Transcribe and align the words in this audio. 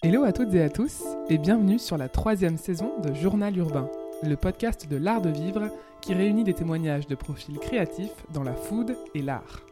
Hello 0.00 0.22
à 0.22 0.30
toutes 0.32 0.54
et 0.54 0.62
à 0.62 0.68
tous 0.68 1.02
et 1.28 1.38
bienvenue 1.38 1.80
sur 1.80 1.96
la 1.96 2.08
troisième 2.08 2.56
saison 2.56 2.92
de 3.02 3.12
Journal 3.14 3.56
Urbain, 3.56 3.90
le 4.22 4.36
podcast 4.36 4.88
de 4.88 4.96
l'art 4.96 5.20
de 5.20 5.28
vivre 5.28 5.72
qui 6.00 6.14
réunit 6.14 6.44
des 6.44 6.54
témoignages 6.54 7.08
de 7.08 7.16
profils 7.16 7.58
créatifs 7.58 8.14
dans 8.32 8.44
la 8.44 8.54
food 8.54 8.96
et 9.16 9.22
l'art. 9.22 9.66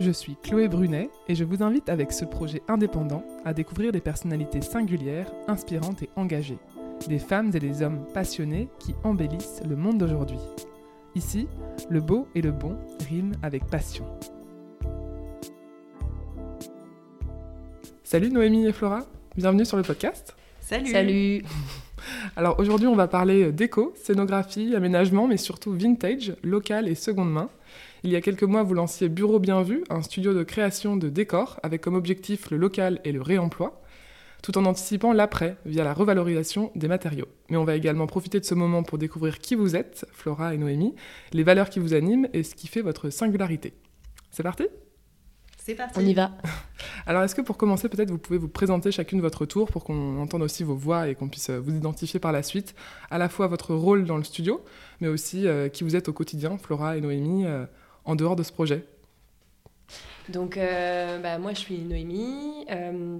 Je 0.00 0.10
suis 0.10 0.34
Chloé 0.42 0.66
Brunet 0.66 1.08
et 1.28 1.36
je 1.36 1.44
vous 1.44 1.62
invite 1.62 1.88
avec 1.88 2.10
ce 2.10 2.24
projet 2.24 2.62
indépendant 2.66 3.22
à 3.44 3.54
découvrir 3.54 3.92
des 3.92 4.00
personnalités 4.00 4.60
singulières, 4.60 5.30
inspirantes 5.46 6.02
et 6.02 6.10
engagées, 6.16 6.58
des 7.06 7.20
femmes 7.20 7.52
et 7.54 7.60
des 7.60 7.80
hommes 7.82 8.04
passionnés 8.12 8.68
qui 8.80 8.96
embellissent 9.04 9.62
le 9.64 9.76
monde 9.76 9.98
d'aujourd'hui. 9.98 10.40
Ici, 11.14 11.46
le 11.88 12.00
beau 12.00 12.26
et 12.34 12.42
le 12.42 12.50
bon 12.50 12.76
riment 13.08 13.36
avec 13.40 13.64
passion. 13.66 14.04
Salut 18.02 18.32
Noémie 18.32 18.66
et 18.66 18.72
Flora, 18.72 19.06
bienvenue 19.36 19.64
sur 19.64 19.76
le 19.76 19.82
podcast. 19.82 20.36
Salut. 20.60 20.90
Salut. 20.90 21.44
Alors 22.36 22.58
aujourd'hui, 22.60 22.86
on 22.86 22.94
va 22.94 23.08
parler 23.08 23.50
déco, 23.50 23.92
scénographie, 23.96 24.74
aménagement, 24.76 25.26
mais 25.26 25.36
surtout 25.36 25.72
vintage, 25.72 26.34
local 26.42 26.88
et 26.88 26.94
seconde 26.94 27.32
main. 27.32 27.50
Il 28.04 28.10
y 28.10 28.16
a 28.16 28.20
quelques 28.20 28.44
mois, 28.44 28.62
vous 28.62 28.74
lanciez 28.74 29.08
Bureau 29.08 29.40
Bien 29.40 29.62
Vu, 29.62 29.82
un 29.90 30.02
studio 30.02 30.34
de 30.34 30.42
création 30.42 30.96
de 30.96 31.08
décors 31.08 31.58
avec 31.62 31.80
comme 31.80 31.94
objectif 31.94 32.50
le 32.50 32.58
local 32.58 33.00
et 33.04 33.12
le 33.12 33.22
réemploi, 33.22 33.82
tout 34.42 34.56
en 34.56 34.66
anticipant 34.66 35.12
l'après 35.12 35.56
via 35.64 35.82
la 35.82 35.94
revalorisation 35.94 36.70
des 36.76 36.86
matériaux. 36.86 37.28
Mais 37.48 37.56
on 37.56 37.64
va 37.64 37.74
également 37.74 38.06
profiter 38.06 38.38
de 38.38 38.44
ce 38.44 38.54
moment 38.54 38.82
pour 38.82 38.98
découvrir 38.98 39.38
qui 39.38 39.54
vous 39.54 39.74
êtes, 39.74 40.06
Flora 40.12 40.54
et 40.54 40.58
Noémie, 40.58 40.94
les 41.32 41.42
valeurs 41.42 41.70
qui 41.70 41.80
vous 41.80 41.94
animent 41.94 42.28
et 42.32 42.42
ce 42.42 42.54
qui 42.54 42.68
fait 42.68 42.82
votre 42.82 43.10
singularité. 43.10 43.74
C'est 44.30 44.42
parti? 44.42 44.64
C'est 45.66 45.74
parti. 45.74 45.98
On 45.98 46.02
y 46.02 46.12
va. 46.12 46.30
Alors, 47.06 47.22
est-ce 47.22 47.34
que 47.34 47.40
pour 47.40 47.56
commencer, 47.56 47.88
peut-être 47.88 48.10
vous 48.10 48.18
pouvez 48.18 48.38
vous 48.38 48.48
présenter 48.48 48.92
chacune 48.92 49.22
votre 49.22 49.46
tour 49.46 49.66
pour 49.70 49.82
qu'on 49.82 50.20
entende 50.20 50.42
aussi 50.42 50.62
vos 50.62 50.74
voix 50.74 51.08
et 51.08 51.14
qu'on 51.14 51.28
puisse 51.28 51.48
euh, 51.48 51.58
vous 51.58 51.74
identifier 51.74 52.20
par 52.20 52.32
la 52.32 52.42
suite, 52.42 52.74
à 53.10 53.16
la 53.16 53.30
fois 53.30 53.46
votre 53.46 53.74
rôle 53.74 54.04
dans 54.04 54.18
le 54.18 54.24
studio, 54.24 54.62
mais 55.00 55.08
aussi 55.08 55.46
euh, 55.46 55.70
qui 55.70 55.82
vous 55.82 55.96
êtes 55.96 56.08
au 56.10 56.12
quotidien, 56.12 56.58
Flora 56.58 56.98
et 56.98 57.00
Noémie, 57.00 57.46
euh, 57.46 57.64
en 58.04 58.14
dehors 58.14 58.36
de 58.36 58.42
ce 58.42 58.52
projet? 58.52 58.84
Donc, 60.28 60.58
euh, 60.58 61.18
bah, 61.20 61.38
moi, 61.38 61.54
je 61.54 61.60
suis 61.60 61.78
Noémie. 61.78 62.66
euh, 62.70 63.18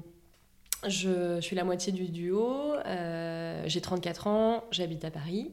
je, 0.86 1.36
je 1.36 1.40
suis 1.40 1.56
la 1.56 1.64
moitié 1.64 1.92
du 1.94 2.08
duo. 2.10 2.74
euh, 2.84 3.62
j'ai 3.64 3.80
34 3.80 4.26
ans. 4.26 4.64
J'habite 4.70 5.02
à 5.06 5.10
Paris. 5.10 5.50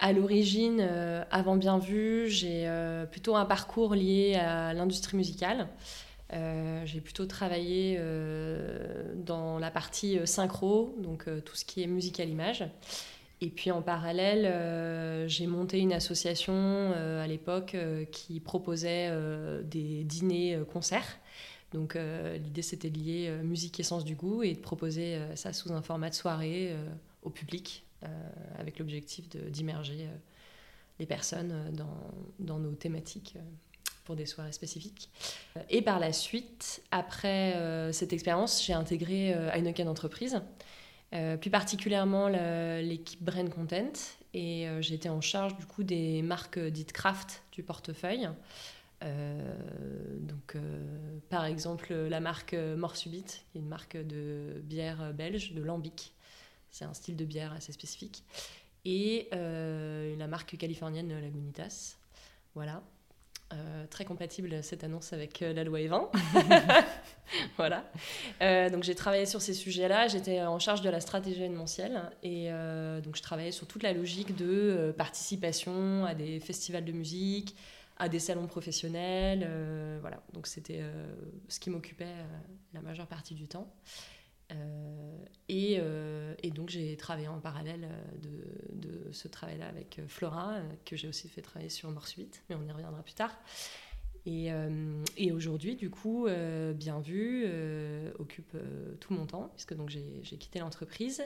À 0.00 0.12
l'origine, 0.12 0.78
euh, 0.80 1.24
avant 1.30 1.56
bien 1.56 1.78
vu, 1.78 2.28
j'ai 2.28 2.68
euh, 2.68 3.04
plutôt 3.04 3.34
un 3.34 3.44
parcours 3.44 3.94
lié 3.94 4.36
à 4.36 4.72
l'industrie 4.72 5.16
musicale. 5.16 5.68
Euh, 6.32 6.82
j'ai 6.84 7.00
plutôt 7.00 7.26
travaillé 7.26 7.98
dans 9.16 9.58
la 9.58 9.70
partie 9.70 10.18
synchro, 10.24 10.94
donc 10.98 11.24
tout 11.44 11.56
ce 11.56 11.64
qui 11.64 11.82
est 11.82 11.86
musique 11.86 12.20
à 12.20 12.24
l'image. 12.24 12.64
Et 13.40 13.50
puis 13.50 13.70
en 13.70 13.82
parallèle, 13.82 15.28
j'ai 15.28 15.46
monté 15.46 15.78
une 15.78 15.92
association 15.92 16.92
à 16.92 17.26
l'époque 17.26 17.76
qui 18.12 18.40
proposait 18.40 19.10
des 19.64 20.04
dîners-concerts. 20.04 21.18
Donc 21.72 21.96
l'idée 22.42 22.62
c'était 22.62 22.90
de 22.90 22.98
lier 22.98 23.30
musique 23.42 23.80
et 23.80 23.82
sens 23.82 24.04
du 24.04 24.14
goût 24.14 24.42
et 24.42 24.52
de 24.52 24.60
proposer 24.60 25.18
ça 25.34 25.52
sous 25.52 25.72
un 25.72 25.82
format 25.82 26.10
de 26.10 26.14
soirée 26.14 26.74
au 27.22 27.30
public 27.30 27.87
avec 28.58 28.78
l'objectif 28.78 29.28
d'immerger 29.28 30.02
euh, 30.02 30.16
les 30.98 31.06
personnes 31.06 31.52
euh, 31.52 31.70
dans, 32.38 32.58
nos 32.58 32.72
thématiques 32.72 33.34
euh, 33.36 33.40
pour 34.04 34.16
des 34.16 34.26
soirées 34.26 34.52
spécifiques. 34.52 35.10
Euh, 35.56 35.60
Et 35.70 35.82
par 35.82 35.98
la 35.98 36.12
suite, 36.12 36.82
après 36.90 37.54
euh, 37.56 37.92
cette 37.92 38.12
expérience, 38.12 38.64
j'ai 38.64 38.72
intégré 38.72 39.34
euh, 39.34 39.50
Heineken 39.52 39.88
Entreprise, 39.88 40.40
euh, 41.14 41.36
plus 41.36 41.50
particulièrement 41.50 42.28
l'équipe 42.28 43.22
Brand 43.22 43.48
Content. 43.48 43.92
Et 44.34 44.68
euh, 44.68 44.82
j'étais 44.82 45.08
en 45.08 45.22
charge 45.22 45.56
du 45.56 45.64
coup 45.64 45.82
des 45.82 46.20
marques 46.22 46.58
dites 46.58 46.92
craft 46.92 47.42
du 47.52 47.62
portefeuille. 47.62 48.28
Euh, 49.04 49.54
donc, 50.20 50.56
euh, 50.56 51.08
par 51.30 51.44
exemple, 51.44 51.94
la 51.94 52.20
marque 52.20 52.54
Mort 52.54 52.96
Subite, 52.96 53.44
une 53.54 53.66
marque 53.66 53.96
de 53.96 54.60
bière 54.64 55.14
belge, 55.14 55.54
de 55.54 55.62
lambic. 55.62 56.12
C'est 56.70 56.84
un 56.84 56.94
style 56.94 57.16
de 57.16 57.24
bière 57.24 57.52
assez 57.52 57.72
spécifique. 57.72 58.24
Et 58.84 59.28
euh, 59.32 60.16
la 60.16 60.26
marque 60.26 60.56
californienne 60.56 61.08
Lagunitas. 61.20 61.96
Voilà. 62.54 62.82
Euh, 63.54 63.86
très 63.86 64.04
compatible 64.04 64.62
cette 64.62 64.84
annonce 64.84 65.14
avec 65.14 65.40
euh, 65.40 65.54
la 65.54 65.64
loi 65.64 65.80
Evin. 65.80 66.10
voilà. 67.56 67.90
Euh, 68.42 68.68
donc 68.68 68.82
j'ai 68.82 68.94
travaillé 68.94 69.24
sur 69.24 69.40
ces 69.40 69.54
sujets-là. 69.54 70.06
J'étais 70.06 70.42
en 70.42 70.58
charge 70.58 70.82
de 70.82 70.90
la 70.90 71.00
stratégie 71.00 71.38
événementielle 71.38 72.10
et 72.22 72.50
donc 73.02 73.16
je 73.16 73.22
travaillais 73.22 73.52
sur 73.52 73.66
toute 73.66 73.82
la 73.82 73.92
logique 73.92 74.36
de 74.36 74.94
participation 74.98 76.04
à 76.04 76.14
des 76.14 76.40
festivals 76.40 76.84
de 76.84 76.92
musique, 76.92 77.56
à 77.96 78.08
des 78.08 78.18
salons 78.18 78.46
professionnels. 78.46 79.48
voilà. 80.00 80.20
Donc 80.34 80.46
c'était 80.46 80.82
ce 81.48 81.58
qui 81.58 81.70
m'occupait 81.70 82.14
la 82.74 82.82
majeure 82.82 83.06
partie 83.06 83.34
du 83.34 83.46
temps. 83.46 83.72
Euh, 84.52 85.24
et, 85.48 85.78
euh, 85.80 86.34
et 86.42 86.50
donc 86.50 86.68
j'ai 86.68 86.96
travaillé 86.96 87.28
en 87.28 87.38
parallèle 87.38 87.84
euh, 87.84 88.78
de, 88.78 88.88
de 88.88 89.12
ce 89.12 89.28
travail-là 89.28 89.66
avec 89.66 90.00
Flora, 90.06 90.60
que 90.84 90.96
j'ai 90.96 91.08
aussi 91.08 91.28
fait 91.28 91.42
travailler 91.42 91.70
sur 91.70 91.90
Mort 91.90 92.06
Subite, 92.06 92.42
mais 92.48 92.56
on 92.56 92.66
y 92.66 92.72
reviendra 92.72 93.02
plus 93.02 93.14
tard. 93.14 93.36
Et, 94.26 94.52
euh, 94.52 95.02
et 95.16 95.32
aujourd'hui, 95.32 95.74
du 95.74 95.88
coup, 95.88 96.26
euh, 96.26 96.74
bien 96.74 97.00
vu, 97.00 97.44
euh, 97.46 98.10
occupe 98.18 98.56
tout 99.00 99.14
mon 99.14 99.24
temps, 99.24 99.50
puisque 99.54 99.74
donc 99.74 99.88
j'ai 99.88 100.36
quitté 100.36 100.58
l'entreprise. 100.58 101.22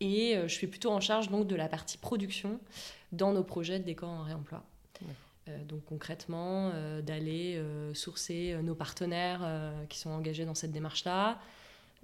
et 0.00 0.38
je 0.42 0.52
suis 0.52 0.66
plutôt 0.66 0.90
en 0.90 1.00
charge 1.00 1.30
donc 1.30 1.46
de 1.46 1.56
la 1.56 1.68
partie 1.68 1.98
production 1.98 2.60
dans 3.12 3.32
nos 3.32 3.42
projets 3.42 3.78
de 3.78 3.84
décor 3.84 4.10
en 4.10 4.22
réemploi. 4.22 4.62
Donc 5.68 5.84
concrètement, 5.86 6.70
d'aller 7.02 7.60
sourcer 7.94 8.56
nos 8.62 8.76
partenaires 8.76 9.74
qui 9.88 9.98
sont 9.98 10.10
engagés 10.10 10.44
dans 10.44 10.54
cette 10.54 10.70
démarche-là, 10.70 11.40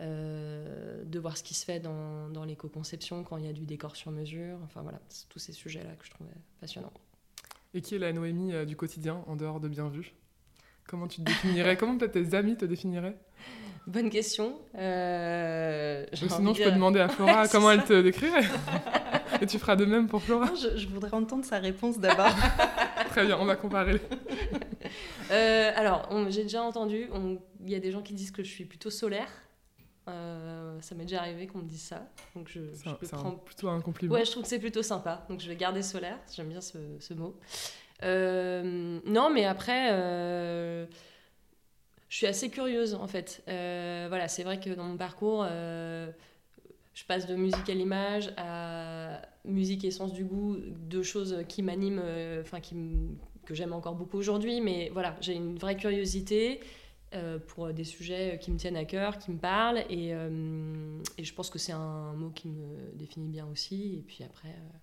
euh, 0.00 1.02
de 1.04 1.18
voir 1.18 1.36
ce 1.36 1.42
qui 1.42 1.54
se 1.54 1.64
fait 1.64 1.80
dans, 1.80 2.28
dans 2.28 2.44
l'éco-conception 2.44 3.24
quand 3.24 3.36
il 3.36 3.44
y 3.46 3.48
a 3.48 3.52
du 3.52 3.66
décor 3.66 3.96
sur 3.96 4.10
mesure, 4.10 4.58
enfin 4.64 4.82
voilà, 4.82 5.00
tous 5.28 5.38
ces 5.38 5.52
sujets-là 5.52 5.90
que 5.98 6.04
je 6.06 6.10
trouvais 6.10 6.30
passionnants. 6.60 6.92
Et 7.74 7.80
qui 7.80 7.94
est 7.96 7.98
la 7.98 8.12
Noémie 8.12 8.52
euh, 8.54 8.64
du 8.64 8.76
quotidien, 8.76 9.22
en 9.26 9.36
dehors 9.36 9.60
de 9.60 9.68
Bien 9.68 9.88
Vu 9.88 10.12
Comment 10.88 11.06
tu 11.06 11.16
te 11.20 11.26
définirais? 11.26 11.76
Comment 11.76 11.98
peut-être 11.98 12.12
tes 12.12 12.34
amis 12.34 12.56
te 12.56 12.64
définiraient? 12.64 13.18
Bonne 13.86 14.08
question. 14.08 14.58
Euh, 14.74 16.04
Sinon, 16.14 16.54
je 16.54 16.62
peux 16.64 16.70
demander 16.72 17.00
à 17.00 17.08
Flora 17.08 17.42
Ouais, 17.42 17.48
comment 17.50 17.70
elle 17.70 17.84
te 17.84 18.00
décrirait. 18.00 18.44
Et 19.42 19.46
tu 19.46 19.58
feras 19.58 19.76
de 19.76 19.84
même 19.84 20.08
pour 20.08 20.22
Flora 20.22 20.46
Non, 20.46 20.54
je, 20.54 20.76
je 20.78 20.88
voudrais 20.88 21.12
entendre 21.12 21.44
sa 21.44 21.58
réponse 21.58 21.98
d'abord. 21.98 22.34
Très 23.10 23.26
bien, 23.26 23.38
on 23.38 23.44
va 23.44 23.56
comparer. 23.56 24.00
Euh, 25.30 25.70
alors, 25.76 26.08
on- 26.10 26.30
j'ai 26.30 26.42
déjà 26.42 26.62
entendu, 26.62 27.08
il 27.64 27.70
y 27.70 27.74
a 27.74 27.80
des 27.80 27.90
gens 27.90 28.02
qui 28.02 28.14
disent 28.14 28.30
que 28.30 28.42
je 28.42 28.50
suis 28.50 28.64
plutôt 28.64 28.90
solaire. 28.90 29.28
Euh, 30.08 30.80
ça 30.80 30.94
m'est 30.94 31.04
déjà 31.04 31.20
arrivé 31.20 31.46
qu'on 31.46 31.58
me 31.58 31.68
dise 31.68 31.82
ça. 31.82 32.08
Donc 32.34 32.48
je, 32.48 32.60
un- 32.88 32.94
prends 33.18 33.32
plutôt 33.32 33.68
un 33.68 33.80
compliment. 33.80 34.14
Ouais, 34.14 34.24
je 34.24 34.30
trouve 34.30 34.42
que 34.42 34.48
c'est 34.48 34.58
plutôt 34.58 34.82
sympa. 34.82 35.24
Donc 35.28 35.40
je 35.40 35.48
vais 35.48 35.56
garder 35.56 35.82
solaire. 35.82 36.18
J'aime 36.34 36.48
bien 36.48 36.60
ce, 36.60 36.78
ce 36.98 37.14
mot. 37.14 37.36
Euh, 38.02 39.00
non, 39.04 39.30
mais 39.30 39.44
après, 39.44 39.88
euh, 39.92 40.86
je 42.08 42.16
suis 42.16 42.26
assez 42.26 42.48
curieuse 42.50 42.94
en 42.94 43.06
fait. 43.08 43.42
Voilà, 43.46 44.28
c'est 44.28 44.44
vrai 44.44 44.60
que 44.60 44.70
dans 44.70 44.84
mon 44.84 44.96
parcours, 44.96 45.44
je 45.44 47.04
passe 47.06 47.26
de 47.26 47.34
musique 47.34 47.68
à 47.68 47.74
l'image 47.74 48.32
à 48.36 49.20
musique 49.44 49.84
et 49.84 49.90
sens 49.90 50.12
du 50.12 50.24
goût, 50.24 50.56
deux 50.58 51.02
choses 51.02 51.44
qui 51.48 51.62
m'animent, 51.62 52.02
enfin 52.40 52.60
qui 52.60 52.76
que 53.46 53.54
j'aime 53.54 53.72
encore 53.72 53.94
beaucoup 53.94 54.18
aujourd'hui. 54.18 54.60
Mais 54.60 54.90
voilà, 54.92 55.16
j'ai 55.20 55.34
une 55.34 55.58
vraie 55.58 55.76
curiosité. 55.76 56.60
Euh, 57.14 57.38
pour 57.38 57.72
des 57.72 57.84
sujets 57.84 58.38
qui 58.40 58.50
me 58.50 58.58
tiennent 58.58 58.76
à 58.76 58.84
cœur, 58.84 59.18
qui 59.18 59.30
me 59.30 59.38
parlent, 59.38 59.84
et, 59.88 60.14
euh, 60.14 61.00
et 61.16 61.24
je 61.24 61.34
pense 61.34 61.50
que 61.50 61.58
c'est 61.58 61.72
un 61.72 62.12
mot 62.14 62.30
qui 62.30 62.48
me 62.48 62.92
définit 62.94 63.28
bien 63.28 63.46
aussi. 63.46 63.96
Et 63.98 64.02
puis 64.02 64.24
après, 64.24 64.48
euh, 64.50 64.78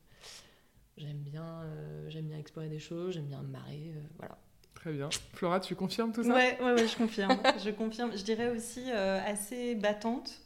j'aime 0.98 1.18
bien, 1.20 1.46
euh, 1.46 2.10
j'aime 2.10 2.26
bien 2.26 2.38
explorer 2.38 2.70
des 2.70 2.80
choses, 2.80 3.14
j'aime 3.14 3.28
bien 3.28 3.42
me 3.42 3.50
marrer, 3.50 3.92
euh, 3.96 4.02
voilà. 4.18 4.38
Très 4.74 4.92
bien. 4.94 5.10
Flora, 5.34 5.60
tu 5.60 5.76
confirmes 5.76 6.12
tout 6.12 6.24
ça? 6.24 6.36
Ouais, 6.36 6.58
ouais, 6.62 6.74
ouais, 6.74 6.88
je 6.88 6.96
confirme. 6.96 7.38
Je 7.64 7.72
confirme. 7.72 8.16
Je 8.16 8.24
dirais 8.24 8.50
aussi 8.50 8.84
euh, 8.92 9.20
assez 9.26 9.74
battante 9.74 10.42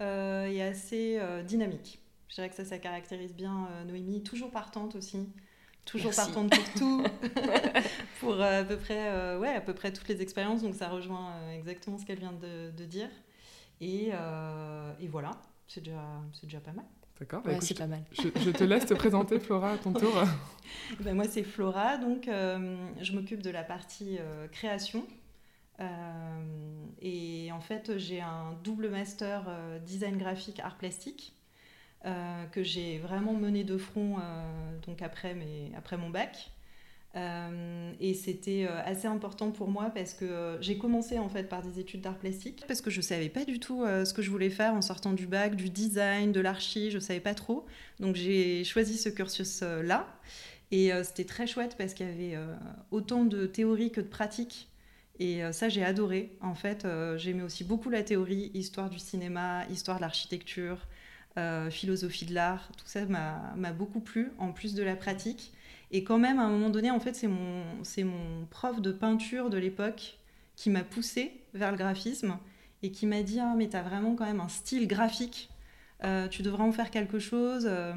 euh, 0.00 0.46
et 0.46 0.62
assez 0.62 1.18
euh, 1.18 1.42
dynamique. 1.42 2.00
Je 2.28 2.36
dirais 2.36 2.48
que 2.48 2.54
ça, 2.54 2.64
ça 2.64 2.78
caractérise 2.78 3.34
bien 3.34 3.68
euh, 3.72 3.84
Noémie. 3.84 4.22
Toujours 4.22 4.50
partante 4.50 4.96
aussi. 4.96 5.28
Toujours 5.84 6.12
Merci. 6.16 6.32
partante 6.32 6.50
pour 6.50 6.72
tout. 6.74 7.04
pour 8.20 8.32
euh, 8.40 8.62
à 8.62 8.64
peu 8.64 8.76
près, 8.76 9.08
euh, 9.12 9.38
ouais, 9.38 9.54
à 9.54 9.60
peu 9.60 9.74
près 9.74 9.92
toutes 9.92 10.08
les 10.08 10.22
expériences. 10.22 10.62
Donc 10.62 10.74
ça 10.74 10.88
rejoint 10.88 11.32
euh, 11.32 11.52
exactement 11.58 11.98
ce 11.98 12.04
qu'elle 12.06 12.18
vient 12.18 12.32
de, 12.32 12.70
de 12.70 12.84
dire. 12.84 13.10
Et, 13.80 14.10
euh, 14.12 14.92
et 15.00 15.08
voilà, 15.08 15.32
c'est 15.68 15.82
déjà, 15.82 16.02
c'est 16.32 16.46
déjà 16.46 16.60
pas 16.60 16.72
mal. 16.72 16.84
D'accord. 17.20 17.42
bah 17.42 17.50
Ouais, 17.50 17.56
écoute, 17.56 17.68
c'est 17.68 17.74
pas 17.78 17.86
mal. 17.86 18.02
je, 18.12 18.28
je 18.40 18.50
te 18.50 18.64
laisse 18.64 18.86
te 18.86 18.94
présenter, 18.94 19.38
Flora, 19.38 19.72
à 19.72 19.78
ton 19.78 19.92
tour. 19.94 20.12
Ben, 21.00 21.14
moi, 21.14 21.26
c'est 21.28 21.44
Flora, 21.44 21.96
donc 21.98 22.28
euh, 22.28 22.76
je 23.00 23.12
m'occupe 23.12 23.42
de 23.42 23.50
la 23.50 23.62
partie 23.62 24.16
euh, 24.20 24.48
création. 24.48 25.06
Euh, 25.80 26.84
et 27.00 27.50
en 27.52 27.60
fait, 27.60 27.98
j'ai 27.98 28.20
un 28.20 28.54
double 28.64 28.88
master 28.90 29.44
design 29.84 30.16
graphique 30.18 30.60
art 30.60 30.76
plastique 30.76 31.34
que 32.52 32.62
j'ai 32.62 32.98
vraiment 32.98 33.32
mené 33.32 33.64
de 33.64 33.78
front 33.78 34.18
donc 34.86 35.02
après, 35.02 35.34
mes, 35.34 35.72
après 35.76 35.96
mon 35.96 36.10
bac. 36.10 36.50
Euh, 37.16 37.92
et 38.00 38.12
c'était 38.12 38.66
euh, 38.68 38.82
assez 38.84 39.06
important 39.06 39.52
pour 39.52 39.68
moi 39.68 39.92
parce 39.94 40.14
que 40.14 40.24
euh, 40.24 40.60
j'ai 40.60 40.76
commencé 40.76 41.16
en 41.20 41.28
fait 41.28 41.44
par 41.44 41.62
des 41.62 41.78
études 41.78 42.00
d'art 42.00 42.18
plastique 42.18 42.64
parce 42.66 42.80
que 42.80 42.90
je 42.90 43.00
savais 43.00 43.28
pas 43.28 43.44
du 43.44 43.60
tout 43.60 43.84
ce 43.84 44.12
que 44.12 44.20
je 44.20 44.30
voulais 44.30 44.50
faire 44.50 44.74
en 44.74 44.82
sortant 44.82 45.12
du 45.12 45.26
bac, 45.26 45.54
du 45.54 45.70
design, 45.70 46.32
de 46.32 46.40
l'archi, 46.40 46.90
je 46.90 46.98
savais 46.98 47.20
pas 47.20 47.34
trop. 47.34 47.66
Donc 48.00 48.16
j'ai 48.16 48.64
choisi 48.64 48.98
ce 48.98 49.08
cursus 49.08 49.62
là 49.62 50.08
et 50.72 50.90
c'était 51.04 51.24
très 51.24 51.46
chouette 51.46 51.76
parce 51.78 51.94
qu'il 51.94 52.06
y 52.06 52.34
avait 52.34 52.44
autant 52.90 53.24
de 53.24 53.46
théorie 53.46 53.92
que 53.92 54.00
de 54.00 54.08
pratique. 54.08 54.68
Et 55.20 55.42
ça, 55.52 55.68
j'ai 55.68 55.84
adoré. 55.84 56.36
En 56.40 56.54
fait, 56.54 56.86
j'aimais 57.16 57.42
aussi 57.42 57.62
beaucoup 57.62 57.90
la 57.90 58.02
théorie, 58.02 58.50
histoire 58.54 58.90
du 58.90 58.98
cinéma, 58.98 59.64
histoire 59.70 59.98
de 59.98 60.02
l'architecture, 60.02 60.78
philosophie 61.70 62.26
de 62.26 62.34
l'art. 62.34 62.70
Tout 62.76 62.86
ça 62.86 63.04
m'a 63.06 63.72
beaucoup 63.72 64.00
plu, 64.00 64.32
en 64.38 64.52
plus 64.52 64.74
de 64.74 64.82
la 64.82 64.96
pratique. 64.96 65.52
Et 65.94 66.02
quand 66.02 66.18
même, 66.18 66.40
à 66.40 66.42
un 66.42 66.50
moment 66.50 66.70
donné, 66.70 66.90
en 66.90 66.98
fait, 66.98 67.14
c'est 67.14 67.28
mon, 67.28 68.46
prof 68.50 68.80
de 68.80 68.90
peinture 68.90 69.48
de 69.48 69.58
l'époque 69.58 70.18
qui 70.56 70.68
m'a 70.68 70.82
poussé 70.82 71.30
vers 71.54 71.70
le 71.70 71.76
graphisme 71.76 72.36
et 72.82 72.90
qui 72.90 73.06
m'a 73.06 73.22
dit 73.22 73.38
Ah, 73.38 73.54
mais 73.56 73.68
tu 73.68 73.76
as 73.76 73.82
vraiment 73.82 74.16
quand 74.16 74.24
même 74.24 74.40
un 74.40 74.48
style 74.48 74.88
graphique, 74.88 75.50
euh, 76.02 76.26
tu 76.26 76.42
devrais 76.42 76.64
en 76.64 76.72
faire 76.72 76.90
quelque 76.90 77.20
chose. 77.20 77.66
Euh, 77.68 77.92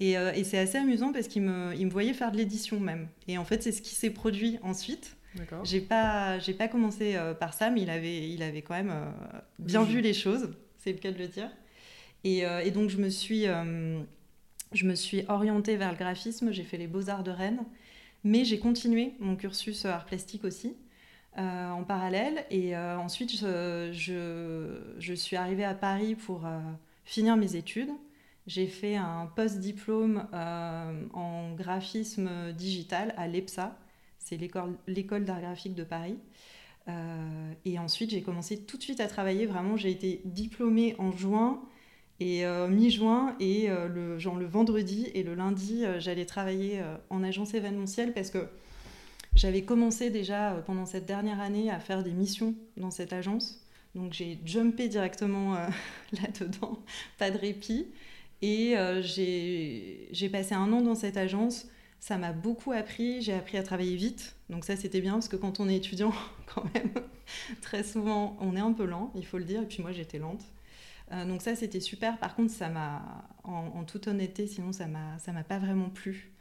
et, 0.00 0.18
euh, 0.18 0.32
et 0.34 0.44
c'est 0.44 0.58
assez 0.58 0.76
amusant 0.76 1.12
parce 1.12 1.28
qu'il 1.28 1.40
me, 1.40 1.74
il 1.74 1.86
me 1.86 1.90
voyait 1.90 2.12
faire 2.12 2.30
de 2.30 2.36
l'édition 2.36 2.78
même. 2.78 3.08
Et 3.26 3.38
en 3.38 3.46
fait, 3.46 3.62
c'est 3.62 3.72
ce 3.72 3.80
qui 3.80 3.94
s'est 3.94 4.10
produit 4.10 4.58
ensuite. 4.62 5.16
J'ai 5.64 5.80
pas, 5.80 6.38
j'ai 6.40 6.52
pas 6.52 6.68
commencé 6.68 7.16
par 7.38 7.54
ça, 7.54 7.70
mais 7.70 7.80
il 7.80 7.88
avait, 7.88 8.28
il 8.28 8.42
avait 8.42 8.60
quand 8.60 8.74
même 8.74 8.92
bien 9.58 9.84
vu 9.84 10.02
les 10.02 10.12
choses, 10.12 10.50
c'est 10.76 10.92
le 10.92 10.98
cas 10.98 11.12
de 11.12 11.18
le 11.18 11.28
dire. 11.28 11.48
Et, 12.24 12.40
et 12.40 12.70
donc, 12.70 12.90
je 12.90 12.98
me 12.98 13.08
suis 13.08 13.46
je 14.72 14.86
me 14.86 14.94
suis 14.94 15.24
orientée 15.28 15.76
vers 15.76 15.90
le 15.90 15.98
graphisme, 15.98 16.52
j'ai 16.52 16.62
fait 16.62 16.76
les 16.76 16.86
beaux-arts 16.86 17.24
de 17.24 17.30
Rennes, 17.30 17.64
mais 18.22 18.44
j'ai 18.44 18.58
continué 18.58 19.14
mon 19.18 19.34
cursus 19.34 19.84
art 19.84 20.04
plastique 20.04 20.44
aussi. 20.44 20.76
Euh, 21.38 21.70
en 21.70 21.84
parallèle. 21.84 22.44
Et 22.50 22.76
euh, 22.76 22.98
ensuite, 22.98 23.30
je, 23.36 23.92
je, 24.98 25.14
suis 25.14 25.36
arrivée 25.36 25.62
à 25.62 25.74
Paris 25.74 26.16
pour 26.16 26.44
euh, 26.44 26.58
finir 27.04 27.36
mes 27.36 27.54
études. 27.54 27.90
J'ai 28.48 28.66
fait 28.66 28.96
un 28.96 29.30
post-diplôme 29.36 30.26
en 30.32 31.54
graphisme 31.54 32.52
digital 32.52 33.14
à 33.16 33.28
l'EPSA, 33.28 33.78
c'est 34.18 34.36
l'école 34.36 35.24
d'art 35.24 35.40
graphique 35.40 35.74
de 35.76 35.84
Paris. 35.84 36.18
et 37.64 37.78
ensuite, 37.78 38.10
j'ai 38.10 38.22
commencé 38.22 38.64
tout 38.64 38.76
de 38.76 38.82
suite 38.82 38.98
à 38.98 39.06
travailler. 39.06 39.46
Vraiment, 39.46 39.76
j'ai 39.76 39.90
été 39.90 40.20
diplômée 40.24 40.96
en 40.98 41.12
juin 41.12 41.62
et 42.20 42.44
euh, 42.44 42.68
mi-juin, 42.68 43.34
et 43.40 43.70
euh, 43.70 43.88
le, 43.88 44.18
genre 44.18 44.36
le 44.36 44.44
vendredi 44.44 45.08
et 45.14 45.22
le 45.22 45.34
lundi, 45.34 45.86
euh, 45.86 45.98
j'allais 45.98 46.26
travailler 46.26 46.82
en 47.08 47.24
agence 47.24 47.54
événementielle 47.54 48.12
parce 48.12 48.30
que 48.30 48.46
j'avais 49.34 49.62
commencé 49.62 50.10
déjà 50.10 50.62
pendant 50.66 50.84
cette 50.84 51.06
dernière 51.06 51.40
année 51.40 51.70
à 51.70 51.80
faire 51.80 52.02
des 52.02 52.12
missions 52.12 52.54
dans 52.76 52.90
cette 52.90 53.14
agence. 53.14 53.64
Donc 53.94 54.12
j'ai 54.12 54.38
jumpé 54.44 54.88
directement 54.88 55.54
là-dedans, 56.12 56.78
pas 57.18 57.30
de 57.30 57.38
répit. 57.38 57.86
Et 58.42 58.74
j'ai 59.02 60.28
passé 60.30 60.54
un 60.54 60.72
an 60.72 60.82
dans 60.82 60.94
cette 60.94 61.16
agence. 61.16 61.68
Ça 62.00 62.16
m'a 62.16 62.32
beaucoup 62.32 62.72
appris. 62.72 63.20
J'ai 63.22 63.34
appris 63.34 63.58
à 63.58 63.62
travailler 63.62 63.96
vite. 63.96 64.34
Donc 64.48 64.64
ça, 64.64 64.76
c'était 64.76 65.00
bien 65.00 65.12
parce 65.12 65.28
que 65.28 65.36
quand 65.36 65.60
on 65.60 65.68
est 65.68 65.76
étudiant, 65.76 66.12
quand 66.54 66.64
même, 66.74 66.90
très 67.60 67.82
souvent, 67.82 68.36
on 68.40 68.56
est 68.56 68.60
un 68.60 68.72
peu 68.72 68.84
lent, 68.84 69.12
il 69.14 69.24
faut 69.24 69.38
le 69.38 69.44
dire. 69.44 69.62
Et 69.62 69.66
puis 69.66 69.82
moi, 69.82 69.92
j'étais 69.92 70.18
lente. 70.18 70.42
Euh, 71.12 71.24
donc 71.24 71.42
ça, 71.42 71.56
c'était 71.56 71.80
super. 71.80 72.18
Par 72.18 72.34
contre, 72.34 72.52
ça 72.52 72.68
m'a, 72.68 73.24
en, 73.44 73.84
toute 73.84 74.06
honnêteté, 74.06 74.46
sinon 74.46 74.72
ça 74.72 74.86
m'a, 74.86 75.18
ça 75.18 75.32
m'a 75.32 75.44
pas 75.44 75.58
vraiment 75.58 75.90
plu. 75.90 76.32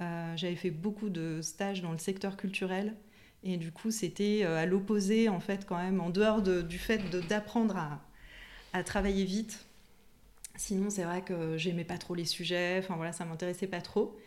Euh, 0.00 0.36
j'avais 0.36 0.56
fait 0.56 0.70
beaucoup 0.70 1.10
de 1.10 1.40
stages 1.42 1.82
dans 1.82 1.92
le 1.92 1.98
secteur 1.98 2.36
culturel 2.36 2.94
et 3.42 3.56
du 3.56 3.72
coup, 3.72 3.90
c'était 3.90 4.40
euh, 4.44 4.56
à 4.58 4.66
l'opposé, 4.66 5.28
en 5.28 5.40
fait, 5.40 5.66
quand 5.66 5.76
même, 5.76 6.00
en 6.00 6.10
dehors 6.10 6.42
du 6.42 6.78
fait 6.78 6.98
d'apprendre 7.28 7.76
à, 8.72 8.82
travailler 8.84 9.24
vite. 9.24 9.66
Sinon, 10.56 10.90
c'est 10.90 11.04
vrai 11.04 11.22
que 11.22 11.56
j'aimais 11.56 11.84
pas 11.84 11.98
trop 11.98 12.14
les 12.14 12.24
sujets, 12.24 12.78
enfin 12.78 12.96
voilà, 12.96 13.12
ça 13.12 13.24
m'intéressait 13.24 13.66
pas 13.66 13.80
trop. 13.80 14.18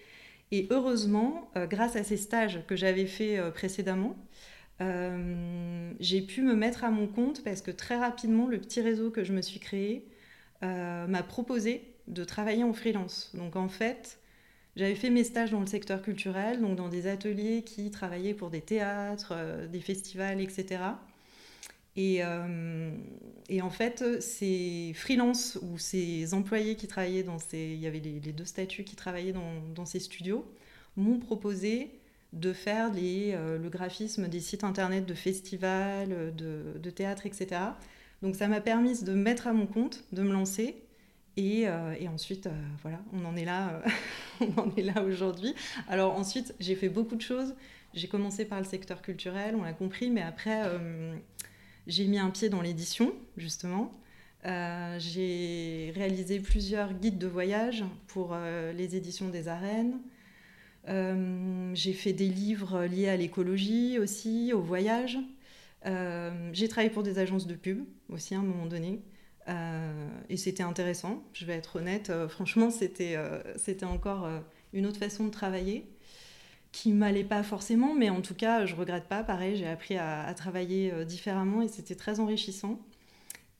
Et 0.52 0.68
heureusement, 0.70 1.52
grâce 1.56 1.96
à 1.96 2.04
ces 2.04 2.18
stages 2.18 2.62
que 2.68 2.76
j'avais 2.76 3.06
fait 3.06 3.40
précédemment, 3.52 4.16
euh, 4.82 5.92
j'ai 6.00 6.22
pu 6.22 6.42
me 6.42 6.56
mettre 6.56 6.84
à 6.84 6.90
mon 6.90 7.08
compte 7.08 7.44
parce 7.44 7.62
que 7.62 7.72
très 7.72 7.98
rapidement, 7.98 8.48
le 8.48 8.60
petit 8.60 8.82
réseau 8.82 9.12
que 9.12 9.24
je 9.24 9.34
me 9.34 9.42
suis 9.42 9.60
créé 9.60 10.08
euh, 10.64 11.08
m'a 11.08 11.24
proposé 11.24 11.84
de 12.08 12.24
travailler 12.24 12.64
en 12.64 12.74
freelance. 12.74 13.32
Donc 13.36 13.56
en 13.56 13.70
fait, 13.70 14.20
j'avais 14.76 14.96
fait 14.96 15.10
mes 15.10 15.24
stages 15.24 15.52
dans 15.52 15.60
le 15.60 15.68
secteur 15.68 16.02
culturel, 16.02 16.62
donc 16.62 16.76
dans 16.76 16.90
des 16.90 17.08
ateliers 17.08 17.64
qui 17.64 17.92
travaillaient 17.92 18.34
pour 18.34 18.50
des 18.50 18.62
théâtres, 18.62 19.34
euh, 19.36 19.68
des 19.68 19.82
festivals, 19.82 20.42
etc. 20.42 20.82
Et, 21.96 22.24
en 22.24 23.70
fait, 23.70 24.20
ces 24.20 24.94
freelance 24.96 25.60
ou 25.62 25.78
ces 25.78 26.34
employés 26.34 26.76
qui 26.76 26.88
travaillaient 26.88 27.22
dans 27.22 27.38
ces... 27.38 27.74
Il 27.76 27.80
y 27.80 27.86
avait 27.86 28.00
les, 28.00 28.20
deux 28.32 28.46
statuts 28.46 28.84
qui 28.84 28.96
travaillaient 28.96 29.34
dans 29.76 29.86
ces 29.86 30.00
studios, 30.00 30.44
m'ont 30.98 31.20
proposé 31.20 31.92
de 32.34 32.52
faire 32.52 32.92
euh, 32.96 33.58
le 33.58 33.70
graphisme 33.70 34.28
des 34.28 34.40
sites 34.40 34.64
internet 34.64 35.06
de 35.06 35.14
festivals, 35.14 36.34
de, 36.36 36.80
de 36.82 36.90
théâtre, 36.90 37.26
etc. 37.26 37.62
Donc 38.22 38.36
ça 38.36 38.48
m'a 38.48 38.60
permis 38.60 39.04
de 39.04 39.14
me 39.14 39.22
mettre 39.22 39.48
à 39.48 39.54
mon 39.54 39.68
compte, 39.68 40.04
de 40.12 40.24
me 40.24 40.34
lancer. 40.34 40.76
Et, 41.38 41.68
euh, 41.68 41.96
ensuite, 42.14 42.48
euh, 42.48 42.52
voilà, 42.82 43.00
on 43.14 43.26
en 43.26 43.36
est 43.36 43.46
là, 43.46 43.82
on 44.42 44.62
en 44.62 44.76
est 44.76 44.82
là 44.82 45.04
aujourd'hui. 45.04 45.54
Alors 45.88 46.16
ensuite, 46.16 46.56
j'ai 46.60 46.76
fait 46.76 46.90
beaucoup 46.90 47.16
de 47.16 47.22
choses. 47.22 47.56
J'ai 47.94 48.08
commencé 48.08 48.46
par 48.46 48.60
le 48.60 48.66
secteur 48.66 49.02
culturel, 49.04 49.56
on 49.56 49.64
l'a 49.64 49.74
compris, 49.74 50.10
mais 50.10 50.24
après, 50.24 50.64
j'ai 51.86 52.08
mis 52.08 52.18
un 52.18 52.32
pied 52.32 52.50
dans 52.50 52.62
l'édition, 52.62 53.14
justement. 53.38 53.94
j'ai 54.44 55.92
réalisé 55.94 56.40
plusieurs 56.40 56.94
guides 56.94 57.20
de 57.20 57.28
voyage 57.28 57.84
pour 58.08 58.36
les 58.76 58.96
éditions 58.96 59.30
des 59.30 59.48
arènes. 59.48 60.00
Euh, 60.90 61.72
j'ai 61.74 61.94
fait 61.94 62.14
des 62.14 62.28
livres 62.28 62.84
liés 62.86 63.08
à 63.10 63.16
l'écologie 63.16 64.00
aussi, 64.00 64.52
au 64.54 64.62
voyage. 64.62 65.18
Euh, 65.86 66.50
j'ai 66.54 66.68
travaillé 66.68 66.90
pour 66.90 67.04
des 67.04 67.20
agences 67.20 67.48
de 67.48 67.56
pub 67.56 67.84
aussi 68.10 68.36
à 68.36 68.40
un 68.40 68.44
moment 68.44 68.66
donné. 68.66 69.02
Euh, 69.50 70.10
et 70.30 70.38
c'était 70.38 70.64
intéressant, 70.64 71.24
je 71.34 71.46
vais 71.46 71.54
être 71.54 71.78
honnête. 71.78 72.12
franchement, 72.30 72.70
c'était 72.70 73.18
c'était 73.58 73.86
encore 73.86 74.28
une 74.74 74.86
autre 74.86 75.00
façon 75.00 75.26
de 75.26 75.32
travailler 75.32 75.86
qui 76.72 76.92
m'allait 76.92 77.24
pas 77.24 77.44
forcément, 77.44 77.94
mais 77.94 78.10
en 78.10 78.22
tout 78.22 78.34
cas, 78.34 78.66
je 78.66 78.76
regrette 78.76 79.06
pas. 79.06 79.24
Pareil, 79.24 79.56
j'ai 79.56 79.68
appris 79.68 79.98
à, 79.98 80.34
travailler 80.36 81.06
différemment 81.06 81.62
et 81.62 81.68
c'était 81.68 81.96
très 81.96 82.20
enrichissant. 82.20 82.80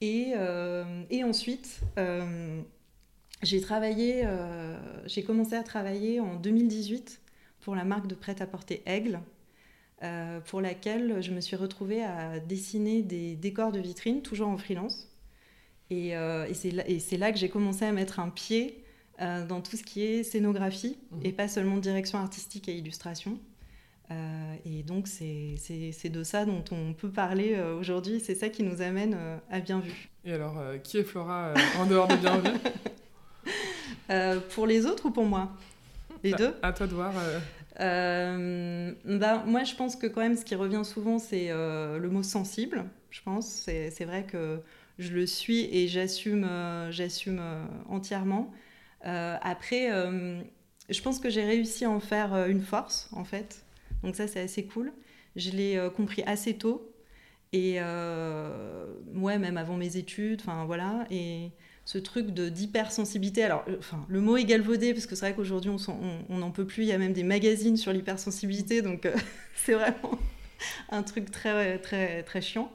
Et, 0.02 0.34
ensuite, 1.24 1.82
j'ai 3.44 3.62
j'ai 5.06 5.24
commencé 5.24 5.56
à 5.56 5.64
travailler 5.64 6.20
en 6.22 6.36
2018 6.36 7.23
pour 7.64 7.76
la 7.76 7.84
marque 7.84 8.08
de 8.08 8.16
prêt-à-porter 8.16 8.82
Aigle, 8.86 9.20
euh, 10.04 10.40
pour 10.42 10.62
laquelle 10.62 11.22
je 11.22 11.32
me 11.32 11.42
suis 11.42 11.56
retrouvée 11.56 12.04
à 12.04 12.40
dessiner 12.40 13.02
des 13.02 13.36
décors 13.36 13.72
de 13.72 13.80
vitrine, 13.80 14.22
toujours 14.22 14.50
en 14.50 14.58
freelance. 14.58 15.10
Et, 15.90 16.16
euh, 16.16 16.48
et 16.48 17.00
c'est 17.00 17.18
là, 17.18 17.32
que 17.32 17.38
j'ai 17.38 17.50
commencé 17.50 17.86
à 17.86 17.92
mettre 17.92 18.20
un 18.20 18.30
pied 18.30 18.80
dans 19.20 19.62
tout 19.62 19.78
ce 19.78 19.84
qui 19.84 20.04
est 20.04 20.24
scénographie 20.24 20.98
mmh. 21.12 21.20
et 21.24 21.32
pas 21.32 21.48
seulement 21.48 21.78
direction 21.78 22.18
artistique 22.18 22.68
et 22.68 22.76
illustration. 22.76 23.40
et 24.66 24.84
donc 24.84 25.08
c'est 25.08 26.10
de 26.10 26.24
ça 26.24 26.46
dont 26.46 26.64
on 26.72 26.94
peut 26.94 27.12
parler 27.12 27.58
aujourd'hui, 27.80 28.20
c'est 28.20 28.36
ça 28.36 28.50
qui 28.50 28.64
nous 28.64 28.82
amène 28.82 29.16
à 29.50 29.60
Bien 29.62 29.80
Vu. 29.80 30.10
Et 30.26 30.34
alors, 30.34 30.60
qui 30.84 30.98
est 30.98 31.04
Flora 31.04 31.54
en 31.80 31.86
dehors 31.86 32.08
de 32.08 32.16
Bien 32.16 32.40
Vu? 32.40 32.50
Euh, 34.10 34.40
pour 34.54 34.68
les 34.68 34.86
autres 34.86 35.06
ou 35.06 35.12
pour 35.12 35.26
moi? 35.26 35.52
Les 36.24 36.32
bah, 36.32 36.38
deux 36.38 36.56
À 36.62 36.74
toi 36.74 36.88
de 36.88 36.94
voir. 36.94 37.14
Euh. 37.18 37.40
Euh, 37.80 38.94
bah, 39.06 39.44
moi, 39.46 39.64
je 39.64 39.76
pense 39.76 39.96
que 39.96 40.08
quand 40.08 40.22
même, 40.22 40.38
ce 40.38 40.46
qui 40.46 40.56
revient 40.56 40.84
souvent, 40.84 41.20
c'est 41.20 41.50
le 41.50 42.08
mot 42.10 42.24
sensible. 42.24 42.86
Je 43.10 43.22
pense, 43.22 43.48
c'est 43.48 44.06
vrai 44.06 44.26
que 44.26 44.62
je 45.00 45.12
le 45.12 45.26
suis 45.26 45.68
et 45.76 45.88
j'assume, 45.88 46.48
j'assume 46.90 47.42
entièrement. 47.90 48.52
après, 49.02 49.90
je 50.90 51.02
pense 51.02 51.20
que 51.20 51.30
j'ai 51.30 51.44
réussi 51.44 51.86
à 51.86 51.90
en 51.90 52.00
faire 52.00 52.48
une 52.48 52.62
force, 52.62 53.10
en 53.12 53.24
fait. 53.24 53.66
Donc 54.04 54.16
ça, 54.16 54.28
c'est 54.28 54.42
assez 54.42 54.66
cool. 54.66 54.94
Je 55.36 55.50
l'ai 55.52 55.90
compris 55.96 56.24
assez 56.26 56.58
tôt 56.58 56.94
et 57.52 57.80
ouais, 57.82 59.40
même 59.40 59.58
avant 59.58 59.78
mes 59.78 59.98
études. 59.98 60.42
Enfin 60.42 60.66
voilà. 60.66 61.06
Et 61.12 61.52
ce 61.86 61.98
truc 61.98 62.32
d'hypersensibilité. 62.32 63.44
Alors, 63.44 63.64
euh, 63.68 63.76
enfin, 63.80 64.06
le 64.08 64.22
mot 64.22 64.38
est 64.38 64.46
galvaudé 64.46 64.94
parce 64.94 65.06
que 65.06 65.16
c'est 65.16 65.26
vrai 65.26 65.36
qu'aujourd'hui 65.36 65.72
on 65.72 66.38
n'en 66.38 66.52
peut 66.52 66.66
plus. 66.66 66.84
Il 66.84 66.90
y 66.90 66.94
a 66.94 66.98
même 66.98 67.14
des 67.14 67.24
magazines 67.24 67.78
sur 67.78 67.92
l'hypersensibilité, 67.92 68.82
donc 68.82 69.06
euh, 69.06 69.16
c'est 69.56 69.74
vraiment 69.74 70.18
un 70.90 71.04
truc 71.04 71.32
très 71.32 71.80
très 71.80 72.24
très 72.24 72.42
chiant. 72.42 72.72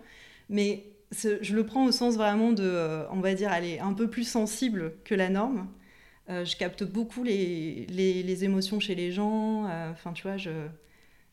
Mais 0.51 0.85
je 1.13 1.55
le 1.55 1.65
prends 1.65 1.87
au 1.87 1.93
sens 1.93 2.17
vraiment 2.17 2.53
de, 2.53 3.07
on 3.11 3.21
va 3.21 3.35
dire, 3.35 3.51
aller 3.51 3.79
un 3.79 3.95
peu 3.95 4.11
plus 4.11 4.29
sensible 4.29 4.93
que 5.05 5.15
la 5.15 5.31
norme. 5.31 5.69
je 6.29 6.57
capte 6.57 6.85
beaucoup 6.85 7.23
les, 7.23 7.87
les, 7.89 8.45
émotions 8.45 8.79
chez 8.81 8.95
les 8.95 9.11
gens. 9.11 9.65
Enfin, 9.91 10.13
tu 10.13 10.25
vois, 10.25 10.37
je, 10.37 10.51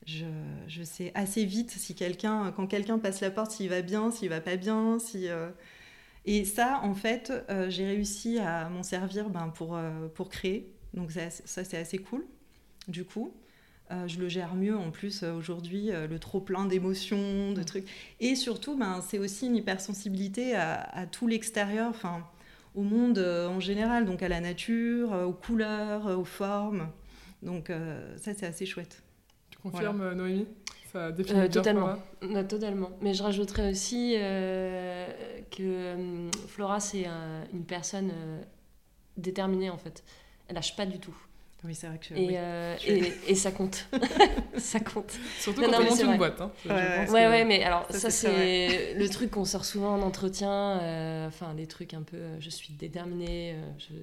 je, 0.05 0.25
je, 0.67 0.83
sais 0.83 1.11
assez 1.13 1.43
vite 1.45 1.71
si 1.71 1.93
quelqu'un, 1.93 2.53
quand 2.55 2.67
quelqu'un 2.67 2.99
passe 2.99 3.19
la 3.19 3.31
porte, 3.31 3.51
s'il 3.51 3.69
va 3.69 3.81
bien, 3.81 4.11
s'il 4.11 4.29
va 4.29 4.39
pas 4.41 4.55
bien, 4.55 4.97
si. 4.99 5.27
Et 6.25 6.43
ça, 6.45 6.79
en 6.83 6.93
fait, 6.95 7.31
j'ai 7.69 7.85
réussi 7.85 8.39
à 8.39 8.67
m'en 8.69 8.83
servir 8.83 9.29
ben, 9.29 9.49
pour, 9.49 9.79
pour 10.15 10.29
créer. 10.29 10.73
Donc 10.93 11.11
ça, 11.11 11.29
ça 11.29 11.63
c'est 11.63 11.77
assez 11.77 11.99
cool, 11.99 12.25
du 12.87 13.05
coup. 13.05 13.33
Euh, 13.91 14.07
je 14.07 14.19
le 14.19 14.27
gère 14.29 14.55
mieux 14.55 14.75
en 14.75 14.89
plus 14.89 15.21
euh, 15.21 15.33
aujourd'hui, 15.33 15.91
euh, 15.91 16.07
le 16.07 16.17
trop 16.17 16.39
plein 16.39 16.65
d'émotions, 16.65 17.51
de 17.51 17.61
mm. 17.61 17.65
trucs. 17.65 17.87
Et 18.19 18.35
surtout, 18.35 18.75
ben, 18.75 19.03
c'est 19.07 19.19
aussi 19.19 19.45
une 19.45 19.55
hypersensibilité 19.55 20.55
à, 20.55 20.81
à 20.81 21.05
tout 21.05 21.27
l'extérieur, 21.27 21.89
enfin, 21.89 22.25
au 22.73 22.81
monde 22.81 23.19
en 23.19 23.59
général, 23.59 24.05
donc 24.05 24.23
à 24.23 24.27
la 24.27 24.41
nature, 24.41 25.11
aux 25.11 25.33
couleurs, 25.33 26.07
aux 26.17 26.25
formes. 26.25 26.89
Donc 27.41 27.71
ça, 28.17 28.33
c'est 28.33 28.45
assez 28.45 28.65
chouette. 28.65 29.01
Tu 29.49 29.57
confirmes, 29.59 30.13
Noémie? 30.13 30.45
Ça 30.95 31.11
définit 31.11 31.49
Totalement. 31.49 31.97
totalement. 32.47 32.89
Mais 33.01 33.13
je 33.13 33.21
rajouterais 33.23 33.71
aussi 33.71 34.15
que 35.51 36.29
Flora, 36.47 36.79
c'est 36.79 37.05
une 37.53 37.65
personne 37.65 38.11
déterminée 39.17 39.69
en 39.69 39.77
fait. 39.77 40.03
Elle 40.47 40.55
lâche 40.55 40.75
pas 40.75 40.85
du 40.85 40.99
tout. 40.99 41.15
Oui, 41.65 41.73
c'est 41.73 41.87
vrai 41.87 41.97
que 41.97 42.13
et, 42.13 42.37
euh, 42.37 42.75
et, 43.27 43.33
ça 43.33 43.51
compte. 43.51 43.87
ça 44.57 44.79
compte. 44.79 45.17
Surtout 45.39 45.61
quand 45.61 45.81
on 45.81 45.83
monte 45.83 45.99
une 45.99 46.17
boîte. 46.17 46.39
Hein. 46.39 46.51
Ouais, 47.09 47.27
ouais, 47.27 47.43
mais 47.43 47.63
alors 47.63 47.87
ça, 47.89 48.11
c'est 48.11 48.93
le 48.93 49.09
truc 49.09 49.31
qu'on 49.31 49.45
sort 49.45 49.65
souvent 49.65 49.95
en 49.95 50.01
entretien. 50.03 50.79
Euh, 50.81 51.27
enfin, 51.27 51.55
des 51.55 51.65
trucs 51.65 51.95
un 51.95 52.03
peu, 52.03 52.17
euh, 52.17 52.39
je 52.39 52.51
suis 52.51 52.73
déterminée, 52.73 53.55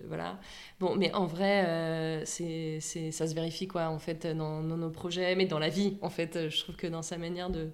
voilà. 0.09 0.41
Bon, 0.81 0.97
mais 0.97 1.13
en 1.15 1.27
vrai, 1.27 2.23
c'est, 2.25 2.81
ça 2.81 3.29
se 3.29 3.35
vérifie 3.35 3.69
quoi, 3.69 3.89
en 3.89 4.01
fait, 4.01 4.27
dans, 4.27 4.63
nos 4.63 4.91
projets, 4.91 5.37
mais 5.37 5.47
dans 5.47 5.61
la 5.61 5.69
vie, 5.69 5.99
en 6.03 6.11
fait. 6.11 6.49
Je 6.49 6.59
trouve 6.61 6.75
que 6.75 6.89
dans 6.89 7.03
sa 7.03 7.17
manière 7.17 7.51
de, 7.51 7.71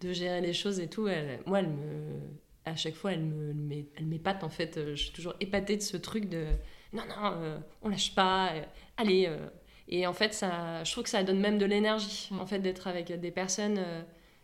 de 0.00 0.12
gérer 0.14 0.40
les 0.40 0.54
choses 0.54 0.80
et 0.80 0.88
tout, 0.88 1.08
elle, 1.08 1.40
moi, 1.44 1.58
elle 1.58 1.68
me, 1.68 2.20
à 2.64 2.74
chaque 2.74 2.94
fois, 2.94 3.12
elle 3.12 3.24
me, 3.24 3.54
elle 3.96 4.06
m'épate 4.06 4.44
en 4.44 4.50
fait. 4.50 4.80
Je 4.94 5.02
suis 5.02 5.12
toujours 5.12 5.34
épatée 5.40 5.76
de 5.76 5.82
ce 5.82 5.98
truc 5.98 6.30
de 6.30 6.46
non, 6.92 7.02
non, 7.08 7.62
on 7.82 7.88
lâche 7.88 8.14
pas 8.14 8.52
allez. 8.96 9.26
Euh, 9.26 9.48
et 9.88 10.06
en 10.06 10.12
fait, 10.12 10.34
ça, 10.34 10.82
je 10.84 10.92
trouve 10.92 11.04
que 11.04 11.10
ça 11.10 11.22
donne 11.22 11.40
même 11.40 11.58
de 11.58 11.66
l'énergie, 11.66 12.28
mm. 12.30 12.40
en 12.40 12.46
fait, 12.46 12.58
d'être 12.58 12.86
avec 12.86 13.12
des 13.12 13.30
personnes 13.30 13.78
euh, 13.78 14.02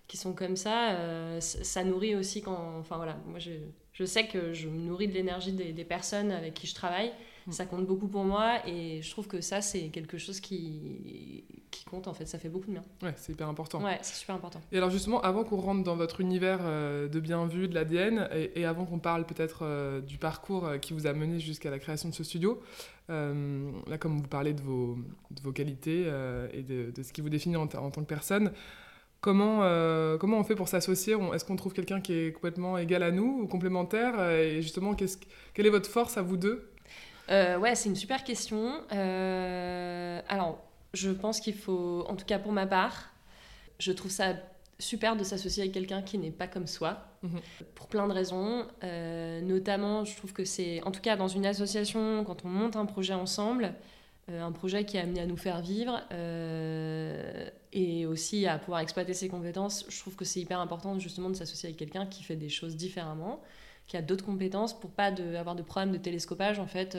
qui 0.08 0.16
sont 0.16 0.34
comme 0.34 0.56
ça. 0.56 0.92
Euh, 0.92 1.40
ça 1.40 1.84
nourrit 1.84 2.14
aussi 2.14 2.42
quand. 2.42 2.78
Enfin 2.78 2.96
voilà, 2.96 3.16
moi 3.26 3.38
je, 3.38 3.52
je 3.92 4.04
sais 4.04 4.26
que 4.26 4.52
je 4.52 4.68
me 4.68 4.78
nourris 4.78 5.08
de 5.08 5.14
l'énergie 5.14 5.52
des, 5.52 5.72
des, 5.72 5.84
personnes 5.84 6.30
avec 6.30 6.54
qui 6.54 6.66
je 6.66 6.74
travaille. 6.74 7.12
Mm. 7.46 7.52
Ça 7.52 7.66
compte 7.66 7.86
beaucoup 7.86 8.08
pour 8.08 8.24
moi 8.24 8.66
et 8.66 9.02
je 9.02 9.10
trouve 9.10 9.26
que 9.26 9.40
ça, 9.40 9.60
c'est 9.60 9.88
quelque 9.88 10.18
chose 10.18 10.40
qui, 10.40 11.44
qui 11.70 11.84
compte 11.84 12.08
en 12.08 12.14
fait. 12.14 12.26
Ça 12.26 12.38
fait 12.38 12.48
beaucoup 12.48 12.66
de 12.66 12.72
bien. 12.72 12.84
Ouais, 13.02 13.14
c'est 13.16 13.32
hyper 13.32 13.48
important. 13.48 13.82
Ouais, 13.82 13.98
c'est 14.02 14.14
super 14.14 14.34
important. 14.34 14.60
Et 14.70 14.78
alors, 14.78 14.90
justement, 14.90 15.20
avant 15.20 15.44
qu'on 15.44 15.56
rentre 15.56 15.82
dans 15.82 15.96
votre 15.96 16.20
univers 16.20 16.60
de 16.62 17.20
bien 17.20 17.46
vu, 17.46 17.68
de 17.68 17.74
l'ADN, 17.74 18.28
et, 18.34 18.60
et, 18.60 18.64
avant 18.64 18.84
qu'on 18.84 18.98
parle 18.98 19.26
peut-être 19.26 20.00
du 20.00 20.18
parcours 20.18 20.68
qui 20.80 20.92
vous 20.92 21.06
a 21.06 21.12
mené 21.12 21.40
jusqu'à 21.40 21.70
la 21.70 21.78
création 21.78 22.08
de 22.08 22.14
ce 22.14 22.24
studio, 22.24 22.62
euh, 23.10 23.70
là, 23.88 23.98
comme 23.98 24.20
vous 24.20 24.28
parlez 24.28 24.52
de 24.52 24.62
vos, 24.62 24.96
de 25.30 25.42
vos 25.42 25.52
qualités 25.52 26.04
euh, 26.06 26.48
et 26.52 26.62
de, 26.62 26.90
de, 26.90 27.02
ce 27.02 27.12
qui 27.12 27.20
vous 27.20 27.28
définit 27.28 27.56
en, 27.56 27.66
tant 27.66 27.90
que 27.90 28.00
personne, 28.00 28.52
comment, 29.20 29.60
euh, 29.62 30.16
comment 30.18 30.38
on 30.38 30.44
fait 30.44 30.54
pour 30.54 30.68
s'associer? 30.68 31.16
Est-ce 31.34 31.44
qu'on 31.44 31.56
trouve 31.56 31.72
quelqu'un 31.72 32.00
qui 32.00 32.12
est 32.14 32.32
complètement 32.32 32.78
égal 32.78 33.02
à 33.02 33.10
nous 33.10 33.40
ou 33.42 33.46
complémentaire? 33.46 34.30
Et 34.30 34.62
justement, 34.62 34.94
quelle 34.94 35.66
est 35.66 35.70
votre 35.70 35.90
force 35.90 36.16
à 36.16 36.22
vous 36.22 36.36
deux? 36.36 36.68
Ouais, 37.28 37.74
c'est 37.74 37.88
une 37.88 37.96
super 37.96 38.24
question. 38.24 38.82
alors, 38.90 40.62
je 40.94 41.10
pense 41.10 41.40
qu'il 41.40 41.54
faut, 41.54 42.04
en 42.08 42.16
tout 42.16 42.26
cas 42.26 42.38
pour 42.38 42.52
ma 42.52 42.66
part, 42.66 43.12
je 43.78 43.92
trouve 43.92 44.10
ça 44.10 44.34
super 44.78 45.16
de 45.16 45.24
s'associer 45.24 45.62
avec 45.62 45.72
quelqu'un 45.72 46.02
qui 46.02 46.18
n'est 46.18 46.30
pas 46.30 46.48
comme 46.48 46.66
soi, 46.66 47.06
mhm. 47.22 47.40
pour 47.74 47.86
plein 47.86 48.06
de 48.08 48.12
raisons. 48.12 48.66
Euh, 48.82 49.40
notamment, 49.40 50.04
je 50.04 50.16
trouve 50.16 50.32
que 50.32 50.44
c'est, 50.44 50.82
en 50.82 50.90
tout 50.90 51.00
cas 51.00 51.16
dans 51.16 51.28
une 51.28 51.46
association, 51.46 52.24
quand 52.24 52.44
on 52.44 52.48
monte 52.48 52.76
un 52.76 52.86
projet 52.86 53.14
ensemble, 53.14 53.74
euh, 54.30 54.42
un 54.42 54.52
projet 54.52 54.84
qui 54.84 54.96
est 54.96 55.00
amené 55.00 55.20
à 55.20 55.26
nous 55.26 55.36
faire 55.36 55.60
vivre 55.60 56.00
euh, 56.12 57.48
et 57.72 58.06
aussi 58.06 58.46
à 58.46 58.58
pouvoir 58.58 58.80
exploiter 58.80 59.14
ses 59.14 59.28
compétences, 59.28 59.86
je 59.88 59.98
trouve 59.98 60.16
que 60.16 60.24
c'est 60.24 60.40
hyper 60.40 60.60
important 60.60 60.98
justement 60.98 61.30
de 61.30 61.34
s'associer 61.34 61.68
avec 61.68 61.78
quelqu'un 61.78 62.06
qui 62.06 62.22
fait 62.22 62.36
des 62.36 62.48
choses 62.48 62.76
différemment 62.76 63.40
qui 63.86 63.96
a 63.96 64.02
d'autres 64.02 64.24
compétences 64.24 64.78
pour 64.78 64.90
pas 64.90 65.10
de, 65.10 65.34
avoir 65.34 65.54
de 65.54 65.62
problèmes 65.62 65.92
de 65.92 65.98
télescopage 65.98 66.58
en 66.58 66.66
fait 66.66 66.96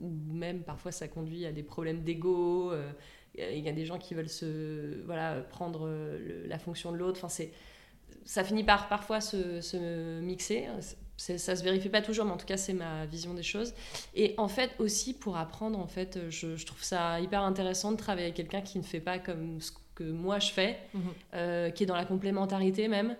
ou 0.00 0.10
même 0.32 0.62
parfois 0.62 0.90
ça 0.90 1.06
conduit 1.06 1.46
à 1.46 1.52
des 1.52 1.62
problèmes 1.62 2.02
d'ego 2.02 2.72
il 3.34 3.60
y 3.60 3.68
a 3.68 3.72
des 3.72 3.84
gens 3.84 3.98
qui 3.98 4.14
veulent 4.14 4.28
se 4.28 5.02
voilà 5.04 5.40
prendre 5.40 5.88
la 6.46 6.58
fonction 6.58 6.92
de 6.92 6.96
l'autre. 6.96 7.18
Enfin 7.18 7.28
c'est 7.28 7.52
ça 8.24 8.44
finit 8.44 8.64
par 8.64 8.88
parfois 8.88 9.20
se, 9.20 9.60
se 9.60 10.20
mixer. 10.20 10.66
Ça 11.16 11.54
se 11.54 11.62
vérifie 11.62 11.88
pas 11.88 12.02
toujours 12.02 12.24
mais 12.24 12.32
en 12.32 12.36
tout 12.36 12.46
cas 12.46 12.56
c'est 12.56 12.72
ma 12.72 13.06
vision 13.06 13.34
des 13.34 13.42
choses. 13.42 13.74
Et 14.14 14.34
en 14.38 14.48
fait 14.48 14.72
aussi 14.78 15.14
pour 15.14 15.36
apprendre 15.36 15.78
en 15.78 15.86
fait 15.86 16.18
je, 16.30 16.56
je 16.56 16.66
trouve 16.66 16.82
ça 16.82 17.20
hyper 17.20 17.42
intéressant 17.42 17.92
de 17.92 17.96
travailler 17.96 18.26
avec 18.26 18.36
quelqu'un 18.36 18.60
qui 18.60 18.78
ne 18.78 18.82
fait 18.82 19.00
pas 19.00 19.18
comme 19.18 19.60
ce 19.60 19.72
que 19.94 20.04
moi 20.04 20.38
je 20.38 20.50
fais 20.50 20.78
euh, 21.34 21.70
qui 21.70 21.84
est 21.84 21.86
dans 21.86 21.96
la 21.96 22.06
complémentarité 22.06 22.88
même 22.88 23.14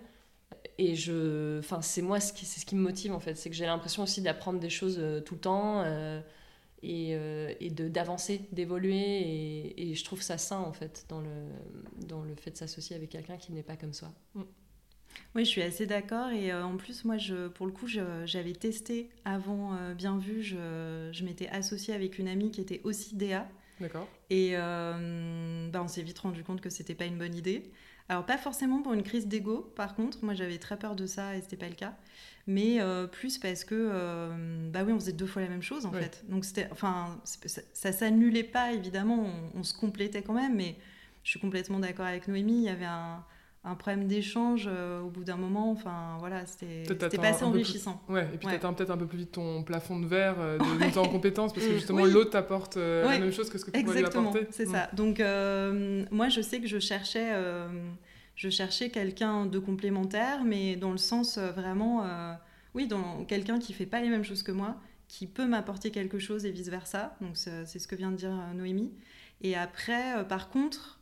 et 0.78 0.94
je 0.94 1.58
enfin 1.58 1.82
c'est 1.82 2.02
moi 2.02 2.18
ce 2.18 2.32
qui 2.32 2.46
c'est 2.46 2.60
ce 2.60 2.66
qui 2.66 2.74
me 2.76 2.80
motive 2.80 3.12
en 3.12 3.20
fait 3.20 3.34
c'est 3.34 3.50
que 3.50 3.56
j'ai 3.56 3.66
l'impression 3.66 4.02
aussi 4.02 4.22
d'apprendre 4.22 4.58
des 4.58 4.70
choses 4.70 4.96
euh, 4.98 5.20
tout 5.20 5.34
le 5.34 5.40
temps 5.40 5.82
euh, 5.84 6.20
et, 6.82 7.10
euh, 7.12 7.52
et 7.60 7.70
d'avancer, 7.70 8.42
d'évoluer. 8.52 8.96
Et, 8.96 9.90
et, 9.90 9.94
je 9.94 10.04
trouve 10.04 10.22
ça 10.22 10.38
sain, 10.38 10.58
en 10.58 10.72
fait, 10.72 11.06
dans 11.08 11.20
le, 11.20 12.06
dans 12.06 12.22
le 12.22 12.34
fait 12.34 12.50
de 12.50 12.56
s'associer 12.56 12.96
avec 12.96 13.10
quelqu'un 13.10 13.36
qui 13.36 13.52
n'est 13.52 13.62
pas 13.62 13.76
comme 13.76 13.92
soi. 13.92 14.12
Mm. 14.34 14.42
Oui, 15.34 15.44
je 15.44 15.50
suis 15.50 15.62
assez 15.62 15.86
d'accord. 15.86 16.30
Et 16.30 16.52
euh, 16.52 16.64
en 16.64 16.76
plus, 16.76 17.04
moi, 17.04 17.18
je, 17.18 17.48
pour 17.48 17.66
le 17.66 17.72
coup, 17.72 17.86
j'avais 17.86 18.52
testé 18.52 19.10
avant 19.24 19.74
euh, 19.74 19.94
Bien 19.94 20.18
Vu. 20.18 20.42
Je, 20.42 21.10
je 21.12 21.24
m'étais 21.24 21.48
associée 21.48 21.94
avec 21.94 22.18
une 22.18 22.28
amie 22.28 22.50
qui 22.50 22.60
était 22.60 22.80
aussi 22.84 23.14
DA. 23.14 23.46
D'accord. 23.80 24.08
Et 24.30 24.52
bah, 24.52 25.82
on 25.82 25.88
s'est 25.88 26.02
vite 26.02 26.18
rendu 26.18 26.42
compte 26.44 26.60
que 26.60 26.70
c'était 26.70 26.94
pas 26.94 27.04
une 27.04 27.18
bonne 27.18 27.34
idée. 27.34 27.70
Alors, 28.08 28.26
pas 28.26 28.38
forcément 28.38 28.82
pour 28.82 28.92
une 28.92 29.02
crise 29.02 29.26
d'ego, 29.26 29.72
par 29.76 29.94
contre. 29.94 30.18
Moi, 30.22 30.34
j'avais 30.34 30.58
très 30.58 30.78
peur 30.78 30.96
de 30.96 31.06
ça 31.06 31.36
et 31.36 31.40
c'était 31.40 31.56
pas 31.56 31.68
le 31.68 31.74
cas. 31.74 31.94
Mais 32.46 32.80
euh, 32.80 33.06
plus 33.06 33.38
parce 33.38 33.64
que 33.64 33.74
euh, 33.74 34.68
bah 34.72 34.82
oui 34.84 34.92
on 34.92 34.98
faisait 34.98 35.12
deux 35.12 35.26
fois 35.26 35.42
la 35.42 35.48
même 35.48 35.62
chose 35.62 35.86
en 35.86 35.92
fait. 35.92 36.24
Donc 36.28 36.44
c'était 36.44 36.68
enfin 36.72 37.20
ça, 37.22 37.60
ça 37.72 37.92
s'annulait 37.92 38.42
pas 38.42 38.72
évidemment. 38.72 39.26
On, 39.54 39.62
se 39.62 39.72
complétait 39.72 40.22
quand 40.22 40.32
même 40.32 40.56
mais 40.56 40.76
je 41.22 41.30
suis 41.30 41.38
complètement 41.40 41.78
d'accord 41.78 42.06
avec 42.06 42.26
Noémie. 42.26 42.62
Il 42.62 42.64
y 42.64 42.68
avait 42.68 42.84
un, 42.84 43.24
un 43.64 43.74
problème 43.76 44.08
d'échange 44.08 44.68
euh, 44.68 45.00
au 45.00 45.08
bout 45.08 45.22
d'un 45.22 45.36
moment 45.36 45.70
enfin 45.70 46.16
voilà 46.18 46.44
c'était 46.46 46.82
pas 47.16 47.28
assez 47.28 47.44
enrichissant. 47.44 48.02
Ouais 48.08 48.28
et 48.34 48.38
puis 48.38 48.48
tu 48.48 48.54
atteins 48.54 48.72
peut-être 48.72 48.90
un 48.90 48.96
peu 48.96 49.06
plus 49.06 49.18
vite 49.18 49.32
ton 49.32 49.62
plafond 49.62 50.00
de 50.00 50.06
verre 50.06 50.36
de 50.36 50.78
monter 50.84 50.98
en 50.98 51.08
compétence 51.08 51.52
parce 51.52 51.66
que 51.66 51.74
justement 51.74 52.04
l'autre 52.04 52.30
t'apporte 52.30 52.76
la 52.76 53.18
même 53.18 53.32
chose 53.32 53.50
que 53.50 53.58
ce 53.58 53.64
que 53.64 53.70
tu 53.70 53.84
pourrais 53.84 54.00
lui 54.00 54.06
apporter. 54.06 54.46
c'est 54.50 54.66
ça. 54.66 54.88
Mm. 54.92 54.96
donc 54.96 55.22
moi 56.10 56.28
je 56.28 56.40
sais 56.40 56.60
que 56.60 56.66
je 56.66 56.78
cherchais 56.78 57.32
je 58.34 58.48
cherchais 58.48 58.90
quelqu'un 58.90 59.46
de 59.46 59.58
complémentaire, 59.58 60.44
mais 60.44 60.76
dans 60.76 60.92
le 60.92 60.98
sens 60.98 61.38
euh, 61.38 61.50
vraiment, 61.52 62.04
euh, 62.04 62.32
oui, 62.74 62.86
dans 62.86 63.24
quelqu'un 63.24 63.58
qui 63.58 63.72
fait 63.72 63.86
pas 63.86 64.00
les 64.00 64.08
mêmes 64.08 64.24
choses 64.24 64.42
que 64.42 64.52
moi, 64.52 64.80
qui 65.08 65.26
peut 65.26 65.46
m'apporter 65.46 65.90
quelque 65.90 66.18
chose 66.18 66.46
et 66.46 66.50
vice 66.50 66.68
versa. 66.68 67.16
Donc 67.20 67.36
c'est 67.36 67.66
ce 67.66 67.86
que 67.86 67.94
vient 67.94 68.10
de 68.10 68.16
dire 68.16 68.32
euh, 68.32 68.54
Noémie. 68.54 68.92
Et 69.42 69.56
après, 69.56 70.26
par 70.28 70.48
contre, 70.50 71.00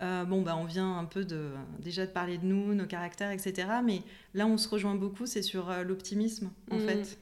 bon 0.00 0.42
bah 0.42 0.56
on 0.56 0.64
vient 0.64 0.98
un 0.98 1.04
peu 1.04 1.24
de 1.24 1.50
déjà 1.80 2.06
de 2.06 2.10
parler 2.10 2.38
de 2.38 2.46
nous, 2.46 2.74
nos 2.74 2.86
caractères, 2.86 3.30
etc. 3.30 3.68
Mais 3.84 4.02
là, 4.34 4.46
on 4.46 4.56
se 4.56 4.68
rejoint 4.68 4.94
beaucoup, 4.94 5.26
c'est 5.26 5.42
sur 5.42 5.72
l'optimisme 5.84 6.50
en 6.70 6.76
mmh. 6.76 6.80
fait. 6.80 7.18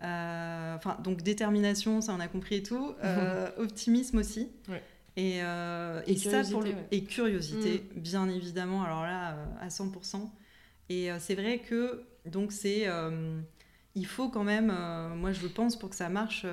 Enfin, 0.00 0.98
donc 1.02 1.22
détermination, 1.22 2.00
ça 2.00 2.14
on 2.14 2.20
a 2.20 2.28
compris 2.28 2.56
et 2.56 2.62
tout. 2.62 2.94
optimisme 3.58 4.18
aussi. 4.18 4.48
Ouais. 4.68 4.82
Et, 5.16 5.38
euh, 5.42 6.02
et, 6.06 6.16
ça 6.16 6.42
pour 6.42 6.62
le... 6.62 6.72
et 6.90 7.04
curiosité, 7.04 7.82
mm. 7.94 8.00
bien 8.00 8.28
évidemment. 8.28 8.82
Alors 8.82 9.02
là, 9.02 9.32
euh, 9.32 9.44
à 9.60 9.68
100%. 9.68 10.28
Et 10.88 11.10
euh, 11.10 11.16
c'est 11.18 11.34
vrai 11.34 11.58
que 11.58 12.04
donc 12.26 12.52
c'est, 12.52 12.86
il 13.94 14.06
faut 14.06 14.28
quand 14.28 14.44
même, 14.44 14.74
moi 15.14 15.32
je 15.32 15.46
pense 15.46 15.78
pour 15.78 15.90
que 15.90 15.96
ça 15.96 16.08
marche, 16.08 16.44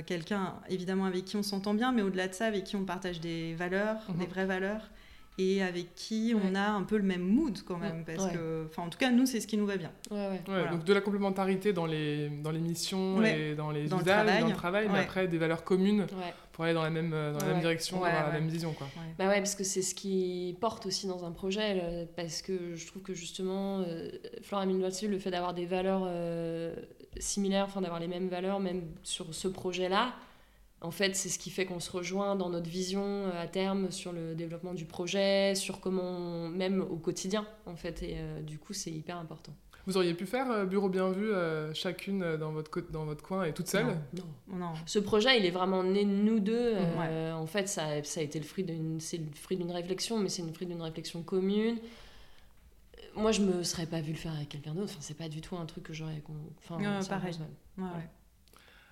quelqu'un 0.00 0.54
évidemment 0.70 1.04
avec 1.04 1.24
qui 1.26 1.36
on 1.36 1.42
s'entend 1.42 1.74
bien, 1.74 1.92
mais 1.92 2.02
au-delà 2.02 2.28
de 2.28 2.34
ça, 2.34 2.46
avec 2.46 2.64
qui 2.64 2.76
on 2.76 2.84
partage 2.84 3.20
des 3.20 3.54
valeurs, 3.54 3.96
mm-hmm. 4.08 4.18
des 4.18 4.26
vraies 4.26 4.46
valeurs, 4.46 4.90
et 5.38 5.62
avec 5.62 5.94
qui 5.94 6.34
on 6.36 6.50
Ouais. 6.50 6.56
a 6.56 6.72
un 6.72 6.82
peu 6.82 6.98
le 6.98 7.02
même 7.04 7.22
mood 7.22 7.58
quand 7.66 7.78
même. 7.78 8.04
Parce 8.04 8.24
Ouais. 8.26 8.32
que, 8.34 8.66
enfin, 8.68 8.82
en 8.82 8.90
tout 8.90 8.98
cas, 8.98 9.10
nous, 9.10 9.24
c'est 9.24 9.40
ce 9.40 9.46
qui 9.46 9.56
nous 9.56 9.64
va 9.64 9.78
bien. 9.78 9.90
Ouais, 10.10 10.16
ouais. 10.18 10.28
Ouais, 10.28 10.40
Voilà. 10.46 10.70
Donc 10.70 10.84
de 10.84 10.92
la 10.92 11.00
complémentarité 11.00 11.72
dans 11.72 11.86
les, 11.86 12.28
dans 12.28 12.50
les 12.50 12.60
missions 12.60 13.16
Ouais. 13.16 13.40
et 13.52 13.54
dans 13.54 13.70
les 13.70 13.86
Dans 13.88 13.96
le 13.96 14.02
usages, 14.02 14.24
travail. 14.26 14.40
dans 14.42 14.48
le 14.48 14.54
travail, 14.54 14.88
mais 14.92 14.98
après 14.98 15.28
des 15.28 15.38
valeurs 15.38 15.64
communes 15.64 16.02
Ouais. 16.02 16.34
pour 16.52 16.64
aller 16.64 16.74
dans 16.74 16.82
la 16.82 16.90
même, 16.90 17.12
euh, 17.14 17.32
dans 17.32 17.38
la 17.46 17.52
même 17.52 17.60
direction, 17.60 18.02
la 18.04 18.30
même 18.30 18.48
vision. 18.48 18.74
Quoi. 18.74 18.86
Ouais. 18.94 19.14
Bah 19.18 19.28
ouais, 19.28 19.38
parce 19.38 19.54
que 19.54 19.64
c'est 19.64 19.80
ce 19.80 19.94
qui 19.94 20.54
porte 20.60 20.84
aussi 20.84 21.06
dans 21.06 21.24
un 21.24 21.32
projet, 21.32 21.74
le- 21.76 22.06
parce 22.14 22.42
que 22.42 22.74
je 22.74 22.86
trouve 22.86 23.00
que 23.00 23.14
justement, 23.14 23.78
euh, 23.80 24.10
Flore 24.42 24.60
a 24.60 24.66
mis 24.66 24.74
le 24.74 24.80
doigt 24.80 24.90
dessus, 24.90 25.08
le 25.08 25.18
fait 25.18 25.30
d'avoir 25.30 25.54
des 25.54 25.64
valeurs 25.64 26.02
euh, 26.04 26.74
similaires, 27.18 27.64
enfin 27.66 27.80
d'avoir 27.80 28.00
les 28.00 28.08
mêmes 28.08 28.28
valeurs, 28.28 28.60
même 28.60 28.82
sur 29.02 29.34
ce 29.34 29.48
projet-là, 29.48 30.14
en 30.80 30.90
fait, 30.90 31.14
c'est 31.14 31.28
ce 31.28 31.38
qui 31.38 31.50
fait 31.50 31.64
qu'on 31.64 31.78
se 31.78 31.90
rejoint 31.92 32.34
dans 32.34 32.48
notre 32.50 32.68
vision 32.68 33.04
euh, 33.04 33.40
à 33.42 33.46
terme 33.46 33.90
sur 33.92 34.12
le 34.12 34.34
développement 34.34 34.74
du 34.74 34.84
projet, 34.84 35.54
sur 35.54 35.80
comment, 35.80 36.02
on- 36.02 36.48
même 36.48 36.80
au 36.80 36.96
quotidien, 36.96 37.46
en 37.66 37.76
fait, 37.76 38.02
et 38.02 38.14
euh, 38.16 38.40
du 38.42 38.58
coup, 38.58 38.72
c'est 38.72 38.90
hyper 38.90 39.16
important. 39.16 39.52
Vous 39.86 39.96
auriez 39.96 40.14
pu 40.14 40.26
faire 40.26 40.48
euh, 40.50 40.64
bureau 40.64 40.88
bien 40.88 41.10
vu, 41.10 41.28
euh, 41.32 41.72
chacune 41.74 42.36
dans 42.36 42.52
votre, 42.52 42.80
dans 42.92 43.04
votre 43.04 43.22
coin 43.24 43.44
et 43.44 43.52
toute 43.52 43.66
seule? 43.68 43.86
Non, 43.86 44.24
non. 44.48 44.56
Non. 44.58 44.72
Ce 44.86 44.98
projet, 45.00 45.38
il 45.38 45.44
est 45.44 45.50
vraiment 45.50 45.82
né 45.84 46.04
de 46.04 46.10
nous 46.10 46.38
deux. 46.40 46.74
Euh, 46.76 47.32
En 47.32 47.46
fait, 47.46 47.68
ça, 47.68 47.84
a- 47.86 48.02
ça 48.04 48.20
a 48.20 48.22
été 48.22 48.38
le 48.38 48.44
fruit 48.44 48.62
d'une, 48.64 49.00
c'est 49.00 49.16
le 49.18 49.24
fruit 49.34 49.56
d'une 49.56 49.72
réflexion, 49.72 50.18
mais 50.20 50.28
c'est 50.28 50.42
le 50.42 50.52
fruit 50.52 50.66
d'une 50.68 50.82
réflexion 50.82 51.22
commune. 51.22 51.78
Moi, 53.14 53.32
je 53.32 53.42
me 53.42 53.62
serais 53.62 53.86
pas 53.86 54.00
vu 54.00 54.12
le 54.12 54.18
faire 54.18 54.32
avec 54.34 54.48
quelqu'un 54.48 54.74
d'autre. 54.74 54.90
Enfin, 54.92 55.00
c'est 55.00 55.16
pas 55.16 55.28
du 55.28 55.40
tout 55.40 55.56
un 55.56 55.66
truc 55.66 55.84
que 55.84 55.92
j'aurais. 55.92 56.22
Enfin, 56.58 56.78
pareil. 57.08 57.34
Ouais, 57.78 57.84
ouais. 57.84 58.08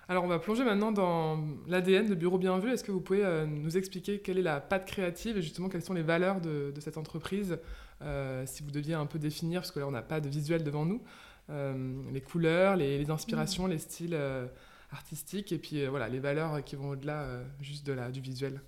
Alors 0.07 0.25
on 0.25 0.27
va 0.27 0.39
plonger 0.39 0.65
maintenant 0.65 0.91
dans 0.91 1.39
l'ADN 1.67 2.07
de 2.09 2.15
Bureau 2.15 2.37
Bien 2.37 2.59
Vu. 2.59 2.69
Est-ce 2.69 2.83
que 2.83 2.91
vous 2.91 2.99
pouvez 2.99 3.23
euh, 3.23 3.45
nous 3.45 3.77
expliquer 3.77 4.19
quelle 4.19 4.37
est 4.37 4.41
la 4.41 4.59
patte 4.59 4.85
créative 4.85 5.37
et 5.37 5.41
justement 5.41 5.69
quelles 5.69 5.83
sont 5.83 5.93
les 5.93 6.01
valeurs 6.01 6.41
de, 6.41 6.73
de 6.75 6.81
cette 6.81 6.97
entreprise 6.97 7.59
euh, 8.01 8.45
Si 8.45 8.61
vous 8.61 8.71
deviez 8.71 8.93
un 8.93 9.05
peu 9.05 9.19
définir, 9.19 9.61
parce 9.61 9.71
que 9.71 9.79
là 9.79 9.87
on 9.87 9.91
n'a 9.91 10.01
pas 10.01 10.19
de 10.19 10.27
visuel 10.27 10.65
devant 10.65 10.85
nous, 10.85 11.01
euh, 11.49 11.93
les 12.11 12.19
couleurs, 12.19 12.75
les, 12.75 12.97
les 12.97 13.09
inspirations, 13.09 13.67
les 13.67 13.77
styles 13.77 14.13
euh, 14.13 14.47
artistiques 14.91 15.51
et 15.51 15.57
puis 15.57 15.81
euh, 15.81 15.89
voilà 15.89 16.09
les 16.09 16.19
valeurs 16.19 16.63
qui 16.63 16.75
vont 16.75 16.89
au-delà 16.89 17.21
euh, 17.21 17.43
juste 17.61 17.85
de 17.85 17.93
la, 17.93 18.11
du 18.11 18.19
visuel? 18.19 18.59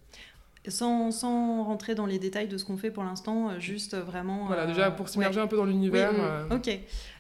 Sans, 0.70 1.12
sans 1.12 1.63
rentrer 1.65 1.93
dans 1.93 2.05
les 2.05 2.20
détails 2.20 2.48
de 2.48 2.58
ce 2.58 2.63
qu'on 2.63 2.77
fait 2.77 2.89
pour 2.89 3.03
l'instant, 3.03 3.50
euh, 3.50 3.60
juste 3.60 3.98
vraiment. 3.98 4.46
Voilà, 4.46 4.63
euh, 4.63 4.67
déjà 4.67 4.91
pour 4.91 5.10
s'immerger 5.10 5.41
un 5.41 5.48
peu 5.48 5.58
dans 5.58 5.65
l'univers. 5.65 6.13
mm, 6.13 6.17
euh, 6.20 6.55
Ok. 6.55 6.70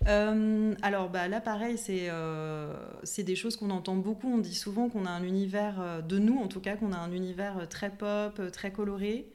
Euh, 0.07 0.73
alors 0.81 1.09
bah, 1.09 1.27
là, 1.27 1.41
pareil, 1.41 1.77
c'est 1.77 2.07
euh, 2.09 2.73
des 3.17 3.35
choses 3.35 3.57
qu'on 3.57 3.69
entend 3.69 3.95
beaucoup. 3.97 4.33
On 4.33 4.37
dit 4.37 4.55
souvent 4.55 4.87
qu'on 4.87 5.05
a 5.05 5.09
un 5.09 5.23
univers, 5.23 5.75
euh, 5.81 6.01
de 6.01 6.19
nous 6.19 6.37
en 6.39 6.47
tout 6.47 6.61
cas, 6.61 6.75
qu'on 6.77 6.93
a 6.93 6.97
un 6.97 7.11
univers 7.11 7.57
euh, 7.57 7.65
très 7.65 7.89
pop, 7.89 8.37
euh, 8.39 8.49
très 8.49 8.71
coloré. 8.71 9.27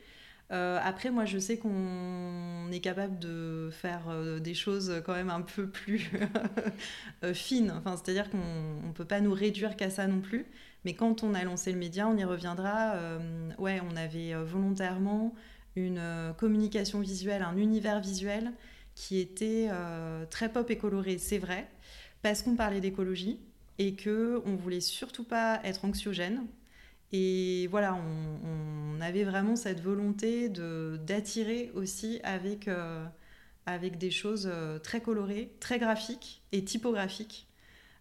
Euh, 0.50 0.78
après, 0.82 1.10
moi, 1.10 1.26
je 1.26 1.36
sais 1.38 1.58
qu'on 1.58 2.70
est 2.72 2.80
capable 2.80 3.18
de 3.18 3.68
faire 3.70 4.04
euh, 4.08 4.38
des 4.40 4.54
choses 4.54 5.02
quand 5.04 5.12
même 5.12 5.28
un 5.28 5.42
peu 5.42 5.66
plus 5.68 6.10
euh, 7.24 7.34
fines. 7.34 7.70
Enfin, 7.76 7.96
C'est-à-dire 8.02 8.30
qu'on 8.30 8.38
ne 8.38 8.92
peut 8.94 9.04
pas 9.04 9.20
nous 9.20 9.34
réduire 9.34 9.76
qu'à 9.76 9.90
ça 9.90 10.06
non 10.06 10.20
plus. 10.20 10.46
Mais 10.84 10.94
quand 10.94 11.22
on 11.22 11.34
a 11.34 11.44
lancé 11.44 11.72
le 11.72 11.78
média, 11.78 12.08
on 12.08 12.16
y 12.16 12.24
reviendra. 12.24 12.94
euh, 12.94 13.50
ouais, 13.58 13.80
on 13.90 13.96
avait 13.96 14.34
euh, 14.34 14.44
volontairement 14.44 15.34
une 15.76 15.98
euh, 15.98 16.32
communication 16.32 17.00
visuelle, 17.00 17.42
un 17.42 17.56
univers 17.56 18.00
visuel 18.00 18.52
qui 18.94 19.20
était 19.20 19.68
très 20.28 20.48
pop 20.48 20.68
et 20.70 20.76
coloré, 20.76 21.18
c'est 21.18 21.38
vrai, 21.38 21.68
parce 22.22 22.42
qu'on 22.42 22.56
parlait 22.56 22.80
d'écologie 22.80 23.38
et 23.78 23.94
que 23.94 24.42
on 24.44 24.56
voulait 24.56 24.80
surtout 24.80 25.22
pas 25.22 25.60
être 25.62 25.84
anxiogène. 25.84 26.46
Et 27.12 27.68
voilà, 27.68 27.94
on, 27.94 29.00
avait 29.00 29.22
vraiment 29.22 29.54
cette 29.54 29.80
volonté 29.80 30.48
de 30.48 30.98
d'attirer 31.06 31.70
aussi 31.76 32.18
avec 32.24 32.68
avec 33.66 33.98
des 33.98 34.10
choses 34.10 34.50
très 34.82 35.00
colorées, 35.00 35.52
très 35.60 35.78
graphiques 35.78 36.42
et 36.50 36.64
typographiques. 36.64 37.47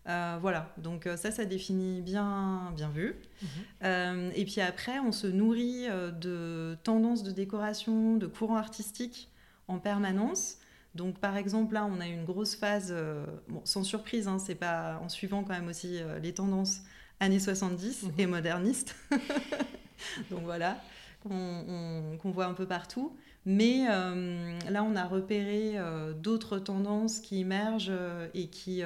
Euh, 0.07 0.37
voilà, 0.41 0.73
donc 0.77 1.05
euh, 1.05 1.17
ça, 1.17 1.31
ça 1.31 1.43
définit 1.45 2.01
bien, 2.01 2.71
bien 2.75 2.89
vu. 2.89 3.15
Mhm. 3.41 3.47
Euh, 3.83 4.31
et 4.35 4.45
puis 4.45 4.61
après, 4.61 4.99
on 4.99 5.11
se 5.11 5.27
nourrit 5.27 5.87
de 6.21 6.77
tendances 6.83 7.23
de 7.23 7.31
décoration, 7.31 8.15
de 8.15 8.25
courants 8.27 8.55
artistiques 8.57 9.29
en 9.67 9.79
permanence. 9.79 10.59
Donc 10.95 11.19
par 11.19 11.35
exemple, 11.35 11.73
là, 11.73 11.85
on 11.85 11.99
a 11.99 12.07
une 12.07 12.23
grosse 12.25 12.55
phase, 12.55 12.89
euh, 12.91 13.25
bon, 13.49 13.61
sans 13.65 13.83
surprise, 13.83 14.27
hein, 14.27 14.39
c'est 14.39 14.55
pas 14.55 14.99
en 15.03 15.09
suivant 15.09 15.43
quand 15.43 15.53
même 15.53 15.67
aussi 15.67 15.99
les 16.21 16.34
tendances 16.34 16.79
années 17.19 17.39
70 17.39 18.03
Mhm. 18.03 18.12
et 18.17 18.25
modernistes. 18.27 18.95
Donc 20.32 20.41
voilà, 20.43 20.82
qu'on 21.21 21.36
on- 21.67 22.17
qu'on 22.17 22.32
voit 22.32 22.45
un 22.45 22.53
peu 22.53 22.65
partout. 22.65 23.15
Mais 23.45 23.86
là, 23.88 24.84
on 24.84 24.95
a 24.95 25.05
repéré 25.05 25.75
d'autres 26.21 26.60
tendances 26.60 27.19
qui 27.19 27.39
émergent 27.39 27.91
et 28.34 28.47
qui 28.47 28.84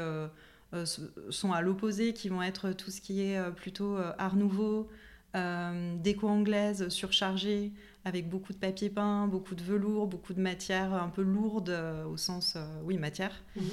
sont 1.29 1.51
à 1.51 1.61
l'opposé, 1.61 2.13
qui 2.13 2.29
vont 2.29 2.41
être 2.41 2.71
tout 2.71 2.91
ce 2.91 3.01
qui 3.01 3.21
est 3.23 3.37
euh, 3.37 3.51
plutôt 3.51 3.97
euh, 3.97 4.13
art 4.17 4.35
nouveau, 4.35 4.89
euh, 5.35 5.95
déco 5.97 6.27
anglaise 6.27 6.89
surchargée, 6.89 7.71
avec 8.05 8.29
beaucoup 8.29 8.53
de 8.53 8.57
papier 8.57 8.89
peint, 8.89 9.27
beaucoup 9.27 9.55
de 9.55 9.63
velours, 9.63 10.07
beaucoup 10.07 10.33
de 10.33 10.41
matière 10.41 10.93
un 10.93 11.09
peu 11.09 11.21
lourde 11.21 11.69
euh, 11.69 12.05
au 12.05 12.17
sens, 12.17 12.55
euh, 12.55 12.65
oui, 12.83 12.97
matière. 12.97 13.41
Mhm. 13.55 13.63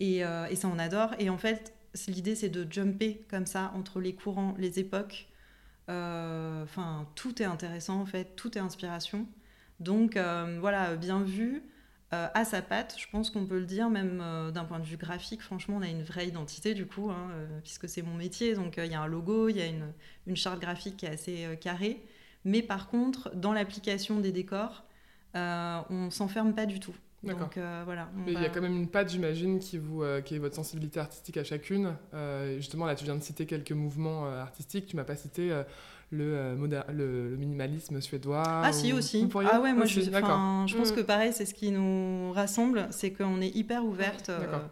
Et, 0.00 0.24
euh, 0.24 0.46
et 0.46 0.56
ça, 0.56 0.68
on 0.68 0.78
adore. 0.78 1.14
Et 1.18 1.30
en 1.30 1.38
fait, 1.38 1.74
l'idée, 2.06 2.34
c'est 2.34 2.50
de 2.50 2.70
jumper 2.70 3.22
comme 3.30 3.46
ça 3.46 3.72
entre 3.74 4.00
les 4.00 4.14
courants, 4.14 4.54
les 4.58 4.78
époques. 4.78 5.28
Euh, 5.88 6.62
Enfin, 6.64 7.08
tout 7.14 7.40
est 7.40 7.46
intéressant 7.46 8.00
en 8.00 8.04
fait, 8.06 8.36
tout 8.36 8.58
est 8.58 8.60
inspiration. 8.60 9.26
Donc 9.80 10.16
euh, 10.16 10.58
voilà, 10.60 10.96
bien 10.96 11.22
vu, 11.22 11.62
euh, 12.14 12.26
à 12.32 12.46
sa 12.46 12.62
patte, 12.62 12.96
je 12.98 13.06
pense 13.10 13.28
qu'on 13.28 13.44
peut 13.44 13.58
le 13.58 13.66
dire, 13.66 13.90
même 13.90 14.20
euh, 14.22 14.50
d'un 14.50 14.64
point 14.64 14.78
de 14.78 14.84
vue 14.84 14.96
graphique, 14.96 15.42
franchement, 15.42 15.76
on 15.76 15.82
a 15.82 15.88
une 15.88 16.02
vraie 16.02 16.26
identité 16.26 16.72
du 16.72 16.86
coup, 16.86 17.10
hein, 17.10 17.28
euh, 17.32 17.46
puisque 17.62 17.86
c'est 17.86 18.00
mon 18.00 18.14
métier. 18.14 18.54
Donc 18.54 18.78
il 18.78 18.90
y 18.90 18.94
a 18.94 19.02
un 19.02 19.06
logo, 19.06 19.50
il 19.50 19.58
y 19.58 19.60
a 19.60 19.66
une, 19.66 19.92
une 20.26 20.36
charte 20.36 20.58
graphique 20.58 20.96
qui 20.96 21.04
est 21.04 21.10
assez 21.10 21.58
carrée. 21.60 22.02
Mais 22.44 22.62
par 22.62 22.88
contre, 22.88 23.30
dans 23.34 23.52
l'application 23.52 24.20
des 24.20 24.32
décors, 24.32 24.84
on 25.34 26.08
s'enferme 26.10 26.54
pas 26.54 26.64
du 26.64 26.80
tout. 26.80 26.94
Donc 27.22 27.58
voilà. 27.84 28.08
Mais 28.16 28.32
il 28.32 28.40
y 28.40 28.46
a 28.46 28.48
quand 28.48 28.62
même 28.62 28.76
une 28.76 28.88
patte, 28.88 29.10
j'imagine, 29.10 29.58
qui, 29.58 29.76
vous, 29.76 30.02
qui 30.24 30.36
est 30.36 30.38
votre 30.38 30.54
sensibilité 30.54 31.00
artistique 31.00 31.36
à 31.36 31.44
chacune. 31.44 31.94
Justement, 32.56 32.86
là, 32.86 32.94
tu 32.94 33.04
viens 33.04 33.16
de 33.16 33.22
citer 33.22 33.44
quelques 33.44 33.72
mouvements 33.72 34.26
artistiques. 34.26 34.86
Tu 34.86 34.96
m'as 34.96 35.04
pas 35.04 35.16
cité 35.16 35.52
le, 36.10 36.24
euh, 36.36 36.82
le, 36.92 37.28
le 37.30 37.36
minimalisme 37.36 38.00
suédois. 38.00 38.42
Ah 38.46 38.72
si 38.72 38.92
aussi. 38.92 39.24
Vous 39.26 39.40
Ah 39.40 39.60
ouais, 39.60 39.72
moi 39.74 39.84
Aussi, 39.84 40.00
je, 40.02 40.10
je 40.10 40.76
pense 40.76 40.92
Mm. 40.92 40.94
que 40.94 41.00
pareil, 41.02 41.32
c'est 41.32 41.44
ce 41.46 41.54
qui 41.54 41.70
nous 41.70 42.32
rassemble, 42.32 42.86
c'est 42.90 43.12
qu'on 43.12 43.40
est 43.40 43.54
hyper 43.54 43.84
ouverte. 43.84 44.28
euh, 44.30 44.40
D'accord. 44.40 44.62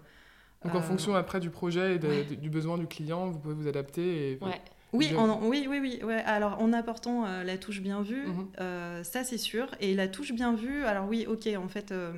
Donc, 0.65 0.75
en 0.75 0.79
euh, 0.79 0.83
fonction 0.83 1.15
après 1.15 1.39
du 1.41 1.51
projet 1.51 1.97
et 1.97 1.99
de- 1.99 2.09
ouais. 2.09 2.25
de- 2.25 2.35
du 2.37 2.49
besoin 2.51 2.79
du 2.79 2.87
client, 2.87 3.27
vous 3.29 3.39
pouvez 3.39 3.55
vous 3.55 3.69
adapter. 3.69 4.33
Et... 4.33 4.39
Ouais. 4.45 4.61
Oui, 4.93 5.15
en- 5.15 5.41
oui, 5.47 5.67
oui, 5.69 5.79
oui. 5.81 6.01
Ouais. 6.03 6.23
Alors, 6.25 6.61
en 6.63 6.73
apportant 6.73 7.27
euh, 7.27 7.45
la 7.45 7.59
touche 7.59 7.81
bien 7.83 8.01
vue, 8.03 8.27
Mhm. 8.29 8.49
euh, 8.61 9.05
ça 9.05 9.23
c'est 9.25 9.37
sûr. 9.39 9.67
Et 9.81 9.95
la 9.95 10.09
touche 10.09 10.33
bien 10.33 10.55
vue, 10.55 10.85
alors 10.85 11.07
oui, 11.07 11.27
ok, 11.29 11.49
en 11.59 11.69
fait, 11.69 11.93
euh, 11.93 12.13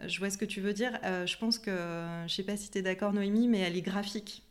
je 0.00 0.18
vois 0.20 0.30
ce 0.30 0.38
que 0.38 0.44
tu 0.46 0.60
veux 0.62 0.72
dire. 0.72 0.98
Euh, 1.04 1.26
je 1.26 1.36
pense 1.36 1.58
que, 1.58 1.70
je 2.26 2.32
sais 2.34 2.44
pas 2.44 2.56
si 2.56 2.70
tu 2.70 2.78
es 2.78 2.82
d'accord, 2.82 3.12
Noémie, 3.12 3.46
mais 3.48 3.58
elle 3.58 3.76
est 3.76 3.82
graphique, 3.82 4.42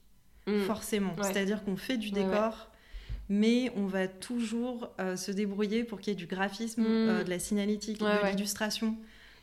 Mm. 0.46 0.60
forcément. 0.62 1.16
Ouais. 1.18 1.24
C'est-à-dire 1.24 1.64
qu'on 1.64 1.78
fait 1.78 1.98
du 1.98 2.10
Ouais, 2.10 2.24
décor. 2.24 2.70
Mais 3.30 3.72
on 3.76 3.86
va 3.86 4.08
toujours 4.08 4.90
euh, 5.00 5.16
se 5.16 5.32
débrouiller 5.32 5.84
pour 5.84 6.00
qu'il 6.02 6.12
y 6.12 6.16
ait 6.16 6.20
du 6.20 6.28
graphisme, 6.28 6.82
Mm. 6.82 6.86
euh, 6.88 7.24
de 7.24 7.30
la 7.30 7.40
signalétique, 7.40 8.02
Ouais, 8.02 8.18
de 8.18 8.24
ouais. 8.24 8.32
l'illustration. 8.32 8.96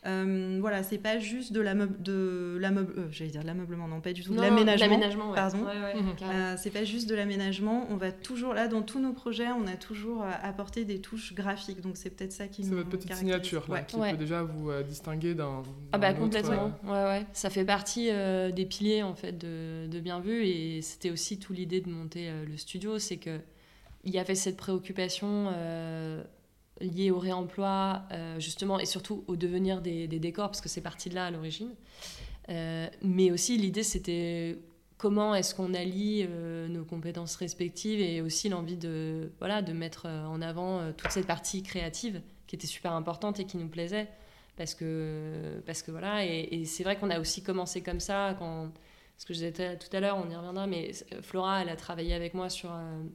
Euh, 0.06 0.58
voilà, 0.60 0.84
c'est 0.84 0.96
pas 0.98 1.18
juste 1.18 1.52
de 1.52 1.60
l'ameub- 1.60 2.00
de 2.00 2.56
l'ameub- 2.60 2.92
euh, 2.96 3.08
j'allais 3.10 3.32
dire 3.32 3.42
l'ameublement, 3.42 3.88
non 3.88 4.00
pas 4.00 4.12
du 4.12 4.22
tout, 4.22 4.30
de 4.30 4.36
Non, 4.36 4.42
l'aménagement. 4.42 4.86
l'aménagement, 4.86 5.28
ouais. 5.30 5.34
pardon. 5.34 5.58
Ouais, 5.58 5.66
ouais, 5.66 6.14
carrément. 6.16 6.38
Euh, 6.38 6.54
c'est 6.56 6.70
pas 6.70 6.84
juste 6.84 7.08
de 7.10 7.16
l'aménagement, 7.16 7.84
on 7.90 7.96
va 7.96 8.12
toujours 8.12 8.54
là 8.54 8.68
dans 8.68 8.82
tous 8.82 9.00
nos 9.00 9.12
projets, 9.12 9.48
on 9.48 9.66
a 9.66 9.74
toujours 9.74 10.24
apporté 10.42 10.84
des 10.84 11.00
touches 11.00 11.34
graphiques, 11.34 11.80
donc 11.80 11.96
c'est 11.96 12.10
peut-être 12.10 12.32
ça 12.32 12.46
qui 12.46 12.62
C'est 12.62 12.70
nous 12.70 12.76
votre 12.76 12.90
petite 12.90 13.12
signature 13.14 13.64
là, 13.68 13.74
Ouais. 13.74 13.84
qui 13.88 13.96
Ouais. 13.96 14.12
peut 14.12 14.18
déjà 14.18 14.44
vous 14.44 14.70
euh, 14.70 14.84
distinguer 14.84 15.34
d'un. 15.34 15.64
Ah 15.90 15.98
bah 15.98 16.10
autre, 16.12 16.20
complètement, 16.20 16.72
euh, 16.86 16.90
ouais 17.14 17.18
ouais. 17.20 17.26
Ça 17.32 17.50
fait 17.50 17.64
partie 17.64 18.08
euh, 18.10 18.52
des 18.52 18.66
piliers 18.66 19.02
en 19.02 19.14
fait 19.16 19.36
de, 19.36 19.88
de 19.88 19.98
Bien 20.00 20.20
Vu 20.20 20.44
et 20.46 20.80
c'était 20.80 21.10
aussi 21.10 21.40
tout 21.40 21.52
l'idée 21.52 21.80
de 21.80 21.88
monter 21.90 22.28
euh, 22.28 22.44
le 22.46 22.56
studio, 22.56 23.00
c'est 23.00 23.16
que 23.16 23.40
il 24.08 24.14
y 24.14 24.18
avait 24.18 24.34
cette 24.34 24.56
préoccupation 24.56 25.52
euh, 25.54 26.24
liée 26.80 27.10
au 27.10 27.18
réemploi 27.18 28.04
euh, 28.10 28.40
justement 28.40 28.78
et 28.80 28.86
surtout 28.86 29.22
au 29.26 29.36
devenir 29.36 29.82
des, 29.82 30.08
décors 30.08 30.48
parce 30.48 30.62
que 30.62 30.68
c'est 30.70 30.80
parti 30.80 31.10
de 31.10 31.14
là 31.14 31.26
à 31.26 31.30
l'origine. 31.30 31.74
Euh, 32.48 32.88
mais 33.02 33.30
aussi 33.30 33.58
l'idée 33.58 33.82
c'était 33.82 34.56
comment 34.96 35.34
est-ce 35.34 35.54
qu'on 35.54 35.74
allie 35.74 36.26
nos 36.70 36.84
compétences 36.84 37.36
respectives 37.36 38.00
et 38.00 38.22
aussi 38.22 38.48
l'envie 38.48 38.78
de 38.78 39.30
voilà 39.38 39.60
de 39.60 39.74
mettre 39.74 40.06
en 40.06 40.40
avant 40.40 40.92
toute 40.94 41.10
cette 41.10 41.26
partie 41.26 41.62
créative 41.62 42.22
qui 42.46 42.56
était 42.56 42.66
super 42.66 42.92
importante 42.92 43.38
et 43.38 43.44
qui 43.44 43.58
nous 43.58 43.68
plaisait 43.68 44.08
parce 44.56 44.74
que 44.74 45.60
parce 45.66 45.82
que 45.82 45.90
voilà 45.90 46.24
et, 46.24 46.48
et 46.50 46.64
c'est 46.64 46.82
vrai 46.82 46.96
qu'on 46.96 47.10
a 47.10 47.20
aussi 47.20 47.42
commencé 47.42 47.82
comme 47.82 48.00
ça 48.00 48.34
quand 48.38 48.72
ce 49.18 49.26
que 49.26 49.34
je 49.34 49.38
disais 49.44 49.76
tout 49.76 49.94
à 49.94 50.00
l'heure, 50.00 50.16
on 50.16 50.30
y 50.30 50.34
reviendra, 50.34 50.66
mais 50.66 50.92
Flora, 51.20 51.60
elle 51.60 51.68
a 51.68 51.76
travaillé 51.76 52.14
avec 52.14 52.34
moi 52.34 52.48
sur 52.48 52.70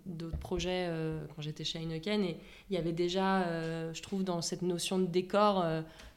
d'autres 0.05 0.37
projets 0.37 0.89
quand 1.33 1.41
j'étais 1.41 1.63
chez 1.63 1.79
Heineken, 1.79 2.23
et 2.23 2.37
il 2.69 2.75
y 2.75 2.77
avait 2.77 2.91
déjà, 2.91 3.45
je 3.93 4.01
trouve, 4.01 4.23
dans 4.23 4.41
cette 4.41 4.63
notion 4.63 4.99
de 4.99 5.05
décor, 5.05 5.65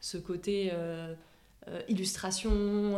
ce 0.00 0.18
côté 0.18 0.72
illustration, 1.88 2.96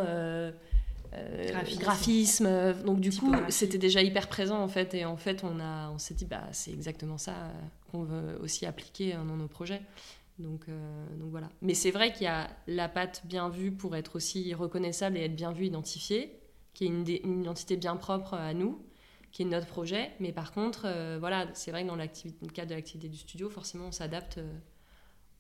euh, 1.15 1.63
graphisme. 1.79 2.75
Donc 2.85 3.01
du 3.01 3.11
coup, 3.11 3.33
c'était 3.49 3.79
déjà 3.79 4.03
hyper 4.03 4.29
présent 4.29 4.63
en 4.63 4.69
fait. 4.69 4.95
Et 4.95 5.05
en 5.05 5.17
fait, 5.17 5.43
on, 5.45 5.61
a, 5.61 5.91
on 5.91 5.99
s'est 5.99 6.15
dit, 6.15 6.27
bah, 6.27 6.45
c'est 6.53 6.73
exactement 6.73 7.19
ça 7.19 7.33
euh, 7.33 7.53
qu'on 7.91 8.03
veut 8.03 8.39
aussi 8.43 8.67
appliquer 8.67 9.15
euh, 9.15 9.25
dans 9.25 9.37
nos 9.37 9.49
projets. 9.49 9.81
Donc, 10.39 10.67
donc 11.19 11.31
voilà. 11.33 11.49
Mais 11.63 11.75
c'est 11.75 11.91
vrai 11.91 12.13
qu'il 12.13 12.23
y 12.23 12.29
a 12.29 12.49
la 12.69 12.89
patte 12.89 13.23
bien 13.25 13.49
vue 13.49 13.73
pour 13.73 13.97
être 13.97 14.15
aussi 14.15 14.55
reconnaissable 14.55 15.17
et 15.17 15.25
être 15.25 15.35
bien 15.35 15.51
vue, 15.51 15.67
identifiée, 15.67 16.38
qui 16.79 16.85
est 16.85 16.87
une, 16.87 17.05
une 17.25 17.41
identité 17.41 17.77
bien 17.77 17.97
propre 17.97 18.35
à 18.35 18.55
nous, 18.55 18.81
qui 19.33 19.43
est 19.43 19.45
notre 19.45 19.67
projet. 19.67 20.13
Mais 20.21 20.33
par 20.33 20.53
contre, 20.53 20.87
voilà, 21.19 21.49
c'est 21.53 21.73
vrai 21.73 21.83
que 21.83 21.89
dans 21.89 21.97
le 21.97 22.07
cadre 22.53 22.71
de 22.71 22.75
l'activité 22.75 23.09
du 23.09 23.17
studio, 23.17 23.51
forcément, 23.51 23.87
on 23.87 23.93
s'adapte 23.93 24.39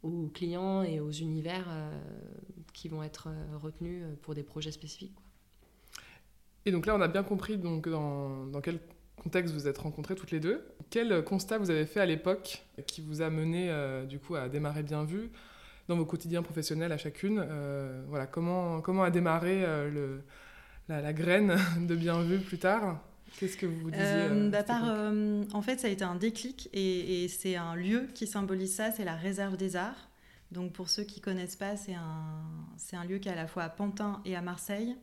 aux 0.02 0.26
clients 0.34 0.82
et 0.82 0.98
aux 0.98 1.12
univers 1.12 1.68
qui 2.72 2.88
vont 2.88 3.04
être 3.04 3.28
retenus 3.62 4.04
pour 4.22 4.34
des 4.34 4.42
projets 4.42 4.72
spécifiques. 4.72 5.16
Et 6.66 6.72
donc 6.72 6.86
là, 6.86 6.96
on 6.96 7.00
a 7.00 7.08
bien 7.08 7.22
compris 7.22 7.56
donc, 7.56 7.88
dans, 7.88 8.46
dans 8.46 8.60
quel 8.60 8.80
contexte 9.18 9.54
vous 9.54 9.68
êtes 9.68 9.78
rencontrés 9.78 10.14
toutes 10.14 10.30
les 10.30 10.40
deux. 10.40 10.64
Quel 10.90 11.22
constat 11.22 11.58
vous 11.58 11.70
avez 11.70 11.86
fait 11.86 12.00
à 12.00 12.06
l'époque 12.06 12.64
qui 12.86 13.00
vous 13.00 13.20
a 13.22 13.30
mené 13.30 13.70
euh, 13.70 14.06
du 14.06 14.18
coup 14.18 14.36
à 14.36 14.48
démarrer 14.48 14.82
bien 14.82 15.04
vu 15.04 15.30
dans 15.88 15.96
vos 15.96 16.06
quotidiens 16.06 16.42
professionnels 16.42 16.92
à 16.92 16.98
chacune 16.98 17.44
euh, 17.46 18.04
Voilà, 18.08 18.26
comment, 18.26 18.80
comment 18.80 19.02
a 19.02 19.10
démarré 19.10 19.64
euh, 19.64 19.90
le, 19.90 20.22
la, 20.88 21.12
graine 21.12 21.56
de 21.80 21.94
bien 21.94 22.22
vu 22.22 22.38
plus 22.38 22.58
tard 22.58 23.02
Qu'est-ce 23.38 23.56
que 23.58 23.66
vous 23.66 23.90
disiez 23.90 24.50
bah, 24.50 24.64
En 25.52 25.62
fait, 25.62 25.80
ça 25.80 25.86
a 25.86 25.90
été 25.90 26.02
un 26.02 26.16
déclic 26.16 26.70
et, 26.72 27.24
et 27.24 27.28
c'est 27.28 27.56
un 27.56 27.76
lieu 27.76 28.08
qui 28.14 28.26
symbolise 28.26 28.74
ça, 28.74 28.90
c'est 28.90 29.04
la 29.04 29.14
réserve 29.14 29.56
des 29.56 29.76
arts. 29.76 30.08
Donc 30.50 30.72
pour 30.72 30.88
ceux 30.88 31.04
qui 31.04 31.20
connaissent 31.20 31.56
pas, 31.56 31.76
c'est 31.76 31.94
un, 31.94 32.98
un 32.98 33.04
lieu 33.04 33.18
qui 33.18 33.28
est 33.28 33.32
à 33.32 33.36
la 33.36 33.46
fois 33.46 33.64
à 33.64 33.68
Pantin 33.68 34.22
et 34.24 34.34
à 34.34 34.40
Marseille. 34.40 34.96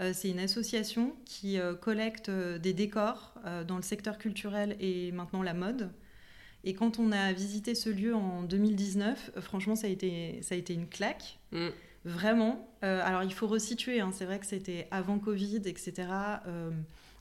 Euh, 0.00 0.12
c'est 0.14 0.30
une 0.30 0.38
association 0.38 1.14
qui 1.24 1.58
euh, 1.58 1.74
collecte 1.74 2.28
euh, 2.28 2.58
des 2.58 2.72
décors 2.72 3.34
dans 3.66 3.76
le 3.76 3.82
secteur 3.82 4.18
culturel 4.18 4.76
et 4.80 5.12
maintenant 5.12 5.42
la 5.42 5.54
mode. 5.54 5.90
Et 6.64 6.74
quand 6.74 6.98
on 6.98 7.10
a 7.10 7.32
visité 7.32 7.74
ce 7.74 7.88
lieu 7.88 8.14
en 8.14 8.42
2019, 8.42 9.32
franchement, 9.40 9.76
ça 9.76 9.86
a 9.86 9.90
été, 9.90 10.40
ça 10.42 10.54
a 10.54 10.58
été 10.58 10.74
une 10.74 10.88
claque. 10.88 11.38
Mm. 11.52 11.68
Vraiment. 12.04 12.68
alors, 12.82 13.22
il 13.22 13.32
faut 13.32 13.46
resituer. 13.46 14.00
Hein. 14.00 14.10
c'est 14.12 14.24
vrai 14.24 14.38
que 14.38 14.46
c'était 14.46 14.88
avant 14.90 15.18
Covid, 15.18 15.62
etc. 15.66 16.08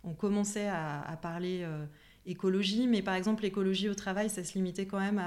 on 0.04 0.14
commençait 0.14 0.70
à, 0.70 1.18
parler 1.22 1.66
écologie, 2.26 2.88
mais 2.88 3.02
par 3.02 3.16
exemple, 3.16 3.44
l'écologie 3.44 3.90
au 3.90 3.96
travail, 3.96 4.30
ça 4.30 4.44
se 4.44 4.54
limitait 4.54 4.86
quand 4.86 5.00
même 5.00 5.22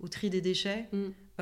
au 0.00 0.08
tri 0.08 0.30
des 0.30 0.40
déchets. 0.40 0.88
Mm. 0.92 1.40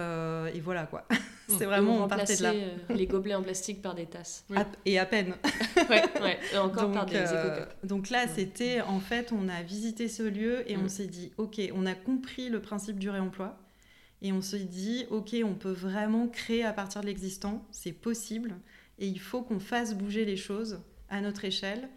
et 0.55 0.61
voilà 0.61 0.87
quoi. 0.87 1.07
C'est 1.59 1.65
vraiment 1.65 2.05
on 2.05 2.09
partait 2.09 2.37
de 2.37 2.43
là. 2.43 2.53
Euh, 2.53 2.77
les 2.91 3.07
gobelets 3.07 3.35
en 3.35 3.43
plastique 3.43 3.83
par 3.83 3.95
des 3.95 4.07
tasses. 4.07 4.45
Et 4.85 4.99
à 4.99 5.07
peine. 5.07 5.35
ouais, 5.91 6.03
ouais. 6.21 6.39
Et 6.53 6.59
encore 6.59 6.85
donc, 6.85 6.95
par 6.95 7.07
des 7.07 7.17
euh, 7.17 7.65
Donc 7.85 8.11
là, 8.11 8.27
c'était 8.29 8.81
en 8.81 9.01
fait, 9.01 9.33
on 9.33 9.49
a 9.49 9.63
visité 9.63 10.09
ce 10.09 10.23
lieu 10.23 10.71
et 10.71 10.77
on 10.77 10.85
mm. 10.85 10.89
s'est 10.89 11.07
dit, 11.07 11.33
ok, 11.39 11.61
on 11.75 11.87
a 11.87 11.95
compris 11.95 12.49
le 12.49 12.61
principe 12.61 12.99
du 12.99 13.11
réemploi. 13.11 13.59
Et 14.23 14.33
on 14.33 14.41
s'est 14.41 14.61
dit, 14.65 15.05
ok, 15.11 15.37
on 15.45 15.55
peut 15.55 15.73
vraiment 15.73 16.29
créer 16.29 16.65
à 16.65 16.73
partir 16.73 17.01
de 17.01 17.07
l'existant, 17.07 17.67
c'est 17.71 17.93
possible. 17.93 18.55
Et 18.99 19.09
il 19.09 19.21
faut 19.21 19.43
qu'on 19.43 19.61
fasse 19.61 19.95
bouger 19.95 20.25
les 20.25 20.37
choses 20.37 20.81
à 21.09 21.21
notre 21.21 21.45
échelle. 21.45 21.89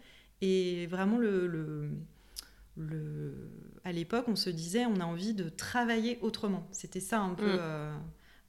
Et 0.42 0.86
vraiment, 0.88 1.18
le, 1.18 1.46
le, 1.46 1.88
le... 2.76 3.50
à 3.84 3.92
l'époque, 3.92 4.26
on 4.28 4.36
se 4.36 4.50
disait, 4.50 4.86
on 4.86 5.00
a 5.00 5.04
envie 5.04 5.34
de 5.34 5.48
travailler 5.48 6.18
autrement. 6.20 6.66
C'était 6.72 7.00
ça 7.00 7.20
un 7.20 7.34
peu. 7.34 7.46
Mm. 7.46 7.58
Euh, 7.60 7.96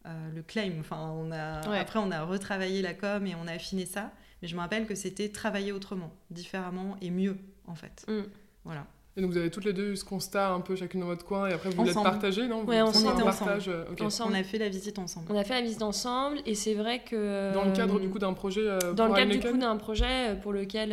euh, 0.08 0.32
le 0.34 0.42
claim. 0.42 0.74
Enfin, 0.80 1.12
on 1.12 1.32
a, 1.32 1.60
Après, 1.78 2.00
on 2.00 2.12
a 2.12 2.24
retravaillé 2.24 2.82
la 2.82 2.94
com 2.94 3.26
et 3.28 3.36
on 3.36 3.46
a 3.48 3.52
affiné 3.52 3.86
ça. 3.86 4.14
Mais 4.42 4.48
je 4.48 4.56
me 4.56 4.62
rappelle 4.62 4.88
que 4.88 4.96
c'était 4.96 5.30
travailler 5.30 5.72
autrement, 5.72 6.14
différemment 6.32 6.98
et 7.02 7.10
mieux, 7.10 7.38
en 7.66 7.76
fait. 7.76 8.06
Mm. 8.08 8.22
Voilà. 8.64 8.88
Et 9.18 9.22
donc 9.22 9.32
vous 9.32 9.38
avez 9.38 9.50
toutes 9.50 9.66
les 9.66 9.74
deux 9.74 9.92
eu 9.92 9.98
ce 9.98 10.06
constat 10.06 10.52
un 10.54 10.62
peu 10.62 10.76
chacune 10.76 11.00
dans 11.00 11.08
votre 11.08 11.26
coin 11.26 11.50
et 11.50 11.54
après 11.54 11.72
vous 11.72 11.84
l'êtes 11.84 11.96
partagé, 11.96 12.48
non? 12.48 12.64
Oui, 12.68 12.80
on, 12.82 12.92
était 12.92 13.00
euh, 13.00 14.06
ensemble. 14.06 14.34
On 14.34 14.40
a 14.40 14.44
fait 14.44 14.60
la 14.60 14.70
visite 14.70 15.00
ensemble. 15.00 15.26
On 15.32 15.36
a 15.36 15.44
fait 15.44 15.56
la 15.56 15.62
visite 15.62 15.82
ensemble 15.82 16.38
et 16.46 16.54
c'est 16.54 16.76
vrai 16.76 17.02
que... 17.04 17.54
Dans 17.54 17.66
le 17.66 17.72
cadre 17.72 18.00
du 18.00 18.10
coup 18.10 18.20
d'un 18.20 18.34
projet 18.34 18.62
euh, 18.62 18.94
Dans 18.94 19.08
le 19.08 19.16
cadre 19.16 19.32
du 19.32 19.40
coup 19.40 19.58
d'un 19.58 19.76
projet 19.76 20.38
pour 20.44 20.54
lequel... 20.54 20.90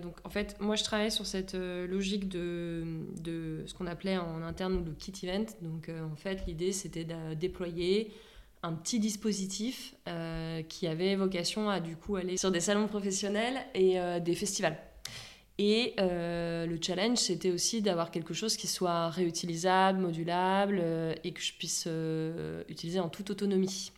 donc 0.00 0.14
en 0.24 0.30
fait, 0.30 0.56
moi 0.60 0.76
je 0.76 0.84
travaille 0.84 1.10
sur 1.10 1.26
cette 1.26 1.54
logique 1.54 2.28
de, 2.28 2.84
de 3.20 3.64
ce 3.66 3.74
qu'on 3.74 3.86
appelait 3.86 4.18
en 4.18 4.42
interne 4.42 4.84
le 4.84 4.92
kit 4.92 5.12
event. 5.26 5.46
Donc 5.60 5.90
en 5.90 6.16
fait 6.16 6.46
l'idée 6.46 6.72
c'était 6.72 7.04
de 7.04 7.34
déployer 7.34 8.12
un 8.64 8.72
petit 8.72 8.98
dispositif 8.98 9.94
euh, 10.08 10.62
qui 10.62 10.86
avait 10.86 11.14
vocation 11.16 11.68
à 11.68 11.80
du 11.80 11.96
coup 11.96 12.16
aller 12.16 12.38
sur 12.38 12.50
des 12.50 12.60
salons 12.60 12.88
professionnels 12.88 13.58
et 13.74 14.00
euh, 14.00 14.20
des 14.20 14.34
festivals. 14.34 14.78
Et 15.58 15.94
euh, 16.00 16.66
le 16.66 16.78
challenge, 16.80 17.18
c'était 17.18 17.50
aussi 17.50 17.80
d'avoir 17.80 18.10
quelque 18.10 18.34
chose 18.34 18.56
qui 18.56 18.66
soit 18.66 19.08
réutilisable, 19.08 20.00
modulable 20.00 20.82
et 21.22 21.32
que 21.32 21.40
je 21.40 21.52
puisse 21.54 21.88
utiliser 22.68 23.00
en 23.00 23.08
toute 23.08 23.30
autonomie. 23.30 23.92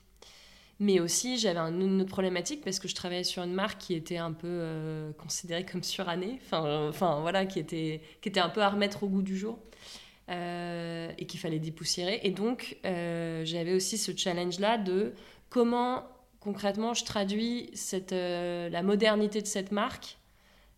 Mais 0.78 1.00
aussi, 1.00 1.38
j'avais 1.38 1.58
une 1.58 2.02
autre 2.02 2.10
problématique 2.10 2.62
parce 2.62 2.78
que 2.78 2.88
je 2.88 2.94
travaillais 2.94 3.24
sur 3.24 3.42
une 3.42 3.54
marque 3.54 3.80
qui 3.80 3.94
était 3.94 4.18
un 4.18 4.32
peu 4.32 5.14
considérée 5.16 5.64
comme 5.64 5.82
surannée, 5.82 6.38
enfin, 6.44 6.88
enfin 6.90 7.20
voilà, 7.20 7.46
qui 7.46 7.58
était, 7.58 8.02
qui 8.20 8.28
était 8.28 8.40
un 8.40 8.50
peu 8.50 8.60
à 8.60 8.68
remettre 8.68 9.02
au 9.02 9.08
goût 9.08 9.22
du 9.22 9.38
jour. 9.38 9.58
Euh, 10.28 11.12
et 11.18 11.26
qu'il 11.26 11.38
fallait 11.38 11.60
dépoussiérer. 11.60 12.18
Et 12.24 12.32
donc, 12.32 12.78
euh, 12.84 13.44
j'avais 13.44 13.74
aussi 13.74 13.96
ce 13.96 14.10
challenge-là 14.10 14.76
de 14.76 15.12
comment 15.50 16.02
concrètement 16.40 16.94
je 16.94 17.04
traduis 17.04 17.70
cette, 17.74 18.12
euh, 18.12 18.68
la 18.68 18.82
modernité 18.82 19.40
de 19.40 19.46
cette 19.46 19.70
marque, 19.70 20.18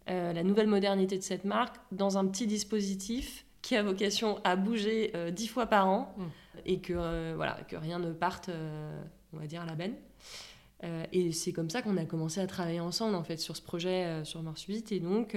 la 0.08 0.42
nouvelle 0.42 0.66
modernité 0.66 1.18
de 1.18 1.22
cette 1.22 1.44
marque, 1.44 1.76
dans 1.92 2.18
un 2.18 2.26
petit 2.26 2.46
dispositif 2.46 3.44
qui 3.62 3.76
a 3.76 3.82
vocation 3.82 4.40
à 4.44 4.56
bouger 4.56 5.12
dix 5.32 5.48
fois 5.48 5.66
par 5.66 5.88
an 5.88 6.14
mmh. 6.16 6.22
et 6.66 6.80
que, 6.80 7.34
voilà, 7.34 7.58
que 7.68 7.76
rien 7.76 7.98
ne 7.98 8.12
parte, 8.12 8.50
on 9.32 9.38
va 9.38 9.46
dire, 9.46 9.60
à 9.62 9.66
la 9.66 9.74
benne. 9.74 9.94
et 11.12 11.32
c'est 11.32 11.52
comme 11.52 11.68
ça 11.68 11.82
qu'on 11.82 11.96
a 11.98 12.04
commencé 12.04 12.40
à 12.40 12.46
travailler 12.46 12.80
ensemble 12.80 13.16
en 13.16 13.24
fait 13.24 13.36
sur 13.36 13.56
ce 13.56 13.62
projet 13.62 14.24
sur 14.24 14.42
Mort 14.42 14.56
Subite. 14.56 14.92
Et 14.92 15.00
donc, 15.00 15.36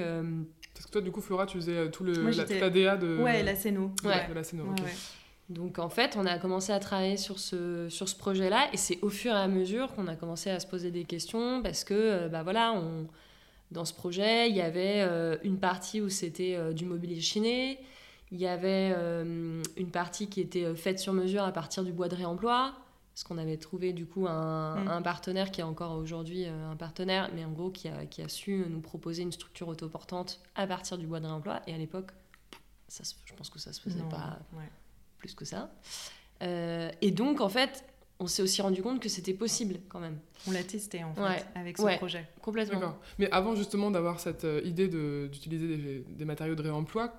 parce 0.74 0.86
que 0.86 0.92
toi, 0.92 1.02
du 1.02 1.12
coup, 1.12 1.22
Flora, 1.22 1.46
tu 1.46 1.58
faisais 1.58 1.78
euh, 1.78 1.90
tout 1.90 2.04
le, 2.04 2.14
la, 2.14 2.44
toute 2.44 2.60
la 2.60 2.70
DA 2.70 2.98
de, 2.98 3.18
ouais, 3.18 3.44
la 3.44 3.56
Céno. 3.56 3.92
Ouais. 4.04 4.28
De 4.28 4.34
la 4.34 4.44
Céno, 4.44 4.66
Donc 5.50 5.80
en 5.80 5.90
fait, 5.90 6.16
on 6.18 6.26
a 6.26 6.38
commencé 6.38 6.72
à 6.72 6.80
travailler 6.80 7.18
sur 7.18 7.40
ce, 7.40 7.88
sur 7.90 8.08
ce 8.08 8.16
projet-là 8.16 8.70
et 8.74 8.78
c'est 8.78 9.00
au 9.02 9.10
fur 9.10 9.32
et 9.32 9.38
à 9.38 9.48
mesure 9.48 9.94
qu'on 9.94 10.08
a 10.08 10.16
commencé 10.16 10.50
à 10.50 10.60
se 10.60 10.68
poser 10.68 10.92
des 10.92 11.04
questions 11.04 11.62
parce 11.62 11.84
que 11.84 11.94
euh, 11.94 12.30
bah 12.30 12.44
voilà, 12.44 12.74
on, 12.74 13.08
dans 13.72 13.86
ce 13.86 13.94
projet, 13.94 14.50
il 14.50 14.56
y 14.56 14.62
avait 14.62 15.02
euh, 15.02 15.38
une 15.44 15.58
partie 15.58 16.02
où 16.02 16.10
c'était 16.10 16.74
du 16.74 16.86
mobilier 16.86 17.22
chiné, 17.22 17.80
il 18.32 18.40
y 18.40 18.48
avait 18.48 18.92
une 18.92 19.92
partie 19.92 20.28
qui 20.28 20.40
était 20.40 20.74
faite 20.76 21.00
sur 21.00 21.12
mesure 21.12 21.44
à 21.44 21.52
partir 21.52 21.84
du 21.84 21.92
bois 21.92 22.08
de 22.08 22.16
réemploi, 22.16 22.74
parce 23.14 23.24
qu'on 23.24 23.38
avait 23.38 23.58
trouvé 23.58 23.94
du 23.94 24.06
coup 24.06 24.28
un, 24.28 24.84
mm. 24.84 24.88
un 24.88 25.02
partenaire 25.02 25.52
qui 25.52 25.62
est 25.62 25.66
encore 25.66 25.98
aujourd'hui 25.98 26.46
euh, 26.46 26.72
un 26.72 26.76
partenaire, 26.76 27.30
mais 27.36 27.44
en 27.44 27.52
gros 27.52 27.70
qui 27.70 27.88
a, 27.88 28.06
qui 28.06 28.22
a, 28.22 28.30
su 28.30 28.66
nous 28.70 28.80
proposer 28.80 29.24
une 29.24 29.32
structure 29.32 29.68
autoportante 29.68 30.40
à 30.56 30.66
partir 30.66 30.98
du 30.98 31.06
bois 31.06 31.20
de 31.20 31.26
réemploi. 31.26 31.62
Et 31.68 31.74
à 31.74 31.78
l'époque, 31.78 32.12
je 32.90 33.34
pense 33.36 33.50
que 33.50 33.60
ça 33.60 33.74
se 33.74 33.82
faisait 33.82 34.04
pas 34.10 34.40
plus 35.18 35.36
que 35.36 35.46
ça. 35.46 35.72
Euh, 36.42 36.90
et 37.02 37.12
donc, 37.12 37.42
en 37.42 37.50
fait, 37.50 37.84
on 38.22 38.28
s'est 38.28 38.44
aussi 38.44 38.62
rendu 38.62 38.82
compte 38.82 39.02
que 39.02 39.10
c'était 39.10 39.34
possible 39.34 39.80
quand 39.90 40.00
même. 40.00 40.18
On 40.48 40.52
l'a 40.52 40.64
testé 40.64 41.04
en 41.04 41.14
fait 41.14 41.46
avec 41.56 41.78
ce 41.78 41.98
projet. 41.98 42.28
Complètement. 42.42 42.96
Mais 43.20 43.30
avant 43.32 43.56
justement 43.56 43.92
d'avoir 43.92 44.20
cette 44.20 44.46
euh, 44.46 44.62
idée 44.64 44.88
d'utiliser 44.88 45.68
des, 45.78 46.06
des, 46.08 46.26
matériaux 46.26 46.56
de 46.56 46.62
réemploi, 46.62 47.14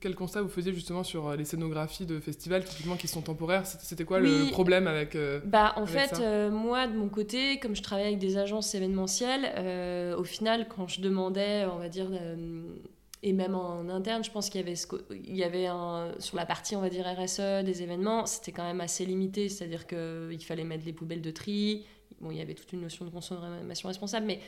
quel, 0.00 0.14
constat 0.14 0.42
vous 0.42 0.48
faisiez 0.48 0.72
justement 0.72 1.02
sur 1.02 1.28
euh, 1.28 1.36
les 1.36 1.44
scénographies 1.44 2.06
de 2.06 2.20
festivals 2.20 2.64
typiquement 2.64 2.96
qui 2.96 3.08
sont 3.08 3.22
temporaires? 3.22 3.66
C'était 3.66 4.04
quoi 4.04 4.20
le 4.20 4.50
problème 4.50 4.86
avec 4.86 5.16
euh, 5.16 5.40
Bah 5.44 5.72
en 5.76 5.86
fait, 5.86 6.20
euh, 6.20 6.50
moi 6.50 6.86
de 6.86 6.96
mon 6.96 7.08
côté, 7.08 7.58
comme 7.58 7.74
je 7.74 7.82
travaille 7.82 8.06
avec 8.06 8.18
des 8.18 8.36
agences 8.36 8.74
événementielles, 8.74 10.14
au 10.16 10.24
final, 10.24 10.66
quand 10.68 10.88
je 10.88 11.00
demandais, 11.00 11.66
on 11.72 11.78
va 11.78 11.88
dire, 11.88 12.10
et 13.24 13.32
même 13.32 13.54
en 13.54 13.88
interne, 13.88 14.24
je 14.24 14.30
pense 14.30 14.50
qu'il 14.50 14.60
y 14.60 14.64
avait, 14.64 14.74
il 15.10 15.36
y 15.36 15.44
avait 15.44 15.68
sur 16.18 16.36
la 16.36 16.44
partie, 16.44 16.74
on 16.74 16.80
va 16.80 16.88
dire 16.88 17.06
RSE 17.06 17.64
des 17.64 17.82
événements, 17.82 18.26
c'était 18.26 18.50
quand 18.50 18.64
même 18.64 18.80
assez 18.80 19.06
limité, 19.06 19.48
c'est-à-dire 19.48 19.86
qu'il 19.86 20.44
fallait 20.44 20.64
mettre 20.64 20.84
les 20.84 20.92
poubelles 20.92 21.22
de 21.22 21.30
tri. 21.30 21.86
Bon, 22.20 22.32
il 22.32 22.38
y 22.38 22.40
avait 22.40 22.54
toute 22.54 22.72
une 22.72 22.80
notion 22.80 23.04
de 23.04 23.10
consommation 23.10 23.88
responsable, 23.88 24.26
mais 24.26 24.40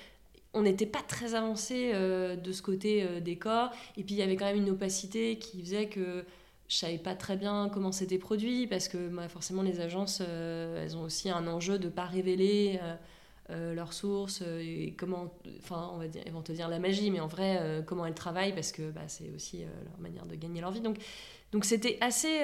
on 0.55 0.63
n'était 0.63 0.87
pas 0.87 1.03
très 1.03 1.35
avancé 1.35 1.91
euh, 1.95 2.37
de 2.37 2.53
ce 2.53 2.63
côté 2.63 3.03
euh, 3.03 3.21
des 3.21 3.37
corps. 3.37 3.71
Et 3.97 4.05
puis 4.05 4.15
il 4.15 4.19
y 4.19 4.23
avait 4.23 4.37
quand 4.37 4.47
même 4.47 4.57
une 4.57 4.71
opacité 4.71 5.39
qui 5.39 5.61
faisait 5.61 5.89
que 5.89 6.25
je 6.69 6.77
savais 6.77 6.99
pas 6.99 7.15
très 7.15 7.37
bien 7.37 7.69
comment 7.73 7.93
c'était 7.93 8.19
produit 8.19 8.67
parce 8.67 8.89
que 8.89 9.09
bah, 9.09 9.29
forcément 9.29 9.63
les 9.63 9.81
agences, 9.81 10.23
euh, 10.27 10.83
elles 10.83 10.97
ont 10.97 11.03
aussi 11.03 11.29
un 11.29 11.47
enjeu 11.47 11.79
de 11.79 11.87
ne 11.87 11.91
pas 11.91 12.07
révéler 12.07 12.81
leurs 13.51 13.93
sources 13.93 14.43
et 14.43 14.95
comment, 14.97 15.35
enfin, 15.59 15.91
on 15.93 15.99
va 15.99 16.09
dire, 16.09 16.23
ils 16.27 16.33
vont 16.33 16.43
te 16.43 16.53
dire 16.53 16.69
la 16.69 16.79
magie, 16.79 17.11
mais 17.11 17.21
en 17.21 17.27
vrai, 17.27 17.83
comment 17.87 18.07
elles 18.07 18.15
travaillent 18.15 18.55
parce 18.55 18.73
que 18.73 18.91
bah, 18.91 19.03
c'est 19.07 19.31
aussi 19.35 19.59
leur 19.59 20.01
manière 20.01 20.27
de 20.27 20.35
gagner 20.35 20.61
leur 20.61 20.71
vie. 20.71 20.81
Donc, 20.81 20.97
donc 21.53 21.65
c'était 21.65 21.99
assez 22.01 22.41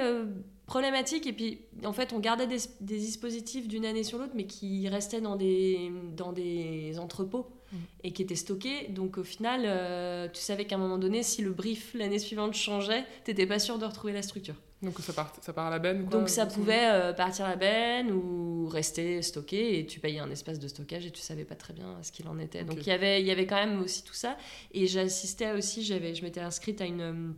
problématique. 0.70 1.26
Et 1.26 1.32
puis, 1.32 1.58
en 1.84 1.92
fait, 1.92 2.14
on 2.14 2.20
gardait 2.20 2.46
des, 2.46 2.58
dispositifs 2.80 3.68
d'une 3.68 3.84
année 3.84 4.04
sur 4.04 4.18
l'autre, 4.18 4.32
mais 4.34 4.46
qui 4.46 4.88
restaient 4.88 5.20
dans 5.20 5.36
des, 5.36 5.92
dans 6.16 6.32
des 6.32 6.98
entrepôts 6.98 7.50
mm. 7.72 7.76
et 8.04 8.12
qui 8.12 8.22
étaient 8.22 8.36
stockés. 8.36 8.88
Donc, 8.88 9.18
au 9.18 9.24
final, 9.24 9.62
euh, 9.66 10.28
tu 10.32 10.40
savais 10.40 10.64
qu'à 10.64 10.76
un 10.76 10.78
moment 10.78 10.96
donné, 10.96 11.22
si 11.22 11.42
le 11.42 11.50
brief 11.50 11.92
l'année 11.92 12.20
suivante 12.20 12.54
changeait, 12.54 13.04
tu 13.24 13.32
n'étais 13.32 13.46
pas 13.46 13.58
sûr 13.58 13.78
de 13.78 13.84
retrouver 13.84 14.12
la 14.12 14.22
structure. 14.22 14.54
Donc, 14.82 14.98
ça 15.00 15.12
part, 15.12 15.32
ça 15.42 15.52
part 15.52 15.66
à 15.66 15.70
la 15.70 15.78
benne 15.78 16.06
Donc, 16.06 16.28
ça 16.28 16.46
pouvait 16.46 16.90
euh, 16.90 17.12
partir 17.12 17.44
à 17.44 17.50
la 17.50 17.56
benne 17.56 18.10
ou 18.12 18.66
rester 18.68 19.20
stocké 19.20 19.78
et 19.78 19.86
tu 19.86 20.00
payais 20.00 20.20
un 20.20 20.30
espace 20.30 20.58
de 20.58 20.68
stockage 20.68 21.04
et 21.04 21.10
tu 21.10 21.20
savais 21.20 21.44
pas 21.44 21.54
très 21.54 21.74
bien 21.74 21.98
ce 22.02 22.12
qu'il 22.12 22.26
en 22.28 22.38
était. 22.38 22.64
Donc, 22.64 22.78
il 22.78 22.86
y 22.86 22.92
avait, 22.92 23.20
il 23.20 23.26
y 23.26 23.30
avait 23.30 23.46
quand 23.46 23.56
même 23.56 23.82
aussi 23.82 24.02
tout 24.04 24.14
ça. 24.14 24.38
Et 24.72 24.86
j'assistais 24.86 25.52
aussi, 25.52 25.84
je 25.84 26.22
m'étais 26.22 26.40
inscrite 26.40 26.80
à 26.80 26.86
une 26.86 27.34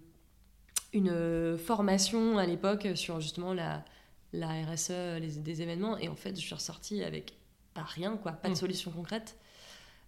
une 0.93 1.11
euh, 1.11 1.57
formation 1.57 2.39
à 2.39 2.47
l'époque 2.47 2.87
sur 2.95 3.21
justement 3.21 3.55
la, 3.55 3.85
la 4.33 4.49
RSE, 4.65 5.19
les, 5.21 5.39
des 5.39 5.63
événements. 5.63 5.97
Et 5.99 6.09
en 6.09 6.17
fait, 6.17 6.35
je 6.37 6.41
suis 6.41 6.55
ressortie 6.55 7.03
avec 7.03 7.35
pas 7.75 7.83
rien, 7.83 8.17
quoi, 8.17 8.33
pas 8.33 8.49
de 8.49 8.53
mm. 8.53 8.57
solution 8.57 8.91
concrète. 8.91 9.37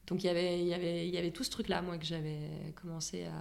Donc 0.06 0.22
il 0.22 0.26
y 0.26 0.30
avait, 0.30 0.62
y, 0.62 0.74
avait, 0.74 1.08
y 1.08 1.16
avait 1.16 1.30
tout 1.30 1.44
ce 1.44 1.50
truc-là, 1.50 1.80
moi, 1.80 1.96
que 1.96 2.04
j'avais 2.04 2.50
commencé 2.80 3.24
à... 3.24 3.32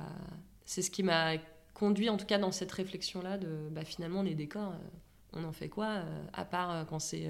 C'est 0.65 0.81
ce 0.81 0.89
qui 0.89 1.03
m'a 1.03 1.35
conduit, 1.73 2.09
en 2.09 2.17
tout 2.17 2.25
cas, 2.25 2.37
dans 2.37 2.51
cette 2.51 2.71
réflexion-là, 2.71 3.37
de 3.37 3.69
bah, 3.71 3.83
finalement, 3.83 4.21
les 4.21 4.35
décors, 4.35 4.71
euh, 4.71 4.77
on 5.33 5.43
en 5.43 5.51
fait 5.51 5.69
quoi, 5.69 5.87
euh, 5.87 6.23
à 6.33 6.45
part 6.45 6.85
quand 6.87 6.99
c'est 6.99 7.27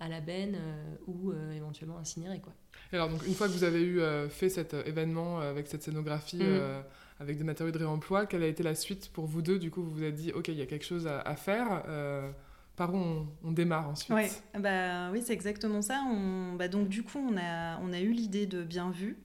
à 0.00 0.08
la 0.08 0.20
benne 0.20 0.58
ou 1.06 1.32
éventuellement 1.54 1.98
incinéré, 1.98 2.40
quoi. 2.40 2.52
alors, 2.92 3.08
donc, 3.08 3.24
une 3.26 3.34
fois 3.34 3.46
que 3.46 3.52
vous 3.52 3.62
avez 3.62 3.82
eu 3.82 4.00
fait 4.30 4.48
cet 4.48 4.74
événement 4.74 5.38
avec 5.38 5.68
cette 5.68 5.82
scénographie... 5.82 6.42
Mm 6.42 6.82
avec 7.22 7.38
des 7.38 7.44
matériaux 7.44 7.72
de 7.72 7.78
réemploi. 7.78 8.26
Quelle 8.26 8.42
a 8.42 8.46
été 8.46 8.62
la 8.62 8.74
suite 8.74 9.10
pour 9.12 9.26
vous 9.26 9.40
deux? 9.42 9.58
Du 9.58 9.70
coup, 9.70 9.82
vous 9.82 9.90
vous 9.90 10.04
êtes 10.04 10.14
dit, 10.14 10.32
OK, 10.32 10.48
il 10.48 10.54
y 10.54 10.62
a 10.62 10.66
quelque 10.66 10.84
chose 10.84 11.06
à, 11.06 11.36
faire. 11.36 11.84
Euh, 11.88 12.30
par 12.76 12.94
où 12.94 13.26
on, 13.44 13.52
démarre 13.52 13.88
ensuite? 13.88 14.10
Ouais, 14.10 14.30
bah, 14.58 15.10
Oui, 15.10 15.22
c'est 15.24 15.32
exactement 15.32 15.82
ça. 15.82 16.02
On, 16.10 16.54
bah, 16.54 16.68
donc, 16.68 16.88
du 16.88 17.02
coup, 17.02 17.18
on 17.18 17.36
a, 17.36 17.78
on 17.80 17.92
a 17.92 18.00
eu 18.00 18.12
l'idée 18.12 18.46
de 18.46 18.62
bien 18.62 18.90
vu, 18.90 19.16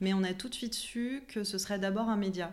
mais 0.00 0.12
on 0.12 0.22
a 0.24 0.34
tout 0.34 0.48
de 0.48 0.54
suite 0.54 0.74
su 0.74 1.22
que 1.28 1.44
ce 1.44 1.58
serait 1.58 1.78
d'abord 1.78 2.08
un 2.08 2.16
média. 2.16 2.52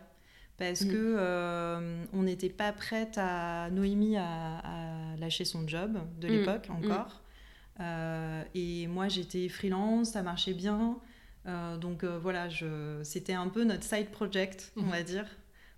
Parce 0.63 0.85
mm. 0.85 0.91
que 0.91 1.15
euh, 1.17 2.03
on 2.13 2.23
n'était 2.23 2.49
pas 2.49 2.71
prête 2.71 3.17
à 3.17 3.69
Noémie 3.69 4.15
à, 4.17 4.61
lâcher 5.19 5.45
son 5.45 5.67
job 5.67 5.99
de 6.19 6.27
mm. 6.27 6.31
l'époque 6.31 6.69
mm. 6.69 6.71
encore. 6.71 7.21
Euh, 7.79 8.43
et 8.55 8.87
moi, 8.87 9.09
j'étais 9.09 9.49
freelance, 9.49 10.11
ça 10.11 10.21
marchait 10.21 10.53
bien. 10.53 10.97
Euh, 11.45 11.75
donc 11.77 12.05
voilà, 12.05 12.47
c'était 13.03 13.33
un 13.33 13.49
peu 13.49 13.65
notre 13.65 13.83
side 13.83 14.09
project, 14.09 14.71
on 14.77 14.83
va 14.83 14.99
mhm. 14.99 15.05
dire, 15.05 15.25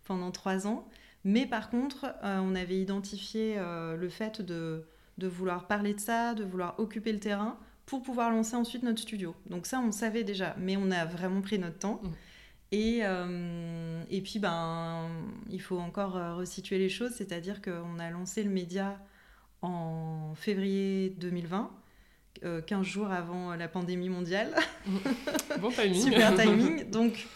pendant 0.04 0.30
trois 0.32 0.68
ans. 0.68 0.88
Mais 1.24 1.48
par 1.48 1.72
contre, 1.72 2.14
on 2.22 2.54
avait 2.54 2.80
identifié 2.80 3.58
le 3.58 4.10
fait 4.10 4.44
de, 4.44 4.86
de, 5.18 5.28
vouloir 5.28 5.66
parler 5.66 5.96
de 5.96 6.00
ça, 6.00 6.36
de 6.36 6.44
vouloir 6.44 6.80
occuper 6.80 7.12
le 7.12 7.20
terrain 7.20 7.58
pour 7.88 8.04
pouvoir 8.04 8.30
lancer 8.30 8.56
ensuite 8.56 8.84
notre 8.84 9.02
studio. 9.02 9.34
Donc 9.50 9.66
ça, 9.66 9.80
on 9.80 9.92
savait 9.92 10.24
déjà, 10.24 10.56
mais 10.60 10.78
on 10.78 10.92
a 10.92 11.06
vraiment 11.06 11.42
pris 11.42 11.58
notre 11.58 11.80
temps. 11.80 12.02
Mhm. 12.76 14.06
Et, 14.10 14.18
et 14.18 14.22
puis, 14.22 14.40
ben, 14.40 15.10
il 15.50 15.62
faut 15.62 15.80
encore 15.80 16.14
resituer 16.38 16.78
les 16.78 16.90
choses, 16.90 17.12
c'est-à-dire 17.12 17.62
qu'on 17.62 18.00
a 18.00 18.10
lancé 18.10 18.44
le 18.44 18.50
média 18.50 19.00
en 19.62 20.34
février 20.36 21.10
2020. 21.18 21.72
15 22.42 22.80
euh, 22.80 22.84
jours 22.84 23.12
avant 23.12 23.56
la 23.56 23.68
pandémie 23.68 24.10
mondiale. 24.10 24.54
bon 25.60 25.70
timing. 25.72 26.02
Super 26.02 26.36
timing. 26.36 26.90
Donc 26.90 27.28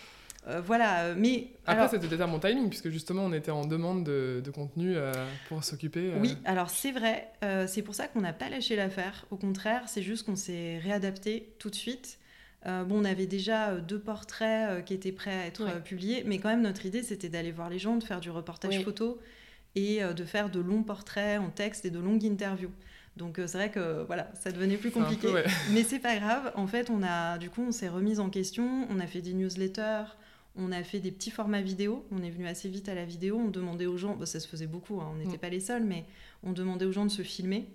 euh, 0.47 0.61
voilà, 0.61 1.13
mais... 1.15 1.47
Après, 1.65 1.87
c'était 1.89 2.07
peut-être 2.07 2.21
un 2.21 2.27
bon 2.27 2.39
timing, 2.39 2.69
puisque 2.69 2.89
justement, 2.89 3.25
on 3.25 3.33
était 3.33 3.51
en 3.51 3.65
demande 3.65 4.03
de, 4.03 4.51
contenu 4.53 4.95
euh, 4.95 5.11
pour 5.47 5.63
s'occuper. 5.63 6.13
Oui, 6.19 6.37
alors 6.45 6.69
c'est 6.69 6.91
vrai, 6.91 7.31
c'est 7.67 7.81
pour 7.81 7.93
ça 7.93 8.07
qu'on 8.07 8.21
n'a 8.21 8.33
pas 8.33 8.49
lâché 8.49 8.75
l'affaire. 8.75 9.25
Au 9.31 9.35
contraire, 9.35 9.83
c'est 9.87 10.01
juste 10.01 10.25
qu'on 10.25 10.35
s'est 10.35 10.79
réadapté 10.79 11.53
tout 11.59 11.69
de 11.69 11.75
suite. 11.75 12.18
Bon, 12.65 13.01
on 13.01 13.05
avait 13.05 13.25
déjà 13.25 13.75
deux 13.75 13.99
portraits 13.99 14.83
qui 14.85 14.93
étaient 14.93 15.11
prêts 15.11 15.33
à 15.33 15.45
être 15.45 15.81
publiés, 15.83 16.23
mais 16.25 16.39
quand 16.39 16.49
même, 16.49 16.61
notre 16.61 16.85
idée, 16.85 17.03
c'était 17.03 17.29
d'aller 17.29 17.51
voir 17.51 17.69
les 17.69 17.79
gens, 17.79 17.95
de 17.95 18.03
faire 18.03 18.19
du 18.19 18.29
reportage 18.29 18.83
photo 18.83 19.19
et 19.75 20.01
de 20.01 20.23
faire 20.25 20.49
de 20.49 20.59
longs 20.59 20.83
portraits 20.83 21.39
en 21.39 21.49
texte 21.49 21.85
et 21.85 21.89
de 21.89 21.99
longues 21.99 22.25
interviews. 22.25 22.71
Donc 23.19 23.37
euh, 23.37 23.47
c'est 23.47 23.57
vrai 23.57 23.69
que 23.69 24.03
voilà, 24.05 24.31
ça 24.33 24.51
devenait 24.51 24.77
plus 24.77 24.91
compliqué. 24.91 25.27
Mais 25.71 25.83
c'est 25.83 25.99
pas 25.99 26.17
grave. 26.17 26.51
En 26.55 26.65
fait, 26.65 26.89
on 26.89 27.03
a 27.03 27.37
du 27.37 27.49
coup, 27.49 27.61
on 27.61 27.71
s'est 27.71 27.89
remise 27.89 28.19
en 28.19 28.29
question. 28.29 28.87
On 28.89 28.99
a 28.99 29.05
fait 29.05 29.21
des 29.21 29.33
newsletters. 29.33 30.05
On 30.55 30.71
a 30.71 30.83
fait 30.83 30.99
des 30.99 31.11
petits 31.11 31.29
formats 31.29 31.61
vidéo. 31.61 32.05
On 32.11 32.23
est 32.23 32.29
venu 32.29 32.47
assez 32.47 32.69
vite 32.69 32.89
à 32.89 32.95
la 32.95 33.05
vidéo. 33.05 33.37
On 33.37 33.49
demandait 33.49 33.85
aux 33.85 33.97
gens, 33.97 34.17
ça 34.25 34.39
se 34.39 34.47
faisait 34.47 34.67
beaucoup. 34.67 34.99
Hein, 35.01 35.09
on 35.13 35.17
n'était 35.17 35.37
mm. 35.37 35.41
pas 35.41 35.49
les 35.49 35.59
seuls, 35.59 35.83
mais 35.83 36.05
on 36.43 36.53
demandait 36.53 36.85
aux 36.85 36.91
gens 36.91 37.05
de 37.05 37.11
se 37.11 37.21
filmer 37.21 37.67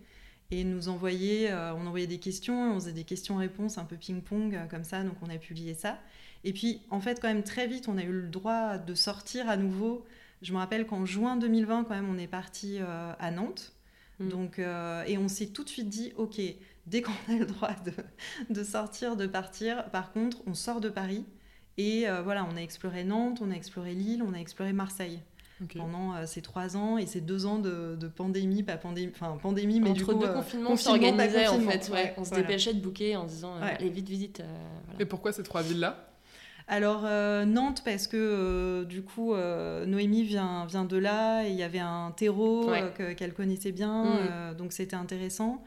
et 0.60 0.64
nous 0.64 0.88
envoyer. 0.88 1.50
Euh, 1.50 1.74
on 1.74 1.86
envoyait 1.86 2.06
des 2.06 2.18
questions. 2.18 2.72
On 2.72 2.74
faisait 2.74 2.92
des 2.92 3.04
questions-réponses 3.04 3.78
un 3.78 3.84
peu 3.84 3.96
ping-pong 3.96 4.54
euh, 4.54 4.66
comme 4.66 4.84
ça. 4.84 5.02
Donc 5.02 5.16
on 5.22 5.30
a 5.30 5.38
publié 5.38 5.74
ça. 5.74 5.98
Et 6.44 6.52
puis 6.52 6.82
en 6.90 7.00
fait, 7.00 7.20
quand 7.20 7.28
même 7.28 7.42
très 7.42 7.66
vite, 7.66 7.88
on 7.88 7.98
a 7.98 8.02
eu 8.02 8.12
le 8.12 8.28
droit 8.28 8.78
de 8.78 8.94
sortir 8.94 9.48
à 9.48 9.56
nouveau. 9.56 10.04
Je 10.42 10.52
me 10.52 10.58
rappelle 10.58 10.86
qu'en 10.86 11.06
juin 11.06 11.36
2020, 11.36 11.84
quand 11.84 11.94
même, 11.94 12.08
on 12.08 12.18
est 12.18 12.26
parti 12.26 12.78
à 12.78 13.30
Nantes. 13.30 13.74
Mm. 14.18 14.28
Donc, 14.28 14.58
euh, 14.58 15.04
et 15.06 15.18
on 15.18 15.28
s'est 15.28 15.48
tout 15.48 15.64
de 15.64 15.68
suite 15.68 15.88
dit, 15.88 16.12
ok, 16.16 16.40
dès 16.86 17.02
qu'on 17.02 17.12
a 17.28 17.36
le 17.36 17.46
droit 17.46 17.74
de, 17.84 17.92
de, 18.54 18.64
sortir, 18.64 19.16
de 19.16 19.26
partir, 19.26 19.90
par 19.90 20.12
contre, 20.12 20.38
on 20.46 20.54
sort 20.54 20.80
de 20.80 20.88
Paris. 20.88 21.24
Et 21.76 22.08
euh, 22.08 22.22
voilà, 22.22 22.46
on 22.50 22.56
a 22.56 22.60
exploré 22.60 23.04
Nantes, 23.04 23.40
on 23.42 23.50
a 23.50 23.54
exploré 23.54 23.94
Lille, 23.94 24.22
on 24.22 24.32
a 24.32 24.38
exploré 24.38 24.72
Marseille. 24.72 25.20
Pendant 25.76 26.14
euh, 26.14 26.26
ces 26.26 26.42
trois 26.42 26.76
ans 26.76 26.98
et 26.98 27.06
ces 27.06 27.20
deux 27.20 27.46
ans 27.46 27.58
de, 27.58 27.94
de 27.94 28.08
pandémie, 28.08 28.64
pas 28.64 28.76
pandémie, 28.76 29.12
enfin 29.14 29.38
pandémie, 29.40 29.80
mais 29.80 29.90
Entre 29.90 29.98
du 29.98 30.04
coup, 30.04 30.14
deux 30.14 30.32
confinements, 30.32 30.72
on 30.72 30.76
s'organisait 30.76 31.46
en 31.46 31.60
fait. 31.60 31.90
on 32.16 32.24
se 32.24 32.34
dépêchait 32.34 32.74
de 32.74 32.80
booker 32.80 33.16
en 33.16 33.24
disant 33.24 33.54
allez 33.60 33.88
vite 33.88 34.08
visite. 34.08 34.42
Et 34.98 35.04
pourquoi 35.04 35.32
ces 35.32 35.42
trois 35.42 35.62
villes-là? 35.62 36.10
Alors 36.66 37.02
euh, 37.04 37.44
Nantes 37.44 37.82
parce 37.84 38.06
que 38.06 38.16
euh, 38.16 38.84
du 38.84 39.02
coup 39.02 39.34
euh, 39.34 39.84
Noémie 39.84 40.22
vient, 40.22 40.64
vient 40.64 40.84
de 40.84 40.96
là 40.96 41.44
et 41.44 41.50
il 41.50 41.56
y 41.56 41.62
avait 41.62 41.78
un 41.78 42.12
terreau 42.16 42.70
qu'elle 43.16 43.34
connaissait 43.34 43.72
bien 43.72 44.04
mm. 44.04 44.56
donc 44.56 44.72
c'était 44.72 44.96
intéressant. 44.96 45.62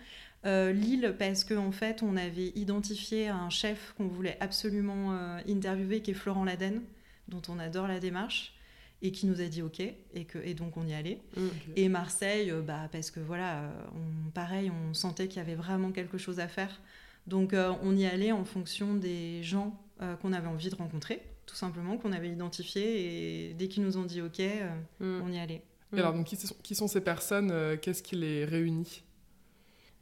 Lille 0.45 1.13
parce 1.19 1.43
qu'en 1.43 1.67
en 1.67 1.71
fait 1.73 2.03
on 2.03 2.15
avait 2.15 2.53
identifié 2.55 3.27
un 3.27 3.49
chef 3.49 3.93
qu'on 3.97 4.07
voulait 4.07 4.37
absolument 4.39 5.11
interviewer 5.47 6.01
qui 6.01 6.11
est 6.11 6.13
Florent 6.13 6.45
Laden 6.45 6.81
dont 7.27 7.41
on 7.49 7.59
adore 7.59 7.87
la 7.87 7.99
démarche 7.99 8.56
et 9.01 9.11
qui 9.11 9.27
nous 9.27 9.41
a 9.41 9.45
dit 9.45 9.61
ok 9.61 9.79
et, 9.79 10.25
que, 10.25 10.39
et 10.39 10.53
donc 10.53 10.77
on 10.77 10.87
y 10.87 10.93
allait. 10.93 11.21
Mm. 11.35 11.47
Et 11.75 11.89
Marseille 11.89 12.53
bah, 12.65 12.89
parce 12.91 13.11
que 13.11 13.19
voilà 13.19 13.71
on, 13.93 14.31
pareil 14.31 14.71
on 14.71 14.93
sentait 14.93 15.27
qu'il 15.27 15.37
y 15.37 15.41
avait 15.41 15.55
vraiment 15.55 15.91
quelque 15.91 16.17
chose 16.17 16.39
à 16.39 16.47
faire 16.47 16.81
donc 17.27 17.53
on 17.83 17.95
y 17.95 18.05
allait 18.05 18.31
en 18.31 18.45
fonction 18.45 18.95
des 18.95 19.43
gens 19.43 19.77
euh, 20.01 20.15
qu'on 20.17 20.31
avait 20.31 20.47
envie 20.47 20.69
de 20.69 20.75
rencontrer, 20.75 21.23
tout 21.47 21.55
simplement, 21.55 21.97
qu'on 21.97 22.11
avait 22.11 22.29
identifié. 22.29 23.49
Et 23.49 23.53
dès 23.55 23.67
qu'ils 23.67 23.81
nous 23.81 23.97
ont 23.97 24.03
dit 24.03 24.21
OK, 24.21 24.39
euh, 24.39 24.69
mm. 24.99 25.23
on 25.25 25.31
y 25.31 25.39
allait. 25.39 25.63
Et 25.95 25.99
alors, 25.99 26.13
donc, 26.13 26.25
qui, 26.25 26.75
sont, 26.75 26.87
ces 26.87 27.01
personnes 27.01 27.49
euh, 27.51 27.77
Qu'est-ce 27.77 28.03
qui 28.03 28.15
les 28.15 28.45
réunit? 28.45 29.03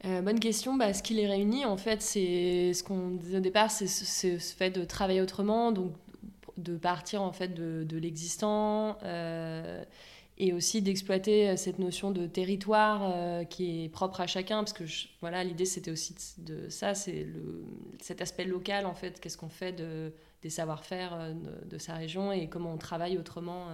Bonne 0.04 0.38
question. 0.38 0.76
Bah, 0.76 0.92
ce 0.92 1.02
qui 1.02 1.14
les 1.14 1.26
réunit, 1.26 1.64
en 1.64 1.78
fait, 1.78 2.02
c'est 2.02 2.72
ce 2.74 2.84
qu'on 2.84 3.12
disait 3.12 3.38
au 3.38 3.40
départ, 3.40 3.70
c'est 3.70 3.88
ce, 3.88 4.38
fait 4.38 4.70
de 4.70 4.84
travailler 4.84 5.20
autrement, 5.20 5.72
donc 5.72 5.94
de 6.58 6.76
partir 6.76 7.22
en 7.22 7.32
fait 7.32 7.54
de, 7.54 7.84
de 7.84 7.96
l'existant 7.98 8.98
et 10.38 10.52
aussi 10.52 10.82
d'exploiter 10.82 11.50
euh, 11.50 11.56
cette 11.56 11.78
notion 11.78 12.10
de 12.10 12.26
territoire 12.26 13.00
euh, 13.04 13.44
qui 13.44 13.84
est 13.84 13.88
propre 13.88 14.20
à 14.20 14.26
chacun 14.26 14.58
parce 14.58 14.72
que 14.72 14.84
voilà 15.20 15.42
l'idée 15.42 15.64
c'était 15.64 15.90
aussi 15.90 16.14
de, 16.38 16.68
ça 16.68 16.94
c'est 16.94 17.24
le 17.24 17.64
cet 18.00 18.20
aspect 18.20 18.44
local 18.44 18.86
en 18.86 18.94
fait 18.94 19.18
qu'est-ce 19.20 19.38
qu'on 19.38 19.48
fait 19.48 19.72
de 19.72 20.12
des 20.42 20.50
savoir-faire 20.50 21.14
euh, 21.14 21.34
de, 21.64 21.78
sa 21.78 21.94
région 21.94 22.32
et 22.32 22.48
comment 22.48 22.72
on 22.72 22.78
travaille 22.78 23.16
autrement 23.18 23.68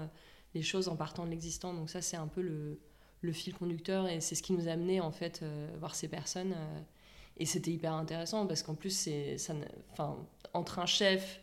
les 0.55 0.63
choses 0.63 0.89
en 0.89 0.97
partant 0.97 1.25
de 1.25 1.31
l'existant. 1.31 1.75
Donc 1.75 1.91
ça 1.91 2.01
c'est 2.01 2.17
un 2.17 2.29
peu 2.29 2.41
le, 2.41 2.79
le, 3.21 3.33
fil 3.33 3.53
conducteur 3.55 4.09
et 4.09 4.21
c'est 4.21 4.37
ce 4.37 4.43
qui 4.43 4.53
nous 4.53 4.69
a 4.69 4.73
amené 4.73 5.01
en 5.01 5.11
fait 5.11 5.45
voir 5.81 5.95
ces 5.95 6.07
personnes 6.09 6.55
et 7.37 7.47
c'était 7.47 7.73
hyper 7.73 7.95
intéressant 7.95 8.47
parce 8.47 8.63
qu'en 8.63 8.75
plus 8.75 8.91
c'est 8.91 9.39
ça 9.39 9.55
enfin 9.91 10.17
entre 10.55 10.79
un 10.79 10.87
chef 10.87 11.41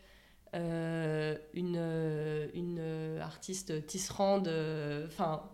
euh, 0.52 1.36
une, 1.54 1.76
euh, 1.78 2.48
une 2.54 2.78
euh, 2.80 3.20
artiste 3.20 3.86
tisserande, 3.86 4.50
enfin 5.06 5.44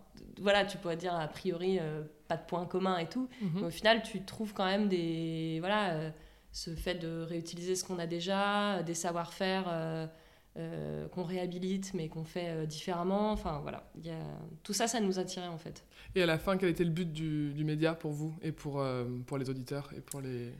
voilà, 0.41 0.65
tu 0.65 0.79
pourrais 0.79 0.97
dire 0.97 1.13
a 1.13 1.27
priori 1.27 1.79
pas 2.27 2.37
de 2.37 2.45
points 2.47 2.65
communs 2.65 2.97
et 2.97 3.07
tout, 3.07 3.29
mhm. 3.41 3.51
mais 3.55 3.67
au 3.67 3.69
final 3.69 4.01
tu 4.01 4.23
trouves 4.23 4.53
quand 4.53 4.65
même 4.65 4.87
des 4.89 5.57
voilà 5.59 6.11
ce 6.51 6.73
fait 6.75 6.95
de 6.95 7.21
réutiliser 7.21 7.75
ce 7.75 7.83
qu'on 7.83 7.99
a 7.99 8.07
déjà, 8.07 8.81
des 8.83 8.95
savoir-faire 8.95 10.09
qu'on 10.55 11.23
réhabilite 11.23 11.93
mais 11.93 12.09
qu'on 12.09 12.23
fait 12.23 12.65
différemment. 12.65 13.31
Enfin 13.31 13.59
voilà, 13.61 13.91
y 14.03 14.09
a... 14.09 14.17
tout 14.63 14.73
ça, 14.73 14.87
ça 14.87 14.99
nous 14.99 15.19
attirait 15.19 15.47
en 15.47 15.59
fait. 15.59 15.83
Et 16.15 16.23
à 16.23 16.25
la 16.25 16.39
fin, 16.39 16.57
quel 16.57 16.69
était 16.69 16.83
le 16.83 16.89
but 16.89 17.11
du, 17.11 17.53
du 17.53 17.63
média 17.63 17.93
pour 17.93 18.11
vous 18.11 18.35
et 18.41 18.51
pour, 18.51 18.83
pour 19.27 19.37
les 19.37 19.49
auditeurs 19.49 19.91
et 19.95 20.01
pour 20.01 20.21
les, 20.21 20.51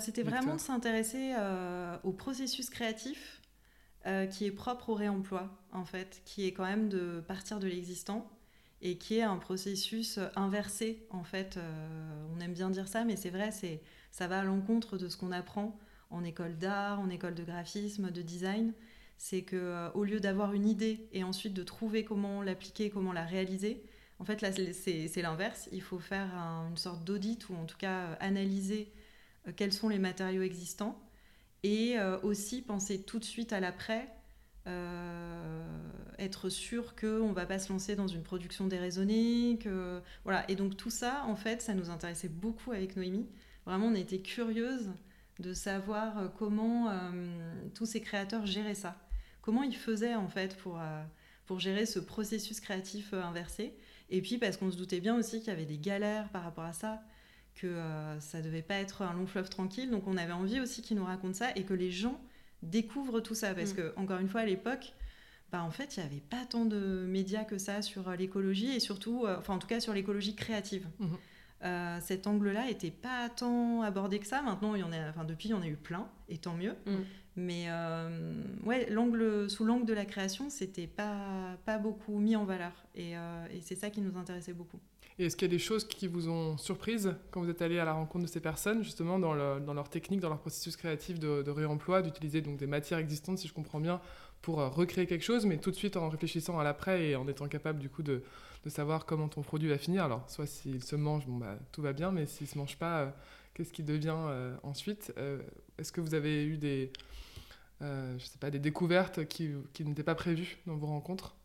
C'était 0.00 0.22
vraiment 0.22 0.54
de 0.54 0.60
s'intéresser 0.60 1.34
au 2.02 2.12
processus 2.12 2.70
créatif 2.70 3.42
qui 4.30 4.44
est 4.44 4.52
propre 4.52 4.90
au 4.90 4.94
réemploi, 4.94 5.50
en 5.72 5.84
fait, 5.84 6.20
qui 6.24 6.46
est 6.46 6.52
quand 6.52 6.64
même 6.64 6.88
de 6.88 7.22
partir 7.26 7.58
de 7.58 7.66
l'existant 7.66 8.30
et 8.82 8.98
qui 8.98 9.16
est 9.16 9.22
un 9.22 9.36
processus 9.38 10.18
inversé, 10.36 11.06
en 11.10 11.24
fait. 11.24 11.58
on 12.36 12.40
aime 12.40 12.52
bien 12.52 12.68
dire 12.68 12.86
ça, 12.86 13.04
mais 13.04 13.16
c'est 13.16 13.30
vrai, 13.30 13.50
c'est 13.50 13.80
ça 14.14 14.28
va 14.28 14.40
à 14.40 14.44
l'encontre 14.44 14.96
de 14.96 15.08
ce 15.08 15.16
qu'on 15.16 15.32
apprend 15.32 15.76
en 16.10 16.22
école 16.22 16.56
d'art, 16.56 17.00
en 17.00 17.10
école 17.10 17.34
de 17.34 17.42
graphisme, 17.42 18.10
de 18.10 18.22
design. 18.22 18.72
C'est 19.18 19.42
que 19.42 19.56
euh, 19.56 19.90
au 19.92 20.04
lieu 20.04 20.20
d'avoir 20.20 20.52
une 20.52 20.68
idée 20.68 21.08
et 21.12 21.24
ensuite 21.24 21.52
de 21.52 21.64
trouver 21.64 22.04
comment 22.04 22.40
l'appliquer, 22.40 22.90
comment 22.90 23.12
la 23.12 23.24
réaliser, 23.24 23.82
en 24.20 24.24
fait 24.24 24.40
là 24.40 24.50
c'est 24.52 25.22
l'inverse. 25.22 25.68
Il 25.72 25.82
faut 25.82 25.98
faire 25.98 26.32
une 26.70 26.76
sorte 26.76 27.04
d'audit 27.04 27.48
ou 27.48 27.56
en 27.56 27.64
tout 27.64 27.76
cas 27.76 28.06
euh, 28.06 28.14
analyser 28.20 28.92
euh, 29.48 29.52
quels 29.56 29.72
sont 29.72 29.88
les 29.88 29.98
matériaux 29.98 30.42
existants 30.42 31.00
et 31.64 31.98
aussi 32.22 32.62
penser 32.62 33.02
tout 33.02 33.18
de 33.18 33.24
suite 33.24 33.52
à 33.52 33.58
l'après. 33.58 34.08
être 36.18 36.48
sûr 36.48 36.94
qu'on 36.94 37.30
ne 37.30 37.34
va 37.34 37.46
pas 37.46 37.58
se 37.58 37.72
lancer 37.72 37.96
dans 37.96 38.06
une 38.06 38.22
production 38.22 38.66
déraisonnée. 38.66 39.58
Que... 39.60 40.00
Voilà. 40.22 40.48
Et 40.50 40.54
donc 40.54 40.76
tout 40.76 40.90
ça, 40.90 41.24
en 41.26 41.34
fait, 41.34 41.62
ça 41.62 41.74
nous 41.74 41.90
intéressait 41.90 42.28
beaucoup 42.28 42.70
avec 42.70 42.96
Noémie. 42.96 43.26
Vraiment, 43.66 43.86
on 43.86 43.94
était 43.94 44.20
curieuse 44.20 44.90
de 45.40 45.52
savoir 45.52 46.18
euh, 46.18 46.28
comment 46.28 46.90
euh, 46.90 47.10
tous 47.74 47.86
ces 47.86 48.00
créateurs 48.00 48.46
géraient 48.46 48.74
ça. 48.74 48.96
Comment 49.40 49.62
ils 49.62 49.76
faisaient 49.76 50.14
en 50.14 50.28
fait 50.28 50.56
pour, 50.56 50.80
euh, 50.80 51.02
pour 51.46 51.60
gérer 51.60 51.86
ce 51.86 51.98
processus 51.98 52.60
créatif 52.60 53.12
inversé. 53.12 53.74
Et 54.10 54.22
puis 54.22 54.38
parce 54.38 54.56
qu'on 54.56 54.70
se 54.70 54.76
doutait 54.76 55.00
bien 55.00 55.16
aussi 55.16 55.40
qu'il 55.40 55.48
y 55.48 55.50
avait 55.50 55.64
des 55.64 55.78
galères 55.78 56.28
par 56.30 56.44
rapport 56.44 56.64
à 56.64 56.72
ça, 56.72 57.02
que 57.54 57.76
ça 58.20 58.42
devait 58.42 58.62
pas 58.62 58.76
être 58.76 59.02
un 59.02 59.12
long 59.14 59.26
fleuve 59.26 59.48
tranquille. 59.48 59.90
Donc 59.90 60.06
on 60.06 60.16
avait 60.16 60.32
envie 60.32 60.60
aussi 60.60 60.82
qu'ils 60.82 60.96
nous 60.96 61.04
racontent 61.04 61.34
ça 61.34 61.50
et 61.56 61.64
que 61.64 61.74
les 61.74 61.90
gens 61.90 62.20
découvrent 62.62 63.20
tout 63.20 63.34
ça. 63.34 63.54
Parce 63.54 63.72
mm. 63.72 63.76
que, 63.76 63.92
encore 63.96 64.18
une 64.18 64.28
fois, 64.28 64.40
à 64.40 64.46
l'époque, 64.46 64.92
bah, 65.52 65.62
en 65.62 65.70
fait, 65.70 65.96
il 65.96 66.00
n'y 66.00 66.06
avait 66.06 66.22
pas 66.22 66.44
tant 66.48 66.64
de 66.64 67.04
médias 67.06 67.44
que 67.44 67.58
ça 67.58 67.82
sur 67.82 68.10
l'écologie 68.12 68.74
et 68.74 68.80
surtout, 68.80 69.26
enfin 69.26 69.54
en 69.54 69.58
tout 69.58 69.68
cas 69.68 69.80
sur 69.80 69.92
l'écologie 69.92 70.34
créative. 70.34 70.86
Mm-hmm. 71.00 71.18
Euh, 71.64 71.98
cet 72.02 72.26
angle-là 72.26 72.66
n'était 72.66 72.90
pas 72.90 73.28
tant 73.30 73.82
abordé 73.82 74.18
que 74.18 74.26
ça. 74.26 74.42
Maintenant, 74.42 74.74
il 74.74 74.80
y 74.80 74.84
en 74.84 74.92
a, 74.92 75.08
enfin, 75.08 75.24
depuis, 75.24 75.48
il 75.48 75.52
y 75.52 75.54
en 75.54 75.62
a 75.62 75.66
eu 75.66 75.76
plein, 75.76 76.08
et 76.28 76.38
tant 76.38 76.54
mieux. 76.54 76.74
Mm. 76.86 76.96
Mais 77.36 77.64
euh, 77.68 78.42
ouais, 78.64 78.88
l'angle, 78.90 79.50
sous 79.50 79.64
l'angle 79.64 79.86
de 79.86 79.94
la 79.94 80.04
création, 80.04 80.50
c'était 80.50 80.86
pas, 80.86 81.56
pas 81.64 81.78
beaucoup 81.78 82.18
mis 82.18 82.36
en 82.36 82.44
valeur. 82.44 82.72
Et, 82.94 83.16
euh, 83.16 83.46
et 83.50 83.60
c'est 83.60 83.74
ça 83.74 83.90
qui 83.90 84.00
nous 84.02 84.16
intéressait 84.18 84.52
beaucoup. 84.52 84.78
Et 85.18 85.26
est-ce 85.26 85.36
qu'il 85.36 85.46
y 85.46 85.50
a 85.50 85.54
des 85.54 85.60
choses 85.60 85.86
qui 85.86 86.08
vous 86.08 86.28
ont 86.28 86.56
surprise 86.56 87.14
quand 87.30 87.40
vous 87.40 87.48
êtes 87.48 87.62
allé 87.62 87.78
à 87.78 87.84
la 87.84 87.92
rencontre 87.92 88.24
de 88.24 88.30
ces 88.30 88.40
personnes, 88.40 88.82
justement 88.82 89.18
dans, 89.18 89.32
leur 89.32 89.88
technique, 89.88 90.20
dans 90.20 90.28
leur 90.28 90.40
processus 90.40 90.76
créatif 90.76 91.20
de, 91.20 91.48
réemploi, 91.50 92.02
d'utiliser 92.02 92.40
donc 92.40 92.56
des 92.56 92.66
matières 92.66 92.98
existantes, 92.98 93.38
si 93.38 93.46
je 93.46 93.52
comprends 93.52 93.78
bien, 93.78 94.00
pour 94.42 94.56
recréer 94.56 95.06
quelque 95.06 95.24
chose, 95.24 95.46
mais 95.46 95.58
tout 95.58 95.70
de 95.70 95.76
suite 95.76 95.96
en 95.96 96.08
réfléchissant 96.08 96.58
à 96.58 96.64
l'après 96.64 97.10
et 97.10 97.16
en 97.16 97.28
étant 97.28 97.46
capable 97.46 97.78
du 97.78 97.88
coup 97.88 98.02
de, 98.02 98.22
savoir 98.66 99.06
comment 99.06 99.28
ton 99.28 99.42
produit 99.42 99.68
va 99.68 99.78
finir? 99.78 100.04
Alors, 100.04 100.28
soit 100.28 100.46
s'il 100.46 100.82
se 100.82 100.96
mange, 100.96 101.26
bon, 101.26 101.36
bah, 101.36 101.58
tout 101.70 101.82
va 101.82 101.92
bien, 101.92 102.10
mais 102.10 102.26
s'il 102.26 102.46
ne 102.46 102.50
se 102.50 102.58
mange 102.58 102.76
pas, 102.76 103.00
euh, 103.02 103.10
qu'est-ce 103.54 103.72
qui 103.72 103.84
devient 103.84 104.16
euh, 104.16 104.56
ensuite? 104.64 105.12
Euh, 105.16 105.38
Est-ce 105.78 105.92
que 105.92 106.00
vous 106.00 106.14
avez 106.14 106.44
eu 106.44 106.58
des, 106.58 106.90
découvertes 108.42 109.26
qui 109.26 109.54
n'étaient 109.80 110.02
pas 110.02 110.16
prévues 110.16 110.58
dans 110.66 110.76
vos 110.76 110.88
rencontres? 110.88 111.36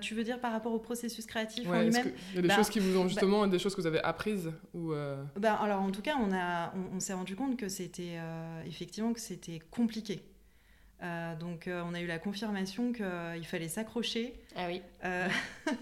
Tu 0.00 0.14
veux 0.14 0.24
dire 0.24 0.38
par 0.40 0.52
rapport 0.52 0.72
au 0.72 0.78
processus 0.78 1.26
créatif 1.26 1.68
en 1.68 1.80
lui-même 1.80 2.12
Il 2.30 2.36
y 2.36 2.38
a 2.38 2.42
des 2.42 2.48
bah, 2.48 2.56
choses 2.56 2.68
qui 2.68 2.78
vous 2.78 2.96
ont 2.96 3.02
bah 3.02 3.08
justement, 3.08 3.46
des 3.46 3.58
choses 3.58 3.74
que 3.74 3.80
vous 3.80 3.86
avez 3.86 4.00
apprises 4.00 4.52
ou 4.74 4.92
bah, 5.36 5.54
Alors 5.54 5.80
en 5.80 5.90
tout 5.90 6.02
cas, 6.02 6.16
on, 6.20 6.32
a, 6.32 6.72
on 6.94 7.00
s'est 7.00 7.14
rendu 7.14 7.36
compte 7.36 7.56
que 7.56 7.68
c'était 7.68 8.18
effectivement 8.66 9.12
que 9.12 9.20
c'était 9.20 9.60
compliqué. 9.70 10.22
Euh, 11.02 11.34
donc 11.34 11.66
euh, 11.66 11.82
on 11.84 11.94
a 11.94 12.00
eu 12.00 12.06
la 12.06 12.18
confirmation 12.18 12.92
qu'il 12.92 13.04
euh, 13.04 13.42
fallait 13.42 13.68
s'accrocher. 13.68 14.34
Ah 14.54 14.66
oui. 14.68 14.82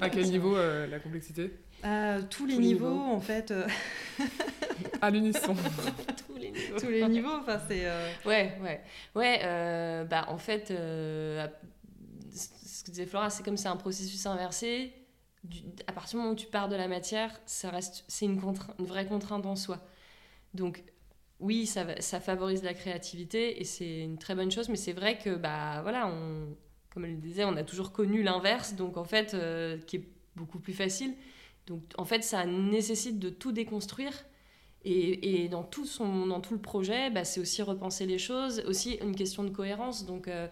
à 0.00 0.08
quel 0.08 0.26
niveau 0.30 0.56
la 0.56 0.98
complexité 0.98 1.50
tous, 2.30 2.46
les 2.46 2.58
niveaux, 2.58 2.86
en 2.88 3.20
fait. 3.20 3.54
à 5.00 5.10
l'unisson. 5.10 5.54
tous 6.26 6.36
les 6.36 6.50
niveaux. 6.50 6.78
tous 6.78 6.88
les 6.88 7.08
niveaux. 7.08 7.36
Enfin 7.40 7.58
c'est. 7.68 7.86
Ouais 8.26 8.56
ouais 8.62 8.80
ouais. 9.14 10.04
bah 10.08 10.26
en 10.28 10.38
fait, 10.38 10.72
ce 12.32 12.84
que 12.84 12.90
disait 12.90 13.06
Flora, 13.06 13.30
c'est 13.30 13.42
comme 13.42 13.56
c'est 13.56 13.68
un 13.68 13.76
processus 13.76 14.26
inversé. 14.26 14.92
à 15.86 15.92
partir 15.92 16.18
du 16.18 16.22
moment 16.22 16.32
où 16.32 16.36
tu 16.36 16.46
pars 16.46 16.68
de 16.68 16.76
la 16.76 16.88
matière, 16.88 17.38
ça 17.46 17.70
reste 17.70 18.04
c'est 18.08 18.26
une, 18.26 18.40
une 18.78 18.86
vraie 18.86 19.06
contrainte 19.06 19.46
en 19.46 19.56
soi. 19.56 19.80
Donc 20.54 20.84
oui, 21.40 21.66
ça, 21.66 21.86
ça, 22.00 22.20
favorise 22.20 22.62
la 22.62 22.74
créativité 22.74 23.60
et 23.60 23.64
c'est 23.64 24.00
une 24.00 24.18
très 24.18 24.34
bonne 24.34 24.50
chose, 24.50 24.68
mais 24.68 24.76
c'est 24.76 24.92
vrai 24.92 25.18
que, 25.18 25.36
bah, 25.36 25.80
voilà, 25.82 26.06
on, 26.06 26.54
comme 26.90 27.04
elle 27.04 27.12
le 27.12 27.20
disait, 27.20 27.44
on 27.44 27.56
a 27.56 27.64
toujours 27.64 27.92
connu 27.92 28.22
l'inverse, 28.22 28.74
donc 28.74 28.96
en 28.96 29.04
fait, 29.04 29.34
euh, 29.34 29.78
qui 29.86 29.96
est 29.96 30.08
beaucoup 30.36 30.58
plus 30.58 30.74
facile. 30.74 31.14
Donc 31.66 31.82
en 31.96 32.04
fait, 32.04 32.22
ça 32.22 32.44
nécessite 32.44 33.18
de 33.18 33.30
tout 33.30 33.52
déconstruire. 33.52 34.12
Et, 34.82 35.44
et 35.44 35.48
dans, 35.48 35.62
tout 35.62 35.84
son, 35.84 36.26
dans 36.26 36.40
tout 36.40 36.54
le 36.54 36.60
projet, 36.60 37.10
bah, 37.10 37.24
c'est 37.24 37.40
aussi 37.40 37.62
repenser 37.62 38.06
les 38.06 38.18
choses, 38.18 38.62
aussi 38.66 38.94
une 39.02 39.14
question 39.14 39.44
de 39.44 39.50
cohérence. 39.50 40.06
Donc 40.06 40.26
euh, 40.28 40.48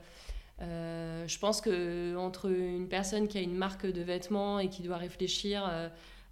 euh, 0.60 1.26
je 1.26 1.38
pense 1.38 1.60
que 1.60 2.16
entre 2.16 2.50
une 2.50 2.88
personne 2.88 3.28
qui 3.28 3.38
a 3.38 3.40
une 3.40 3.56
marque 3.56 3.86
de 3.86 4.02
vêtements 4.02 4.58
et 4.58 4.68
qui 4.68 4.82
doit 4.82 4.96
réfléchir 4.96 5.90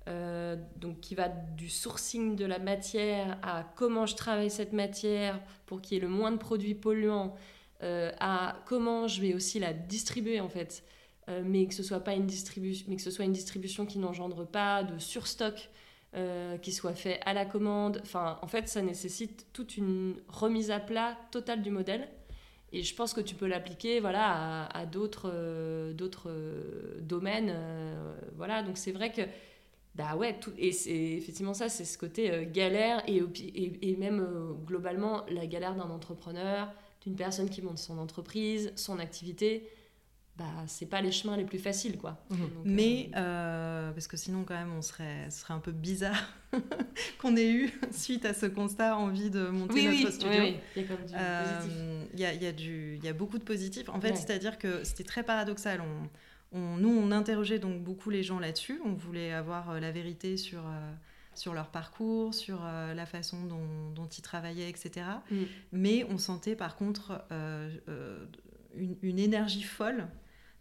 euh, 0.09 0.55
donc 0.77 1.01
qui 1.01 1.17
va 1.17 1.29
du 1.29 1.69
sourcing 1.69 2.37
de 2.37 2.45
la 2.45 2.61
matière 2.61 3.39
à 3.43 3.65
comment 3.75 4.07
je 4.07 4.15
travaille 4.15 4.51
cette 4.51 4.73
matière 4.73 5.41
pour 5.67 5.81
qu'il 5.81 5.97
y 5.97 5.99
ait 5.99 6.03
le 6.03 6.09
moins 6.09 6.31
de 6.31 6.37
produits 6.37 6.77
polluants, 6.77 7.35
euh, 7.83 8.13
à 8.21 8.57
comment 8.67 9.09
je 9.09 9.21
vais 9.21 9.35
aussi 9.35 9.59
la 9.59 9.73
distribuer 9.73 10.39
en 10.41 10.49
fait, 10.49 10.85
euh, 11.29 11.43
mais 11.45 11.67
que 11.67 11.75
ce 11.75 11.83
soit 11.83 11.99
pas 11.99 12.15
une 12.15 12.27
distribution, 12.27 12.87
mais 12.89 12.95
que 12.95 13.03
ce 13.03 13.11
soit 13.11 13.25
une 13.25 13.33
distribution 13.33 13.85
qui 13.85 13.99
n'engendre 13.99 14.47
pas 14.47 14.85
de 14.85 14.99
surstock, 14.99 15.71
qui 16.63 16.73
soit 16.73 16.95
fait 16.95 17.21
à 17.27 17.35
la 17.35 17.45
commande. 17.45 18.01
Enfin, 18.03 18.39
en 18.41 18.47
fait, 18.47 18.69
ça 18.69 18.81
nécessite 18.81 19.49
toute 19.53 19.77
une 19.77 20.15
remise 20.29 20.71
à 20.71 20.81
plat 20.81 21.15
totale 21.31 21.61
du 21.61 21.71
modèle. 21.71 22.09
Et 22.73 22.83
je 22.83 22.95
pense 22.95 23.15
que 23.15 23.21
tu 23.21 23.35
peux 23.35 23.47
l'appliquer 23.47 24.01
voilà, 24.01 24.65
à, 24.67 24.79
à 24.79 24.87
d'autres, 24.87 25.93
d'autres 25.93 26.31
domaines. 27.01 27.55
voilà, 28.37 28.63
donc 28.63 28.77
c'est 28.77 28.93
vrai 28.93 29.13
que 29.13 29.23
bah 29.97 30.15
ouais, 30.15 30.39
tout, 30.39 30.53
et 30.59 30.73
c'est 30.73 30.91
effectivement 30.95 31.55
ça, 31.55 31.71
c'est 31.71 31.87
ce 31.87 31.97
côté 31.97 32.31
euh, 32.31 32.45
galère 32.45 33.03
et, 33.09 33.17
et, 33.17 33.91
et 33.91 33.97
même 33.97 34.21
euh, 34.21 34.53
globalement 34.67 35.25
la 35.31 35.47
galère 35.47 35.75
d'un 35.75 35.89
entrepreneur, 35.91 36.71
d'une 37.03 37.17
personne 37.17 37.49
qui 37.49 37.63
monte 37.63 37.79
son 37.79 37.97
entreprise, 37.99 38.73
son 38.77 38.99
activité. 38.99 39.67
Bah, 40.39 40.45
c'est 40.67 40.87
pas 40.87 41.01
les 41.01 41.13
chemins 41.13 41.37
les 41.37 41.45
plus 41.45 41.59
faciles 41.59 41.97
quoi. 41.97 42.23
Mmh. 42.29 42.37
Mais 42.65 43.11
euh, 43.17 43.91
parce 43.93 44.07
que 44.07 44.19
sinon 44.19 44.45
quand 44.45 44.55
même 44.55 44.73
on 44.77 44.83
serait 44.83 45.31
ce 45.31 45.41
serait 45.41 45.55
un 45.55 45.61
peu 45.61 45.73
bizarre 45.73 46.29
qu'on 47.19 47.37
ait 47.37 47.51
eu 47.51 47.73
suite 47.91 48.27
à 48.27 48.35
ce 48.35 48.45
constat 48.45 48.99
envie 48.99 49.31
de 49.31 49.49
monter 49.49 49.85
notre 49.85 50.13
studio. 50.13 50.41
Oui, 50.43 50.57
il 50.77 50.83
y 50.83 50.85
a 50.85 50.89
comme 50.89 51.07
du 51.07 51.13
positif. 51.15 51.73
Il 52.13 52.21
y 52.21 52.25
a, 52.27 52.35
y, 52.35 52.47
a 52.47 52.53
du, 52.53 52.99
y 53.03 53.09
a 53.09 53.13
beaucoup 53.15 53.39
de 53.39 53.45
positifs. 53.45 53.89
En 53.89 54.01
fait, 54.01 54.15
c'est-à-dire 54.15 54.59
que 54.59 54.85
c'était 54.85 55.05
très 55.05 55.23
paradoxal. 55.23 55.81
On, 55.81 56.09
nous, 56.53 56.89
on 56.89 57.11
interrogeait 57.11 57.59
donc 57.59 57.83
beaucoup 57.83 58.11
les 58.11 58.23
gens 58.23 58.39
là-dessus. 58.39 58.81
On 58.85 58.93
voulait 58.93 59.33
avoir 59.33 59.71
euh, 59.71 59.81
la 59.81 59.91
vérité 59.91 60.37
sur, 60.37 60.61
euh, 60.61 60.93
sur 61.35 61.55
leur 61.55 61.69
parcours, 61.69 62.35
sur 62.35 62.61
euh, 62.65 62.95
la 62.95 63.07
façon 63.07 63.45
dont, 63.45 64.09
ils 64.17 64.23
travaillaient, 64.23 64.71
etc. 64.71 65.07
Mm. 65.31 65.37
Mais 65.73 66.05
on 66.09 66.19
sentait 66.19 66.57
par 66.57 66.77
contre 66.77 67.25
une, 68.77 69.19
énergie 69.19 69.63
folle. 69.63 70.07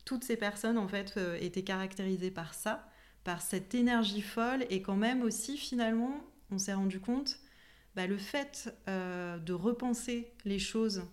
Toutes 0.06 0.24
ces 0.24 0.38
personnes, 0.38 0.78
en 0.78 0.88
fait, 0.88 1.20
étaient 1.42 1.64
caractérisées 1.64 2.32
par 2.32 2.54
ça, 2.54 2.88
par 3.24 3.42
cette 3.42 3.76
énergie 3.76 4.22
folle. 4.22 4.66
Et 4.70 4.82
quand 4.82 4.96
même 4.96 5.24
aussi, 5.24 5.58
finalement, 5.58 6.22
on 6.52 6.58
s'est 6.58 6.74
rendu 6.74 7.00
compte, 7.00 7.40
bah, 7.96 8.06
le 8.06 8.18
fait 8.18 8.74
de 8.88 9.54
repenser 9.54 10.32
les 10.46 10.60
choses 10.60 11.04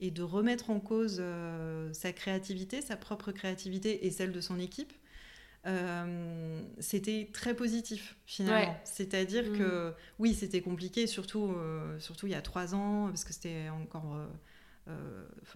et 0.00 0.10
de 0.10 0.22
remettre 0.22 0.70
en 0.70 0.80
cause 0.80 1.18
euh, 1.20 1.92
sa 1.92 2.12
créativité, 2.12 2.80
sa 2.80 2.96
propre 2.96 3.32
créativité 3.32 4.06
et 4.06 4.10
celle 4.10 4.32
de 4.32 4.40
son 4.40 4.58
équipe, 4.58 4.92
euh, 5.66 6.62
c'était 6.78 7.28
très 7.34 7.54
positif 7.54 8.16
finalement. 8.24 8.74
C'est-à-dire 8.84 9.44
mm. 9.44 9.58
que 9.58 9.94
oui, 10.18 10.34
c'était 10.34 10.62
compliqué, 10.62 11.06
surtout, 11.06 11.52
euh, 11.52 11.98
surtout 12.00 12.26
il 12.26 12.32
y 12.32 12.34
a 12.34 12.40
trois 12.40 12.74
ans, 12.74 13.08
parce 13.08 13.24
que 13.24 13.34
c'était 13.34 13.68
encore 13.68 14.16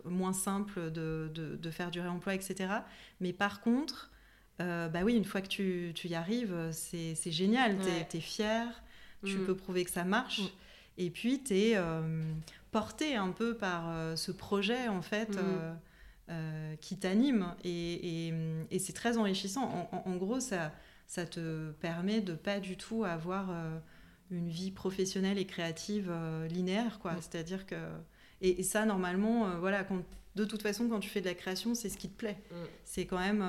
moins 0.04 0.32
simple 0.32 0.92
de, 0.92 1.30
de, 1.34 1.70
faire 1.70 1.90
du 1.90 2.00
réemploi, 2.00 2.34
etc. 2.34 2.72
Mais 3.20 3.32
par 3.32 3.60
contre, 3.60 4.10
bah 4.58 5.02
oui, 5.02 5.14
une 5.14 5.24
fois 5.24 5.40
que 5.40 5.48
tu, 5.48 5.92
tu 5.94 6.08
y 6.08 6.14
arrives, 6.14 6.54
c'est 6.72 7.32
génial, 7.32 7.76
tu 8.10 8.16
es, 8.16 8.20
fier, 8.20 8.66
tu 9.24 9.38
mm. 9.38 9.46
peux 9.46 9.56
prouver 9.56 9.84
que 9.84 9.90
ça 9.90 10.04
marche. 10.04 10.40
Mm. 10.40 10.48
Et 10.98 11.10
puis, 11.10 11.42
tu 11.42 11.54
es 11.54 11.76
porté 12.74 13.14
un 13.14 13.30
peu 13.30 13.56
par 13.56 13.88
euh, 13.88 14.16
ce 14.16 14.32
projet, 14.32 14.88
en 14.88 15.00
fait, 15.00 15.30
mm. 15.30 15.38
euh, 15.38 15.74
euh, 16.30 16.76
qui 16.80 16.96
t'anime. 16.98 17.54
Et, 17.62 18.32
et, 18.72 18.78
c'est 18.80 18.92
très 18.92 19.16
enrichissant. 19.16 19.88
En, 19.92 20.16
gros, 20.16 20.40
ça, 20.40 20.72
ça 21.06 21.24
te 21.24 21.70
permet 21.70 22.20
de 22.20 22.34
pas 22.34 22.58
du 22.58 22.76
tout 22.76 23.04
avoir 23.04 23.54
une 24.32 24.48
vie 24.48 24.72
professionnelle 24.72 25.38
et 25.38 25.46
créative 25.46 26.12
linéaire, 26.50 26.98
quoi. 26.98 27.14
C'est-à-dire 27.20 27.64
que 27.64 27.76
et, 28.50 28.62
ça, 28.62 28.84
normalement, 28.84 29.58
voilà, 29.58 29.84
quand, 29.84 30.02
de 30.34 30.44
toute 30.44 30.62
façon, 30.62 30.88
quand 30.88 31.00
tu 31.00 31.10
fais 31.10 31.20
de 31.20 31.26
la 31.26 31.34
création, 31.34 31.74
c'est 31.74 31.88
ce 31.88 31.98
qui 31.98 32.08
te 32.08 32.16
plaît. 32.16 32.36
C'est 32.84 33.06
quand 33.06 33.18
même 33.18 33.42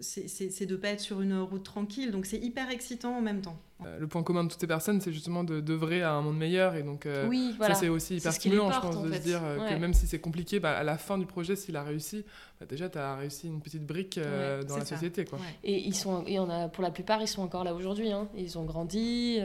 c'est 0.00 0.66
de 0.66 0.76
pas 0.76 0.88
être 0.88 1.00
sur 1.00 1.20
une 1.20 1.38
route 1.38 1.64
tranquille. 1.64 2.10
Donc 2.10 2.26
c'est 2.26 2.38
hyper 2.38 2.70
excitant 2.70 3.16
en 3.16 3.20
même 3.20 3.40
temps. 3.40 3.58
Euh, 3.84 3.98
le 4.00 4.08
point 4.08 4.22
commun 4.24 4.42
de 4.42 4.50
toutes 4.50 4.60
ces 4.60 4.66
personnes, 4.66 5.00
c'est 5.00 5.12
justement 5.12 5.44
d'œuvrer 5.44 6.02
à 6.02 6.12
un 6.12 6.22
monde 6.22 6.36
meilleur. 6.36 6.74
Et 6.74 6.82
donc, 6.82 7.06
euh, 7.06 7.30
ça, 7.60 7.74
c'est 7.74 7.88
aussi 7.88 8.16
hyper 8.16 8.32
stimulant, 8.32 8.72
je 8.72 8.80
pense, 8.80 9.02
de 9.02 9.12
se 9.12 9.18
dire 9.20 9.40
euh, 9.42 9.68
que 9.68 9.74
même 9.74 9.94
si 9.94 10.06
c'est 10.06 10.18
compliqué, 10.18 10.58
bah, 10.58 10.76
à 10.76 10.82
la 10.82 10.98
fin 10.98 11.16
du 11.16 11.26
projet, 11.26 11.54
s'il 11.54 11.76
a 11.76 11.84
réussi, 11.84 12.24
bah, 12.58 12.66
déjà, 12.66 12.88
tu 12.88 12.98
as 12.98 13.14
réussi 13.14 13.46
une 13.46 13.60
petite 13.60 13.86
brique 13.86 14.18
dans 14.18 14.76
la 14.76 14.84
société. 14.84 15.24
Quoi. 15.24 15.38
Et, 15.62 15.78
ils 15.78 15.94
sont, 15.94 16.24
et 16.26 16.38
on 16.40 16.50
a, 16.50 16.68
pour 16.68 16.82
la 16.82 16.90
plupart, 16.90 17.22
ils 17.22 17.28
sont 17.28 17.42
encore 17.42 17.64
là 17.64 17.74
aujourd'hui. 17.74 18.10
Hein. 18.10 18.28
Ils 18.36 18.58
ont 18.58 18.64
grandi. 18.64 19.38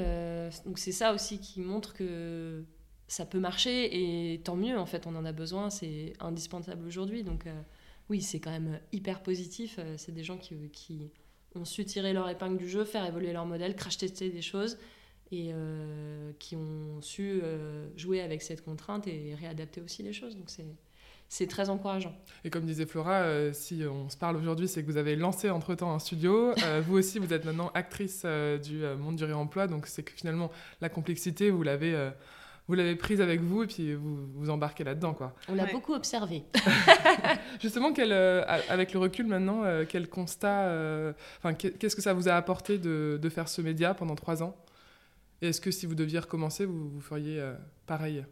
donc, 0.66 0.80
c'est 0.80 0.92
ça 0.92 1.14
aussi 1.14 1.40
qui 1.40 1.62
montre 1.62 1.94
que 1.94 2.64
ça 3.14 3.26
peut 3.26 3.40
marcher. 3.40 4.34
Et 4.34 4.40
tant 4.40 4.56
mieux, 4.56 4.78
en 4.78 4.86
fait, 4.86 5.08
on 5.08 5.16
en 5.16 5.26
a 5.26 5.32
besoin. 5.32 5.70
C'est 5.70 6.14
indispensable 6.20 6.86
aujourd'hui. 6.86 7.24
Donc 7.24 7.46
oui, 8.10 8.22
c'est 8.22 8.40
quand 8.40 8.52
même 8.52 8.80
hyper 8.92 9.22
positif. 9.22 9.78
Euh, 9.80 9.96
c'est 9.98 10.12
des 10.12 10.24
gens 10.24 10.38
qui, 10.38 10.56
qui, 10.72 11.12
ont 11.56 11.66
su 11.66 11.86
tirer 11.86 12.14
leur 12.14 12.28
épingle 12.30 12.58
du 12.58 12.68
jeu, 12.68 12.84
faire 12.84 13.06
évoluer 13.06 13.32
leur 13.32 13.46
modèle, 13.46 13.76
crash 13.76 13.98
tester 13.98 14.30
des 14.30 14.42
choses 14.42 14.78
et 15.32 15.52
euh, 15.54 16.32
qui 16.40 16.56
ont 16.56 17.00
su 17.02 17.42
euh, 17.44 17.88
jouer 17.96 18.22
avec 18.22 18.42
cette 18.42 18.64
contrainte 18.64 19.08
et 19.08 19.36
réadapter 19.36 19.82
aussi 19.82 20.02
les 20.04 20.14
choses. 20.14 20.36
Donc 20.36 20.50
c'est 20.50 20.66
c'est 21.30 21.48
très 21.48 21.70
encourageant. 21.70 22.16
Et 22.44 22.52
comme 22.52 22.66
disait 22.66 22.86
Flora, 22.86 23.52
si 23.54 23.82
on 23.90 24.08
se 24.08 24.18
parle 24.18 24.36
aujourd'hui, 24.36 24.68
c'est 24.68 24.84
que 24.84 24.92
vous 24.92 24.98
avez 24.98 25.16
lancé 25.16 25.50
entre-temps 25.50 25.92
un 25.92 25.98
studio. 25.98 26.54
vous 26.86 26.98
aussi, 26.98 27.18
vous 27.18 27.34
êtes 27.34 27.46
maintenant 27.46 27.72
actrice 27.74 28.24
du 28.64 28.84
monde 29.00 29.16
du 29.16 29.24
réemploi. 29.24 29.66
Donc 29.66 29.88
c'est 29.88 30.04
que 30.04 30.12
finalement, 30.12 30.52
la 30.80 30.90
complexité, 30.90 31.50
vous 31.50 31.64
l'avez 31.64 32.12
vous 32.68 32.76
l'avez 32.76 32.96
prise 32.96 33.20
avec 33.20 33.42
vous 33.42 33.64
et 33.64 33.68
puis 33.68 33.94
vous 33.94 34.28
vous 34.34 34.50
embarquez 34.50 34.84
là-dedans. 34.84 35.14
quoi. 35.14 35.36
On 35.50 35.56
l'a 35.56 35.66
beaucoup 35.66 35.94
observé. 35.94 36.44
Justement, 37.62 37.92
quel, 37.92 38.12
euh, 38.12 38.44
avec 38.70 38.94
le 38.94 39.00
recul 39.00 39.28
maintenant, 39.28 39.64
euh, 39.64 39.86
quel 39.88 40.08
constat, 40.08 40.68
euh, 40.68 41.14
enfin, 41.40 41.54
qu'est-ce 41.54 41.96
que 41.96 42.02
ça 42.02 42.14
vous 42.14 42.30
a 42.30 42.34
apporté 42.34 42.78
de, 42.78 43.20
de, 43.22 43.30
faire 43.30 43.50
ce 43.50 43.62
média 43.62 43.94
pendant 43.94 44.16
trois 44.16 44.44
ans? 44.44 44.56
Et 45.42 45.50
est-ce 45.50 45.60
que 45.60 45.72
si 45.72 45.86
vous 45.86 45.96
deviez 45.96 46.20
recommencer, 46.20 46.66
vous, 46.66 46.90
vous 46.90 47.02
feriez 47.02 47.44
pareil? 47.86 48.24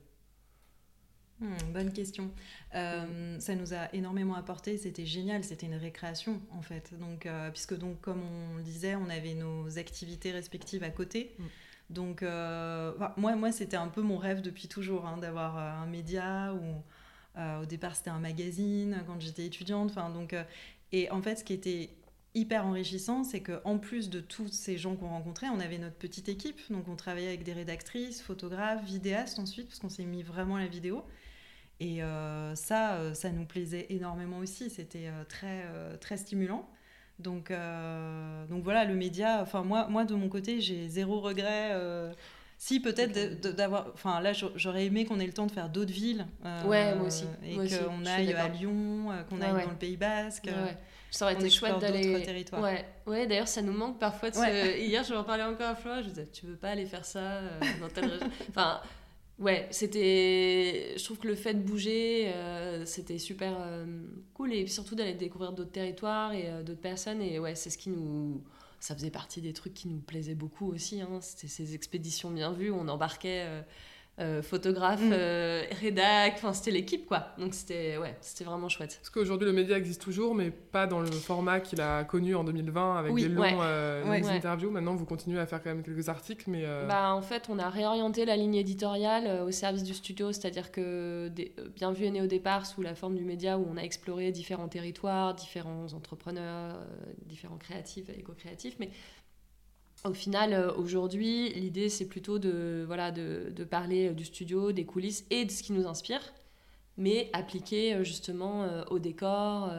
Hmm, 1.41 1.73
bonne 1.73 1.91
question. 1.91 2.31
ça 2.71 3.55
nous 3.55 3.73
a 3.73 3.93
énormément 3.93 4.35
apporté, 4.35 4.77
c'était 4.77 5.05
génial, 5.05 5.43
c'était 5.43 5.65
une 5.65 5.75
récréation 5.75 6.39
en 6.51 6.61
fait. 6.61 6.93
Donc, 6.97 7.27
puisque 7.51 7.77
donc, 7.77 7.99
comme 7.99 8.21
on 8.23 8.55
le 8.55 8.63
disait, 8.63 8.95
on 8.95 9.09
avait 9.09 9.33
nos 9.33 9.77
activités 9.77 10.31
respectives 10.31 10.83
à 10.83 10.89
côté. 10.89 11.35
Hmm. 11.37 11.43
Donc, 11.91 12.23
euh, 12.23 12.93
moi, 13.17 13.35
moi 13.35 13.51
c'était 13.51 13.77
un 13.77 13.87
peu 13.87 14.01
mon 14.01 14.17
rêve 14.17 14.41
depuis 14.41 14.67
toujours, 14.67 15.05
hein, 15.05 15.17
d'avoir 15.17 15.57
euh, 15.57 15.83
un 15.83 15.85
média 15.85 16.53
ou 16.53 17.39
euh, 17.39 17.61
au 17.61 17.65
départ 17.65 17.95
c'était 17.95 18.09
un 18.09 18.19
magazine 18.19 19.03
quand 19.07 19.19
j'étais 19.19 19.45
étudiante. 19.45 19.93
Donc, 20.13 20.35
et 20.91 21.09
en 21.11 21.21
fait, 21.21 21.37
ce 21.37 21.43
qui 21.43 21.53
était 21.53 21.89
hyper 22.33 22.65
enrichissant, 22.65 23.23
c'est 23.23 23.41
qu'en 23.41 23.77
plus 23.77 24.09
de 24.09 24.21
tous 24.21 24.47
ces 24.47 24.77
gens 24.77 24.95
qu'on 24.95 25.09
rencontrait, 25.09 25.47
on 25.49 25.59
avait 25.59 25.77
notre 25.77 25.97
petite 25.97 26.29
équipe. 26.29 26.59
Donc, 26.69 26.87
on 26.87 26.95
travaillait 26.95 27.27
avec 27.27 27.43
des 27.43 27.53
rédactrices, 27.53 28.21
photographes, 28.21 28.83
vidéastes 28.85 29.39
ensuite, 29.39 29.67
parce 29.67 29.79
qu'on 29.79 29.89
s'est 29.89 30.05
mis 30.05 30.23
vraiment 30.23 30.55
à 30.55 30.61
la 30.61 30.67
vidéo. 30.67 31.03
Et 31.79 32.01
ça, 32.53 33.13
ça 33.15 33.31
nous 33.31 33.45
plaisait 33.45 33.87
énormément 33.89 34.37
aussi. 34.37 34.69
C'était 34.69 35.09
très, 35.27 35.65
très 35.99 36.17
stimulant. 36.17 36.69
Donc, 37.21 37.51
euh, 37.51 38.45
donc 38.47 38.63
voilà, 38.63 38.85
le 38.85 38.95
média, 38.95 39.39
enfin 39.41 39.63
moi, 39.63 39.87
moi 39.89 40.05
de 40.05 40.15
mon 40.15 40.29
côté, 40.29 40.61
j'ai 40.61 40.87
zéro 40.87 41.19
regret. 41.19 41.69
Euh, 41.71 42.11
si 42.57 42.79
peut-être 42.79 43.41
d'avoir, 43.55 43.87
enfin 43.95 44.21
là 44.21 44.33
j'aurais 44.33 44.85
aimé 44.85 45.05
qu'on 45.05 45.19
ait 45.19 45.25
le 45.25 45.33
temps 45.33 45.47
de 45.47 45.51
faire 45.51 45.69
d'autres 45.69 45.91
villes. 45.91 46.27
Euh, 46.45 46.63
ouais, 46.65 46.95
moi 46.95 47.07
aussi. 47.07 47.25
Et 47.43 47.55
qu'on 47.55 48.05
aille 48.05 48.33
à 48.33 48.47
Lyon, 48.49 49.07
qu'on 49.29 49.41
aille 49.41 49.63
dans 49.63 49.71
le 49.71 49.77
Pays 49.77 49.97
Basque. 49.97 50.49
Ça 51.09 51.25
aurait 51.25 51.33
été 51.33 51.49
chouette 51.49 51.79
d'aller. 51.79 52.21
territoires. 52.21 52.61
Ouais, 52.61 52.85
ouais 53.05 53.27
d'ailleurs 53.27 53.47
ça 53.47 53.61
nous 53.61 53.73
manque 53.73 53.99
parfois. 53.99 54.29
De 54.29 54.35
ce... 54.35 54.79
Hier 54.79 55.03
je 55.03 55.13
en 55.13 55.25
parlais 55.25 55.43
encore 55.43 55.69
à 55.69 55.75
Flora, 55.75 56.01
je 56.01 56.07
disais 56.07 56.27
tu 56.31 56.45
veux 56.45 56.55
pas 56.55 56.69
aller 56.69 56.85
faire 56.85 57.03
ça 57.03 57.41
dans 57.81 57.89
telle 57.89 58.11
région? 58.11 58.29
Enfin 58.49 58.79
ouais, 59.41 59.67
c'était. 59.71 60.93
Je 60.97 61.03
trouve 61.03 61.19
que 61.19 61.27
le 61.27 61.35
fait 61.35 61.53
de 61.53 61.59
bouger, 61.59 62.31
euh, 62.33 62.85
c'était 62.85 63.17
super 63.17 63.57
euh, 63.59 63.85
cool 64.33 64.53
et 64.53 64.67
surtout 64.67 64.95
d'aller 64.95 65.13
découvrir 65.13 65.51
d'autres 65.51 65.71
territoires 65.71 66.33
et 66.33 66.49
euh, 66.49 66.63
d'autres 66.63 66.81
personnes. 66.81 67.21
Et 67.21 67.39
ouais, 67.39 67.55
c'est 67.55 67.69
ce 67.69 67.77
qui 67.77 67.89
nous. 67.89 68.41
Ça 68.79 68.95
faisait 68.95 69.11
partie 69.11 69.41
des 69.41 69.53
trucs 69.53 69.75
qui 69.75 69.87
nous 69.87 69.99
plaisaient 69.99 70.35
beaucoup 70.35 70.71
aussi. 70.71 71.01
Hein. 71.01 71.19
C'était 71.21 71.47
ces 71.47 71.75
expéditions 71.75 72.31
bien 72.31 72.51
vues. 72.51 72.71
On 72.71 72.87
embarquait 72.87 73.45
euh, 74.19 74.43
photographe, 74.43 75.01
mm. 75.01 75.13
euh, 75.13 75.63
rédac, 75.79 76.33
enfin 76.35 76.51
c'était 76.51 76.71
l'équipe 76.71 77.07
quoi. 77.07 77.27
Donc 77.37 77.53
c'était 77.53 77.97
ouais, 77.97 78.17
c'était 78.19 78.43
vraiment 78.43 78.67
chouette. 78.67 78.97
Parce 79.01 79.09
qu'aujourd'hui 79.09 79.47
le 79.47 79.53
média 79.53 79.77
existe 79.77 80.01
toujours, 80.01 80.35
mais 80.35 80.51
pas 80.51 80.85
dans 80.85 80.99
le 80.99 81.09
format 81.09 81.61
qu'il 81.61 81.79
a 81.79 82.03
connu 82.03 82.35
en 82.35 82.43
2020 82.43 82.97
avec 82.97 83.15
des 83.15 83.29
longs, 83.29 83.43
euh, 83.61 84.03
longues 84.03 84.27
interviews. 84.27 84.69
Maintenant 84.69 84.95
vous 84.95 85.05
continuez 85.05 85.39
à 85.39 85.45
faire 85.45 85.63
quand 85.63 85.69
même 85.69 85.81
quelques 85.81 86.09
articles, 86.09 86.49
mais 86.49 86.65
bah 86.87 87.13
en 87.15 87.21
fait 87.21 87.47
on 87.49 87.57
a 87.57 87.69
réorienté 87.69 88.25
la 88.25 88.35
ligne 88.35 88.55
éditoriale 88.55 89.43
au 89.43 89.51
service 89.51 89.83
du 89.83 89.93
studio, 89.93 90.33
c'est-à-dire 90.33 90.71
que 90.71 91.29
des, 91.29 91.55
bien 91.75 91.93
vu 91.93 92.05
est 92.05 92.11
né 92.11 92.21
au 92.21 92.27
départ 92.27 92.65
sous 92.65 92.81
la 92.81 92.95
forme 92.95 93.15
du 93.15 93.23
média 93.23 93.57
où 93.57 93.65
on 93.71 93.77
a 93.77 93.81
exploré 93.81 94.31
différents 94.31 94.67
territoires, 94.67 95.33
différents 95.33 95.93
entrepreneurs, 95.93 96.77
différents 97.25 97.57
créatifs, 97.57 98.09
éco-créatifs, 98.09 98.75
mais 98.77 98.89
au 100.05 100.13
final, 100.13 100.53
euh, 100.53 100.73
aujourd'hui, 100.73 101.53
l'idée, 101.53 101.89
c'est 101.89 102.07
plutôt 102.07 102.39
de, 102.39 102.83
voilà, 102.87 103.11
de, 103.11 103.51
de, 103.55 103.63
parler 103.63 104.09
euh, 104.09 104.13
du 104.13 104.25
studio, 104.25 104.71
des 104.71 104.85
coulisses 104.85 105.25
et 105.29 105.45
de 105.45 105.51
ce 105.51 105.61
qui 105.61 105.73
nous 105.73 105.87
inspire, 105.87 106.21
mais 106.97 107.29
appliqué 107.33 107.93
euh, 107.93 108.03
justement 108.03 108.67
au 108.89 108.99
décor. 108.99 109.71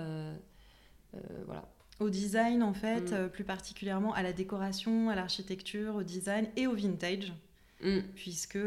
voilà. 1.47 1.69
Au 2.01 2.09
design, 2.11 2.63
en 2.63 2.73
fait, 2.73 3.13
mm. 3.13 3.29
plus 3.29 3.45
particulièrement 3.45 4.13
à 4.15 4.23
la 4.23 4.33
décoration, 4.33 5.11
à 5.11 5.15
l'architecture, 5.15 5.97
au 5.97 6.03
design 6.03 6.49
et 6.57 6.67
au 6.67 6.75
vintage. 6.75 7.33
Mm. 7.83 7.99
Puisque 8.15 8.59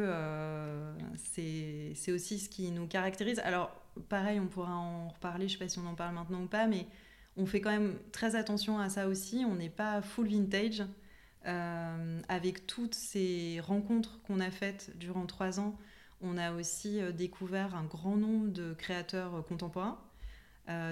c'est 1.15 2.11
aussi 2.11 2.39
ce 2.39 2.49
qui 2.49 2.71
nous 2.71 2.87
caractérise. 2.87 3.39
Alors, 3.39 3.71
pareil, 4.09 4.39
on 4.39 4.47
pourra 4.47 4.75
en 4.75 5.09
reparler, 5.09 5.47
je 5.47 5.55
ne 5.55 5.57
sais 5.59 5.65
pas 5.65 5.69
si 5.69 5.79
on 5.79 5.87
en 5.87 5.95
parle 5.95 6.15
maintenant 6.15 6.43
ou 6.43 6.47
pas, 6.47 6.67
mais 6.67 6.85
on 7.37 7.45
fait 7.45 7.61
quand 7.61 7.71
même 7.71 7.95
très 8.11 8.35
attention 8.35 8.79
à 8.79 8.89
ça 8.89 9.07
aussi. 9.07 9.43
On 9.45 9.55
n'est 9.55 9.69
pas 9.69 10.01
full 10.01 10.27
vintage. 10.27 10.83
Euh, 11.47 12.21
avec 12.27 12.65
toutes 12.65 12.95
ces 12.95 13.59
rencontres 13.61 14.19
qu'on 14.23 14.39
a 14.39 14.49
faites 14.49 14.97
durant 14.97 15.27
trois 15.27 15.59
ans, 15.59 15.77
on 16.21 16.37
a 16.37 16.51
aussi 16.53 16.99
euh, 16.99 17.11
découvert 17.11 17.75
un 17.75 17.83
grand 17.83 18.15
nombre 18.15 18.47
de 18.47 18.73
créateurs 18.73 19.35
euh, 19.35 19.41
contemporains, 19.41 20.01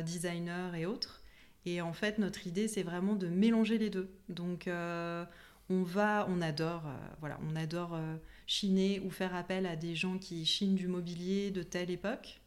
designers 0.06 0.72
et 0.78 0.86
autres. 0.86 1.24
Et 1.66 1.82
en 1.82 1.93
fait, 1.93 2.20
notre 2.20 2.45
idée, 2.45 2.68
c'est 2.68 2.84
vraiment 2.84 3.16
de 3.16 3.28
mélanger 3.28 3.80
les 3.80 3.89
deux. 3.89 4.14
Donc, 4.30 4.68
on 4.68 5.82
va, 5.82 6.28
on 6.30 6.41
adore, 6.43 6.84
voilà, 7.20 7.39
on 7.49 7.56
adore 7.56 7.97
chiner 8.45 8.99
ou 8.99 9.10
faire 9.10 9.34
appel 9.34 9.66
à 9.66 9.76
des 9.76 9.95
gens 9.95 10.20
qui 10.20 10.45
chinent 10.45 10.76
du 10.76 10.88
mobilier 10.88 11.49
de 11.49 11.64
telle 11.64 11.89
époque, 11.89 12.41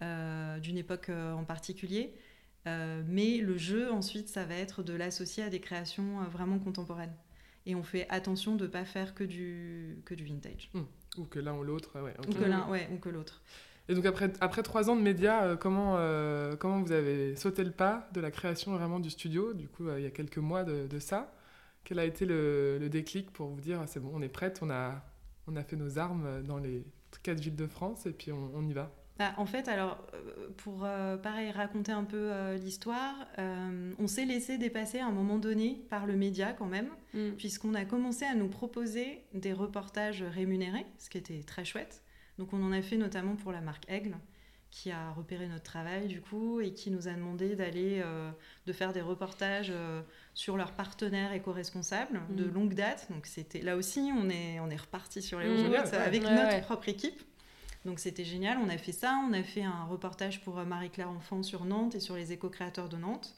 d'une 0.00 0.78
époque 0.78 1.10
en 1.10 1.44
particulier. 1.44 2.14
mais 2.64 3.36
le 3.36 3.58
jeu, 3.58 3.92
ensuite, 3.92 4.30
ça 4.30 4.46
va 4.46 4.54
être 4.54 4.82
de 4.82 4.94
l'associer 4.94 5.42
à 5.42 5.50
des 5.50 5.60
créations 5.60 6.24
vraiment 6.30 6.58
contemporaines 6.58 7.14
et 7.66 7.74
on 7.74 7.82
fait 7.82 8.06
attention 8.08 8.56
de 8.56 8.64
ne 8.64 8.70
pas 8.70 8.84
faire 8.84 9.14
que 9.14 9.24
du, 9.24 10.02
que 10.04 10.14
du 10.14 10.24
vintage. 10.24 10.70
Hmm. 10.74 10.82
Ou 11.18 11.24
que 11.24 11.38
l'un 11.38 11.54
ou 11.54 11.62
l'autre, 11.62 12.00
ouais. 12.00 12.14
Ou 12.26 12.32
que 12.32 12.44
l'un, 12.44 12.68
ouais, 12.68 12.88
ou 12.92 12.98
que 12.98 13.08
l'autre. 13.08 13.42
Et 13.88 13.94
donc 13.94 14.06
après, 14.06 14.32
après 14.40 14.62
trois 14.62 14.90
ans 14.90 14.96
de 14.96 15.02
médias, 15.02 15.44
euh, 15.44 15.56
comment, 15.56 15.96
euh, 15.96 16.56
comment 16.56 16.80
vous 16.80 16.92
avez 16.92 17.36
sauté 17.36 17.64
le 17.64 17.72
pas 17.72 18.08
de 18.12 18.20
la 18.20 18.30
création 18.30 18.72
vraiment 18.72 19.00
du 19.00 19.10
studio, 19.10 19.54
du 19.54 19.68
coup, 19.68 19.88
euh, 19.88 19.98
il 19.98 20.04
y 20.04 20.06
a 20.06 20.10
quelques 20.10 20.38
mois 20.38 20.64
de, 20.64 20.86
de 20.86 20.98
ça? 20.98 21.34
Quel 21.84 21.98
a 21.98 22.04
été 22.04 22.24
le, 22.24 22.78
le, 22.78 22.88
déclic 22.88 23.32
pour 23.32 23.48
vous 23.48 23.60
dire, 23.60 23.80
ah, 23.82 23.86
c'est 23.88 23.98
bon, 23.98 24.12
on 24.14 24.22
est 24.22 24.28
prête, 24.28 24.60
on 24.62 24.70
a, 24.70 25.04
on 25.48 25.56
a 25.56 25.64
fait 25.64 25.76
nos 25.76 25.98
armes 25.98 26.42
dans 26.44 26.58
les 26.58 26.84
quatre 27.24 27.40
villes 27.40 27.56
de 27.56 27.66
France 27.66 28.06
et 28.06 28.12
puis 28.12 28.30
on, 28.30 28.52
on 28.54 28.66
y 28.68 28.72
va? 28.72 28.92
Bah, 29.18 29.34
en 29.36 29.46
fait, 29.46 29.68
alors, 29.68 29.98
euh, 30.14 30.48
pour 30.56 30.84
euh, 30.84 31.16
pareil 31.16 31.50
raconter 31.50 31.92
un 31.92 32.04
peu 32.04 32.32
euh, 32.32 32.56
l'histoire, 32.56 33.14
on 33.98 34.06
s'est 34.06 34.24
laissé 34.24 34.58
dépasser 34.58 34.98
à 34.98 35.06
un 35.06 35.12
moment 35.12 35.38
donné 35.38 35.84
par 35.90 36.06
le 36.06 36.16
média 36.16 36.52
quand 36.52 36.66
même, 36.66 36.88
mm. 37.14 37.32
puisqu'on 37.32 37.74
a 37.74 37.84
commencé 37.84 38.24
à 38.24 38.34
nous 38.34 38.48
proposer 38.48 39.24
des 39.34 39.52
reportages 39.52 40.22
rémunérés, 40.22 40.86
ce 40.98 41.10
qui 41.10 41.18
était 41.18 41.42
très 41.42 41.64
chouette. 41.64 42.02
Donc 42.38 42.52
on 42.52 42.62
en 42.62 42.72
a 42.72 42.80
fait 42.80 42.96
notamment 42.96 43.36
pour 43.36 43.52
la 43.52 43.60
marque 43.60 43.84
Aigle, 43.88 44.16
qui 44.70 44.90
a 44.90 45.12
repéré 45.12 45.48
notre 45.48 45.64
travail 45.64 46.08
du 46.08 46.22
coup 46.22 46.62
et 46.62 46.72
qui 46.72 46.90
nous 46.90 47.06
a 47.06 47.12
demandé 47.12 47.54
d'aller 47.54 48.02
de 48.64 48.72
faire 48.72 48.94
des 48.94 49.02
reportages 49.02 49.70
sur 50.32 50.56
leurs 50.56 50.72
partenaires 50.72 51.34
éco-responsables 51.34 52.22
de 52.30 52.44
mm. 52.44 52.54
longue 52.54 52.74
date. 52.74 53.06
Donc 53.10 53.26
c'était 53.26 53.60
là 53.60 53.76
aussi 53.76 54.10
on 54.16 54.30
est 54.30 54.58
on 54.60 54.70
est 54.70 54.80
reparti 54.80 55.20
sur 55.20 55.38
les 55.40 55.48
mmh, 55.48 55.74
avec 55.92 56.22
notre 56.22 56.62
propre 56.62 56.88
équipe. 56.88 57.22
Donc 57.84 57.98
c'était 57.98 58.24
génial, 58.24 58.58
on 58.64 58.68
a 58.68 58.78
fait 58.78 58.92
ça, 58.92 59.20
on 59.28 59.32
a 59.32 59.42
fait 59.42 59.62
un 59.64 59.84
reportage 59.90 60.40
pour 60.42 60.58
euh, 60.58 60.64
Marie-Claire 60.64 61.10
Enfant 61.10 61.42
sur 61.42 61.64
Nantes 61.64 61.94
et 61.96 62.00
sur 62.00 62.14
les 62.14 62.32
éco-créateurs 62.32 62.88
de 62.88 62.96
Nantes. 62.96 63.34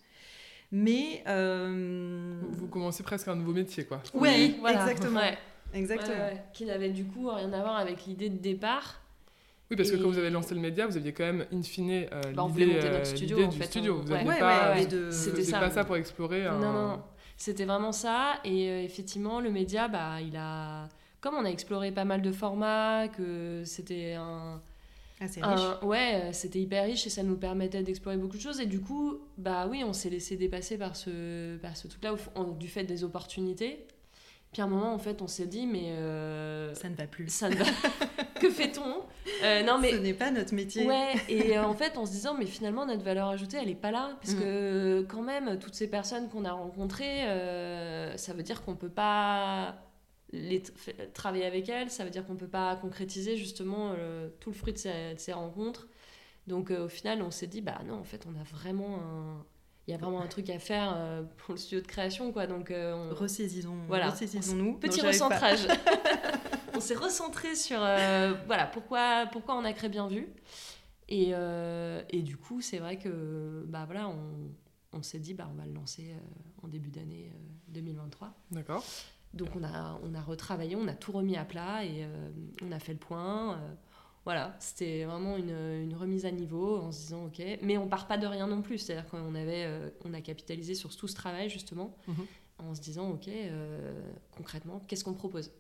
Mais. 0.71 1.23
euh, 1.27 2.41
Vous 2.53 2.67
commencez 2.67 3.03
presque 3.03 3.29
un 3.29 3.37
nouveau 3.37 3.53
métier, 3.53 3.85
quoi. 3.85 4.03
Ouais, 4.13 4.55
voilà. 4.61 4.81
exactement. 4.83 5.21
Ouais. 5.21 5.39
Exactement. 5.73 6.13
Ouais, 6.15 6.21
ouais. 6.35 6.45
Qui 6.53 6.67
n'avait 6.67 6.91
du 6.91 7.05
coup 7.05 7.29
rien 7.29 7.53
à 7.53 7.61
voir 7.63 7.77
avec 7.77 8.05
l'idée 8.07 8.29
de 8.29 8.39
départ. 8.39 9.01
Oui, 9.71 9.77
parce 9.77 9.91
que 9.91 9.97
Et- 9.97 10.01
quand 10.01 10.09
vous 10.09 10.19
avez 10.19 10.31
lancé 10.31 10.55
le 10.55 10.61
média, 10.61 10.87
vous 10.87 10.97
aviez 10.97 11.13
quand 11.13 11.25
même, 11.25 11.47
in 11.53 11.63
fine, 11.63 11.91
euh, 11.91 12.21
Bah, 12.35 12.47
l'idée 12.55 12.75
euh, 12.85 13.03
studio, 13.05 13.45
en 13.45 13.49
du 13.49 13.59
fait, 13.59 13.65
studio. 13.65 13.95
on- 13.99 14.03
Vous 14.03 14.09
n'aviez 14.11 14.29
Ouais, 14.29 14.39
pas, 14.39 14.73
ouais, 14.75 14.81
ouais. 14.81 14.87
de- 14.87 15.11
C'était 15.11 15.51
pas 15.51 15.71
ça 15.71 15.85
pour 15.85 15.97
explorer. 15.97 16.45
Non, 16.45 16.59
non, 16.61 16.73
non. 16.73 17.03
C'était 17.37 17.65
vraiment 17.65 17.91
ça. 17.93 18.35
Et 18.45 18.69
euh, 18.71 18.83
effectivement, 18.85 19.41
le 19.41 19.51
média, 19.51 19.89
bah, 19.89 20.21
il 20.21 20.37
a. 20.37 20.89
Comme 21.25 21.37
on 21.37 21.45
a 21.47 21.49
exploré 21.49 21.91
pas 21.91 22.05
mal 22.05 22.21
de 22.21 22.31
formats, 22.33 23.09
que 23.09 23.63
c'était 23.65 24.13
un. 24.13 24.61
Ah, 25.23 25.27
c'est 25.27 25.43
riche. 25.43 25.59
un- 25.83 25.87
ouais, 25.87 26.31
c'était 26.35 26.61
hyper 26.61 26.85
riche 26.85 27.07
et 27.07 27.11
ça 27.11 27.23
nous 27.23 27.37
permettait 27.37 27.83
d'explorer 27.83 28.19
beaucoup 28.19 28.37
de 28.37 28.43
choses. 28.43 28.61
Et 28.61 28.67
du 28.67 28.81
coup, 28.83 29.17
bah 29.39 29.67
oui, 29.71 29.83
on 29.87 29.95
s'est 29.95 30.11
laissé 30.11 30.37
dépasser 30.37 30.77
par 30.77 30.97
ce, 30.97 31.57
par 31.57 31.79
ce 31.79 31.89
truc-là, 31.89 32.15
du 32.59 32.69
fait 32.69 32.85
des 32.85 33.05
opportunités. 33.05 33.87
Puis 34.53 34.61
à 34.61 34.67
un 34.67 34.69
moment, 34.69 34.93
en 34.93 34.99
fait, 34.99 35.23
on 35.23 35.27
s'est 35.27 35.47
dit, 35.47 35.67
mais. 35.67 35.93
euh, 35.93 36.75
Ça 36.75 36.91
ne 36.91 36.95
va 36.95 37.07
plus. 37.07 37.29
ça 37.33 37.49
ne 37.49 37.55
va. 37.57 37.65
que 38.41 38.51
fait-on? 38.51 39.03
Euh, 39.45 39.63
Non, 39.63 39.79
mais. 39.79 39.93
Ce 39.93 39.97
n'est 39.97 40.13
pas 40.13 40.31
notre 40.31 40.53
métier. 40.53 40.87
Ouais, 40.87 41.15
et 41.31 41.57
euh, 41.57 41.65
en 41.65 41.73
fait, 41.75 41.97
en 41.97 42.05
se 42.05 42.11
disant, 42.13 42.35
mais 42.39 42.45
finalement, 42.47 42.85
notre 42.85 43.03
valeur 43.03 43.29
ajoutée, 43.29 43.57
elle 43.63 43.71
est 43.71 43.75
pas 43.75 43.91
là. 43.93 44.11
Parce 44.21 44.35
Mm. 44.35 44.41
que, 44.41 45.07
quand 45.09 45.23
même, 45.23 45.59
toutes 45.59 45.75
ces 45.75 45.89
personnes 45.89 46.29
qu'on 46.29 46.45
a 46.45 46.53
rencontrées, 46.53 47.23
ça 48.17 48.35
veut 48.35 48.43
dire 48.43 48.63
qu'on 48.63 48.77
peut 48.77 48.91
pas 48.91 49.75
les 50.35 50.63
travailler 51.15 51.45
avec 51.47 51.69
elles, 51.69 51.91
ça 51.91 52.05
veut 52.05 52.11
dire 52.11 52.27
qu'on 52.27 52.37
peut 52.37 52.49
pas 52.49 52.77
concrétiser 52.77 53.37
justement 53.37 53.95
euh, 53.97 54.29
tout 54.41 54.51
le 54.51 54.57
fruit 54.57 54.73
de 54.73 54.79
ces, 54.79 55.15
de 55.15 55.19
ces 55.21 55.33
rencontres. 55.33 55.87
Donc, 56.47 56.71
euh, 56.71 56.85
au 56.85 56.89
final, 56.89 57.23
on 57.23 57.31
s'est 57.31 57.47
dit, 57.47 57.61
bah 57.63 57.81
non, 57.87 57.95
en 57.95 58.05
fait, 58.05 58.27
on 58.27 58.39
a 58.39 58.43
vraiment 58.45 58.99
un. 59.01 59.45
Il 59.87 59.91
y 59.91 59.95
a 59.95 59.99
vraiment 59.99 60.21
un 60.23 60.27
truc 60.27 60.49
à 60.51 60.59
faire 60.59 60.95
euh, 60.97 61.23
pour 61.39 61.53
le 61.55 61.59
studio 61.59 61.81
de 61.83 61.87
création, 61.87 62.33
quoi. 62.33 62.47
Donc, 62.47 62.71
euh, 62.71 62.95
on- 62.95 63.15
Ressaisissons, 63.15 63.77
Voilà. 63.87 64.11
ressaisissons-nous. 64.11 64.79
Petit 64.79 64.99
Non, 65.03 65.11
j'arrive 65.11 65.19
pas. 65.21 65.27
recentrage. 65.29 65.67
on 66.75 66.81
s'est 66.81 66.95
recentré 66.95 67.55
sur 67.55 67.79
euh, 67.81 68.35
voilà 68.47 68.67
pourquoi 68.67 69.27
pourquoi 69.31 69.57
on 69.57 69.65
a 69.65 69.73
créé 69.73 69.89
bien 69.91 70.09
vu. 70.09 70.27
Et, 71.09 71.31
euh, 71.35 72.03
et 72.11 72.23
du 72.23 72.37
coup, 72.39 72.61
c'est 72.63 72.79
vrai 72.79 72.99
que 72.99 73.63
bah 73.69 73.85
voilà, 73.87 74.09
on, 74.09 74.51
on 74.95 75.03
s'est 75.03 75.19
dit 75.19 75.35
bah 75.35 75.49
on 75.53 75.55
va 75.55 75.67
le 75.67 75.73
lancer 75.75 76.13
euh, 76.13 76.19
en 76.63 76.69
début 76.69 76.91
d'année 76.91 77.31
euh, 77.35 77.39
2023. 77.69 78.33
D'accord. 78.53 78.85
Donc 79.35 79.49
on 79.57 79.65
a 79.65 79.99
on 80.03 80.15
a 80.15 80.21
retravaillé, 80.23 80.77
on 80.77 80.87
a 80.89 80.95
tout 80.95 81.13
remis 81.13 81.37
à 81.37 81.45
plat 81.45 81.85
et 81.85 82.05
euh, 82.05 82.31
on 82.63 82.73
a 82.73 82.79
fait 82.79 82.93
le 82.93 82.99
point. 82.99 83.55
euh, 83.55 83.75
voilà, 84.25 84.57
c'était 84.59 85.05
vraiment 85.05 85.37
une, 85.37 85.51
une 85.83 85.95
remise 85.95 86.25
à 86.25 86.31
niveau 86.31 86.79
en 86.79 86.93
se 86.93 87.01
disant 87.01 87.27
ok, 87.27 87.43
mais 87.61 87.77
on 87.77 87.89
part 87.89 88.07
pas 88.07 88.17
de 88.17 88.27
rien 88.27 88.47
non 88.47 88.63
plus. 88.63 88.79
C'est-à-dire 88.79 89.07
qu'on 89.11 89.35
avait 89.35 89.65
euh, 89.67 89.91
on 90.05 90.15
a 90.15 90.21
capitalisé 90.23 90.75
sur 90.75 90.97
tout 90.97 91.09
ce 91.09 91.15
travail 91.15 91.51
justement 91.51 91.95
Mhm. 92.09 92.27
en 92.59 92.75
se 92.75 92.81
disant 92.81 93.11
ok 93.11 93.29
concrètement 94.31 94.81
qu'est-ce 94.87 95.05
qu'on 95.05 95.15
propose? 95.15 95.51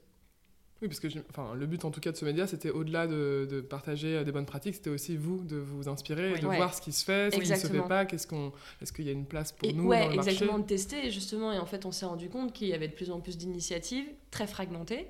Oui, 0.84 0.88
parce 0.88 1.00
que 1.00 1.08
enfin, 1.30 1.54
le 1.54 1.66
but 1.66 1.84
en 1.86 1.90
tout 1.90 2.00
cas 2.00 2.12
de 2.12 2.16
ce 2.16 2.24
média, 2.26 2.46
c'était 2.46 2.70
au-delà 2.70 3.06
de, 3.06 3.48
de 3.50 3.60
partager 3.62 4.16
euh, 4.16 4.24
des 4.24 4.32
bonnes 4.32 4.44
pratiques, 4.44 4.74
c'était 4.74 4.90
aussi 4.90 5.16
vous 5.16 5.42
de 5.42 5.56
vous 5.56 5.88
inspirer, 5.88 6.32
Oui. 6.34 6.40
de 6.40 6.46
Ouais. 6.46 6.56
voir 6.56 6.74
ce 6.74 6.82
qui 6.82 6.92
se 6.92 7.04
fait, 7.04 7.30
ce 7.34 7.40
qui 7.40 7.48
ne 7.50 7.56
se 7.56 7.66
fait 7.66 7.80
pas, 7.88 8.04
qu'est-ce 8.04 8.26
qu'on, 8.26 8.52
est-ce 8.82 8.92
qu'il 8.92 9.06
y 9.06 9.08
a 9.08 9.12
une 9.12 9.24
place 9.26 9.52
pour 9.52 9.68
Et 9.68 9.72
nous 9.72 9.86
ouais, 9.86 10.00
dans 10.04 10.10
le 10.10 10.16
marché. 10.16 10.30
exactement, 10.32 10.58
de 10.58 10.64
tester 10.66 11.10
justement. 11.10 11.52
Et 11.52 11.58
en 11.58 11.64
fait, 11.66 11.86
on 11.86 11.90
s'est 11.92 12.04
rendu 12.06 12.28
compte 12.28 12.52
qu'il 12.52 12.68
y 12.68 12.74
avait 12.74 12.88
de 12.88 12.92
plus 12.94 13.10
en 13.10 13.20
plus 13.20 13.38
d'initiatives 13.38 14.06
très 14.30 14.46
fragmentées 14.46 15.06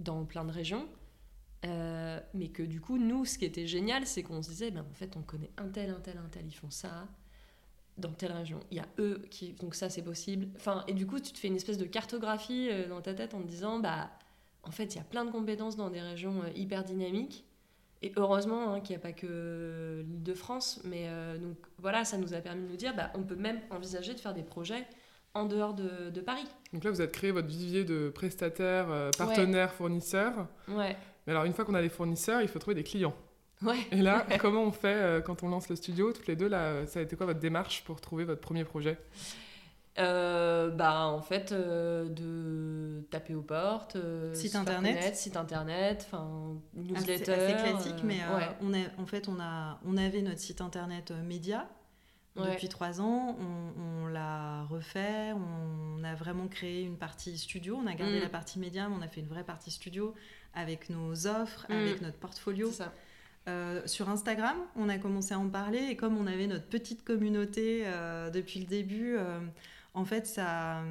dans 0.00 0.24
plein 0.24 0.44
de 0.44 0.50
régions. 0.52 0.88
Euh, 1.64 2.20
mais 2.34 2.48
que 2.48 2.62
du 2.62 2.80
coup, 2.80 2.98
nous, 2.98 3.24
ce 3.24 3.38
qui 3.38 3.44
était 3.46 3.66
génial, 3.66 4.06
c'est 4.06 4.22
qu'on 4.22 4.42
se 4.42 4.50
disait, 4.50 4.70
ben, 4.70 4.84
en 4.90 4.94
fait, 4.94 5.16
on 5.16 5.22
connaît 5.22 5.50
un 5.56 5.68
tel, 5.68 5.90
un 5.90 6.00
tel, 6.00 6.18
un 6.18 6.28
tel, 6.28 6.44
ils 6.46 6.52
font 6.54 6.70
ça 6.70 7.06
dans 7.96 8.10
telle 8.12 8.32
région. 8.32 8.60
Il 8.70 8.76
y 8.76 8.80
a 8.80 8.88
eux 8.98 9.22
qui. 9.30 9.52
Donc 9.54 9.74
ça, 9.74 9.88
c'est 9.88 10.02
possible. 10.02 10.48
Enfin, 10.56 10.84
et 10.88 10.92
du 10.92 11.06
coup, 11.06 11.20
tu 11.20 11.32
te 11.32 11.38
fais 11.38 11.48
une 11.48 11.56
espèce 11.56 11.78
de 11.78 11.84
cartographie 11.86 12.68
euh, 12.70 12.88
dans 12.88 13.00
ta 13.00 13.14
tête 13.14 13.32
en 13.34 13.40
te 13.40 13.46
disant, 13.46 13.78
bah, 13.78 14.10
en 14.66 14.70
fait, 14.70 14.94
il 14.94 14.98
y 14.98 15.00
a 15.00 15.04
plein 15.04 15.24
de 15.24 15.30
compétences 15.30 15.76
dans 15.76 15.90
des 15.90 16.00
régions 16.00 16.42
euh, 16.42 16.50
hyper 16.54 16.84
dynamiques. 16.84 17.44
Et 18.02 18.12
heureusement 18.16 18.72
hein, 18.72 18.80
qu'il 18.80 18.94
n'y 18.94 19.00
a 19.00 19.02
pas 19.02 19.12
que 19.12 20.04
l'île 20.06 20.22
de 20.22 20.34
France, 20.34 20.80
mais 20.84 21.06
euh, 21.08 21.38
donc 21.38 21.56
voilà, 21.78 22.04
ça 22.04 22.18
nous 22.18 22.34
a 22.34 22.38
permis 22.38 22.62
de 22.64 22.68
nous 22.68 22.76
dire, 22.76 22.94
bah, 22.94 23.10
on 23.14 23.22
peut 23.22 23.36
même 23.36 23.60
envisager 23.70 24.12
de 24.12 24.20
faire 24.20 24.34
des 24.34 24.42
projets 24.42 24.86
en 25.32 25.46
dehors 25.46 25.72
de, 25.74 26.10
de 26.10 26.20
Paris. 26.20 26.46
Donc 26.72 26.84
là, 26.84 26.90
vous 26.90 27.00
avez 27.00 27.10
créé 27.10 27.30
votre 27.30 27.48
vivier 27.48 27.84
de 27.84 28.10
prestataires, 28.10 28.90
euh, 28.90 29.10
partenaires, 29.16 29.72
fournisseurs. 29.72 30.46
Ouais, 30.68 30.96
Mais 31.26 31.32
alors, 31.32 31.44
une 31.44 31.54
fois 31.54 31.64
qu'on 31.64 31.74
a 31.74 31.82
des 31.82 31.88
fournisseurs, 31.88 32.40
il 32.42 32.48
faut 32.48 32.58
trouver 32.58 32.74
des 32.74 32.84
clients. 32.84 33.14
ouais. 33.62 33.78
Et 33.90 34.02
là, 34.02 34.26
comment 34.38 34.62
on 34.62 34.72
fait 34.72 34.94
euh, 34.94 35.20
quand 35.20 35.42
on 35.42 35.48
lance 35.48 35.68
le 35.68 35.76
studio 35.76 36.12
Toutes 36.12 36.26
les 36.26 36.36
deux, 36.36 36.48
là, 36.48 36.58
euh, 36.60 36.86
ça 36.86 37.00
a 37.00 37.02
été 37.02 37.16
quoi 37.16 37.26
votre 37.26 37.40
démarche 37.40 37.84
pour 37.84 38.00
trouver 38.00 38.24
votre 38.24 38.40
premier 38.42 38.64
projet? 38.64 38.98
Euh, 39.98 40.70
bah, 40.70 41.06
en 41.06 41.20
fait, 41.22 41.52
euh, 41.52 42.08
de 42.08 43.02
taper 43.10 43.34
aux 43.36 43.42
portes, 43.42 43.94
euh, 43.96 44.34
Site 44.34 44.56
internet. 44.56 44.96
connaître, 44.96 45.16
site 45.16 45.36
internet, 45.36 46.08
enfin, 46.10 46.56
newsletter. 46.74 47.32
assez 47.32 47.52
classique, 47.54 48.02
mais 48.02 48.18
ouais. 48.18 48.48
on 48.60 48.74
a, 48.74 48.78
en 48.98 49.06
fait, 49.06 49.28
on, 49.28 49.38
a, 49.40 49.78
on 49.86 49.96
avait 49.96 50.22
notre 50.22 50.40
site 50.40 50.60
internet 50.60 51.12
média 51.24 51.68
Ouais. 52.36 52.50
depuis 52.50 52.68
trois 52.68 53.00
ans. 53.00 53.36
On, 53.38 54.02
on 54.02 54.06
l'a 54.08 54.64
refait. 54.64 55.32
On 55.34 56.02
a 56.02 56.16
vraiment 56.16 56.48
créé 56.48 56.82
une 56.82 56.96
partie 56.96 57.38
studio. 57.38 57.78
On 57.80 57.86
a 57.86 57.94
gardé 57.94 58.18
Mm. 58.18 58.22
la 58.22 58.28
partie 58.28 58.58
média, 58.58 58.88
mais 58.88 58.96
on 58.98 59.02
a 59.02 59.06
fait 59.06 59.20
une 59.20 59.28
vraie 59.28 59.44
partie 59.44 59.70
studio 59.70 60.12
avec 60.52 60.90
nos 60.90 61.28
offres, 61.28 61.64
Mm. 61.68 61.72
avec 61.72 62.02
notre 62.02 62.16
portfolio. 62.18 62.70
C'est 62.72 62.78
ça. 62.82 62.92
Euh, 63.46 63.82
sur 63.86 64.08
Instagram, 64.08 64.56
on 64.74 64.88
a 64.88 64.98
commencé 64.98 65.32
à 65.34 65.38
en 65.38 65.48
parler 65.48 65.78
et 65.90 65.96
comme 65.96 66.16
on 66.16 66.26
avait 66.26 66.48
notre 66.48 66.66
petite 66.66 67.04
communauté 67.04 67.82
euh, 67.84 68.30
depuis 68.30 68.58
le 68.58 68.66
début, 68.66 69.14
euh, 69.16 69.38
en 69.94 70.04
fait, 70.04 70.26
ça, 70.26 70.82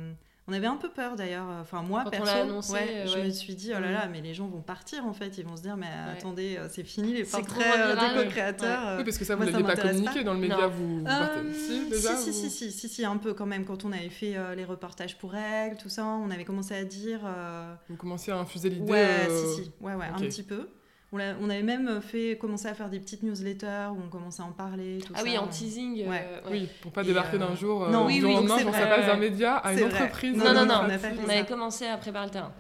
on 0.47 0.54
avait 0.54 0.68
un 0.68 0.76
peu 0.78 0.89
peur 0.89 1.16
d'ailleurs. 1.16 1.45
Enfin, 1.62 1.82
moi, 1.84 2.01
Quand 2.04 2.08
on 2.10 2.12
perso, 2.12 2.26
l'a 2.26 2.41
annoncé, 2.41 2.74
ouais, 2.74 2.88
euh, 2.89 3.08
je 3.08 3.18
ouais. 3.18 3.26
me 3.26 3.30
suis 3.30 3.56
dit, 3.56 3.72
oh 3.76 3.80
là 3.80 3.89
Mm. 3.89 3.93
là, 3.93 4.08
mais 4.12 4.22
les 4.22 4.34
gens 4.34 4.47
vont 4.47 4.62
partir 4.62 5.06
en 5.06 5.14
fait. 5.14 5.38
Ils 5.38 5.45
vont 5.45 5.56
se 5.56 5.62
dire, 5.62 5.78
mais 5.78 5.88
attendez, 6.12 6.58
euh, 6.58 6.68
c'est 6.70 6.84
fini 6.84 7.14
les 7.14 7.24
C'est 7.26 7.38
portraits 7.38 7.66
euh, 7.78 7.95
des 7.95 8.24
co-créateurs. 8.24 8.88
euh. 8.88 8.97
Oui, 8.97 9.04
parce 9.06 9.18
que 9.18 9.26
ça, 9.26 9.36
vous 9.36 9.43
l'aviez 9.43 9.64
pas 9.64 9.76
communiqué 9.76 10.20
pas. 10.20 10.24
dans 10.24 10.34
le 10.34 10.39
média, 10.39 10.58
Non. 10.58 10.70
vous, 10.70 10.99
vous 10.99 11.06
Euh, 11.06 11.10
partez- 11.10 11.54
Si, 11.54 11.89
déjà 11.89 12.16
si, 12.18 12.34
si, 12.34 12.49
si, 12.49 12.72
si, 12.72 12.89
si, 12.89 13.06
un 13.06 13.18
peu 13.18 13.34
quand 13.34 13.45
même. 13.45 13.64
Quand 13.66 13.86
on 13.86 13.91
avait 13.91 14.10
fait 14.10 14.36
euh, 14.36 14.56
les 14.56 14.66
reportages 14.66 15.18
pour 15.18 15.36
elle, 15.36 15.78
tout 15.78 15.89
ça, 15.89 16.06
on 16.06 16.30
avait 16.32 16.45
commencé 16.45 16.76
à 16.76 16.84
dire. 16.84 17.22
euh, 17.26 17.74
Vous 17.89 17.95
commenciez 17.95 18.34
à 18.34 18.38
infuser 18.38 18.70
l'idée 18.70 18.91
Ouais, 18.91 19.06
euh, 19.30 19.56
si, 19.56 19.64
si, 19.64 19.72
ouais, 19.82 19.95
ouais, 19.95 20.06
un 20.14 20.20
petit 20.20 20.43
peu. 20.43 20.68
On, 21.16 21.49
avait 21.49 21.61
même 21.64 22.01
fait 22.01 22.38
commencé 22.39 22.68
à 22.68 22.74
faire 22.74 22.89
des 22.89 22.99
petites 22.99 23.22
newsletters 23.24 23.89
où 23.95 23.99
on 24.03 24.09
commençait 24.09 24.41
à 24.41 24.45
en 24.45 24.51
parler, 24.51 24.97
tout 25.05 25.14
Ah 25.16 25.20
ça. 25.20 25.24
oui, 25.24 25.38
en 25.38 25.47
teasing. 25.47 26.01
euh, 26.01 26.09
Ouais. 26.09 26.09
ouais. 26.09 26.51
Oui, 26.51 26.70
pour 26.82 26.91
pas 26.91 27.03
débarquer 27.03 27.36
euh, 27.38 27.39
d'un 27.39 27.55
jour, 27.55 27.84
euh, 27.84 27.91
non, 27.91 28.01
du 28.01 28.14
oui, 28.16 28.20
jour 28.20 28.30
oui, 28.32 28.36
lendemain, 28.36 28.72
ça 28.74 28.88
passe 28.88 29.05
d'un 29.05 29.18
média 29.18 29.57
à 29.57 29.74
une 29.74 29.80
vrai. 29.82 30.01
entreprise. 30.01 30.36
Non, 30.38 30.45
Non, 30.45 30.53
non, 30.53 30.61
euh, 30.61 30.66
non, 30.66 30.95
on 30.95 30.99
ça. 31.28 31.34
avait 31.34 31.45
commencé 31.45 31.86
à 31.86 31.97
préparer 31.97 32.26
le 32.26 32.32
terrain. 32.32 32.51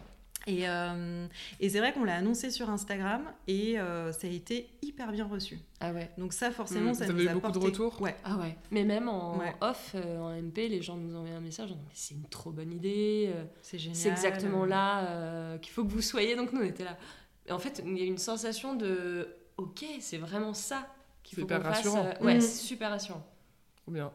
Et, 0.45 0.67
euh, 0.67 1.25
et 1.61 1.69
c'est 1.69 1.79
vrai 1.79 1.93
qu'on 1.93 2.03
l'a 2.03 2.15
annoncé 2.17 2.51
sur 2.51 2.69
Instagram 2.69 3.21
et 3.47 3.79
euh, 3.79 4.11
ça 4.11 4.27
a 4.27 4.29
été 4.29 4.67
hyper 4.81 5.13
bien 5.13 5.25
reçu. 5.25 5.57
Ah 5.79 5.93
ouais. 5.93 6.09
Donc 6.17 6.33
ça, 6.33 6.51
forcément, 6.51 6.91
Mm. 6.91 6.95
ça 6.95 7.05
Vous 7.05 7.13
nous 7.13 7.19
avez 7.21 7.29
a 7.29 7.31
eu 7.31 7.35
beaucoup 7.35 7.51
de 7.53 7.59
retours 7.59 8.01
Ouais. 8.01 8.13
Ah 8.25 8.35
ouais. 8.35 8.57
Mais 8.69 8.83
même 8.83 9.07
en 9.07 9.37
Ouais. 9.37 9.55
off, 9.61 9.93
euh, 9.95 10.19
en 10.19 10.31
MP, 10.35 10.67
les 10.67 10.81
gens 10.81 10.97
nous 10.97 11.15
envoyaient 11.15 11.35
un 11.35 11.39
message 11.39 11.67
en 11.71 11.75
disant 11.75 11.85
mais 11.87 11.93
c'est 11.95 12.15
une 12.15 12.25
trop 12.27 12.51
bonne 12.51 12.73
idée, 12.73 13.31
euh, 13.33 13.45
C'est 13.61 13.79
génial. 13.79 13.95
c'est 13.95 14.09
exactement 14.09 14.65
là 14.65 15.05
euh, 15.07 15.57
qu'il 15.59 15.71
faut 15.71 15.85
que 15.85 15.91
vous 15.91 16.01
soyez. 16.01 16.35
Donc 16.35 16.51
nous 16.51 16.59
on 16.59 16.65
était 16.65 16.83
là. 16.83 16.97
En 17.49 17.59
fait, 17.59 17.81
il 17.85 17.97
y 17.97 18.01
a 18.01 18.05
une 18.05 18.17
sensation 18.17 18.75
de 18.75 19.27
ok, 19.57 19.83
c'est 19.99 20.17
vraiment 20.17 20.53
ça 20.53 20.87
qu'il 21.23 21.35
faut 21.37 21.41
qu'on 21.45 21.55
hyper 21.55 21.63
fasse. 21.63 21.77
rassurant. 21.77 22.05
euh, 22.05 22.25
ouais, 22.25 22.35
Mm. 22.37 22.41
c'est 22.41 22.61
super 22.63 22.89
rassurant. 22.89 23.25
Trop 23.83 23.91
bien. 23.91 24.11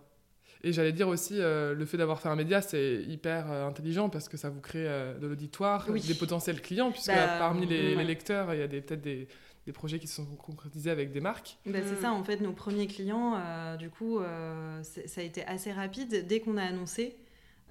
Et 0.64 0.72
j'allais 0.72 0.92
dire 0.92 1.06
aussi, 1.08 1.34
euh, 1.40 1.72
le 1.74 1.86
fait 1.86 1.96
d'avoir 1.96 2.20
fait 2.20 2.28
un 2.28 2.34
média, 2.36 2.60
c'est 2.62 3.02
hyper 3.06 3.50
euh, 3.50 3.66
intelligent 3.68 4.08
parce 4.08 4.28
que 4.28 4.36
ça 4.36 4.50
vous 4.50 4.60
crée 4.60 4.88
euh, 4.88 5.16
de 5.18 5.26
l'auditoire, 5.28 5.86
Oui. 5.88 6.00
des 6.00 6.14
potentiels 6.14 6.60
clients, 6.60 6.90
puisque 6.90 7.08
Bah, 7.08 7.36
parmi 7.38 7.64
les, 7.66 7.90
ouais. 7.90 7.96
les 7.96 8.04
lecteurs, 8.04 8.52
il 8.54 8.60
y 8.60 8.62
a 8.64 8.68
peut-être 8.68 9.00
des, 9.00 9.28
des 9.66 9.72
projets 9.72 10.00
qui 10.00 10.08
se 10.08 10.16
sont 10.16 10.24
concrétisés 10.36 10.90
avec 10.90 11.12
des 11.12 11.20
marques. 11.20 11.58
Bah, 11.66 11.78
c'est 11.84 11.98
Mm. 11.98 12.02
ça, 12.02 12.12
en 12.12 12.24
fait, 12.24 12.40
nos 12.40 12.52
premiers 12.52 12.88
clients, 12.88 13.34
euh, 13.36 13.76
du 13.76 13.88
coup, 13.88 14.18
euh, 14.18 14.82
ça 14.82 15.20
a 15.20 15.24
été 15.24 15.44
assez 15.44 15.70
rapide. 15.70 16.26
Dès 16.26 16.40
qu'on 16.40 16.56
a 16.56 16.64
annoncé, 16.64 17.16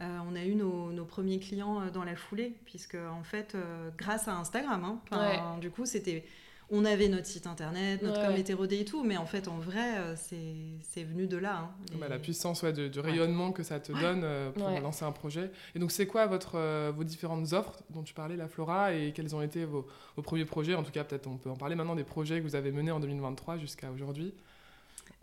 euh, 0.01 0.19
on 0.29 0.35
a 0.35 0.43
eu 0.43 0.55
nos, 0.55 0.91
nos 0.91 1.05
premiers 1.05 1.39
clients 1.39 1.81
euh, 1.81 1.89
dans 1.89 2.03
la 2.03 2.15
foulée, 2.15 2.55
puisque, 2.65 2.95
en 2.95 3.23
fait, 3.23 3.53
euh, 3.55 3.89
grâce 3.97 4.27
à 4.27 4.35
Instagram, 4.37 4.99
hein, 5.11 5.57
du 5.59 5.69
coup, 5.71 5.85
c'était... 5.85 6.23
On 6.69 6.83
avait 6.83 7.07
notre 7.07 7.27
site 7.27 7.47
internet, 7.47 8.01
notre 8.01 8.19
Ouais. 8.19 8.27
com 8.27 8.35
était 8.35 8.51
rodé 8.53 8.79
et 8.81 8.83
tout, 8.83 9.01
mais 9.01 9.15
en 9.15 9.25
fait, 9.25 9.47
en 9.47 9.57
vrai, 9.57 10.13
c'est 10.17 10.53
c'est 10.81 11.05
venu 11.05 11.25
de 11.25 11.37
là. 11.37 11.59
hein. 11.59 11.69
Bah, 11.97 12.09
la 12.09 12.19
puissance 12.19 12.61
ouais, 12.61 12.73
de- 12.73 12.89
du 12.89 12.99
rayonnement 12.99 13.53
que 13.53 13.63
ça 13.63 13.79
te 13.79 13.93
donne 13.93 14.19
euh, 14.25 14.51
pour 14.51 14.67
Ouais. 14.67 14.81
lancer 14.81 15.05
un 15.05 15.13
projet. 15.13 15.49
Et 15.75 15.79
donc, 15.79 15.91
c'est 15.93 16.07
quoi 16.07 16.25
votre, 16.27 16.55
euh, 16.55 16.91
vos 16.93 17.05
différentes 17.05 17.53
offres 17.53 17.81
dont 17.91 18.03
tu 18.03 18.13
parlais, 18.13 18.35
la 18.35 18.49
Flora, 18.49 18.93
et 18.93 19.13
quels 19.13 19.33
ont 19.33 19.41
été 19.41 19.63
vos, 19.63 19.87
vos 20.17 20.21
premiers 20.21 20.43
projets? 20.43 20.75
En 20.75 20.83
tout 20.83 20.91
cas, 20.91 21.05
peut-être 21.05 21.27
on 21.27 21.37
peut 21.37 21.49
en 21.49 21.55
parler 21.55 21.75
maintenant 21.75 21.95
des 21.95 22.03
projets 22.03 22.39
que 22.39 22.43
vous 22.43 22.55
avez 22.55 22.73
menés 22.73 22.91
en 22.91 22.99
2023 22.99 23.57
jusqu'à 23.57 23.89
aujourd'hui. 23.89 24.33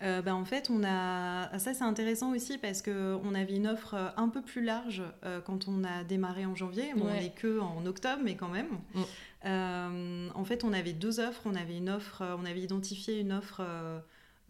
Euh, 0.03 0.23
bah, 0.23 0.35
en 0.35 0.45
fait, 0.45 0.71
on 0.71 0.83
a 0.83 1.49
ah, 1.53 1.59
ça 1.59 1.73
c'est 1.73 1.85
intéressant 1.85 2.33
aussi 2.35 2.59
parce 2.59 2.83
que 2.83 3.17
on 3.23 3.35
avait 3.35 3.55
une 3.55 3.67
offre 3.69 3.95
euh, 3.95 4.09
un 4.17 4.29
peu 4.29 4.43
plus 4.43 4.63
large 4.63 5.03
euh, 5.25 5.41
quand 5.41 5.69
on 5.69 5.85
a 5.85 6.03
démarré 6.05 6.45
en 6.47 6.55
janvier. 6.57 6.93
Bon, 6.95 7.05
On 7.05 7.07
Ouais. 7.07 7.21
n'est 7.21 7.31
que 7.31 7.61
en 7.61 7.87
octobre, 7.87 8.21
mais 8.25 8.35
quand 8.37 8.49
même. 8.49 8.69
Mm. 8.95 9.03
Euh, 9.47 10.29
en 10.35 10.45
fait, 10.45 10.65
on 10.65 10.73
avait 10.73 10.93
deux 10.93 11.21
offres. 11.21 11.43
On 11.45 11.55
avait 11.55 11.77
une 11.77 11.89
offre, 11.91 12.23
euh, 12.23 12.37
on 12.39 12.45
avait 12.45 12.61
identifié 12.61 13.21
une 13.21 13.33
offre 13.33 13.61
euh, 13.61 14.01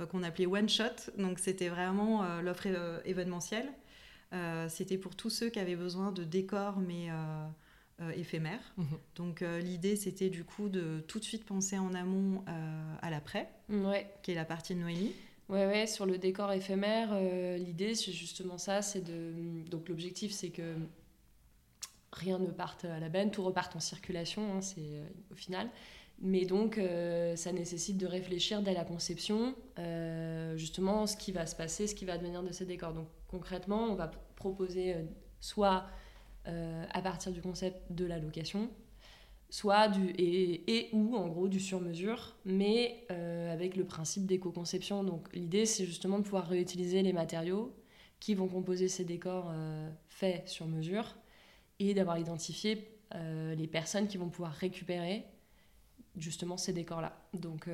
euh, 0.01 0.07
qu'on 0.07 0.23
appelait 0.23 0.47
one 0.47 0.69
shot. 0.69 1.11
Donc 1.19 1.39
c'était 1.39 1.69
vraiment 1.69 2.25
euh, 2.25 2.41
l'offre 2.41 2.67
euh, 2.67 3.01
événementielle. 3.05 3.69
C'était 4.69 4.99
pour 4.99 5.15
tous 5.15 5.31
ceux 5.31 5.49
qui 5.49 5.61
avaient 5.61 5.77
besoin 5.77 6.11
de 6.11 6.25
décors, 6.25 6.79
mais 6.81 7.07
éphémères. 8.17 8.75
Mhm. 8.77 8.87
Donc 9.15 9.45
l'idée, 9.63 9.95
c'était 9.95 10.29
du 10.29 10.43
coup 10.43 10.69
de 10.69 11.05
tout 11.07 11.21
de 11.21 11.25
suite 11.25 11.45
penser 11.45 11.79
en 11.79 11.95
amont 11.95 12.43
à 13.01 13.11
l'après, 13.11 13.49
Ouais. 13.69 14.11
qui 14.25 14.33
est 14.33 14.35
la 14.35 14.45
partie 14.45 14.75
de 14.75 14.81
Noémie. 14.81 15.13
Ouais, 15.51 15.67
ouais, 15.67 15.87
sur 15.87 16.07
le 16.07 16.17
décor 16.17 16.53
éphémère, 16.53 17.11
euh, 17.13 17.59
l'idée 17.59 17.95
c'est 17.95 18.13
justement 18.13 18.57
ça, 18.57 18.81
c'est 18.81 19.03
de... 19.03 19.69
Donc 19.69 19.91
l'objectif 19.91 20.33
c'est 20.33 20.49
que 20.49 20.75
rien 22.13 22.39
ne 22.39 22.51
parte 22.51 22.87
à 22.87 22.99
la 22.99 23.11
benne, 23.11 23.31
tout 23.31 23.45
reparte 23.45 23.77
en 23.77 23.81
circulation, 23.81 24.55
hein, 24.55 24.61
c'est 24.63 24.81
euh, 24.81 25.05
au 25.31 25.35
final. 25.35 25.69
Mais 26.21 26.47
donc 26.47 26.79
euh, 26.79 27.37
ça 27.37 27.53
nécessite 27.53 27.99
de 27.99 28.07
réfléchir 28.07 28.63
dès 28.63 28.73
la 28.73 28.85
conception, 28.85 29.55
justement 30.57 31.07
ce 31.07 31.17
qui 31.17 31.33
va 31.33 31.45
se 31.45 31.57
passer, 31.57 31.89
ce 31.89 31.95
qui 31.95 32.07
va 32.07 32.17
devenir 32.17 32.43
de 32.43 32.53
ces 32.53 32.65
décors. 32.65 32.95
Donc 32.95 33.09
concrètement, 33.29 33.83
on 33.85 33.97
va 33.97 34.11
proposer 34.37 34.97
soit 35.41 35.85
à 36.47 37.03
partir 37.03 37.33
du 37.33 37.43
concept 37.43 37.91
de 37.91 38.05
la 38.07 38.19
location, 38.19 38.71
soit 39.55 39.87
du 39.87 40.09
et, 40.19 40.79
et 40.79 40.89
ou 40.93 41.15
en 41.15 41.29
gros 41.29 41.47
du 41.47 41.61
sur-mesure, 41.61 42.35
mais 42.45 43.07
euh, 43.13 43.53
avec 43.53 43.77
le 43.77 43.85
principe 43.85 44.27
d'éco-conception. 44.27 45.05
Donc 45.05 45.33
l'idée 45.33 45.65
c'est 45.65 45.87
justement 45.87 46.19
de 46.19 46.25
pouvoir 46.25 46.49
réutiliser 46.49 47.03
les 47.03 47.13
matériaux 47.13 47.73
qui 48.19 48.35
vont 48.35 48.49
composer 48.49 48.89
ces 48.89 49.05
décors 49.05 49.53
euh, 49.53 49.89
faits 50.09 50.49
sur 50.49 50.67
mesure 50.67 51.15
et 51.79 51.95
d'avoir 51.95 52.19
identifié 52.19 52.99
euh, 53.15 53.55
les 53.55 53.69
personnes 53.69 54.09
qui 54.09 54.17
vont 54.17 54.29
pouvoir 54.29 54.51
récupérer 54.51 55.25
justement 56.17 56.57
ces 56.57 56.73
décors-là. 56.73 57.17
Donc, 57.33 57.69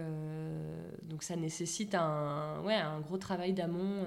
donc 1.04 1.22
ça 1.22 1.36
nécessite 1.36 1.94
un, 1.94 2.60
ouais, 2.62 2.74
un 2.74 3.00
gros 3.00 3.16
travail 3.16 3.54
d'amont 3.54 4.04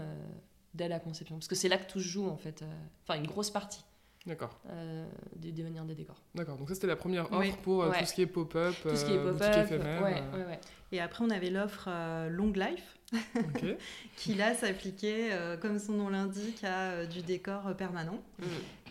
dès 0.75 0.87
la 0.87 0.99
conception. 0.99 1.37
Parce 1.37 1.47
que 1.47 1.55
c'est 1.55 1.69
là 1.69 1.77
que 1.77 1.91
tout 1.91 1.99
se 1.99 2.07
joue 2.07 2.27
en 2.27 2.37
fait. 2.37 2.63
Enfin 3.03 3.19
une 3.19 3.27
grosse 3.27 3.51
partie 3.51 3.83
D'accord. 4.25 4.57
euh, 4.69 5.05
des 5.35 5.51
devenir 5.51 5.83
des 5.83 5.95
décors. 5.95 6.21
D'accord. 6.33 6.57
Donc 6.57 6.69
ça 6.69 6.75
c'était 6.75 6.87
la 6.87 6.95
première 6.95 7.25
offre 7.25 7.39
Oui. 7.39 7.53
pour 7.61 7.83
euh, 7.83 7.89
Ouais. 7.91 7.99
tout 7.99 8.05
ce 8.05 8.13
qui 8.13 8.21
est 8.21 8.27
pop-up, 8.27 8.73
Tout 8.81 8.95
ce 8.95 9.03
qui 9.05 9.11
est 9.11 9.17
euh, 9.17 9.31
pop-up, 9.33 9.39
boutique 9.51 9.63
éphémère. 9.73 10.01
ouais, 10.03 10.21
euh, 10.33 10.37
ouais, 10.39 10.45
ouais. 10.51 10.59
Et 10.93 11.01
après, 11.01 11.25
on 11.25 11.29
avait 11.31 11.49
l'offre 11.49 11.87
euh, 11.89 12.29
Long 12.29 12.53
Life, 12.53 12.99
qui 14.15 14.35
là 14.35 14.53
s'appliquait, 14.53 15.29
euh, 15.31 15.57
comme 15.57 15.79
son 15.79 15.93
nom 15.93 16.09
l'indique, 16.09 16.63
à 16.63 16.91
euh, 16.91 17.05
du 17.05 17.21
décor 17.21 17.75
permanent. 17.75 18.21
Mm. 18.39 18.43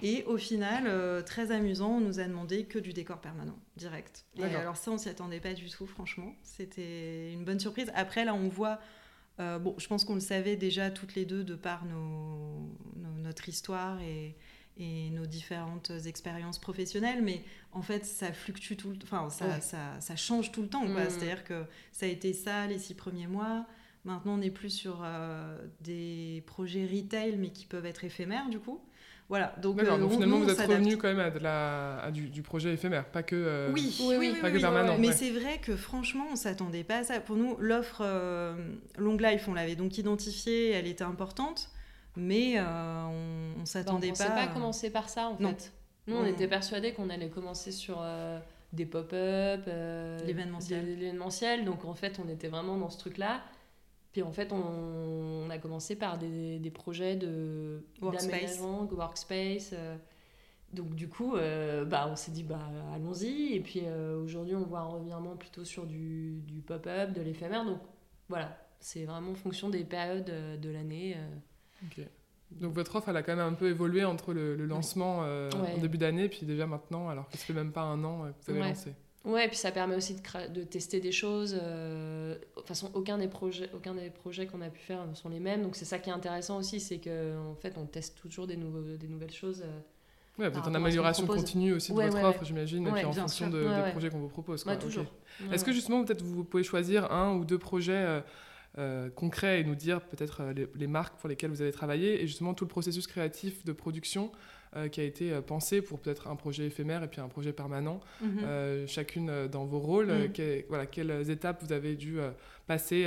Et 0.03 0.25
au 0.25 0.37
final, 0.37 0.85
euh, 0.87 1.23
très 1.23 1.53
amusant, 1.53 1.97
on 1.97 2.01
nous 2.01 2.19
a 2.21 2.25
demandé 2.25 2.65
que 2.65 2.79
du 2.81 2.93
décor 2.93 3.21
permanent, 3.21 3.57
direct. 3.77 4.25
Et 4.37 4.43
alors 4.45 4.77
ça, 4.77 4.91
on 4.91 4.99
s'y 4.99 5.09
attendait 5.09 5.39
pas 5.41 5.55
du 5.55 5.69
tout, 5.71 5.87
franchement. 5.87 6.35
C'était 6.43 7.33
une 7.33 7.45
bonne 7.45 7.61
surprise. 7.61 7.91
Après, 7.95 8.25
là, 8.25 8.35
on 8.35 8.49
voit... 8.49 8.81
euh, 9.39 9.59
bon, 9.61 9.75
je 9.79 9.87
pense 9.87 10.05
qu'on 10.05 10.15
le 10.15 10.21
savait 10.21 10.57
déjà 10.57 10.91
toutes 10.91 11.15
les 11.15 11.25
deux 11.25 11.45
de 11.45 11.55
par 11.55 11.85
nos, 11.85 12.69
nos- 12.97 13.19
notre 13.23 13.49
histoire 13.49 14.01
et, 14.01 14.35
et 14.83 15.11
nos 15.11 15.27
différentes 15.27 15.93
expériences 16.07 16.59
professionnelles, 16.59 17.23
mais 17.23 17.43
en 17.73 17.83
fait, 17.83 18.05
ça 18.05 18.33
fluctue 18.33 18.75
tout 18.75 18.91
le 18.91 18.97
temps, 18.97 19.07
enfin, 19.25 19.31
ça, 19.31 19.47
Ouais. 19.47 19.61
ça, 19.61 19.79
ça 20.01 20.17
change 20.17 20.51
tout 20.53 20.63
le 20.63 20.69
temps. 20.69 20.85
Mm. 20.85 20.97
C'est-à-dire 21.09 21.45
que 21.45 21.65
ça 21.93 22.07
a 22.07 22.09
été 22.09 22.33
ça 22.33 22.67
les 22.67 22.79
six 22.79 22.95
premiers 22.95 23.27
mois. 23.29 23.67
Maintenant, 24.05 24.35
on 24.39 24.43
est 24.43 24.51
plus 24.51 24.71
sur 24.71 25.03
euh, 25.05 25.57
des 25.81 26.43
projets 26.47 26.85
retail, 26.87 27.37
mais 27.39 27.51
qui 27.51 27.67
peuvent 27.67 27.87
être 27.87 28.03
éphémères, 28.05 28.49
du 28.49 28.59
coup. 28.59 28.81
Voilà, 29.29 29.55
donc, 29.63 29.81
euh, 29.81 29.97
Donc 29.97 30.11
finalement 30.13 30.39
nous, 30.41 30.45
vous 30.45 30.51
êtes 30.51 30.61
revenu 30.69 30.97
quand 30.99 31.09
même 31.09 31.21
à, 31.21 31.31
de 31.31 31.39
la... 31.39 32.01
à 32.03 32.11
du, 32.11 32.29
du 32.29 32.43
projet 32.43 32.75
éphémère, 32.75 33.07
pas 33.07 33.23
que. 33.23 33.37
euh, 33.37 33.71
Oui, 33.73 33.97
Oui, 34.01 34.07
oui, 34.09 34.17
oui, 34.19 34.31
oui, 34.35 34.41
pas 34.41 34.51
que 34.51 34.57
oui, 34.57 34.61
permanent, 34.61 34.99
Mais 34.99 35.09
ouais. 35.09 35.15
c'est 35.15 35.31
vrai 35.31 35.59
que 35.63 35.75
franchement, 35.77 36.27
on 36.33 36.37
s'attendait 36.37 36.85
pas 36.85 36.99
à 36.99 37.05
ça. 37.05 37.21
Pour 37.21 37.37
nous, 37.37 37.57
l'offre 37.59 38.03
euh, 38.05 38.55
Long 38.99 39.17
Life, 39.17 39.47
on 39.49 39.55
l'avait 39.55 39.77
donc 39.77 39.97
identifiée, 39.97 40.73
elle 40.73 40.87
était 40.89 41.05
importante, 41.05 41.71
mais 42.17 42.59
euh, 42.59 42.63
on, 42.65 43.09
on 43.11 43.55
Bah, 43.55 43.61
on 43.63 43.67
s'attendait 43.67 44.13
pas. 44.13 44.27
pas, 44.27 44.35
à- 44.43 44.47
commencer 44.49 44.91
par 44.91 45.09
ça 45.09 45.29
en 45.29 45.37
Non. 45.41 45.51
fait. 45.51 45.73
Nous, 46.07 46.17
on 46.17 46.23
On- 46.23 46.27
était 46.27 46.49
persuadés 46.49 46.93
qu'on 46.93 47.11
allait 47.11 47.29
commencer 47.31 47.71
sur 47.73 47.99
euh, 48.01 48.39
des 48.73 48.87
pop-up, 48.87 49.63
euh, 49.69 50.19
L'événementiel. 50.27 51.65
Donc 51.65 51.85
en 51.85 51.95
fait, 51.95 52.21
on 52.25 52.29
était 52.29 52.49
vraiment 52.49 52.77
dans 52.77 52.91
ce 52.91 52.99
truc-là. 52.99 53.41
Puis 54.13 54.23
en 54.23 54.33
fait, 54.33 54.53
on, 54.53 54.57
on 55.47 55.49
a 55.51 55.59
commencé 55.59 55.97
par 55.97 56.19
des, 56.19 56.59
des 56.59 56.71
projets 56.71 57.17
de 57.17 57.85
Workspace. 58.03 58.27
d'aménagement, 58.31 58.85
workspace. 58.93 59.71
euh. 59.73 59.97
donc 60.75 60.95
du 60.95 61.09
coup, 61.09 61.35
bah, 61.87 62.09
on 62.11 62.17
s'est 62.17 62.33
dit 62.33 62.43
bah 62.43 62.59
allons-y. 62.95 63.55
Et 63.55 63.61
puis 63.61 63.83
aujourd'hui, 64.23 64.55
on 64.57 64.65
voit 64.65 64.81
un 64.81 64.87
revirement 64.89 65.37
plutôt 65.37 65.65
sur 65.65 65.87
du, 65.87 66.41
du 66.47 66.61
pop-up, 66.61 67.13
de 67.13 67.23
l'éphémère. 67.23 67.65
Donc 67.65 67.79
voilà, 68.29 68.59
c'est 68.81 69.05
vraiment 69.05 69.31
en 69.31 69.35
fonction 69.35 69.71
des 69.71 69.85
périodes 69.85 70.31
de 70.61 70.71
l'année. 70.71 71.17
Euh. 71.99 72.03
Donc 72.53 72.75
votre 72.75 72.97
offre, 72.97 73.09
elle 73.09 73.17
a 73.17 73.23
quand 73.23 73.35
même 73.35 73.47
un 73.47 73.55
peu 73.55 73.69
évolué 73.69 74.05
entre 74.05 74.33
le, 74.35 74.57
le 74.57 74.67
lancement 74.67 75.21
euh, 75.25 75.49
Ouais. 75.63 75.75
en 75.75 75.79
début 75.79 75.97
d'année, 75.99 76.29
puis 76.29 76.45
déjà 76.45 76.67
maintenant, 76.67 77.09
alors 77.09 77.29
que 77.29 77.39
ça 77.39 77.45
fait 77.45 77.53
même 77.55 77.73
pas 77.73 77.81
un 77.83 78.05
an 78.05 78.25
euh, 78.25 78.29
que 78.31 78.35
vous 78.45 78.51
avez 78.53 78.61
Ouais. 78.61 78.69
lancé. 78.69 78.93
Ouais, 79.25 79.47
puis 79.49 79.57
ça 79.57 79.71
permet 79.71 79.95
aussi 79.95 80.17
de, 80.17 80.63
tester 80.65 80.99
des 81.01 81.13
choses. 81.13 81.57
euh, 81.63 82.35
De 82.35 82.41
toute 82.57 82.67
façon, 82.67 82.91
aucun 82.95 83.19
des 83.19 83.29
projets, 83.29 83.71
aucun 83.73 83.95
des 83.95 84.11
projets 84.11 84.47
qu'on 84.49 84.61
a 84.61 84.69
pu 84.69 84.81
faire 84.81 85.07
ne 85.07 85.15
sont 85.15 85.29
les 85.29 85.39
mêmes. 85.39 85.63
Donc 85.63 85.77
c'est 85.77 85.85
ça 85.85 85.99
qui 86.01 86.11
est 86.11 86.13
intéressant 86.13 86.59
aussi, 86.59 86.81
c'est 86.81 86.99
qu'en 86.99 87.53
en 87.53 87.55
fait, 87.55 87.75
on 87.79 87.87
teste 87.87 88.19
toujours 88.21 88.47
des, 88.49 88.57
nouveaux, 88.57 88.83
des 88.97 89.07
nouvelles 89.09 89.33
choses. 89.33 89.63
euh. 89.65 90.51
Par 90.51 90.63
êtes 90.63 90.67
en 90.67 90.75
amélioration 90.75 91.27
continue 91.27 91.73
aussi 91.75 91.93
de 91.93 91.97
Ouais, 91.99 92.07
votre 92.07 92.17
ouais, 92.17 92.25
offre, 92.25 92.41
ouais. 92.41 92.47
j'imagine, 92.47 92.87
et 92.89 92.91
puis 92.91 93.05
en 93.05 93.13
fonction 93.13 93.49
de- 93.49 93.61
des 93.85 93.91
projets 93.93 94.11
qu'on 94.11 94.19
vous 94.19 94.29
propose. 94.29 94.65
quoi. 94.65 94.73
Ok. 94.75 94.81
toujours. 94.81 95.07
Est-ce 95.53 95.65
que 95.65 95.73
justement, 95.73 96.03
peut-être 96.05 96.23
vous 96.23 96.43
pouvez 96.43 96.65
choisir 96.65 97.13
un 97.13 97.35
ou 97.37 97.45
deux 97.45 97.59
projets 97.59 98.23
euh, 98.79 99.11
concrets 99.11 99.61
et 99.61 99.65
nous 99.65 99.75
dire 99.75 100.01
peut-être 100.01 100.41
euh, 100.41 100.53
les, 100.53 100.67
les 100.77 100.87
marques 100.87 101.19
pour 101.19 101.29
lesquelles 101.29 101.51
vous 101.51 101.61
avez 101.63 101.73
travaillé 101.73 102.23
et 102.23 102.27
justement 102.27 102.55
tout 102.55 102.65
le 102.65 102.69
processus 102.71 103.07
créatif 103.07 103.65
de 103.67 103.73
production 103.73 104.33
euh, 104.77 104.89
qui 104.89 105.01
a 105.01 105.05
été 105.05 105.31
euh, 105.33 105.43
pensé 105.43 105.83
pour 105.83 106.01
peut-être 106.01 106.29
un 106.29 106.37
projet 106.37 106.67
éphémère 106.67 107.03
et 107.03 107.09
puis 107.09 107.21
un 107.21 107.29
projet 107.29 107.53
permanent, 107.53 108.01
Mhm. 108.23 108.39
euh, 108.45 108.87
chacune 108.87 109.47
dans 109.49 109.67
vos 109.67 109.79
rôles. 109.79 110.33
que- 110.33 110.65
voilà, 110.69 110.87
quelles 110.87 111.29
étapes 111.31 111.63
vous 111.63 111.73
avez 111.73 111.97
dû 111.97 112.19
passer, 112.67 113.07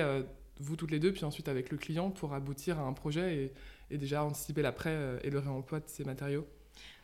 vous 0.60 0.76
toutes 0.76 0.92
les 0.92 1.00
deux, 1.00 1.12
puis 1.12 1.26
ensuite 1.26 1.48
avec 1.48 1.72
le 1.72 1.78
client 1.78 2.12
pour 2.12 2.34
aboutir 2.34 2.80
à 2.80 2.84
un 2.84 2.94
projet 2.94 3.36
et, 3.36 3.54
et 3.96 3.98
déjà 3.98 4.24
anticiper 4.24 4.62
l'après 4.62 4.96
et 5.24 5.30
le 5.32 5.40
réemploi 5.40 5.80
de 5.80 5.86
ces 5.88 6.04
matériaux? 6.04 6.46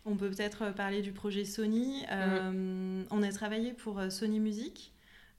On 0.06 0.16
peut 0.16 0.30
peut-être 0.30 0.74
parler 0.76 1.02
du 1.02 1.12
projet 1.12 1.46
Sony. 1.46 2.04
On 2.12 3.24
a 3.24 3.32
travaillé 3.32 3.74
pour 3.74 4.00
Sony 4.10 4.40
Music, 4.40 4.94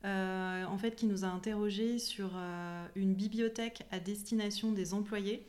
euh, 0.04 0.64
en 0.64 0.78
fait, 0.78 0.96
qui 0.96 1.06
nous 1.06 1.24
a 1.24 1.28
interrogés 1.28 1.98
sur 1.98 2.30
euh, 2.34 2.86
une 2.96 3.14
bibliothèque 3.14 3.82
à 3.90 4.00
destination 4.00 4.72
des 4.72 4.94
employés. 4.94 5.46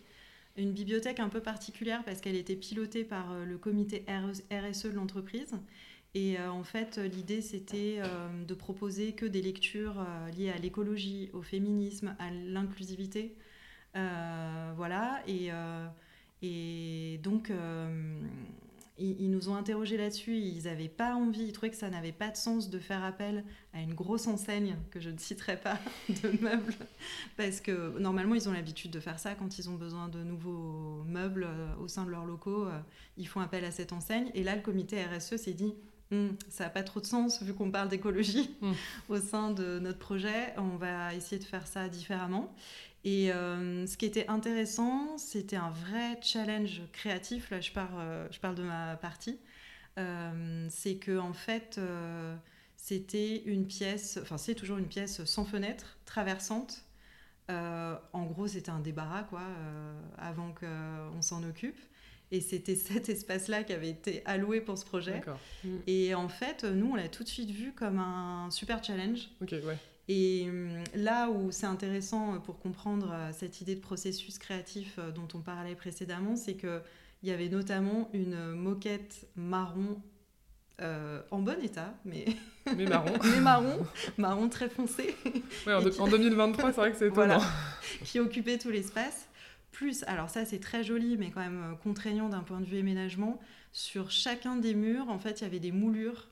Une 0.57 0.73
bibliothèque 0.73 1.19
un 1.19 1.29
peu 1.29 1.41
particulière 1.41 2.03
parce 2.05 2.21
qu'elle 2.21 2.35
était 2.35 2.55
pilotée 2.55 3.03
par 3.03 3.31
euh, 3.31 3.45
le 3.45 3.57
comité 3.57 4.05
RSE 4.07 4.85
de 4.85 4.95
l'entreprise. 4.95 5.55
Et 6.15 6.39
en 6.39 6.63
fait, 6.63 6.99
l'idée, 6.99 7.41
c'était 7.41 7.99
de 8.47 8.53
proposer 8.53 9.13
que 9.13 9.25
des 9.25 9.41
lectures 9.41 10.05
liées 10.37 10.51
à 10.51 10.59
l'écologie, 10.59 11.31
au 11.33 11.41
féminisme, 11.41 12.15
à 12.19 12.29
l'inclusivité. 12.29 13.35
Voilà. 13.95 15.23
Et, 15.27 15.49
donc, 17.23 17.51
ils, 18.97 19.21
ils 19.21 19.29
nous 19.31 19.49
ont 19.49 19.55
interrogés 19.55 19.97
là-dessus. 19.97 20.35
Ils 20.37 20.63
n'avaient 20.63 20.87
pas 20.89 21.15
envie, 21.15 21.43
ils 21.45 21.51
trouvaient 21.51 21.71
que 21.71 21.75
ça 21.77 21.89
n'avait 21.89 22.11
pas 22.11 22.29
de 22.29 22.37
sens 22.37 22.69
de 22.69 22.79
faire 22.79 23.03
appel 23.03 23.43
à 23.73 23.81
une 23.81 23.93
grosse 23.93 24.27
enseigne, 24.27 24.75
que 24.91 24.99
je 24.99 25.09
ne 25.09 25.17
citerai 25.17 25.57
pas, 25.57 25.79
de 26.09 26.41
meubles. 26.41 26.75
Parce 27.37 27.59
que 27.61 27.97
normalement, 27.99 28.35
ils 28.35 28.47
ont 28.49 28.53
l'habitude 28.53 28.91
de 28.91 28.99
faire 28.99 29.19
ça 29.19 29.35
quand 29.35 29.57
ils 29.57 29.69
ont 29.69 29.75
besoin 29.75 30.07
de 30.09 30.23
nouveaux 30.23 31.03
meubles 31.05 31.45
euh, 31.47 31.75
au 31.81 31.87
sein 31.87 32.05
de 32.05 32.09
leurs 32.11 32.25
locaux. 32.25 32.65
euh, 32.67 32.79
ils 33.17 33.27
font 33.27 33.39
appel 33.41 33.65
à 33.65 33.71
cette 33.71 33.93
enseigne. 33.93 34.29
Et 34.33 34.43
là, 34.43 34.55
le 34.55 34.61
comité 34.61 35.03
RSE 35.03 35.37
s'est 35.37 35.53
dit. 35.53 35.73
Hum, 36.11 36.35
ça 36.49 36.65
n'a 36.65 36.69
pas 36.69 36.83
trop 36.83 36.99
de 36.99 37.05
sens 37.07 37.41
vu 37.41 37.53
qu'on 37.55 37.71
parle 37.71 37.89
d'écologie 37.89 38.51
Mm. 38.61 38.71
au 39.09 39.17
sein 39.17 39.51
de 39.51 39.79
notre 39.79 39.97
projet. 39.99 40.53
On 40.57 40.75
va 40.77 41.15
essayer 41.15 41.39
de 41.39 41.43
faire 41.45 41.65
ça 41.65 41.89
différemment. 41.89 42.53
Et 43.05 43.31
euh, 43.31 43.85
ce 43.85 43.97
qui 43.97 44.05
était 44.05 44.27
intéressant, 44.27 45.17
c'était 45.17 45.57
un 45.57 45.71
vrai 45.71 46.17
challenge 46.21 46.81
créatif. 46.93 47.49
Là, 47.49 47.59
je, 47.59 47.71
pars, 47.71 47.91
euh, 47.99 48.27
je 48.31 48.39
parle 48.39 48.55
de 48.55 48.63
ma 48.63 48.95
partie. 48.95 49.39
Euh, 49.99 50.67
c'est 50.69 50.95
que 50.95 51.17
en 51.19 51.33
fait, 51.33 51.75
euh, 51.77 52.35
c'était 52.77 53.43
une 53.45 53.67
pièce, 53.67 54.17
enfin 54.21 54.37
c'est 54.37 54.55
toujours 54.55 54.77
une 54.77 54.87
pièce 54.87 55.23
sans 55.25 55.45
fenêtre, 55.45 55.97
traversante. 56.05 56.83
Euh, 57.51 57.95
en 58.13 58.25
gros, 58.25 58.47
c'était 58.47 58.71
un 58.71 58.79
débarras 58.79 59.23
quoi, 59.23 59.41
euh, 59.41 60.01
avant 60.17 60.53
qu'on 60.53 61.21
s'en 61.21 61.43
occupe. 61.43 61.79
Et 62.31 62.41
c'était 62.41 62.75
cet 62.75 63.09
espace-là 63.09 63.63
qui 63.63 63.73
avait 63.73 63.89
été 63.89 64.23
alloué 64.25 64.61
pour 64.61 64.77
ce 64.77 64.85
projet. 64.85 65.13
D'accord. 65.13 65.39
Et 65.87 66.15
en 66.15 66.29
fait, 66.29 66.63
nous, 66.63 66.91
on 66.91 66.95
l'a 66.95 67.09
tout 67.09 67.23
de 67.23 67.29
suite 67.29 67.51
vu 67.51 67.73
comme 67.73 67.99
un 67.99 68.49
super 68.49 68.83
challenge. 68.83 69.29
Ok, 69.41 69.51
ouais. 69.51 69.77
Et 70.09 70.47
hum, 70.49 70.83
là 70.95 71.29
où 71.29 71.51
c'est 71.51 71.65
intéressant 71.65 72.39
pour 72.41 72.59
comprendre 72.59 73.11
euh, 73.13 73.31
cette 73.31 73.61
idée 73.61 73.75
de 73.75 73.79
processus 73.79 74.37
créatif 74.37 74.95
euh, 74.99 75.11
dont 75.11 75.27
on 75.33 75.39
parlait 75.39 75.75
précédemment, 75.75 76.35
c'est 76.35 76.55
qu'il 76.55 76.81
y 77.23 77.31
avait 77.31 77.49
notamment 77.49 78.09
une 78.13 78.51
moquette 78.53 79.27
marron 79.35 80.01
euh, 80.81 81.21
en 81.31 81.39
bon 81.39 81.61
état, 81.63 81.93
mais, 82.03 82.25
Mais 82.75 82.85
marron. 82.85 83.13
mais 83.23 83.39
marron, 83.39 83.85
marron 84.17 84.49
très 84.49 84.69
foncé, 84.69 85.15
Ouais, 85.67 85.73
en, 85.73 85.81
Et 85.81 85.85
de- 85.85 85.89
qui- 85.91 86.01
en 86.01 86.07
2023, 86.07 86.71
c'est 86.73 86.81
vrai 86.81 86.91
que 86.91 86.97
c'est 86.97 87.07
étonnant. 87.07 87.37
Voilà. 87.37 87.47
qui 88.03 88.19
occupait 88.19 88.57
tout 88.57 88.71
l'espace. 88.71 89.29
plus, 89.71 90.03
alors 90.03 90.29
ça 90.29 90.45
c'est 90.45 90.59
très 90.59 90.83
joli, 90.83 91.15
mais 91.17 91.31
quand 91.31 91.39
même 91.41 91.77
contraignant 91.83 92.27
d'un 92.29 92.41
point 92.41 92.59
de 92.59 92.65
vue 92.65 92.79
aménagement, 92.79 93.39
sur 93.71 94.11
chacun 94.11 94.55
des 94.57 94.73
murs, 94.73 95.09
en 95.09 95.17
fait, 95.19 95.39
il 95.41 95.43
y 95.45 95.47
avait 95.47 95.59
des 95.59 95.71
moulures 95.71 96.27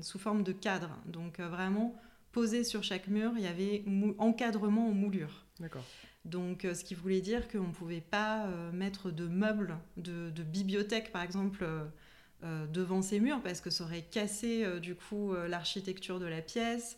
sous 0.00 0.18
forme 0.18 0.42
de 0.42 0.52
cadre. 0.52 0.88
Donc 1.06 1.38
vraiment, 1.40 1.94
posé 2.34 2.64
sur 2.64 2.82
chaque 2.82 3.08
mur, 3.08 3.32
il 3.36 3.42
y 3.42 3.46
avait 3.46 3.84
encadrement 4.18 4.88
en 4.88 4.92
moulure. 4.92 5.46
D'accord. 5.60 5.84
Donc, 6.26 6.62
ce 6.62 6.84
qui 6.84 6.94
voulait 6.94 7.20
dire 7.20 7.48
qu'on 7.48 7.68
ne 7.68 7.72
pouvait 7.72 8.02
pas 8.02 8.46
mettre 8.72 9.10
de 9.10 9.26
meubles, 9.26 9.76
de, 9.96 10.30
bibliothèque 10.42 11.12
par 11.12 11.22
exemple, 11.22 11.66
devant 12.42 13.02
ces 13.02 13.20
murs, 13.20 13.42
parce 13.42 13.60
que 13.60 13.68
ça 13.70 13.84
aurait 13.84 14.02
cassé 14.02 14.80
du 14.80 14.94
coup 14.94 15.34
l'architecture 15.34 16.18
de 16.20 16.24
la 16.24 16.40
pièce. 16.40 16.96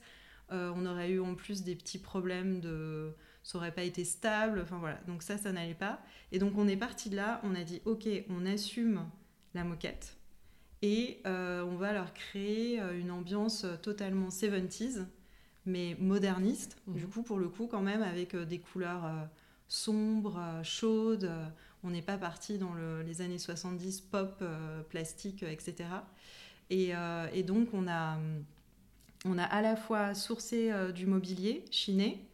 on 0.50 0.86
aurait 0.86 1.10
eu 1.10 1.20
en 1.20 1.34
plus 1.34 1.64
des 1.64 1.74
petits 1.74 1.98
problèmes 1.98 2.60
de 2.60 3.12
ça 3.42 3.58
aurait 3.58 3.72
pas 3.72 3.82
été 3.82 4.04
stable. 4.04 4.60
Enfin 4.60 4.78
voilà, 4.78 5.00
donc 5.06 5.22
ça, 5.22 5.38
ça 5.38 5.52
n'allait 5.52 5.74
pas. 5.74 6.00
Et 6.32 6.38
donc 6.38 6.56
on 6.56 6.68
est 6.68 6.76
parti 6.76 7.10
de 7.10 7.16
là, 7.16 7.40
on 7.42 7.54
a 7.54 7.64
dit 7.64 7.82
ok, 7.84 8.08
on 8.28 8.46
assume 8.46 9.08
la 9.54 9.64
moquette 9.64 10.16
et 10.82 11.20
euh, 11.26 11.62
on 11.64 11.76
va 11.76 11.92
leur 11.92 12.12
créer 12.12 12.80
euh, 12.80 12.98
une 12.98 13.10
ambiance 13.10 13.66
totalement 13.82 14.28
70s, 14.28 15.06
mais 15.66 15.96
moderniste, 15.98 16.76
mhm. 16.86 16.96
du 16.96 17.06
coup 17.06 17.22
pour 17.22 17.38
le 17.38 17.48
coup 17.48 17.66
quand 17.66 17.82
même 17.82 18.02
avec 18.02 18.34
euh, 18.34 18.44
des 18.44 18.58
couleurs 18.58 19.04
sombres, 19.68 20.40
chaudes. 20.62 21.30
On 21.84 21.90
n'est 21.90 22.02
pas 22.02 22.18
parti 22.18 22.58
dans 22.58 22.74
les 23.04 23.20
années 23.20 23.38
70 23.38 24.00
pop, 24.00 24.42
plastique, 24.88 25.42
etc. 25.44 25.88
Et, 26.70 26.92
et, 27.32 27.42
donc 27.44 27.68
on 27.74 27.86
a, 27.86 28.18
on 29.24 29.38
a 29.38 29.44
à 29.44 29.62
la 29.62 29.76
fois 29.76 30.14
sourcé 30.14 30.72
du 30.94 31.06
mobilier 31.06 31.64
chiné, 31.70 32.26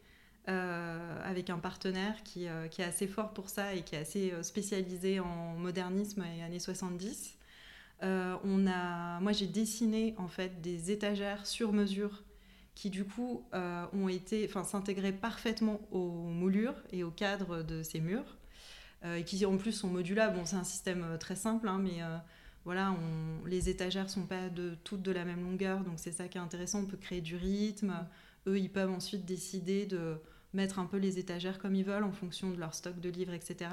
euh, 0.49 1.21
avec 1.23 1.51
un 1.51 1.59
partenaire 1.59 2.21
qui, 2.25 2.49
euh, 2.49 2.67
qui, 2.67 2.83
est 2.83 2.85
assez 2.85 3.07
fort 3.07 3.33
pour 3.33 3.49
ça 3.49 3.77
et 3.77 3.83
qui 3.83 3.95
est 3.95 3.99
assez 3.99 4.33
euh, 4.33 4.43
spécialisé 4.43 5.21
en 5.21 5.55
modernisme 5.55 6.25
et 6.37 6.43
années 6.43 6.59
70. 6.59 7.39
on 8.03 8.67
a, 8.67 9.21
moi, 9.21 9.31
j'ai 9.31 9.47
dessiné 9.47 10.17
en 10.19 10.27
fait 10.27 10.61
des 10.61 10.91
étagères 10.91 11.47
sur 11.47 11.73
mesure 11.73 12.25
qui 12.75 12.91
du 12.91 13.05
coup 13.05 13.45
ont 13.53 14.09
été, 14.09 14.47
enfin, 14.49 14.65
s'intégraient 14.65 15.13
parfaitement 15.13 15.81
aux 15.91 16.29
moulures 16.29 16.83
et 16.91 17.05
au 17.05 17.11
cadre 17.11 17.63
de 17.63 17.83
ces 17.83 18.01
murs 18.01 18.39
et 19.05 19.25
qui 19.25 19.45
en 19.45 19.57
plus 19.57 19.73
sont 19.73 19.89
modulables. 19.89 20.41
C'est 20.45 20.57
un 20.57 20.65
système 20.65 21.19
très 21.21 21.37
simple, 21.37 21.69
hein, 21.69 21.79
mais 21.83 22.01
voilà, 22.65 22.97
les 23.47 23.69
étagères 23.69 24.09
sont 24.09 24.27
pas 24.27 24.49
de, 24.49 24.77
toutes 24.85 25.03
de 25.03 25.11
la 25.11 25.25
même 25.25 25.43
longueur, 25.43 25.81
donc 25.81 25.95
c'est 25.97 26.13
ça 26.13 26.29
qui 26.29 26.39
est 26.39 26.41
intéressant. 26.41 26.81
On 26.81 26.87
peut 26.87 26.97
créer 26.97 27.21
du 27.21 27.37
rythme. 27.37 27.95
Eux, 28.47 28.59
ils 28.59 28.71
peuvent 28.71 28.91
ensuite 28.91 29.25
décider 29.25 29.87
de 29.87 30.17
mettre 30.53 30.79
un 30.79 30.87
peu 30.87 30.97
les 30.97 31.19
étagères 31.19 31.59
comme 31.59 31.75
ils 31.75 31.85
veulent 31.85 32.05
en 32.05 32.13
fonction 32.13 32.51
de 32.51 32.59
leur 32.59 32.75
stock 32.75 33.01
de 33.01 33.09
livres, 33.09 33.33
etc. 33.33 33.71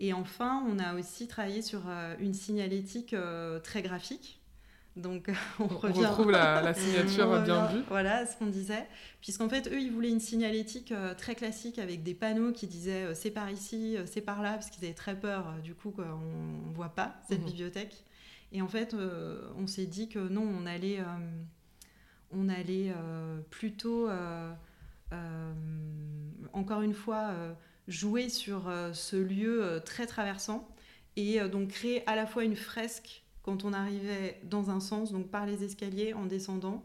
Et 0.00 0.12
enfin, 0.12 0.64
on 0.68 0.78
a 0.78 0.94
aussi 0.94 1.28
travaillé 1.28 1.62
sur 1.62 1.82
euh, 1.88 2.14
une 2.18 2.34
signalétique 2.34 3.14
euh, 3.14 3.60
très 3.60 3.82
graphique. 3.82 4.40
Donc, 4.96 5.30
on, 5.58 5.66
revient... 5.66 6.06
retrouve 6.06 6.30
la, 6.30 6.74
signature 6.74 7.42
bien 7.42 7.66
vue. 7.66 7.82
Voilà 7.88 8.26
ce 8.26 8.36
qu'on 8.36 8.46
disait. 8.46 8.86
Puisqu'en 9.20 9.48
fait, 9.48 9.68
eux, 9.68 9.80
ils 9.80 9.90
voulaient 9.90 10.10
une 10.10 10.20
signalétique 10.20 10.92
euh, 10.92 11.14
très 11.14 11.34
classique 11.34 11.78
avec 11.78 12.02
des 12.02 12.14
panneaux 12.14 12.52
qui 12.52 12.66
disaient 12.66 13.14
c'est 13.14 13.30
par 13.30 13.50
ici, 13.50 13.96
c'est 14.06 14.20
par 14.20 14.42
là, 14.42 14.52
parce 14.52 14.70
qu'ils 14.70 14.84
avaient 14.84 14.94
très 14.94 15.18
peur, 15.18 15.54
du 15.62 15.74
coup, 15.74 15.90
qu'on 15.90 16.02
ne 16.02 16.74
voit 16.74 16.94
pas 16.94 17.16
cette 17.28 17.40
mhm. 17.40 17.46
bibliothèque. 17.46 18.04
Et 18.52 18.62
en 18.62 18.68
fait, 18.68 18.94
on 19.58 19.66
s'est 19.66 19.86
dit 19.86 20.08
que 20.08 20.20
non, 20.20 20.42
on 20.42 20.64
allait, 20.64 21.00
on 22.30 22.48
allait 22.48 22.92
plutôt 23.50 24.08
euh, 25.14 25.52
encore 26.52 26.82
une 26.82 26.94
fois, 26.94 27.30
euh, 27.30 27.52
jouer 27.88 28.28
sur 28.28 28.68
euh, 28.68 28.92
ce 28.92 29.16
lieu 29.16 29.82
très 29.84 30.06
traversant 30.06 30.68
et 31.16 31.40
donc 31.48 31.68
créer 31.68 32.08
à 32.08 32.16
la 32.16 32.26
fois 32.26 32.44
une 32.44 32.56
fresque 32.56 33.23
quand 33.44 33.64
on 33.64 33.72
arrivait 33.72 34.40
dans 34.44 34.70
un 34.70 34.80
sens, 34.80 35.12
donc 35.12 35.28
par 35.28 35.46
les 35.46 35.62
escaliers 35.62 36.14
en 36.14 36.26
descendant, 36.26 36.82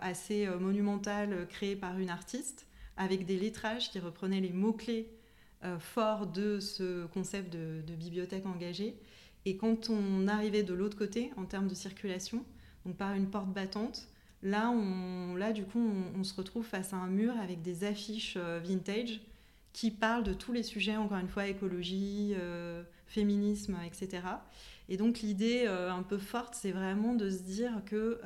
assez 0.00 0.46
monumentale 0.60 1.46
créée 1.48 1.76
par 1.76 1.98
une 1.98 2.10
artiste, 2.10 2.66
avec 2.96 3.24
des 3.26 3.38
lettrages 3.38 3.90
qui 3.90 3.98
reprenaient 3.98 4.40
les 4.40 4.52
mots-clés 4.52 5.10
forts 5.78 6.26
de 6.26 6.60
ce 6.60 7.06
concept 7.06 7.52
de, 7.52 7.94
bibliothèque 7.94 8.46
engagée. 8.46 8.96
Et 9.44 9.56
quand 9.56 9.90
on 9.90 10.28
arrivait 10.28 10.62
de 10.62 10.74
l'autre 10.74 10.96
côté, 10.96 11.32
en 11.36 11.46
termes 11.46 11.68
de 11.68 11.74
circulation, 11.74 12.44
donc 12.84 12.96
par 12.96 13.14
une 13.14 13.28
porte 13.28 13.48
battante, 13.48 14.08
Là, 14.42 14.70
on, 14.70 15.36
là 15.36 15.52
du 15.52 15.64
coup, 15.64 15.80
on, 16.16 16.24
se 16.24 16.34
retrouve 16.34 16.66
face 16.66 16.92
à 16.92 16.96
un 16.96 17.06
mur 17.06 17.32
avec 17.40 17.62
des 17.62 17.84
affiches 17.84 18.34
euh, 18.36 18.60
vintage 18.62 19.20
qui 19.72 19.90
parlent 19.90 20.24
de 20.24 20.34
tous 20.34 20.52
les 20.52 20.64
sujets, 20.64 20.96
encore 20.96 21.18
une 21.18 21.28
fois, 21.28 21.46
écologie, 21.46 22.34
euh, 22.36 22.82
féminisme, 23.06 23.78
etc. 23.86 24.22
Et 24.92 24.96
donc 24.96 25.20
l'idée 25.20 25.64
euh, 25.66 25.90
un 25.90 26.02
peu 26.02 26.18
forte, 26.18 26.54
c'est 26.54 26.70
vraiment 26.70 27.14
de 27.14 27.30
se 27.30 27.42
dire 27.42 27.82
que 27.86 28.20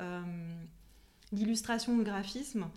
l'illustration, 1.31 1.97
le 1.97 2.03
graphisme 2.03 2.67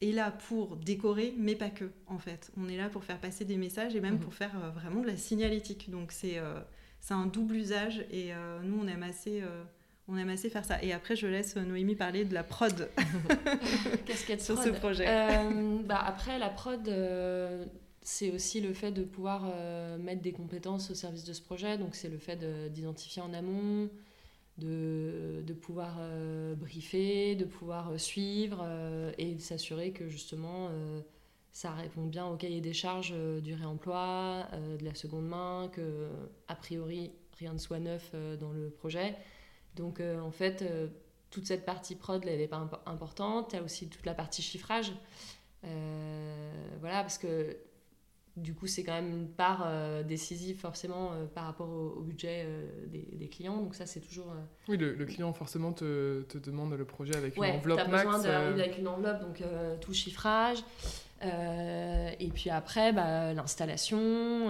est 0.00 0.12
là 0.12 0.30
pour 0.30 0.76
décorer, 0.76 1.34
mais 1.38 1.54
pas 1.54 1.70
que, 1.70 1.90
en 2.06 2.18
fait. 2.18 2.52
On 2.56 2.68
est 2.68 2.76
là 2.76 2.88
pour 2.88 3.04
faire 3.04 3.18
passer 3.18 3.44
des 3.44 3.56
messages 3.56 3.96
et 3.96 4.00
même 4.00 4.16
mmh. 4.16 4.20
pour 4.20 4.34
faire 4.34 4.72
vraiment 4.74 5.00
de 5.00 5.06
la 5.06 5.16
signalétique. 5.16 5.90
Donc 5.90 6.12
c'est 6.12 6.38
un 7.10 7.26
double 7.26 7.56
usage 7.56 8.04
et 8.10 8.32
nous, 8.62 8.78
on 8.80 8.86
aime 8.86 9.02
assez 9.02 9.42
on 10.08 10.18
aime 10.18 10.28
assez 10.28 10.50
faire 10.50 10.64
ça. 10.64 10.82
Et 10.82 10.92
après, 10.92 11.16
je 11.16 11.26
laisse 11.26 11.56
Noémie 11.56 11.94
parler 11.94 12.24
de 12.24 12.34
la 12.34 12.42
prod. 12.42 12.90
Casquette 14.06 14.42
sur 14.42 14.62
ce 14.62 14.68
projet. 14.68 15.06
Euh, 15.08 15.78
bah 15.82 16.02
après, 16.04 16.38
la 16.38 16.50
prod, 16.50 16.86
euh, 16.88 17.64
c'est 18.04 18.30
aussi 18.30 18.60
le 18.60 18.72
fait 18.72 18.92
de 18.92 19.02
pouvoir 19.02 19.42
euh, 19.46 19.98
mettre 19.98 20.22
des 20.22 20.32
compétences 20.32 20.90
au 20.90 20.94
service 20.94 21.24
de 21.24 21.32
ce 21.32 21.42
projet. 21.42 21.78
Donc, 21.78 21.96
c'est 21.96 22.08
le 22.08 22.18
fait 22.18 22.36
d'identifier 22.72 23.22
en 23.22 23.32
amont, 23.34 23.90
de, 24.58 25.42
de 25.44 25.52
pouvoir 25.52 25.98
briefer, 26.56 27.34
de 27.34 27.44
pouvoir 27.44 27.98
suivre 27.98 28.64
et 29.18 29.34
de 29.34 29.40
s'assurer 29.40 29.90
que 29.90 30.08
justement 30.08 30.70
ça 31.50 31.72
répond 31.72 32.06
bien 32.06 32.26
au 32.26 32.36
cahier 32.36 32.60
des 32.60 32.72
charges 32.72 33.14
du 33.42 33.54
réemploi, 33.54 34.46
de 34.78 34.84
la 34.84 34.94
seconde 34.94 35.26
main, 35.26 35.68
que 35.72 36.08
a 36.46 36.54
priori 36.54 37.10
rien 37.38 37.52
ne 37.52 37.58
soit 37.58 37.80
neuf 37.80 38.14
dans 38.38 38.52
le 38.52 38.70
projet 38.70 39.16
donc 39.76 40.00
euh, 40.00 40.20
en 40.20 40.30
fait, 40.30 40.62
euh, 40.62 40.88
toute 41.30 41.46
cette 41.46 41.64
partie 41.64 41.96
prod, 41.96 42.24
elle 42.26 42.38
n'est 42.38 42.48
pas 42.48 42.68
importante. 42.86 43.52
Il 43.52 43.56
y 43.56 43.58
a 43.58 43.62
aussi 43.62 43.88
toute 43.88 44.06
la 44.06 44.14
partie 44.14 44.42
chiffrage. 44.42 44.92
Euh, 45.64 46.52
voilà, 46.80 47.00
parce 47.02 47.18
que 47.18 47.56
du 48.36 48.54
coup, 48.54 48.66
c'est 48.66 48.82
quand 48.82 48.94
même 48.94 49.10
une 49.10 49.28
part 49.28 49.68
décisive 50.04 50.58
forcément 50.58 51.12
par 51.34 51.44
rapport 51.44 51.68
au, 51.68 52.00
budget 52.00 52.46
des, 52.88 53.28
clients. 53.28 53.58
Donc 53.58 53.74
ça, 53.74 53.86
c'est 53.86 54.00
toujours... 54.00 54.34
Oui, 54.68 54.76
le, 54.76 55.04
client 55.04 55.32
forcément 55.32 55.72
te, 55.72 56.22
te, 56.22 56.38
demande 56.38 56.74
le 56.74 56.84
projet 56.84 57.16
avec 57.16 57.36
une 57.36 57.44
enveloppe 57.44 57.78
as 57.78 57.88
max. 57.88 58.04
besoin 58.04 58.22
d'arriver 58.22 58.62
avec 58.62 58.78
une 58.78 58.88
enveloppe, 58.88 59.20
donc 59.20 59.42
tout 59.80 59.94
chiffrage. 59.94 60.64
et 61.22 62.30
puis 62.34 62.50
après, 62.50 62.92
bah, 62.92 63.32
l'installation, 63.34 64.48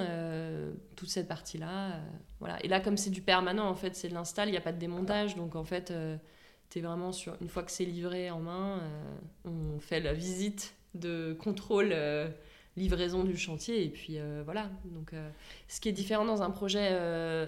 toute 0.97 1.11
cette 1.11 1.29
partie-là. 1.29 2.01
Voilà. 2.45 2.63
Et 2.63 2.69
là, 2.69 2.79
comme 2.79 2.99
c'est 2.99 3.09
du 3.09 3.23
permanent, 3.23 3.67
en 3.67 3.75
fait, 3.75 3.97
c'est 3.97 4.11
de 4.11 4.13
l'install, 4.13 4.49
il 4.49 4.51
n'y 4.51 4.59
a 4.59 4.61
pas 4.61 4.73
de 4.73 4.79
démontage. 4.79 5.35
Donc, 5.35 5.57
en 5.57 5.65
fait, 5.65 5.91
euh, 5.91 6.19
tu 6.69 6.79
es 6.79 6.83
vraiment 6.83 7.11
sur. 7.11 7.35
Une 7.41 7.49
fois 7.49 7.63
que 7.63 7.71
c'est 7.71 7.87
livré 7.87 8.31
en 8.31 8.41
main, 8.41 8.81
euh, 8.81 9.15
on 9.47 9.81
fait 9.81 9.99
la 9.99 10.13
visite 10.13 10.75
de 10.95 11.35
contrôle, 11.41 11.93
euh, 11.93 12.29
livraison 12.77 13.25
du 13.25 13.37
chantier. 13.37 13.85
Et 13.85 13.89
puis, 13.89 14.19
voilà. 14.45 14.71
Donc, 14.85 15.13
ce 15.69 15.81
qui 15.81 15.89
est 15.89 15.93
différent 15.93 16.25
dans 16.25 16.43
un 16.43 16.51
projet 16.51 16.91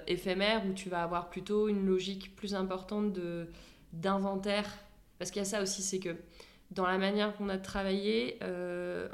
éphémère 0.06 0.64
où 0.66 0.72
tu 0.72 0.88
vas 0.88 1.02
avoir 1.02 1.30
plutôt 1.30 1.68
une 1.68 1.84
logique 1.84 2.36
plus 2.36 2.54
importante 2.54 3.12
de, 3.12 3.48
d'inventaire. 3.92 4.72
Parce 5.18 5.30
qu'il 5.30 5.40
y 5.40 5.42
a 5.42 5.48
ça 5.48 5.62
aussi, 5.62 5.82
c'est 5.82 5.98
que 5.98 6.16
dans 6.70 6.86
la 6.86 6.98
manière 6.98 7.36
qu'on 7.36 7.48
a 7.48 7.56
de 7.56 7.62
travailler, 7.62 8.38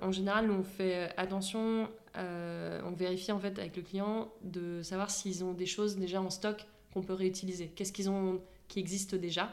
en 0.03 0.13
général, 0.13 0.51
on 0.51 0.63
fait 0.63 1.11
attention 1.17 1.89
euh, 2.17 2.81
on 2.85 2.91
vérifie 2.91 3.33
en 3.33 3.39
fait 3.39 3.59
avec 3.59 3.77
le 3.77 3.83
client 3.83 4.31
de 4.43 4.83
savoir 4.83 5.11
s'ils 5.11 5.45
ont 5.45 5.53
des 5.53 5.67
choses 5.67 5.97
déjà 5.97 6.21
en 6.21 6.31
stock 6.31 6.67
qu'on 6.93 7.03
peut 7.03 7.15
réutiliser. 7.15 7.69
Qu'est-ce 7.69 7.93
qu'ils 7.93 8.11
ont 8.11 8.43
qui 8.69 8.81
existe 8.81 9.15
déjà? 9.15 9.51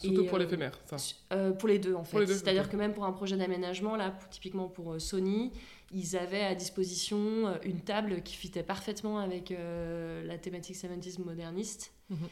Surtout 0.00 0.24
pour 0.24 0.36
euh, 0.36 0.40
l'éphémère, 0.40 0.78
ça 0.86 0.96
euh, 1.32 1.52
Pour 1.52 1.68
les 1.68 1.78
deux, 1.78 1.94
en 1.94 2.04
fait. 2.04 2.26
C'est-à-dire 2.26 2.68
que 2.68 2.76
même 2.76 2.94
pour 2.94 3.04
un 3.04 3.12
projet 3.12 3.36
d'aménagement, 3.36 3.96
là, 3.96 4.14
typiquement 4.30 4.68
pour 4.68 5.00
Sony, 5.00 5.52
ils 5.92 6.16
avaient 6.16 6.44
à 6.44 6.54
disposition 6.54 7.52
une 7.62 7.80
table 7.80 8.22
qui 8.22 8.36
fitait 8.36 8.62
parfaitement 8.62 9.18
avec 9.18 9.52
la 9.52 10.38
thématique 10.38 10.76
70 10.76 11.18
moderniste. 11.20 11.92
Mhm. 12.08 12.28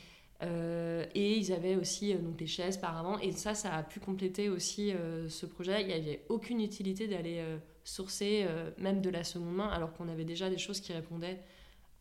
et 1.14 1.36
ils 1.36 1.52
avaient 1.52 1.76
aussi 1.76 2.14
donc 2.14 2.36
des 2.36 2.46
chaises 2.46 2.76
par 2.76 2.96
avant. 2.96 3.18
Et 3.18 3.32
ça, 3.32 3.54
ça 3.54 3.74
a 3.74 3.82
pu 3.82 4.00
compléter 4.00 4.48
aussi 4.48 4.92
ce 5.28 5.46
projet. 5.46 5.82
Il 5.82 5.88
n'y 5.88 5.92
avait 5.92 6.24
aucune 6.28 6.60
utilité 6.60 7.06
d'aller 7.08 7.42
sourcer 7.88 8.44
euh, 8.46 8.70
même 8.76 9.00
de 9.00 9.08
la 9.08 9.24
seconde 9.24 9.54
main, 9.54 9.68
alors 9.68 9.94
qu'on 9.94 10.08
avait 10.08 10.26
déjà 10.26 10.50
des 10.50 10.58
choses 10.58 10.80
qui 10.80 10.92
répondaient 10.92 11.40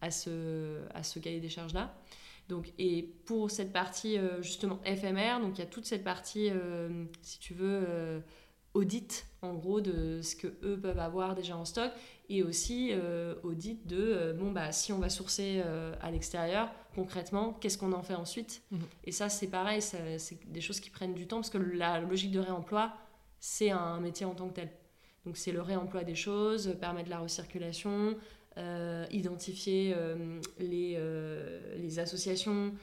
à 0.02 0.12
ce, 0.12 0.82
à 0.94 1.02
ce 1.02 1.20
cahier 1.20 1.40
des 1.40 1.50
charges-là. 1.50 1.96
Donc, 2.48 2.72
et 2.78 3.14
pour 3.26 3.52
cette 3.52 3.74
partie 3.74 4.18
justement 4.42 4.80
éphémère, 4.86 5.42
donc 5.42 5.58
il 5.58 5.60
y 5.60 5.64
a 5.64 5.68
toute 5.68 5.86
cette 5.86 6.04
partie, 6.04 6.50
euh, 6.50 7.06
si 7.22 7.40
tu 7.40 7.54
veux, 7.54 7.84
euh, 7.88 8.20
audit 8.78 9.26
en 9.42 9.54
gros 9.54 9.82
de 9.82 10.22
ce 10.22 10.36
que 10.36 10.48
eux 10.64 10.80
peuvent 10.80 11.00
avoir 11.00 11.36
déjà 11.36 11.58
en 11.58 11.66
stock 11.66 11.92
et 12.30 12.44
aussi 12.44 12.90
euh, 12.92 13.36
audit 13.44 13.86
de 13.88 13.98
euh, 13.98 14.34
bon 14.34 14.52
bah 14.52 14.72
si 14.72 14.94
on 14.94 15.00
va 15.00 15.10
sourcer 15.10 15.62
euh, 15.66 15.94
à 16.02 16.12
l'extérieur 16.12 16.70
concrètement 16.96 17.54
qu'est-ce 17.54 17.78
qu'on 17.78 17.94
en 17.94 18.04
fait 18.04 18.16
ensuite? 18.16 18.62
Mhm. 18.72 18.82
et 19.06 19.12
ça 19.12 19.30
c'est 19.30 19.48
pareil 19.48 19.82
c'est 19.82 20.40
des 20.48 20.62
choses 20.62 20.80
qui 20.80 20.90
prennent 20.90 21.16
du 21.16 21.28
temps 21.28 21.38
parce 21.38 21.50
que 21.50 21.58
la 21.58 22.00
logique 22.00 22.32
de 22.32 22.40
réemploi 22.40 22.94
c'est 23.40 23.72
un 23.72 24.00
métier 24.00 24.26
en 24.26 24.36
tant 24.36 24.48
que 24.50 24.56
tel 24.56 24.70
donc 25.26 25.38
c'est 25.38 25.52
le 25.52 25.62
réemploi 25.62 26.04
des 26.04 26.16
choses 26.16 26.76
permettre 26.80 27.10
la 27.10 27.20
recirculation 27.20 27.90
euh, 27.90 28.14
identifier 29.12 29.94
euh, 29.96 30.40
les, 30.60 30.96
euh, 30.98 31.76
les 31.78 32.00
associations 32.00 32.74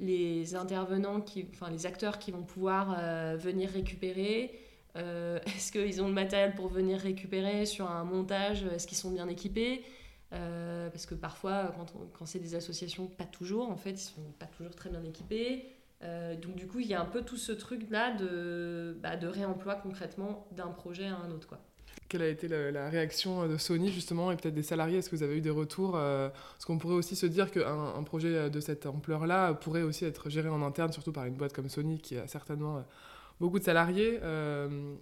les 0.00 0.56
intervenants 0.56 1.20
qui 1.20 1.46
enfin 1.52 1.70
les 1.70 1.86
acteurs 1.86 2.18
qui 2.18 2.32
vont 2.32 2.42
pouvoir 2.42 2.96
euh, 2.98 3.36
venir 3.36 3.70
récupérer 3.70 4.58
euh, 4.96 5.38
Est-ce 5.46 5.72
qu'ils 5.72 6.02
ont 6.02 6.08
le 6.08 6.14
matériel 6.14 6.54
pour 6.54 6.68
venir 6.68 7.00
récupérer 7.00 7.66
sur 7.66 7.90
un 7.90 8.04
montage? 8.04 8.64
Est-ce 8.64 8.86
qu'ils 8.86 8.96
sont 8.96 9.10
bien 9.10 9.28
équipés? 9.28 9.84
Euh, 10.32 10.90
Parce 10.90 11.06
que 11.06 11.14
parfois, 11.14 11.74
quand, 12.12 12.26
c'est 12.26 12.38
des 12.38 12.54
associations, 12.54 13.06
pas 13.06 13.24
toujours, 13.24 13.70
en 13.70 13.76
fait, 13.76 13.92
ils 13.92 13.98
sont 13.98 14.32
pas 14.38 14.46
toujours 14.46 14.74
très 14.74 14.90
bien 14.90 15.02
équipés. 15.04 15.66
Euh, 16.02 16.36
donc 16.36 16.56
du 16.56 16.66
coup, 16.66 16.80
il 16.80 16.86
y 16.86 16.94
a 16.94 17.00
un 17.00 17.06
peu 17.06 17.22
tout 17.22 17.36
ce 17.36 17.52
truc-là 17.52 18.14
de, 18.14 18.96
bah, 19.00 19.16
de 19.16 19.26
réemploi 19.26 19.76
concrètement 19.76 20.46
d'un 20.52 20.68
projet 20.68 21.06
à 21.06 21.16
un 21.16 21.30
autre. 21.30 21.48
Quoi. 21.48 21.60
Quelle 22.08 22.22
a 22.22 22.28
été 22.28 22.48
la, 22.48 22.88
réaction 22.90 23.48
de 23.48 23.56
Sony 23.56 23.90
justement 23.90 24.30
et 24.30 24.36
peut-être 24.36 24.54
des 24.54 24.62
salariés? 24.62 24.98
Est-ce 24.98 25.10
que 25.10 25.16
vous 25.16 25.22
avez 25.22 25.38
eu 25.38 25.40
des 25.40 25.50
retours 25.50 25.94
euh, 25.96 26.28
Parce 26.28 26.64
qu'on 26.64 26.78
pourrait 26.78 26.94
aussi 26.94 27.16
se 27.16 27.26
dire 27.26 27.50
qu'un 27.50 27.94
un 27.96 28.02
projet 28.02 28.50
de 28.50 28.60
cette 28.60 28.86
ampleur-là 28.86 29.54
pourrait 29.54 29.82
aussi 29.82 30.04
être 30.04 30.30
géré 30.30 30.48
en 30.48 30.62
interne, 30.62 30.92
surtout 30.92 31.12
par 31.12 31.24
une 31.24 31.34
boîte 31.34 31.52
comme 31.52 31.68
Sony 31.68 31.98
qui 31.98 32.16
a 32.16 32.26
certainement 32.28 32.78
euh, 32.78 32.82
beaucoup 33.40 33.58
de 33.58 33.64
salariés. 33.64 34.20
Euh, 34.22 34.94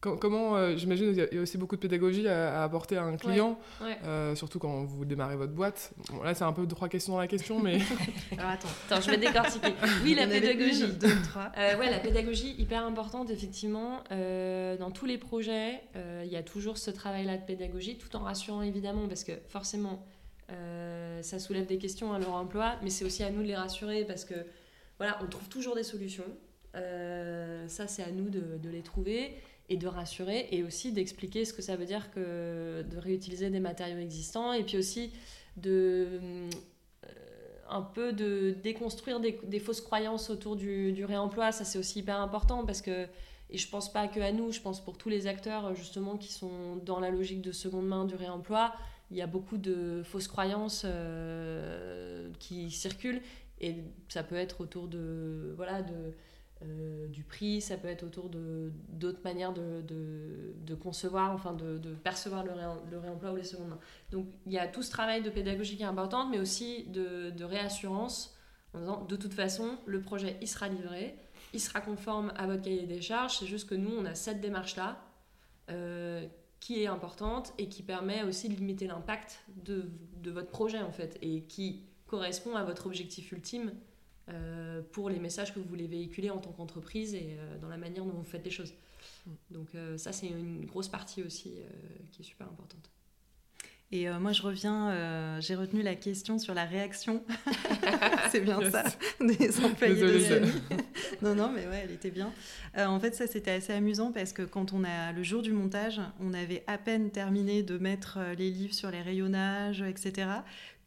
comment, 0.00 0.56
euh, 0.56 0.76
j'imagine, 0.76 1.10
il 1.10 1.34
y 1.34 1.38
a- 1.38 1.42
aussi 1.42 1.58
beaucoup 1.58 1.76
de 1.76 1.80
pédagogie 1.80 2.26
à, 2.26 2.60
à 2.60 2.64
apporter 2.64 2.96
à 2.96 3.02
un 3.04 3.16
client, 3.16 3.58
Ouais. 3.82 3.98
euh, 4.04 4.34
surtout 4.34 4.58
quand 4.58 4.84
vous 4.84 5.04
démarrez 5.04 5.36
votre 5.36 5.52
boîte. 5.52 5.92
Bon, 6.10 6.22
là, 6.22 6.34
c'est 6.34 6.44
un 6.44 6.52
peu 6.52 6.66
trois 6.66 6.88
questions 6.88 7.12
dans 7.14 7.18
la 7.20 7.26
question, 7.26 7.60
mais 7.60 7.78
Alors 8.38 8.50
attends. 8.50 8.68
Attends, 8.90 9.00
je 9.02 9.10
vais 9.10 9.18
décortiquer. 9.18 9.74
Oui, 10.02 10.14
la 10.14 10.26
pédagogie. 10.26 10.84
une, 10.84 10.92
deux, 10.92 11.14
trois. 11.28 11.52
Euh, 11.58 11.76
ouais, 11.78 11.90
la 11.90 11.98
pédagogie, 11.98 12.54
hyper 12.58 12.84
importante, 12.84 13.30
effectivement. 13.30 14.02
Euh, 14.10 14.76
dans 14.78 14.90
tous 14.90 15.06
les 15.06 15.18
projets, 15.18 15.80
euh, 15.96 16.22
il 16.24 16.32
y 16.32 16.36
a 16.36 16.42
toujours 16.42 16.78
ce 16.78 16.90
travail-là 16.90 17.36
de 17.36 17.44
pédagogie, 17.44 17.98
tout 17.98 18.14
en 18.16 18.20
rassurant, 18.20 18.62
évidemment, 18.62 19.06
parce 19.08 19.24
que 19.24 19.32
forcément, 19.48 20.04
euh, 20.50 21.20
ça 21.22 21.38
soulève 21.38 21.66
des 21.66 21.78
questions 21.78 22.12
à 22.14 22.18
leur 22.18 22.32
emploi, 22.32 22.76
mais 22.82 22.90
c'est 22.90 23.04
aussi 23.04 23.22
à 23.22 23.30
nous 23.30 23.42
de 23.42 23.46
les 23.48 23.54
rassurer, 23.56 24.04
parce 24.04 24.24
que, 24.24 24.34
voilà, 24.98 25.18
on 25.22 25.26
trouve 25.26 25.48
toujours 25.48 25.74
des 25.74 25.82
solutions. 25.84 26.24
Euh, 26.76 27.66
ça, 27.68 27.86
c'est 27.88 28.02
à 28.02 28.10
nous 28.10 28.28
de, 28.30 28.58
de 28.62 28.68
les 28.70 28.82
trouver 28.82 29.34
et 29.70 29.76
de 29.76 29.86
rassurer, 29.86 30.48
et 30.50 30.64
aussi 30.64 30.92
d'expliquer 30.92 31.44
ce 31.44 31.52
que 31.52 31.62
ça 31.62 31.76
veut 31.76 31.86
dire 31.86 32.10
que 32.10 32.82
de 32.82 32.98
réutiliser 32.98 33.48
des 33.50 33.60
matériaux 33.60 33.98
existants, 33.98 34.52
et 34.52 34.64
puis 34.64 34.76
aussi 34.76 35.12
de 35.56 36.08
euh, 36.20 36.50
un 37.68 37.82
peu 37.82 38.12
de 38.12 38.56
déconstruire 38.62 39.20
des, 39.20 39.38
des 39.44 39.60
fausses 39.60 39.80
croyances 39.80 40.28
autour 40.28 40.56
du, 40.56 40.92
du 40.92 41.04
réemploi. 41.04 41.52
Ça, 41.52 41.64
c'est 41.64 41.78
aussi 41.78 42.00
hyper 42.00 42.20
important 42.20 42.66
parce 42.66 42.82
que, 42.82 43.06
et 43.48 43.58
je 43.58 43.68
pense 43.68 43.92
pas 43.92 44.08
que 44.08 44.18
à 44.20 44.32
nous, 44.32 44.50
je 44.50 44.60
pense 44.60 44.84
pour 44.84 44.98
tous 44.98 45.08
les 45.08 45.28
acteurs 45.28 45.74
justement 45.76 46.16
qui 46.16 46.32
sont 46.32 46.76
dans 46.84 46.98
la 46.98 47.10
logique 47.10 47.40
de 47.40 47.52
seconde 47.52 47.86
main 47.86 48.04
du 48.04 48.16
réemploi, 48.16 48.74
il 49.12 49.16
y 49.16 49.22
a 49.22 49.26
beaucoup 49.26 49.56
de 49.56 50.02
fausses 50.04 50.28
croyances 50.28 50.82
euh, 50.84 52.28
qui 52.38 52.70
circulent 52.70 53.22
et 53.60 53.76
ça 54.08 54.22
peut 54.22 54.36
être 54.36 54.60
autour 54.60 54.88
de 54.88 55.52
voilà 55.56 55.82
de 55.82 56.14
euh, 56.62 57.06
du 57.08 57.24
prix, 57.24 57.62
ça 57.62 57.78
peut 57.78 57.88
être 57.88 58.02
autour 58.02 58.28
de 58.28 58.70
d'autres 58.88 59.22
manières 59.24 59.54
de, 59.54 59.82
de, 59.82 60.74
concevoir, 60.74 61.32
enfin 61.32 61.54
de, 61.54 61.78
de 61.78 61.94
percevoir 61.94 62.44
le, 62.44 62.52
réem- 62.52 62.90
le 62.90 62.98
réemploi 62.98 63.32
ou 63.32 63.36
les 63.36 63.44
secondes 63.44 63.68
mains. 63.68 63.78
Donc 64.10 64.26
il 64.44 64.52
y 64.52 64.58
a 64.58 64.66
tout 64.68 64.82
ce 64.82 64.90
travail 64.90 65.22
de 65.22 65.30
pédagogie 65.30 65.76
qui 65.76 65.82
est 65.82 65.86
important, 65.86 66.26
mais 66.26 66.38
aussi 66.38 66.84
de, 66.88 67.44
réassurance 67.44 68.36
en 68.74 68.80
disant 68.80 69.04
de 69.04 69.16
toute 69.16 69.32
façon, 69.32 69.78
le 69.86 70.02
projet 70.02 70.36
il 70.42 70.48
sera 70.48 70.68
livré, 70.68 71.16
il 71.54 71.60
sera 71.60 71.80
conforme 71.80 72.32
à 72.36 72.46
votre 72.46 72.62
cahier 72.62 72.86
des 72.86 73.00
charges, 73.00 73.38
c'est 73.38 73.46
juste 73.46 73.68
que 73.68 73.74
nous 73.74 73.92
on 73.96 74.04
a 74.04 74.14
cette 74.14 74.40
démarche-là 74.40 75.02
euh, 75.70 76.26
qui 76.60 76.82
est 76.82 76.86
importante 76.86 77.54
et 77.56 77.68
qui 77.70 77.82
permet 77.82 78.22
aussi 78.22 78.50
de 78.50 78.54
limiter 78.54 78.86
l'impact 78.86 79.40
de 79.56 79.90
votre 80.30 80.50
projet 80.50 80.82
en 80.82 80.92
fait 80.92 81.16
et 81.22 81.44
qui 81.44 81.86
correspond 82.06 82.54
à 82.54 82.64
votre 82.64 82.86
objectif 82.86 83.32
ultime 83.32 83.72
euh, 84.30 84.82
pour 84.92 85.10
les 85.10 85.18
messages 85.18 85.52
que 85.54 85.58
vous 85.58 85.68
voulez 85.68 85.86
véhiculer 85.86 86.30
en 86.30 86.38
tant 86.38 86.52
qu'entreprise 86.52 87.14
et 87.14 87.36
euh, 87.38 87.58
dans 87.58 87.68
la 87.68 87.76
manière 87.76 88.04
dont 88.04 88.12
vous 88.12 88.24
faites 88.24 88.44
les 88.44 88.50
choses. 88.50 88.74
Donc 89.50 89.74
euh, 89.74 89.98
ça 89.98 90.12
c'est 90.12 90.28
une 90.28 90.64
grosse 90.66 90.88
partie 90.88 91.22
aussi 91.22 91.54
qui 92.12 92.22
est 92.22 92.24
super 92.24 92.46
importante. 92.46 92.90
Et 93.92 94.08
euh, 94.08 94.20
moi, 94.20 94.30
je 94.30 94.42
reviens, 94.42 94.90
euh, 94.90 95.40
j'ai 95.40 95.56
retenu 95.56 95.82
la 95.82 95.96
question 95.96 96.38
sur 96.38 96.54
la 96.54 96.64
réaction. 96.64 97.24
c'est 98.30 98.40
bien 98.40 98.60
Yes. 98.60 98.70
ça, 98.70 98.84
des 99.20 99.64
employés 99.64 99.94
Désolée. 99.94 100.40
de 100.40 100.46
Sony. 100.46 100.52
non, 101.22 101.34
non, 101.34 101.50
mais 101.52 101.66
ouais, 101.66 101.80
elle 101.84 101.90
était 101.90 102.10
bien. 102.12 102.32
Euh, 102.78 102.86
en 102.86 103.00
fait, 103.00 103.16
ça, 103.16 103.26
c'était 103.26 103.50
assez 103.50 103.72
amusant 103.72 104.12
parce 104.12 104.32
que 104.32 104.42
quand 104.42 104.72
on 104.72 104.84
a, 104.84 105.10
le 105.10 105.24
jour 105.24 105.42
du 105.42 105.52
montage, 105.52 106.00
on 106.20 106.34
avait 106.34 106.62
à 106.68 106.78
peine 106.78 107.10
terminé 107.10 107.64
de 107.64 107.78
mettre 107.78 108.20
les 108.38 108.50
livres 108.50 108.74
sur 108.74 108.92
les 108.92 109.02
rayonnages, 109.02 109.82
etc. 109.82 110.28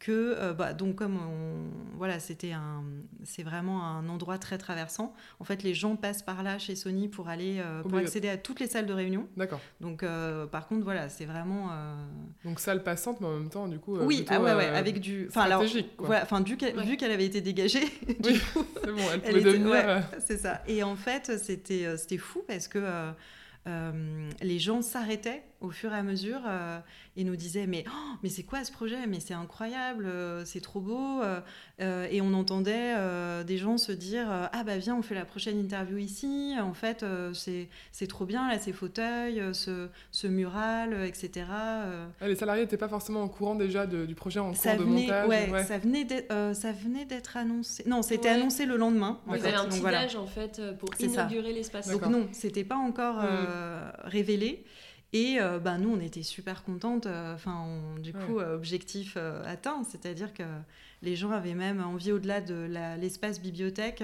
Que, 0.00 0.34
euh, 0.36 0.52
bah, 0.52 0.74
donc, 0.74 0.96
comme 0.96 1.16
on, 1.16 1.96
voilà, 1.96 2.20
c'était 2.20 2.52
un, 2.52 2.84
c'est 3.22 3.42
vraiment 3.42 3.86
un 3.86 4.06
endroit 4.10 4.36
très 4.36 4.58
traversant. 4.58 5.14
En 5.40 5.44
fait, 5.44 5.62
les 5.62 5.72
gens 5.72 5.96
passent 5.96 6.22
par 6.22 6.42
là 6.42 6.58
chez 6.58 6.74
Sony 6.76 7.08
pour 7.08 7.28
aller, 7.28 7.56
euh, 7.60 7.82
pour 7.82 7.96
accéder 7.96 8.28
à 8.28 8.36
toutes 8.36 8.60
les 8.60 8.66
salles 8.66 8.84
de 8.84 8.92
réunion. 8.92 9.26
d'accord. 9.36 9.60
Donc, 9.80 10.02
euh, 10.02 10.46
par 10.46 10.66
contre, 10.66 10.84
voilà, 10.84 11.08
c'est 11.08 11.24
vraiment. 11.24 11.68
euh, 11.72 11.94
Donc 12.44 12.60
salle 12.60 12.82
passante, 12.82 13.20
mais 13.22 13.28
en 13.28 13.32
même 13.38 13.48
temps, 13.48 13.66
du 13.66 13.78
coup. 13.78 13.96
euh, 13.96 14.04
oui, 14.04 14.16
plutôt, 14.18 14.34
ah 14.34 14.42
ouais, 14.42 14.54
ouais, 14.54 14.66
euh, 14.68 14.76
avec 14.78 15.00
du. 15.00 15.26
Enfin, 15.30 15.42
alors, 15.42 15.64
voilà, 15.98 16.22
enfin, 16.24 16.40
du 16.42 16.58
qu'elle- 16.58 16.76
Ouais. 16.76 16.84
vu 16.84 16.98
qu'elle 16.98 17.12
avait 17.12 17.24
été 17.26 17.40
dégagée, 17.40 17.84
du 18.20 18.30
Oui. 18.30 18.40
coup, 18.52 18.64
C'est 18.84 18.90
bon, 18.92 18.98
elle 19.10 19.12
elle 19.14 19.20
pouvait 19.20 19.40
était- 19.40 19.44
devenir. 19.58 19.70
ouais. 19.70 20.00
c'est 20.18 20.36
ça. 20.38 20.60
Et 20.66 20.82
en 20.82 20.96
fait, 20.96 21.38
c'était 21.38 21.96
c'était 21.96 22.18
fou 22.18 22.44
parce 22.46 22.68
que 22.68 22.78
euh, 22.82 23.10
euh, 23.66 24.30
les 24.42 24.58
gens 24.58 24.82
s'arrêtaient 24.82 25.42
au 25.60 25.70
fur 25.70 25.92
et 25.94 25.96
à 25.96 26.02
mesure 26.02 26.40
euh, 26.46 26.78
et 27.16 27.24
nous 27.24 27.36
disaient 27.36 27.66
mais 27.66 27.84
oh, 27.88 28.16
mais 28.22 28.28
c'est 28.28 28.42
quoi 28.42 28.64
ce 28.64 28.72
projet? 28.72 29.06
Mais 29.06 29.20
c'est 29.20 29.34
incroyable 29.34 30.06
euh, 30.06 30.44
c'est 30.44 30.60
trop 30.60 30.80
beau 30.80 31.22
euh, 31.22 31.40
euh, 31.80 32.08
et 32.10 32.20
on 32.20 32.32
entendait 32.34 32.94
euh, 32.96 33.44
des 33.44 33.56
gens 33.58 33.78
se 33.78 33.92
dire 33.92 34.26
ah 34.30 34.64
bah 34.64 34.78
viens 34.78 34.96
on 34.96 35.02
fait 35.02 35.14
la 35.14 35.24
prochaine 35.24 35.58
interview 35.58 35.98
ici 35.98 36.54
en 36.60 36.74
fait 36.74 37.02
euh, 37.02 37.32
c'est 37.34 37.68
c'est 37.92 38.06
trop 38.06 38.24
bien 38.26 38.48
là 38.48 38.58
ces 38.58 38.72
fauteuils 38.72 39.42
ce, 39.52 39.88
ce 40.10 40.26
mural 40.26 41.04
etc 41.04 41.46
euh, 41.50 42.06
ah, 42.20 42.28
les 42.28 42.34
salariés 42.36 42.62
n'étaient 42.62 42.76
pas 42.76 42.88
forcément 42.88 43.22
au 43.24 43.28
courant 43.28 43.54
déjà 43.54 43.86
de- 43.86 44.06
du 44.06 44.14
projet 44.14 44.40
en 44.40 44.48
cours 44.48 44.56
ça 44.56 44.76
de 44.76 44.82
venait, 44.82 45.02
montage. 45.02 45.28
ouais, 45.28 45.64
ça 45.64 45.78
venait 45.78 46.04
d'être, 46.04 46.32
euh, 46.32 46.54
ça 46.54 46.72
venait 46.72 47.04
d'être 47.04 47.36
annoncé. 47.36 47.82
Non, 47.86 48.02
c'était 48.02 48.28
Ouais. 48.28 48.34
annoncé 48.34 48.66
le 48.66 48.76
lendemain. 48.76 49.20
en 49.26 49.32
Vous 49.32 49.38
fait. 49.38 49.48
avez 49.48 49.56
un 49.56 49.62
Donc 49.62 49.70
petit 49.72 49.80
voilà. 49.80 50.04
déj 50.06 50.16
en 50.16 50.26
fait 50.26 50.60
pour 50.78 50.88
inaugurer 51.00 51.52
l'espace. 51.52 51.88
Donc 51.88 52.06
non, 52.06 52.26
c'était 52.32 52.64
pas 52.64 52.76
encore 52.76 53.16
euh, 53.22 53.90
révélé. 54.04 54.64
Et 55.14 55.38
euh, 55.40 55.58
bah, 55.60 55.78
nous, 55.78 55.90
on 55.90 56.00
était 56.00 56.24
super 56.24 56.64
contentes. 56.64 57.06
euh, 57.06 57.34
Enfin, 57.34 57.66
du 58.02 58.12
coup, 58.12 58.38
euh, 58.40 58.54
objectif 58.56 59.16
atteint. 59.46 59.82
C'est-à-dire 59.84 60.34
que 60.34 60.42
les 61.02 61.14
gens 61.16 61.30
avaient 61.30 61.54
même 61.54 61.80
envie, 61.82 62.12
au-delà 62.12 62.40
de 62.40 62.66
l'espace 63.00 63.40
bibliothèque, 63.40 64.02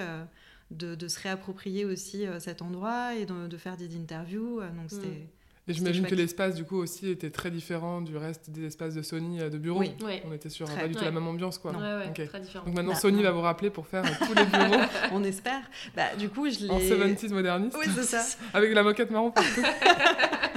de, 0.70 0.94
de 0.94 1.08
se 1.08 1.18
réapproprier 1.20 1.84
aussi 1.84 2.24
cet 2.38 2.62
endroit 2.62 3.14
et 3.16 3.26
de, 3.26 3.48
de 3.48 3.56
faire 3.56 3.76
des 3.76 3.96
interviews. 3.96 4.60
Donc 4.60 4.88
c'était. 4.88 5.26
Et 5.68 5.72
j'imagine 5.72 6.04
que 6.06 6.14
l'espace, 6.16 6.54
du 6.56 6.64
coup, 6.64 6.76
aussi 6.78 7.08
était 7.10 7.30
très 7.30 7.50
différent 7.50 8.00
du 8.00 8.16
reste 8.16 8.50
des 8.50 8.64
espaces 8.64 8.94
de 8.94 9.02
Sony 9.02 9.40
euh, 9.40 9.50
de 9.50 9.58
bureau. 9.58 9.78
Oui. 9.80 9.92
Ouais. 10.02 10.22
On 10.26 10.32
était 10.32 10.48
sur 10.48 10.66
Très. 10.66 10.80
pas 10.82 10.88
du 10.88 10.94
tout 10.96 11.04
la 11.04 11.12
même 11.12 11.26
ambiance, 11.28 11.58
quoi. 11.58 11.70
Ouais, 11.72 11.78
ouais, 11.78 12.06
Ok. 12.08 12.26
très 12.26 12.40
différent. 12.40 12.64
Donc 12.64 12.74
maintenant, 12.74 12.92
Bah, 12.92 12.98
Sony 12.98 13.22
va 13.22 13.30
vous 13.30 13.40
rappeler 13.42 13.70
pour 13.70 13.86
faire 13.86 14.04
euh, 14.04 14.26
tous 14.26 14.34
les 14.34 14.44
bureaux 14.46 14.82
On 15.12 15.22
espère. 15.22 15.60
Bah, 15.94 16.16
du 16.18 16.28
coup, 16.28 16.48
je 16.50 16.60
l'ai. 16.60 16.70
en 16.70 16.78
70s 16.78 17.32
moderniste, 17.32 17.76
Oui, 17.78 17.86
c'est 17.94 18.02
ça. 18.02 18.24
avec 18.54 18.72
la 18.74 18.82
moquette 18.82 19.10
marron 19.10 19.30
partout. 19.30 19.62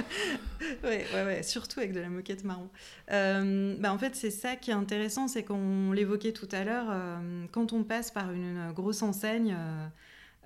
Ouais, 0.82 1.04
ouais, 1.14 1.24
ouais, 1.24 1.42
surtout 1.42 1.80
avec 1.80 1.92
de 1.92 2.00
la 2.00 2.08
moquette 2.08 2.44
marron. 2.44 2.68
Euh, 3.10 3.74
bah, 3.78 3.92
en 3.92 3.98
fait, 3.98 4.14
c'est 4.16 4.30
ça 4.30 4.56
qui 4.56 4.70
est 4.70 4.74
intéressant, 4.74 5.28
c'est 5.28 5.42
qu'on 5.42 5.92
l'évoquait 5.92 6.32
tout 6.32 6.48
à 6.52 6.64
l'heure, 6.64 6.86
euh, 6.90 7.44
quand 7.52 7.72
on 7.72 7.84
passe 7.84 8.10
par 8.10 8.32
une, 8.32 8.56
une 8.56 8.72
grosse 8.72 9.02
enseigne 9.02 9.54
euh, 9.58 9.86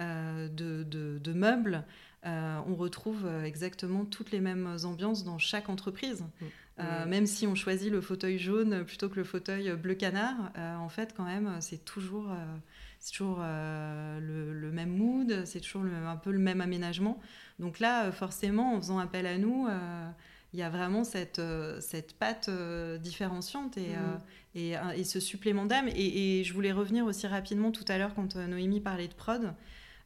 euh, 0.01 0.49
de, 0.49 0.83
de- 0.85 1.19
de 1.19 1.33
meubles, 1.33 1.85
euh, 2.29 2.61
on 2.67 2.75
retrouve 2.75 3.25
euh, 3.25 3.45
exactement 3.45 4.05
toutes 4.05 4.31
les 4.31 4.41
mêmes 4.41 4.77
ambiances 4.85 5.25
dans 5.25 5.39
chaque 5.39 5.69
entreprise. 5.69 6.25
Euh, 6.43 6.49
Mm. 6.79 7.09
Même 7.09 7.27
si 7.27 7.47
on 7.47 7.55
choisit 7.55 7.91
le 7.91 8.01
fauteuil 8.01 8.39
jaune 8.39 8.85
plutôt 8.85 9.09
que 9.09 9.17
le 9.17 9.25
fauteuil 9.25 9.75
bleu 9.77 9.95
canard, 9.95 10.37
euh, 10.57 10.77
en 10.77 10.89
fait, 10.89 11.13
quand 11.17 11.25
même, 11.25 11.57
c'est 11.61 11.85
toujours, 11.85 12.31
euh, 12.31 12.57
c'est 13.01 13.13
toujours 13.13 13.41
euh, 13.41 14.21
le, 14.21 14.53
le 14.53 14.71
même 14.71 14.91
mood, 14.91 15.43
c'est 15.45 15.61
toujours 15.61 15.83
le 15.83 15.93
un 15.93 16.17
peu 16.17 16.31
le 16.31 16.39
même 16.39 16.61
aménagement. 16.61 17.21
Donc 17.59 17.81
là, 17.81 18.07
euh, 18.07 18.13
forcément, 18.13 18.75
en 18.75 18.81
faisant 18.81 18.99
appel 18.99 19.27
à 19.27 19.39
nous, 19.39 19.67
euh, 19.67 20.11
il 20.53 20.61
y 20.61 20.63
a 20.63 20.71
vraiment 20.71 21.05
cette, 21.05 21.41
euh, 21.41 21.81
cette 21.81 22.17
patte 22.17 22.49
euh, 22.49 22.97
différenciante 22.97 23.77
et, 23.77 23.97
euh, 23.97 24.17
et, 24.55 24.77
euh, 24.77 24.91
et 24.97 25.05
ce 25.05 25.21
supplément 25.21 25.67
d'âme. 25.67 25.89
Et, 25.89 26.41
et 26.41 26.45
je 26.45 26.55
voulais 26.55 26.73
revenir 26.73 27.05
aussi 27.05 27.27
rapidement 27.27 27.73
tout 27.73 27.85
à 27.89 27.99
l'heure 27.99 28.15
quand 28.15 28.37
euh, 28.37 28.47
Noémie 28.47 28.81
parlait 28.81 29.09
de 29.09 29.15
prod. 29.15 29.53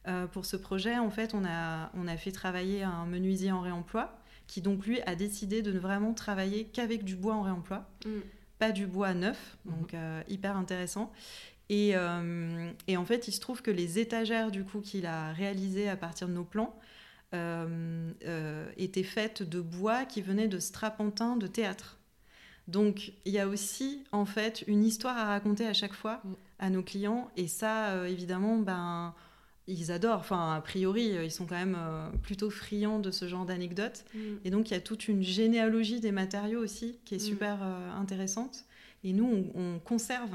Euh, 0.07 0.27
pour 0.27 0.45
ce 0.45 0.57
projet, 0.57 0.97
en 0.97 1.09
fait, 1.09 1.33
on 1.33 1.45
a, 1.45 1.89
on 1.95 2.07
a 2.07 2.17
fait 2.17 2.31
travailler 2.31 2.83
un 2.83 3.05
menuisier 3.05 3.51
en 3.51 3.61
réemploi, 3.61 4.17
qui 4.47 4.61
donc 4.61 4.85
lui 4.85 5.01
a 5.03 5.15
décidé 5.15 5.61
de 5.61 5.71
ne 5.71 5.79
vraiment 5.79 6.13
travailler 6.13 6.65
qu'avec 6.65 7.03
du 7.05 7.15
bois 7.15 7.35
en 7.35 7.41
réemploi, 7.43 7.89
Mm. 8.05 8.09
pas 8.59 8.71
du 8.71 8.85
bois 8.87 9.13
neuf, 9.13 9.57
donc 9.65 9.93
euh, 9.93 10.21
hyper 10.27 10.57
intéressant. 10.57 11.11
Et, 11.69 11.91
euh, 11.95 12.69
et 12.87 12.97
en 12.97 13.05
fait, 13.05 13.27
il 13.29 13.31
se 13.31 13.39
trouve 13.39 13.61
que 13.61 13.71
les 13.71 13.97
étagères 13.99 14.51
du 14.51 14.65
coup 14.65 14.81
qu'il 14.81 15.05
a 15.05 15.31
réalisées 15.31 15.87
à 15.89 15.95
partir 15.95 16.27
de 16.27 16.33
nos 16.33 16.43
plans 16.43 16.75
étaient 18.77 19.03
faites 19.03 19.41
de 19.43 19.59
bois 19.61 20.05
qui 20.05 20.21
venait 20.21 20.47
de 20.47 20.59
strapontin 20.59 21.35
de 21.37 21.47
théâtre. 21.47 21.97
Donc 22.67 23.11
il 23.25 23.33
y 23.33 23.39
a 23.39 23.47
aussi 23.47 24.03
en 24.11 24.25
fait 24.25 24.63
une 24.67 24.83
histoire 24.85 25.17
à 25.17 25.25
raconter 25.25 25.65
à 25.67 25.73
chaque 25.73 25.93
fois 25.93 26.21
Mm. 26.23 26.33
à 26.59 26.69
nos 26.69 26.83
clients 26.83 27.29
et 27.35 27.47
ça 27.47 27.89
euh, 27.89 28.05
évidemment 28.05 28.57
ben 28.57 29.13
ils 29.67 29.91
adorent. 29.91 30.19
Enfin 30.19 30.53
a 30.55 30.61
priori 30.61 31.15
ils 31.23 31.31
sont 31.31 31.45
quand 31.45 31.55
même 31.55 31.77
euh, 31.79 32.09
plutôt 32.21 32.49
friands 32.49 32.99
de 32.99 33.11
ce 33.11 33.27
genre 33.27 33.45
d'anecdotes. 33.45 34.05
Mm. 34.13 34.19
Et 34.45 34.49
donc, 34.49 34.69
il 34.69 34.73
y 34.73 34.77
a 34.77 34.81
toute 34.81 35.07
une 35.07 35.23
généalogie 35.23 35.99
des 35.99 36.11
matériaux 36.11 36.59
aussi 36.61 36.99
qui 37.05 37.15
est 37.15 37.17
Mm. 37.17 37.29
super 37.31 37.57
euh, 37.63 37.91
intéressante. 37.99 38.65
Et 39.03 39.13
nous, 39.13 39.25
on, 39.55 39.59
on 39.61 39.79
conserve 39.79 40.31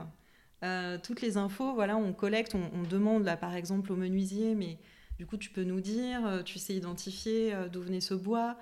euh, 0.63 0.99
toutes 1.03 1.21
les 1.23 1.37
infos. 1.37 1.75
Voilà, 1.75 1.97
on 1.97 2.13
collecte, 2.13 2.55
on, 2.55 2.71
on 2.75 2.83
demande, 2.83 3.25
là, 3.25 3.37
par 3.37 3.55
exemple, 3.55 3.93
au 3.93 3.97
menuisier, 3.97 4.55
mais 4.55 4.79
du 5.19 5.27
coup, 5.27 5.37
tu 5.37 5.51
peux 5.51 5.65
nous 5.65 5.81
dire, 5.81 6.27
euh, 6.27 6.43
tu 6.43 6.59
sais 6.59 6.75
identifier 6.75 7.55
euh, 7.55 7.69
d'où 7.69 7.81
venait 7.83 8.01
ce 8.01 8.15
bois. 8.15 8.57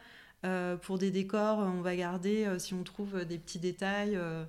Euh, 0.45 0.77
pour 0.77 0.99
des 0.99 1.11
décors, 1.11 1.59
on 1.59 1.81
va 1.81 1.97
garder, 1.97 2.45
euh, 2.45 2.59
si 2.59 2.75
on 2.75 2.83
trouve 2.85 3.25
des 3.25 3.39
petits 3.39 3.59
détails. 3.59 4.14
euh, 4.17 4.45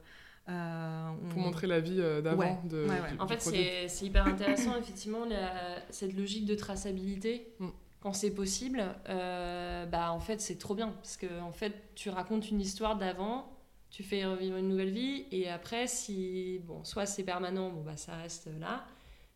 euh, 0.49 1.09
on- 1.25 1.29
Pour 1.29 1.39
montrer 1.41 1.67
la 1.67 1.79
vie 1.79 1.99
euh, 1.99 2.21
d'avant 2.21 2.39
Ouais, 2.39 2.57
de, 2.65 2.83
ouais, 2.83 2.89
ouais. 3.01 3.11
du- 3.13 3.19
En 3.19 3.27
fait, 3.27 3.41
c'est 3.41 3.87
c'est 3.87 4.05
hyper 4.05 4.25
intéressant, 4.27 4.75
effectivement, 4.79 5.25
la- 5.25 5.79
cette 5.89 6.13
logique 6.15 6.45
de 6.45 6.55
traçabilité. 6.55 7.53
Mm. 7.59 7.67
Quand 7.99 8.13
c'est 8.13 8.31
possible, 8.31 8.83
euh, 9.09 9.85
bah, 9.87 10.11
en 10.11 10.19
fait, 10.19 10.39
c'est 10.39 10.57
trop 10.57 10.75
bien. 10.75 10.89
Parce 10.89 11.17
que, 11.17 11.25
en 11.41 11.51
fait, 11.51 11.73
tu 11.95 12.09
racontes 12.09 12.49
une 12.51 12.61
histoire 12.61 12.95
d'avant, 12.95 13.51
tu 13.89 14.03
fais 14.03 14.23
revivre 14.25 14.57
une 14.57 14.67
nouvelle 14.69 14.91
vie, 14.91 15.25
et 15.31 15.49
après, 15.49 15.87
si, 15.87 16.59
bon, 16.65 16.83
soit 16.83 17.05
c'est 17.05 17.23
permanent, 17.23 17.69
bon, 17.71 17.81
bah, 17.81 17.97
ça 17.97 18.15
reste 18.15 18.49
là, 18.59 18.85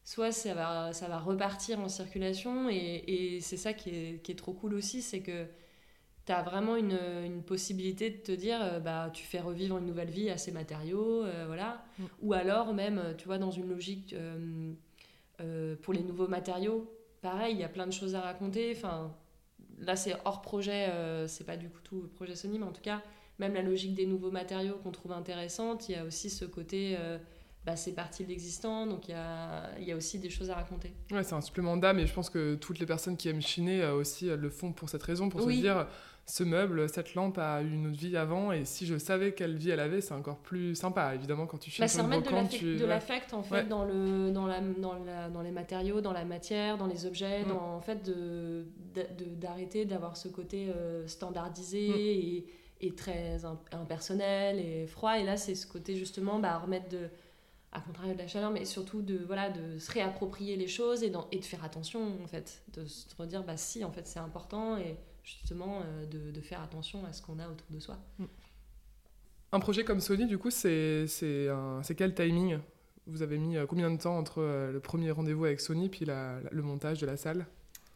soit 0.04 0.32
ça 0.32 0.54
va, 0.54 0.94
ça 0.94 1.08
va 1.08 1.20
repartir 1.20 1.80
en 1.80 1.88
circulation, 1.90 2.70
et, 2.70 3.04
et 3.08 3.42
c'est 3.42 3.58
ça 3.58 3.74
qui 3.74 3.90
est, 3.90 4.22
qui 4.24 4.32
est 4.32 4.36
trop 4.36 4.54
cool 4.54 4.76
aussi, 4.76 5.02
c'est 5.02 5.22
que 5.22 5.46
tu 6.26 6.32
as 6.32 6.44
vraiment 6.44 6.76
une, 6.76 6.98
une 7.26 7.42
possibilité 7.42 8.10
de 8.10 8.18
te 8.18 8.32
dire, 8.32 8.60
euh, 8.62 8.80
bah, 8.80 9.10
tu 9.12 9.24
fais 9.24 9.40
revivre 9.40 9.78
une 9.78 9.86
nouvelle 9.86 10.10
vie 10.10 10.30
à 10.30 10.38
ces 10.38 10.52
matériaux, 10.52 11.24
euh, 11.24 11.46
voilà. 11.48 11.84
Mm. 11.98 12.04
Ou 12.22 12.34
alors 12.34 12.74
même, 12.74 13.00
euh, 13.00 13.14
tu 13.16 13.26
vois, 13.26 13.38
dans 13.38 13.52
une 13.52 13.68
logique 13.68 14.16
euh, 15.40 15.76
pour 15.82 15.94
les 15.94 16.04
nouveaux 16.04 16.28
matériaux, 16.28 16.92
pareil, 17.22 17.56
il 17.56 17.60
y 17.60 17.64
a 17.64 17.70
plein 17.70 17.88
de 17.88 17.92
choses 17.92 18.14
à 18.14 18.22
raconter. 18.22 18.74
Enfin, 18.76 19.16
là, 19.80 19.96
c'est 19.96 20.16
hors 20.26 20.42
projet, 20.42 20.90
c'est 21.28 21.46
pas 21.46 21.58
du 21.58 21.70
coup 21.70 21.80
tout 21.84 22.10
projet 22.16 22.36
Sony, 22.36 22.60
mais 22.60 22.66
en 22.66 22.72
tout 22.72 22.82
cas, 22.82 23.02
même 23.40 23.56
la 23.56 23.64
logique 23.64 23.96
des 23.96 24.06
nouveaux 24.06 24.30
matériaux 24.30 24.76
qu'on 24.84 24.92
trouve 24.92 25.14
intéressante, 25.14 25.90
il 25.90 25.94
y 25.94 25.96
a 25.96 26.06
aussi 26.06 26.30
ce 26.30 26.46
côté, 26.46 26.96
bah, 27.66 27.76
c'est 27.76 27.94
parti 27.94 28.24
de 28.24 28.30
l'existant, 28.30 28.86
donc 28.86 29.08
il 29.08 29.12
y 29.12 29.16
a, 29.16 29.80
y 29.80 29.92
a 29.92 29.96
aussi 29.96 30.20
des 30.20 30.30
choses 30.30 30.52
à 30.52 30.56
raconter. 30.56 30.94
Ouais, 31.12 31.24
c'est 31.24 31.34
un 31.34 31.42
supplément 31.42 31.78
d'âme 31.78 31.98
et 31.98 32.06
je 32.06 32.14
pense 32.14 32.30
que 32.30 32.54
toutes 32.56 32.78
les 32.78 32.86
personnes 32.86 33.18
qui 33.18 33.30
aiment 33.30 33.42
chiner 33.42 33.84
aussi 33.88 34.28
elles 34.28 34.40
le 34.40 34.50
font 34.52 34.74
pour 34.74 34.90
cette 34.90 35.04
raison, 35.04 35.30
pour 35.30 35.44
Oui. 35.44 35.58
se 35.58 35.62
dire 35.62 35.88
ce 36.32 36.44
meuble, 36.44 36.88
cette 36.88 37.14
lampe 37.16 37.38
a 37.40 37.62
eu 37.62 37.72
une 37.74 37.88
autre 37.88 37.98
vie 37.98 38.16
avant 38.16 38.52
et 38.54 38.64
si 38.64 38.86
je 38.86 38.98
savais 38.98 39.34
quelle 39.34 39.58
vie 39.58 39.70
elle 39.72 39.82
avait, 39.82 40.00
c'est 40.00 40.14
encore 40.14 40.38
plus 40.38 40.76
sympa. 40.76 41.14
Évidemment, 41.14 41.46
quand 41.46 41.58
tu 41.58 41.70
chines 41.70 41.84
Bah, 41.84 41.90
sur 41.90 42.04
une 42.06 42.22
de 42.22 42.30
l'affect, 42.30 42.50
tu... 42.58 42.76
de 42.78 42.82
ouais. 42.82 42.88
l'affect, 42.88 43.34
en 43.34 43.44
fait 43.44 43.56
Ouais. 43.56 43.64
dans, 43.66 43.84
le, 43.84 44.32
dans, 44.32 44.48
la, 44.48 44.62
dans, 44.62 44.94
la, 44.94 45.30
dans 45.30 45.42
les 45.42 45.52
matériaux, 45.52 46.00
dans 46.00 46.14
la 46.14 46.24
matière, 46.24 46.78
dans 46.78 46.88
les 46.88 47.06
objets, 47.06 47.44
Mm. 47.44 47.48
dans, 47.50 47.76
en 47.76 47.82
fait 47.82 48.02
de, 48.06 48.66
de- 48.96 49.26
de- 49.26 49.36
d'arrêter 49.36 49.84
d'avoir 49.86 50.16
ce 50.16 50.30
côté 50.30 50.70
euh, 50.74 51.06
standardisé 51.08 51.90
Mm. 51.90 51.94
et, 51.98 52.46
et 52.88 52.96
très 52.96 53.44
im- 53.46 53.60
impersonnel 53.74 54.58
et 54.60 54.88
froid. 54.88 55.20
Et 55.20 55.24
là, 55.24 55.36
c'est 55.38 55.54
ce 55.56 55.68
côté 55.68 55.96
justement 55.96 56.40
bah, 56.40 56.58
remettre 56.60 56.88
de, 56.90 57.10
à 57.74 57.82
contrario 57.82 58.14
de 58.14 58.18
la 58.20 58.28
chaleur, 58.28 58.52
mais 58.52 58.66
surtout 58.66 59.02
de, 59.02 59.18
voilà, 59.28 59.50
de 59.50 59.78
se 59.80 59.92
réapproprier 59.92 60.56
les 60.56 60.68
choses 60.68 61.04
et, 61.04 61.10
d'en- 61.10 61.28
et 61.32 61.40
de 61.40 61.46
faire 61.46 61.64
attention 61.64 62.00
en 62.24 62.28
fait, 62.28 62.62
de 62.74 62.86
se 62.86 63.06
redire 63.18 63.44
bah 63.44 63.58
si 63.58 63.84
en 63.84 63.92
fait 63.92 64.08
c'est 64.08 64.20
important 64.20 64.78
et 64.78 64.96
justement 65.24 65.82
euh, 65.86 66.06
de, 66.06 66.32
de 66.32 66.42
faire 66.42 66.62
attention 66.62 67.06
à 67.06 67.14
ce 67.14 67.22
qu'on 67.22 67.40
a 67.40 67.48
autour 67.48 67.68
de 67.70 67.80
soi. 67.80 67.98
Un 69.52 69.60
projet 69.60 69.84
comme 69.84 70.00
Sony, 70.00 70.26
du 70.28 70.38
coup, 70.38 70.50
c'est 70.52 71.06
quel 71.98 72.14
timing? 72.16 72.60
Vous 73.08 73.22
avez 73.24 73.38
mis 73.38 73.58
euh, 73.58 73.66
combien 73.66 73.90
de 73.92 73.98
temps 73.98 74.18
entre 74.18 74.42
euh, 74.42 74.72
le 74.72 74.80
premier 74.80 75.12
rendez-vous 75.12 75.46
avec 75.46 75.60
Sony 75.60 75.90
puis 75.90 76.06
la- 76.06 76.40
la- 76.42 76.50
le 76.52 76.62
montage 76.62 77.00
de 77.00 77.06
la 77.06 77.18
salle? 77.18 77.48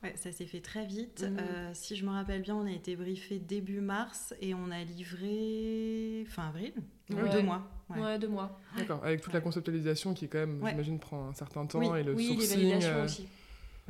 Ouais, 0.03 0.13
ça 0.17 0.31
s'est 0.31 0.45
fait 0.45 0.59
très 0.59 0.85
vite. 0.85 1.23
Euh, 1.23 1.69
si 1.73 1.95
je 1.95 2.05
me 2.05 2.11
rappelle 2.11 2.41
bien, 2.41 2.55
on 2.55 2.65
a 2.65 2.71
été 2.71 2.95
briefé 2.95 3.39
début 3.39 3.79
mars 3.81 4.33
et 4.41 4.53
on 4.53 4.69
a 4.71 4.83
livré 4.83 6.25
fin 6.27 6.47
avril. 6.49 6.73
Donc 7.09 7.23
Ouais. 7.23 7.29
deux 7.31 7.43
mois. 7.43 7.63
Ouais. 7.89 7.99
Ouais, 8.01 8.19
deux 8.19 8.27
mois. 8.27 8.59
D'accord, 8.77 9.03
avec 9.05 9.21
toute 9.21 9.33
la 9.33 9.41
conceptualisation 9.41 10.13
qui, 10.13 10.27
quand 10.27 10.39
même, 10.39 10.61
Ouais. 10.61 10.71
j'imagine, 10.71 10.99
prend 10.99 11.29
un 11.29 11.33
certain 11.33 11.65
temps 11.65 11.79
Oui. 11.79 11.99
et 11.99 12.03
le 12.03 12.13
oui, 12.13 12.27
les 12.27 12.33
sourcing. 12.33 12.57
validations 12.57 12.89
euh, 12.97 13.05
aussi. 13.05 13.27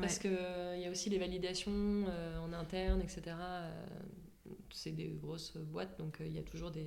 Parce 0.01 0.19
qu'il 0.19 0.31
y 0.79 0.85
a 0.85 0.91
aussi 0.91 1.09
les 1.09 1.17
validations 1.19 1.71
euh, 2.07 2.37
en 2.39 2.51
interne, 2.53 3.01
etc. 3.01 3.21
euh, 3.39 3.71
c'est 4.71 4.91
des 4.91 5.07
grosses 5.21 5.55
boîtes, 5.57 5.97
donc 5.97 6.17
il 6.19 6.33
y 6.33 6.39
a 6.39 6.43
toujours 6.43 6.71
des. 6.71 6.85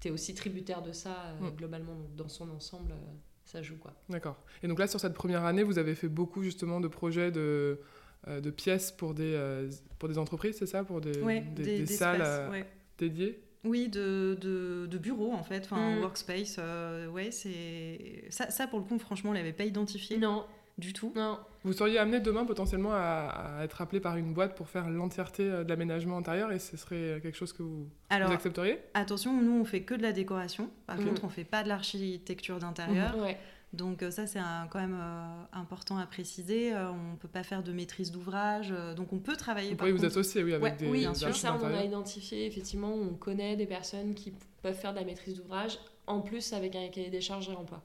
Tu 0.00 0.08
es 0.08 0.10
aussi 0.10 0.34
tributaire 0.34 0.82
de 0.82 0.92
ça, 0.92 1.34
euh, 1.40 1.48
Mm. 1.50 1.56
globalement, 1.56 1.96
dans 2.16 2.28
son 2.28 2.50
ensemble, 2.50 2.92
euh, 2.92 2.96
ça 3.44 3.62
joue 3.62 3.76
quoi. 3.78 3.94
D'accord. 4.10 4.36
Et 4.62 4.68
donc 4.68 4.78
là, 4.78 4.86
sur 4.86 5.00
cette 5.00 5.14
première 5.14 5.44
année, 5.44 5.62
vous 5.62 5.78
avez 5.78 5.94
fait 5.94 6.08
beaucoup 6.08 6.42
justement 6.42 6.80
de 6.80 6.88
projets 6.88 7.30
de, 7.32 7.80
euh, 8.28 8.40
de 8.42 8.50
pièces 8.50 8.92
pour 8.92 9.14
des, 9.14 9.32
euh, 9.34 9.70
pour 9.98 10.08
des 10.10 10.18
entreprises, 10.18 10.56
c'est 10.58 10.66
ça? 10.66 10.84
Pour 10.84 11.00
des, 11.00 11.22
Ouais, 11.22 11.40
des, 11.40 11.62
des- 11.64 11.76
des 11.78 11.78
des 11.84 11.86
salles 11.86 12.20
euh, 12.22 12.50
ouais. 12.50 12.66
dédiées? 12.98 13.40
Oui, 13.64 13.88
de, 13.88 14.36
de, 14.40 14.86
de 14.86 14.98
bureaux 14.98 15.32
en 15.32 15.42
fait, 15.42 15.64
enfin 15.64 15.96
Mm. 15.96 16.00
workspace. 16.00 16.56
euh, 16.58 17.08
ouais, 17.08 17.30
c'est 17.30 18.24
ça, 18.28 18.50
ça 18.50 18.66
pour 18.66 18.78
le 18.80 18.84
coup, 18.84 18.98
franchement, 18.98 19.30
on 19.30 19.32
l'avait 19.32 19.54
pas 19.54 19.64
identifié 19.64 20.18
Non, 20.18 20.44
du 20.78 20.92
tout. 20.92 21.12
non. 21.16 21.38
Vous 21.64 21.72
seriez 21.72 21.98
amené 21.98 22.20
demain 22.20 22.44
potentiellement 22.44 22.92
à, 22.92 23.58
à 23.58 23.64
être 23.64 23.80
appelé 23.80 23.98
par 24.00 24.16
une 24.16 24.32
boîte 24.32 24.54
pour 24.54 24.68
faire 24.68 24.88
l'entièreté 24.88 25.50
euh, 25.50 25.64
de 25.64 25.68
l'aménagement 25.68 26.16
intérieur 26.18 26.52
et 26.52 26.58
ce 26.60 26.76
serait 26.76 27.18
quelque 27.22 27.34
chose 27.36 27.52
que 27.52 27.62
vous, 27.64 27.88
Alors 28.10 28.28
vous 28.28 28.34
accepteriez? 28.34 28.78
attention, 28.94 29.40
nous 29.42 29.60
on 29.60 29.64
fait 29.64 29.82
que 29.82 29.94
de 29.94 30.02
la 30.02 30.12
décoration. 30.12 30.70
Par 30.86 30.96
contre, 30.96 31.24
on 31.24 31.28
fait 31.28 31.42
pas 31.44 31.64
de 31.64 31.68
l'architecture 31.68 32.58
d'intérieur. 32.60 33.18
Ouais. 33.18 33.36
Donc 33.72 34.02
euh, 34.04 34.12
ça 34.12 34.26
c'est 34.28 34.38
quand 34.70 34.78
même 34.78 34.96
euh, 35.00 35.42
important 35.52 35.98
à 35.98 36.06
préciser. 36.06 36.72
Euh, 36.72 36.88
on 36.92 37.16
peut 37.16 37.26
pas 37.26 37.42
faire 37.42 37.64
de 37.64 37.72
maîtrise 37.72 38.12
d'ouvrage. 38.12 38.68
euh, 38.70 38.94
donc 38.94 39.12
on 39.12 39.18
peut 39.18 39.34
travailler. 39.36 39.70
Vous 39.70 39.76
pouvez 39.76 39.90
vous 39.90 39.96
contre- 39.98 40.06
associer, 40.12 40.44
oui, 40.44 40.52
avec 40.54 40.62
Ouais, 40.62 40.76
des, 40.76 40.86
Oui, 40.88 41.00
bien 41.00 41.14
sûr. 41.14 41.34
ça, 41.34 41.58
on 41.60 41.64
a 41.74 41.82
identifié, 41.84 42.46
effectivement, 42.46 42.94
on 42.94 43.14
connaît 43.14 43.56
des 43.56 43.66
personnes 43.66 44.14
qui 44.14 44.32
peuvent 44.62 44.72
faire 44.78 44.92
de 44.92 45.00
la 45.00 45.04
maîtrise 45.04 45.34
d'ouvrage, 45.36 45.78
en 46.06 46.20
plus 46.20 46.52
avec 46.52 46.76
un 46.76 46.86
cahier 46.88 47.10
des 47.10 47.20
charges 47.20 47.48
réemploi. 47.48 47.82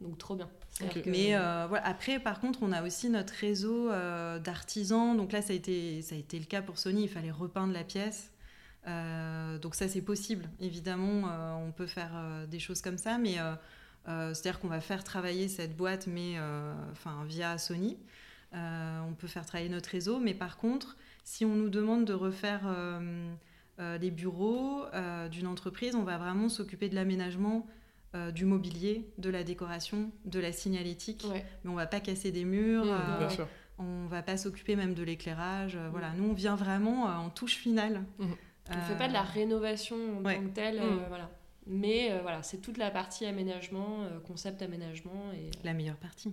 Donc 0.00 0.18
trop 0.18 0.34
bien. 0.34 0.48
Que- 0.78 1.08
Mais 1.10 1.34
euh, 1.36 1.66
voilà. 1.68 1.86
Après, 1.86 2.18
par 2.18 2.40
contre, 2.40 2.60
on 2.62 2.72
a 2.72 2.82
aussi 2.82 3.10
notre 3.10 3.34
réseau 3.34 3.90
euh, 3.90 4.38
d'artisans. 4.38 5.16
Donc 5.16 5.32
là, 5.32 5.42
ça 5.42 5.52
a, 5.52 5.56
été, 5.56 6.00
ça 6.02 6.14
a 6.14 6.18
été 6.18 6.38
le 6.38 6.46
cas 6.46 6.62
pour 6.62 6.78
Sony. 6.78 7.02
Il 7.02 7.08
fallait 7.08 7.30
repeindre 7.30 7.72
la 7.72 7.84
pièce. 7.84 8.32
Euh, 8.88 9.58
donc 9.58 9.74
ça, 9.74 9.88
c'est 9.88 10.00
possible. 10.00 10.48
Évidemment, 10.58 11.28
euh, 11.30 11.52
on 11.68 11.70
peut 11.72 11.86
faire 11.86 12.12
euh, 12.14 12.46
des 12.46 12.58
choses 12.58 12.80
comme 12.80 12.96
ça. 12.98 13.18
Mais 13.18 13.38
euh, 13.38 13.52
euh, 14.08 14.32
c'est-à-dire 14.32 14.58
qu'on 14.60 14.68
va 14.68 14.80
faire 14.80 15.04
travailler 15.04 15.48
cette 15.48 15.76
boîte, 15.76 16.06
mais 16.06 16.34
euh, 16.38 16.72
enfin 16.92 17.24
via 17.26 17.58
Sony. 17.58 17.98
Euh, 18.54 19.00
on 19.08 19.12
peut 19.12 19.28
faire 19.28 19.44
travailler 19.44 19.68
notre 19.70 19.90
réseau. 19.90 20.18
Mais 20.18 20.32
par 20.34 20.56
contre, 20.56 20.96
si 21.24 21.44
on 21.44 21.54
nous 21.54 21.68
demande 21.68 22.06
de 22.06 22.14
refaire 22.14 22.62
euh, 22.66 23.28
euh, 23.80 23.98
les 23.98 24.10
bureaux 24.10 24.84
euh, 24.94 25.28
d'une 25.28 25.46
entreprise, 25.46 25.94
on 25.94 26.04
va 26.04 26.16
vraiment 26.16 26.48
s'occuper 26.48 26.88
de 26.88 26.94
l'aménagement 26.94 27.66
euh, 28.14 28.30
du 28.32 28.44
mobilier, 28.44 29.08
de 29.18 29.30
la 29.30 29.44
décoration, 29.44 30.10
de 30.24 30.40
la 30.40 30.52
signalétique. 30.52 31.26
Ouais. 31.30 31.44
Mais 31.64 31.70
on 31.70 31.74
va 31.74 31.86
pas 31.86 32.00
casser 32.00 32.30
des 32.32 32.44
murs, 32.44 32.84
Mmh, 32.84 32.88
euh, 32.90 33.18
Bien 33.18 33.28
sûr. 33.30 33.48
on 33.78 34.06
va 34.06 34.22
pas 34.22 34.36
s'occuper 34.36 34.76
même 34.76 34.94
de 34.94 35.02
l'éclairage. 35.02 35.76
euh. 35.76 35.88
Voilà, 35.90 36.10
nous 36.16 36.28
on 36.30 36.32
vient 36.34 36.56
vraiment 36.56 37.08
euh, 37.08 37.12
en 37.14 37.30
touche 37.30 37.54
finale. 37.56 38.02
Mmh. 38.18 38.24
On 38.72 38.76
ne 38.76 38.80
fait 38.82 38.96
pas 38.96 39.08
de 39.08 39.12
la 39.12 39.22
rénovation 39.22 39.96
en 40.18 40.24
ouais. 40.24 40.36
tant 40.36 40.42
que 40.42 40.48
telle, 40.54 40.76
Mm. 40.76 40.82
euh, 40.84 41.04
voilà. 41.08 41.30
Mais 41.66 42.10
euh, 42.12 42.18
voilà, 42.22 42.42
c'est 42.42 42.58
toute 42.58 42.78
la 42.78 42.90
partie 42.90 43.26
aménagement, 43.26 44.02
euh, 44.04 44.18
concept 44.20 44.62
aménagement, 44.62 45.30
et 45.34 45.50
la 45.64 45.72
meilleure 45.72 45.96
partie. 45.96 46.32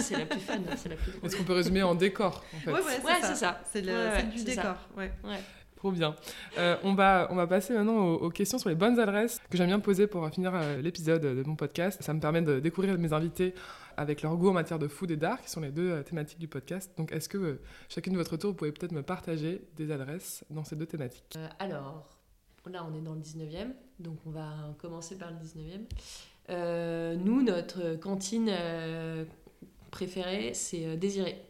c'est 0.00 0.18
la 0.18 0.26
plus 0.26 0.40
fun, 0.40 0.58
c'est 0.76 0.88
la 0.88 0.96
plus 0.96 1.12
drôle. 1.12 1.24
Est-ce 1.26 1.36
qu'on 1.36 1.44
peut 1.44 1.52
résumer 1.54 1.82
en 1.82 1.94
décor, 1.94 2.44
en 2.54 2.58
fait? 2.60 2.70
Ouais, 2.72 2.80
ouais, 2.80 3.04
Ouais, 3.04 3.12
c'est 3.22 3.34
ça. 3.36 3.60
C'est 3.72 3.84
Ouais, 3.84 4.22
du 4.24 4.44
décor. 4.44 4.76
Trop 5.78 5.92
bien. 5.92 6.16
Euh, 6.58 6.76
on, 6.82 6.94
va, 6.94 7.28
passer 7.46 7.72
maintenant 7.72 8.04
aux, 8.04 8.30
questions 8.30 8.58
sur 8.58 8.68
les 8.68 8.74
bonnes 8.74 8.98
adresses 8.98 9.40
que 9.48 9.56
j'aime 9.56 9.68
bien 9.68 9.78
poser 9.78 10.08
pour 10.08 10.28
finir 10.28 10.52
euh, 10.52 10.82
l'épisode 10.82 11.22
de 11.22 11.44
mon 11.44 11.54
podcast. 11.54 12.02
Ça 12.02 12.12
me 12.12 12.18
permet 12.18 12.42
de 12.42 12.58
découvrir 12.58 12.98
mes 12.98 13.12
invités 13.12 13.54
avec 13.96 14.22
leur 14.22 14.36
goût 14.36 14.48
en 14.48 14.54
matière 14.54 14.80
de 14.80 14.88
food 14.88 15.12
et 15.12 15.16
d'art, 15.16 15.40
qui 15.40 15.48
sont 15.48 15.60
les 15.60 15.70
deux 15.70 15.92
euh, 15.92 16.02
thématiques 16.02 16.40
du 16.40 16.48
podcast. 16.48 16.90
Donc, 16.98 17.12
est-ce 17.12 17.28
que 17.28 17.60
chacune 17.88 18.14
de 18.14 18.18
votre 18.18 18.36
tour, 18.36 18.50
vous 18.50 18.56
pouvez 18.56 18.72
peut-être 18.72 18.90
me 18.90 19.04
partager 19.04 19.62
des 19.76 19.92
adresses 19.92 20.44
dans 20.50 20.64
ces 20.64 20.74
deux 20.74 20.86
thématiques? 20.86 21.38
Alors, 21.60 22.18
là 22.66 22.84
on 22.84 22.92
est 22.98 23.00
dans 23.00 23.14
le 23.14 23.20
19e, 23.20 23.70
donc 24.00 24.18
on 24.26 24.30
va 24.30 24.50
commencer 24.78 25.16
par 25.16 25.30
le 25.30 25.36
19e. 25.36 25.86
Euh, 26.50 27.14
nous, 27.14 27.40
notre 27.40 27.94
cantine 28.00 28.50
préférée, 29.92 30.54
c'est 30.54 30.96
Désiré. 30.96 31.47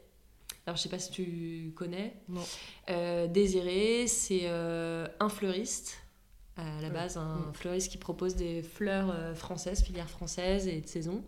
Alors, 0.69 0.77
je 0.77 0.83
sais 0.83 0.91
pas 0.91 0.99
si 0.99 1.11
tu 1.11 1.73
connais. 1.77 2.13
Non. 2.29 2.43
Euh, 2.91 3.27
Désiré, 3.27 4.07
c'est 4.07 4.43
euh, 4.45 5.09
un 5.19 5.31
fleuriste, 5.31 5.97
à 6.59 6.83
la 6.83 6.91
base, 6.91 7.17
un 7.17 7.37
Mm. 7.39 7.55
fleuriste 7.55 7.91
qui 7.91 7.97
propose 7.97 8.37
des 8.37 8.63
fleurs 8.63 9.11
euh, 9.11 9.35
françaises, 9.35 9.83
filières 9.83 10.11
françaises 10.11 10.69
et 10.69 10.83
de 10.83 10.87
saison. 10.87 11.25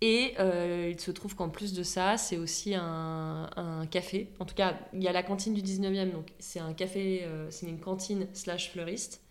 Et 0.00 0.34
euh, 0.38 0.90
il 0.92 1.00
se 1.00 1.10
trouve 1.10 1.34
qu'en 1.34 1.48
plus 1.48 1.72
de 1.72 1.82
ça, 1.82 2.16
c'est 2.16 2.36
aussi 2.36 2.76
un, 2.76 3.50
un 3.56 3.84
café. 3.86 4.30
En 4.38 4.44
tout 4.44 4.54
cas, 4.54 4.78
il 4.92 5.02
y 5.02 5.08
a 5.08 5.12
la 5.12 5.24
cantine 5.24 5.54
du 5.54 5.62
19e, 5.62 6.12
donc 6.12 6.28
c'est 6.38 6.60
un 6.60 6.72
café, 6.72 7.26
c'est 7.50 7.66
une 7.66 7.80
cantine 7.80 8.28
slash 8.32 8.70
fleuriste. 8.70 9.22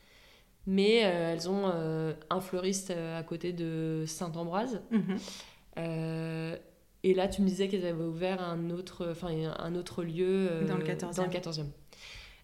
Mais 0.67 0.95
elles 0.95 1.49
ont 1.49 1.67
un 1.67 2.41
fleuriste 2.41 2.91
à 2.91 3.23
côté 3.23 3.53
de 3.53 4.03
Saint-Ambroise. 4.07 4.82
Mhm. 4.91 5.17
Euh, 5.77 6.57
et 7.04 7.14
là, 7.14 7.28
tu 7.28 7.41
me 7.41 7.47
disais 7.47 7.68
qu'elles 7.68 7.86
avaient 7.86 8.04
ouvert 8.04 8.41
un 8.41 8.70
autre, 8.70 9.08
enfin, 9.12 9.30
un 9.58 9.76
autre 9.76 10.04
lieu 10.04 10.47
euh, 10.52 10.68
Dans 10.68 10.78
le 10.78 10.84
14e. 10.84 11.16
dans 11.16 11.24
le 11.24 11.30
14e. 11.30 11.66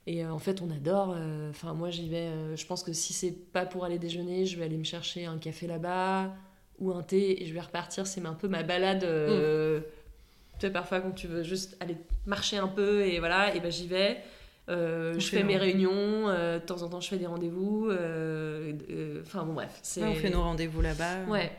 Et 0.08 0.24
euh, 0.24 0.32
en 0.32 0.40
fait, 0.40 0.62
on 0.62 0.72
adore. 0.72 1.14
euh, 1.18 1.50
Enfin, 1.50 1.74
moi, 1.74 1.90
j'y 1.90 2.08
vais. 2.10 2.30
je 2.56 2.66
pense 2.66 2.84
que 2.84 2.94
si 2.94 3.14
c'est 3.14 3.32
pas 3.52 3.66
pour 3.66 3.84
aller 3.86 4.00
déjeuner, 4.00 4.46
je 4.46 4.58
vais 4.58 4.66
aller 4.66 4.78
me 4.78 4.84
chercher 4.86 5.26
un 5.26 5.38
café 5.38 5.68
là-bas 5.68 6.34
ou 6.80 6.92
un 6.94 7.04
thé 7.04 7.42
et 7.42 7.46
je 7.46 7.54
vais 7.54 7.60
repartir. 7.60 8.08
C'est 8.08 8.26
un 8.26 8.34
peu 8.34 8.48
ma 8.48 8.64
balade. 8.64 9.04
euh, 9.04 9.82
Tu 10.60 10.66
sais, 10.68 10.72
parfois, 10.72 11.02
quand 11.02 11.12
tu 11.12 11.28
veux 11.28 11.44
juste 11.44 11.76
aller 11.80 11.98
marcher 12.26 12.58
un 12.58 12.68
peu 12.68 13.02
et 13.06 13.20
voilà, 13.20 13.54
et 13.56 13.60
ben 13.60 13.70
j'y 13.72 13.88
vais. 13.88 14.18
Euh, 14.70 15.14
je 15.20 15.28
fais 15.28 15.44
mes 15.44 15.58
réunions. 15.58 15.92
euh, 16.30 16.60
de 16.60 16.64
temps 16.66 16.82
en 16.82 16.90
temps, 16.90 17.00
je 17.02 17.08
fais 17.10 17.18
des 17.18 17.26
rendez-vous. 17.28 17.90
euh, 17.90 19.22
Enfin, 19.26 19.44
bon, 19.44 19.54
bref. 19.54 19.80
Ouais, 20.02 20.08
on 20.08 20.16
fait 20.16 20.30
nos 20.30 20.42
rendez-vous 20.42 20.82
là-bas. 20.82 21.26
Ouais, 21.28 21.52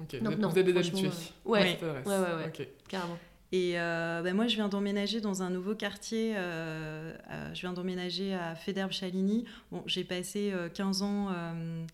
Ok, 0.00 0.14
Non, 0.14 0.30
vous 0.30 0.32
êtes- 0.32 0.38
non, 0.40 0.48
vous 0.48 0.58
êtes 0.58 0.66
des 0.66 0.76
habitués. 0.76 1.06
euh, 1.08 1.50
ouais. 1.50 1.78
Ouais, 1.82 1.88
ouais, 2.06 2.16
ouais. 2.18 2.46
Ok. 2.46 2.66
carrément. 2.88 3.18
Et 3.50 3.80
euh, 3.80 4.20
bah, 4.22 4.32
moi, 4.34 4.46
je 4.46 4.56
viens 4.56 4.68
d'emménager 4.68 5.20
dans 5.22 5.42
un 5.42 5.48
nouveau 5.50 5.74
quartier. 5.74 6.34
euh, 6.36 7.12
euh, 7.30 7.54
je 7.54 7.60
viens 7.62 7.72
d'emménager 7.72 8.34
à 8.34 8.54
Fédère-Chaligny. 8.54 9.46
Bon, 9.72 9.82
j'ai 9.86 10.04
passé 10.04 10.50
euh, 10.52 10.68
15 10.68 11.02
ans 11.02 11.28
euh, 11.34 11.84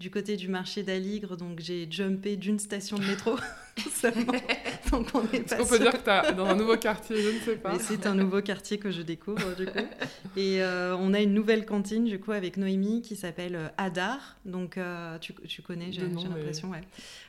du 0.00 0.10
côté 0.10 0.36
du 0.36 0.48
marché 0.48 0.82
d'Aligre, 0.82 1.36
donc 1.36 1.60
j'ai 1.60 1.86
jumpé 1.90 2.36
d'une 2.36 2.58
station 2.58 2.98
de 2.98 3.04
métro 3.04 3.36
seulement. 3.92 4.32
donc 4.90 5.06
on 5.14 5.22
est 5.32 5.48
pas 5.48 5.56
peut 5.56 5.64
sûr. 5.64 5.78
dire 5.78 5.92
que 5.92 6.04
t'as 6.04 6.32
dans 6.32 6.46
un 6.46 6.56
nouveau 6.56 6.76
quartier 6.76 7.16
Je 7.22 7.28
ne 7.30 7.40
sais 7.40 7.56
pas. 7.56 7.78
C'est 7.78 8.06
un 8.06 8.14
nouveau 8.14 8.42
quartier 8.42 8.78
que 8.78 8.90
je 8.90 9.02
découvre 9.02 9.54
du 9.56 9.66
coup. 9.66 9.78
Et 10.36 10.62
euh, 10.62 10.96
on 10.98 11.14
a 11.14 11.20
une 11.20 11.32
nouvelle 11.32 11.64
cantine 11.64 12.04
du 12.04 12.18
coup 12.18 12.32
avec 12.32 12.56
Noémie 12.56 13.02
qui 13.02 13.14
s'appelle 13.16 13.54
euh, 13.54 13.68
Adar. 13.78 14.36
Donc 14.44 14.78
euh, 14.78 15.16
tu, 15.20 15.32
tu 15.48 15.62
connais, 15.62 15.92
j'ai 15.92 16.02
mais- 16.02 16.22
l'impression. 16.22 16.70
Ouais. 16.70 16.80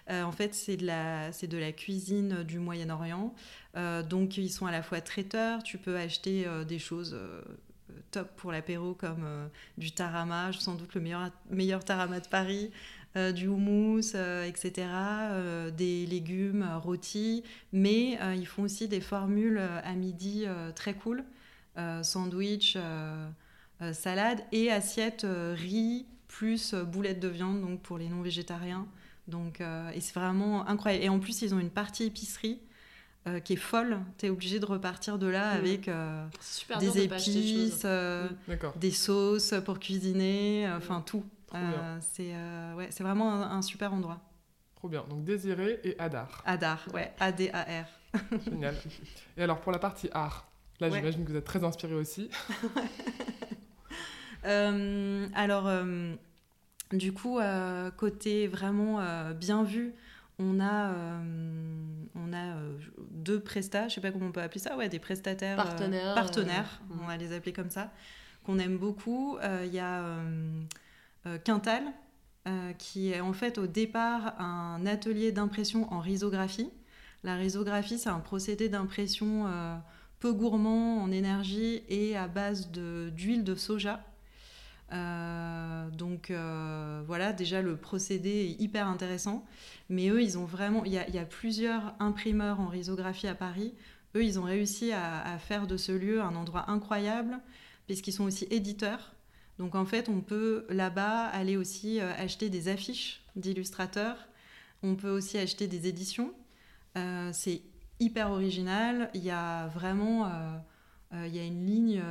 Euh, 0.10 0.24
en 0.24 0.32
fait, 0.32 0.54
c'est 0.56 0.76
de 0.78 0.86
la 0.88 1.32
c'est 1.32 1.48
de 1.48 1.58
la 1.58 1.72
cuisine 1.72 2.44
du 2.44 2.60
Moyen-Orient. 2.60 3.34
Donc 4.10 4.38
ils 4.38 4.50
sont 4.50 4.66
à 4.66 4.72
la 4.72 4.82
fois 4.82 5.02
traiteurs. 5.02 5.62
Tu 5.62 5.78
peux 5.78 5.98
acheter 5.98 6.46
des 6.68 6.80
choses. 6.80 7.16
Pour 8.24 8.52
l'apéro 8.52 8.94
comme 8.94 9.24
euh, 9.24 9.48
du 9.78 9.92
tarama, 9.92 10.52
sans 10.54 10.76
doute 10.76 10.96
le 10.96 11.02
meilleur, 11.02 11.32
meilleur 11.50 11.84
tarama 11.84 12.20
de 12.20 12.28
Paris, 12.28 12.72
euh, 13.16 13.32
du 13.32 13.48
houmous, 13.48 14.16
euh, 14.16 14.46
etc., 14.46 14.88
des 15.76 16.06
légumes 16.06 16.68
rôtis, 16.82 17.44
mais 17.74 18.18
ils 18.36 18.48
font 18.48 18.64
aussi 18.64 18.88
des 18.88 19.02
formules 19.02 19.60
à 19.60 19.94
midi 19.94 20.46
très 20.76 20.94
cool, 20.94 21.24
sandwich, 22.02 22.78
salade 23.94 24.42
et 24.52 24.72
assiette 24.72 25.26
riz 25.54 26.06
plus 26.28 26.74
boulettes 26.74 27.20
de 27.20 27.28
viande 27.28 27.62
donc 27.62 27.82
pour 27.82 27.98
les 27.98 28.10
non 28.10 28.22
végétariens. 28.22 28.88
Donc 29.28 29.62
et 29.62 30.02
c'est 30.02 30.14
vraiment 30.14 30.68
incroyable. 30.68 31.04
Et 31.04 31.10
en 31.10 31.20
plus 31.20 31.42
ils 31.42 31.54
ont 31.54 31.60
une 31.60 31.70
partie 31.70 32.06
épicerie 32.06 32.60
euh, 33.28 33.40
qui 33.40 33.54
est 33.54 33.58
folle. 33.58 34.00
T'es 34.18 34.30
obligé 34.30 34.60
de 34.60 34.66
repartir 34.66 35.18
de 35.18 35.28
là 35.28 35.54
Mm. 35.56 35.58
avec 35.58 35.88
euh, 35.88 36.26
des 36.80 36.92
de 36.92 37.00
épices, 37.00 37.82
euh, 37.86 38.28
Mm. 38.48 38.54
Des 38.78 38.92
sauces 38.92 39.54
pour 39.66 39.80
cuisiner, 39.80 40.68
euh, 40.68 40.78
enfin 40.78 41.02
tout. 41.06 41.24
Euh, 41.54 41.98
c'est 42.02 42.32
euh, 42.34 42.74
ouais, 42.76 42.88
c'est 42.92 43.04
vraiment 43.04 43.32
un, 43.34 43.58
un 43.58 43.62
super 43.62 43.94
endroit. 43.94 44.20
Trop 44.76 44.90
bien. 44.90 45.06
Donc 45.10 45.24
Désiré 45.24 45.80
et 45.84 45.96
Adar. 46.00 46.44
Adar, 46.46 46.86
ouais, 46.94 47.14
A-D-A-R. 47.20 47.86
Génial. 48.46 48.76
Et 49.38 49.44
alors 49.44 49.60
pour 49.62 49.72
la 49.72 49.80
partie 49.80 50.10
art, 50.14 50.48
là 50.80 50.90
Ouais. 50.90 50.98
j'imagine 50.98 51.24
que 51.26 51.32
vous 51.32 51.38
êtes 51.38 51.46
très 51.46 51.64
inspiré 51.64 51.94
aussi. 51.96 52.30
Euh, 54.46 55.28
alors, 55.34 55.66
euh, 55.68 56.14
du 56.92 57.14
coup, 57.14 57.40
euh, 57.40 57.90
côté 57.92 58.48
vraiment 58.48 59.00
euh, 59.00 59.34
bien 59.34 59.64
vu, 59.64 59.94
on 60.40 60.60
a, 60.60 60.92
euh, 60.92 61.20
on 62.16 62.34
a 62.34 62.56
euh, 62.58 62.78
deux 63.12 63.40
prestats, 63.40 63.88
je 63.88 63.96
sais 63.96 64.02
pas 64.02 64.12
comment 64.12 64.28
on 64.28 64.32
peut 64.32 64.42
appeler 64.42 64.60
ça, 64.60 64.76
ouais, 64.78 64.90
des 64.90 65.00
prestataires. 65.00 65.58
euh, 66.12 66.16
Partenaires, 66.16 66.82
euh, 66.92 66.96
on 67.02 67.08
va 67.08 67.18
les 67.18 67.34
appeler 67.34 67.54
comme 67.54 67.70
ça, 67.70 67.92
qu'on 68.46 68.60
aime 68.60 68.78
beaucoup. 68.78 69.38
Il 69.64 69.74
y 69.74 69.80
a 69.80 70.04
Quintal, 71.44 71.84
qui 72.78 73.12
est 73.12 73.20
en 73.22 73.34
fait 73.34 73.58
au 73.58 73.66
départ 73.68 74.40
un 74.40 74.86
atelier 74.86 75.32
d'impression 75.32 75.92
en 75.92 76.00
risographie. 76.00 76.70
La 77.24 77.36
risographie, 77.36 77.98
c'est 77.98 78.10
un 78.10 78.20
procédé 78.20 78.70
d'impression 78.70 79.48
peu 80.20 80.32
gourmand 80.32 81.02
en 81.02 81.12
énergie 81.12 81.82
et 81.90 82.16
à 82.16 82.28
base 82.28 82.70
de- 82.72 83.10
d'huile 83.16 83.44
de, 83.44 83.56
soja. 83.56 84.00
Euh, 84.92 85.90
donc 85.90 86.30
euh, 86.30 87.02
voilà, 87.08 87.34
déjà 87.34 87.62
le 87.62 87.76
procédé 87.76 88.30
est 88.30 88.62
hyper 88.62 88.88
intéressant. 88.88 89.46
Mais 89.90 90.10
eux, 90.10 90.22
ils 90.22 90.38
ont 90.38 90.46
vraiment. 90.46 90.84
Il 90.86 90.94
y 90.94 90.98
a, 90.98 91.26
plusieurs 91.26 91.94
imprimeurs 92.00 92.60
en 92.60 92.68
risographie 92.68 93.28
à 93.28 93.36
Paris. 93.36 93.74
Eux, 94.16 94.24
ils 94.24 94.40
ont 94.40 94.44
réussi 94.44 94.92
à, 94.92 95.38
faire 95.40 95.68
de 95.68 95.78
ce 95.78 95.92
lieu 95.92 96.22
un 96.22 96.36
endroit 96.36 96.70
incroyable, 96.70 97.40
puisqu'ils 97.88 98.14
sont 98.14 98.24
aussi 98.24 98.48
éditeurs. 98.50 99.14
Donc 99.60 99.76
en 99.76 99.86
fait, 99.86 100.10
on 100.10 100.22
peut 100.22 100.66
là-bas 100.70 101.26
aller 101.26 101.58
aussi 101.58 102.00
euh, 102.00 102.12
acheter 102.18 102.50
des 102.50 102.68
affiches 102.68 103.22
d'illustrateurs. 103.36 104.18
On 104.84 104.96
peut 104.96 105.10
aussi 105.10 105.38
acheter 105.38 105.68
des 105.68 105.88
éditions. 105.88 106.34
C'est 107.34 107.62
hyper 108.00 108.32
original. 108.32 109.10
Il 109.14 109.24
y 109.24 109.32
a 109.32 109.68
vraiment 109.68 110.32
il 111.12 111.36
y 111.36 111.40
a 111.40 111.44
une 111.44 111.66
ligne 111.66 112.02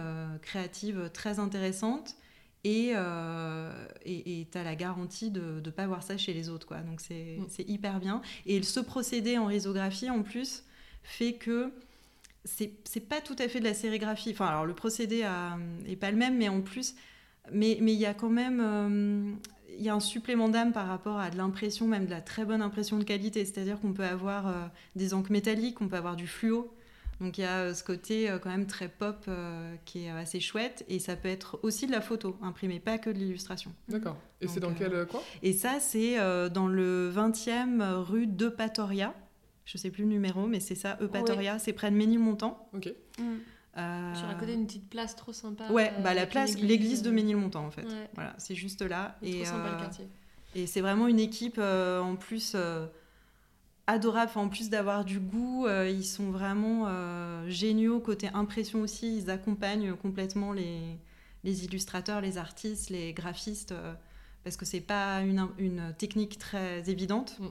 créative 0.42 1.08
très 1.14 1.38
intéressante. 1.38 2.16
Et 2.66 2.92
euh, 2.94 3.70
et 4.06 4.46
tu 4.50 4.56
as 4.58 4.64
la 4.64 4.74
garantie 4.74 5.30
de 5.30 5.60
ne 5.64 5.70
pas 5.70 5.86
voir 5.86 6.02
ça 6.02 6.16
chez 6.16 6.32
les 6.32 6.48
autres. 6.48 6.66
Quoi. 6.66 6.78
Donc 6.78 7.00
c'est 7.00 7.36
Mm. 7.40 7.46
c'est 7.48 7.68
hyper 7.68 8.00
bien. 8.00 8.22
Et 8.46 8.62
ce 8.62 8.80
procédé 8.80 9.36
en 9.38 9.46
risographie, 9.46 10.08
en 10.10 10.22
plus, 10.22 10.64
fait 11.02 11.34
que 11.34 11.70
c'est 12.44 13.08
pas 13.08 13.20
tout 13.20 13.36
à 13.38 13.48
fait 13.48 13.58
de 13.60 13.64
la 13.64 13.74
sérigraphie. 13.74 14.30
Enfin, 14.32 14.46
alors 14.46 14.66
le 14.66 14.74
procédé 14.74 15.22
a- 15.22 15.58
est 15.86 15.96
pas 15.96 16.10
le 16.10 16.16
même, 16.16 16.36
mais 16.36 16.48
en 16.48 16.60
plus, 16.62 16.94
mais 17.52 17.78
mais 17.80 17.92
il 17.92 17.98
y 17.98 18.06
a 18.06 18.14
quand 18.14 18.30
même 18.30 18.60
euh, 18.62 19.32
y 19.78 19.88
a 19.88 19.94
un 19.94 20.00
supplément 20.00 20.48
d'âme 20.48 20.72
par 20.72 20.86
rapport 20.86 21.18
à 21.18 21.30
de 21.30 21.36
l'impression, 21.36 21.86
même 21.86 22.06
de 22.06 22.10
la 22.10 22.20
très 22.20 22.44
bonne 22.44 22.62
impression 22.62 22.98
de 22.98 23.04
qualité. 23.04 23.44
C'est-à-dire 23.44 23.80
qu'on 23.80 23.92
peut 23.92 24.04
avoir 24.04 24.46
euh, 24.46 24.52
des 24.96 25.12
encres 25.14 25.32
métalliques, 25.32 25.80
on 25.82 25.88
peut 25.88 25.96
avoir 25.96 26.16
du 26.16 26.26
fluo. 26.26 26.70
Donc 27.20 27.38
il 27.38 27.42
y 27.42 27.44
a 27.44 27.60
euh, 27.60 27.74
ce 27.74 27.84
côté 27.84 28.28
euh, 28.28 28.38
quand 28.38 28.50
même 28.50 28.66
très 28.66 28.88
pop 28.88 29.24
euh, 29.28 29.74
qui 29.84 30.04
est 30.04 30.10
assez 30.10 30.40
chouette. 30.40 30.84
Et 30.88 30.98
ça 30.98 31.16
peut 31.16 31.28
être 31.28 31.58
aussi 31.62 31.86
de 31.86 31.92
la 31.92 32.00
photo 32.00 32.36
imprimée, 32.42 32.80
pas 32.80 32.98
que 32.98 33.10
de 33.10 33.18
l'illustration. 33.18 33.72
D'accord. 33.88 34.16
Et 34.40 34.48
c'est 34.48 34.60
dans 34.60 34.70
euh, 34.70 34.74
quel 34.76 35.06
coin? 35.06 35.20
Et 35.42 35.52
ça, 35.52 35.80
c'est 35.80 36.18
euh, 36.18 36.48
dans 36.48 36.68
le 36.68 37.10
20e 37.14 37.82
rue 38.02 38.26
d'Eupatoria. 38.26 39.14
Je 39.64 39.78
sais 39.78 39.90
plus 39.90 40.02
le 40.02 40.10
numéro, 40.10 40.46
mais 40.46 40.60
c'est 40.60 40.74
ça, 40.74 40.98
Eupatoria. 41.00 41.58
C'est 41.58 41.72
près 41.72 41.90
de 41.90 41.96
Ménilmontant. 41.96 42.68
Ok. 42.74 42.92
Euh, 43.76 44.14
Sur 44.14 44.28
à 44.28 44.34
côté 44.34 44.54
d'une 44.54 44.66
petite 44.66 44.88
place 44.88 45.16
trop 45.16 45.32
sympa. 45.32 45.68
Ouais, 45.70 45.92
bah, 46.02 46.14
la 46.14 46.26
place, 46.26 46.52
une 46.52 46.58
église, 46.58 46.70
l'église 46.70 47.02
de 47.02 47.10
Ménilmontant, 47.10 47.64
en 47.64 47.70
fait. 47.70 47.82
Ouais. 47.82 48.10
Voilà, 48.14 48.34
c'est 48.38 48.54
juste 48.54 48.82
là. 48.82 49.16
Trop 49.20 49.30
Et, 49.30 49.44
sympa 49.44 49.68
euh, 49.68 49.72
le 49.72 49.80
quartier. 49.80 50.08
Et 50.54 50.66
c'est 50.66 50.80
vraiment 50.80 51.08
une 51.08 51.18
équipe 51.18 51.56
euh, 51.58 52.00
en 52.00 52.14
plus 52.14 52.56
adorable. 53.86 54.30
Enfin, 54.30 54.42
en 54.42 54.48
plus 54.48 54.70
d'avoir 54.70 55.04
du 55.04 55.20
goût, 55.20 55.66
euh, 55.66 55.88
ils 55.88 56.04
sont 56.04 56.30
vraiment 56.30 56.86
euh, 56.86 57.48
géniaux 57.48 58.00
côté 58.00 58.28
impression 58.34 58.80
aussi. 58.80 59.18
Ils 59.18 59.30
accompagnent 59.30 59.94
complètement 59.94 60.52
les, 60.52 60.98
les 61.44 61.64
illustrateurs, 61.64 62.20
les 62.20 62.38
artistes, 62.38 62.90
les 62.90 63.12
graphistes, 63.12 63.72
euh, 63.72 63.94
parce 64.42 64.56
que 64.56 64.64
c'est 64.64 64.80
pas 64.80 65.20
une, 65.20 65.48
une 65.58 65.94
technique 65.98 66.38
très 66.38 66.88
évidente. 66.90 67.38
Mm. 67.38 67.46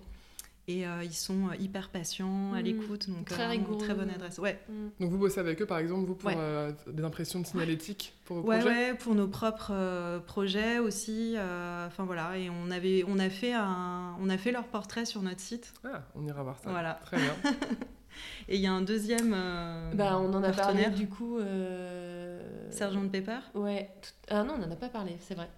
Et 0.69 0.87
euh, 0.87 1.03
ils 1.03 1.13
sont 1.13 1.51
hyper 1.59 1.89
patients, 1.89 2.53
à 2.53 2.61
Mm. 2.61 2.63
l'écoute, 2.63 3.09
donc 3.09 3.27
Très 3.27 3.43
euh, 3.43 3.49
rigoureux. 3.49 3.77
très 3.79 3.93
bonne 3.93 4.09
adresse. 4.09 4.37
Ouais, 4.37 4.61
Mm. 4.69 4.87
Donc 5.01 5.11
vous 5.11 5.17
bossez 5.17 5.41
avec 5.41 5.61
eux 5.61 5.65
par 5.65 5.77
exemple, 5.79 6.05
vous 6.07 6.15
pour 6.15 6.29
Ouais. 6.29 6.35
euh, 6.37 6.71
des 6.87 7.03
impressions 7.03 7.41
de 7.41 7.45
signalétique 7.45 8.13
pour 8.23 8.37
vos 8.37 8.47
Ouais, 8.47 8.59
projets 8.61 8.91
ouais, 8.91 8.97
pour 8.97 9.13
nos 9.13 9.27
propres 9.27 9.71
euh, 9.73 10.19
projets 10.19 10.79
aussi. 10.79 11.33
euh, 11.35 11.87
Enfin 11.87 12.05
voilà, 12.05 12.37
et 12.37 12.49
on 12.49 12.71
avait, 12.71 13.03
on 13.07 13.19
a 13.19 13.29
fait 13.29 13.51
un, 13.53 14.15
on 14.21 14.29
a 14.29 14.37
fait 14.37 14.53
leur 14.53 14.63
portrait 14.67 15.03
sur 15.05 15.21
notre 15.21 15.41
site. 15.41 15.73
Ah, 15.83 16.01
on 16.15 16.25
ira 16.25 16.41
voir 16.43 16.57
ça. 16.59 16.69
Voilà. 16.69 16.93
Très 17.03 17.17
bien. 17.17 17.33
Et 18.49 18.55
il 18.55 18.61
y 18.61 18.67
a 18.67 18.71
un 18.71 18.81
deuxième. 18.81 19.33
euh, 19.35 19.91
Bah, 19.93 20.17
on 20.19 20.33
en 20.33 20.43
a 20.43 20.51
parlé 20.51 20.87
du 20.89 21.07
coup. 21.07 21.37
Euh... 21.39 22.41
Sergent 22.71 23.07
Pepper. 23.07 23.39
Ouais. 23.53 23.89
tout- 24.01 24.09
Ah 24.29 24.43
non, 24.43 24.55
on 24.55 24.57
n'en 24.57 24.71
a 24.71 24.75
pas 24.75 24.89
parlé, 24.89 25.15
c'est 25.19 25.35
vrai. 25.35 25.49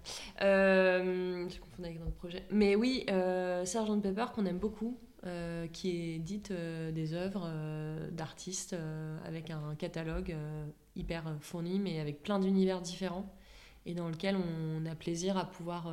Euh... 0.42 1.48
Je 1.50 1.60
confonds 1.60 1.84
avec 1.84 2.00
notre 2.00 2.12
projet. 2.16 2.44
Mais 2.52 2.76
oui, 2.76 3.06
euh, 3.10 3.66
Sergent 3.66 4.00
Pepper 4.00 4.26
qu'on 4.34 4.46
aime 4.46 4.58
beaucoup. 4.60 4.98
euh, 5.26 5.66
qui 5.68 6.14
édite 6.14 6.52
euh, 6.52 6.92
des 6.92 7.14
œuvres 7.16 7.50
d'artistes 8.12 8.76
avec 9.26 9.50
un 9.50 9.74
catalogue 9.76 10.36
hyper 10.96 11.24
fourni, 11.42 11.80
mais 11.80 12.00
avec 12.00 12.22
plein 12.22 12.38
d'univers 12.40 12.80
différents, 12.80 13.34
et 13.88 13.96
dans 13.96 14.08
lequel 14.08 14.36
on 14.38 14.86
a 14.86 14.94
plaisir 14.94 15.36
à 15.38 15.46
pouvoir 15.46 15.92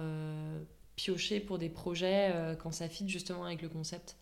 piocher 0.97 1.40
pour 1.40 1.56
des 1.59 1.70
projets 1.70 2.30
quand 2.62 2.72
ça 2.72 2.89
fit 2.90 3.09
justement 3.09 3.44
avec 3.47 3.62
le 3.62 3.70
concept. 3.70 4.16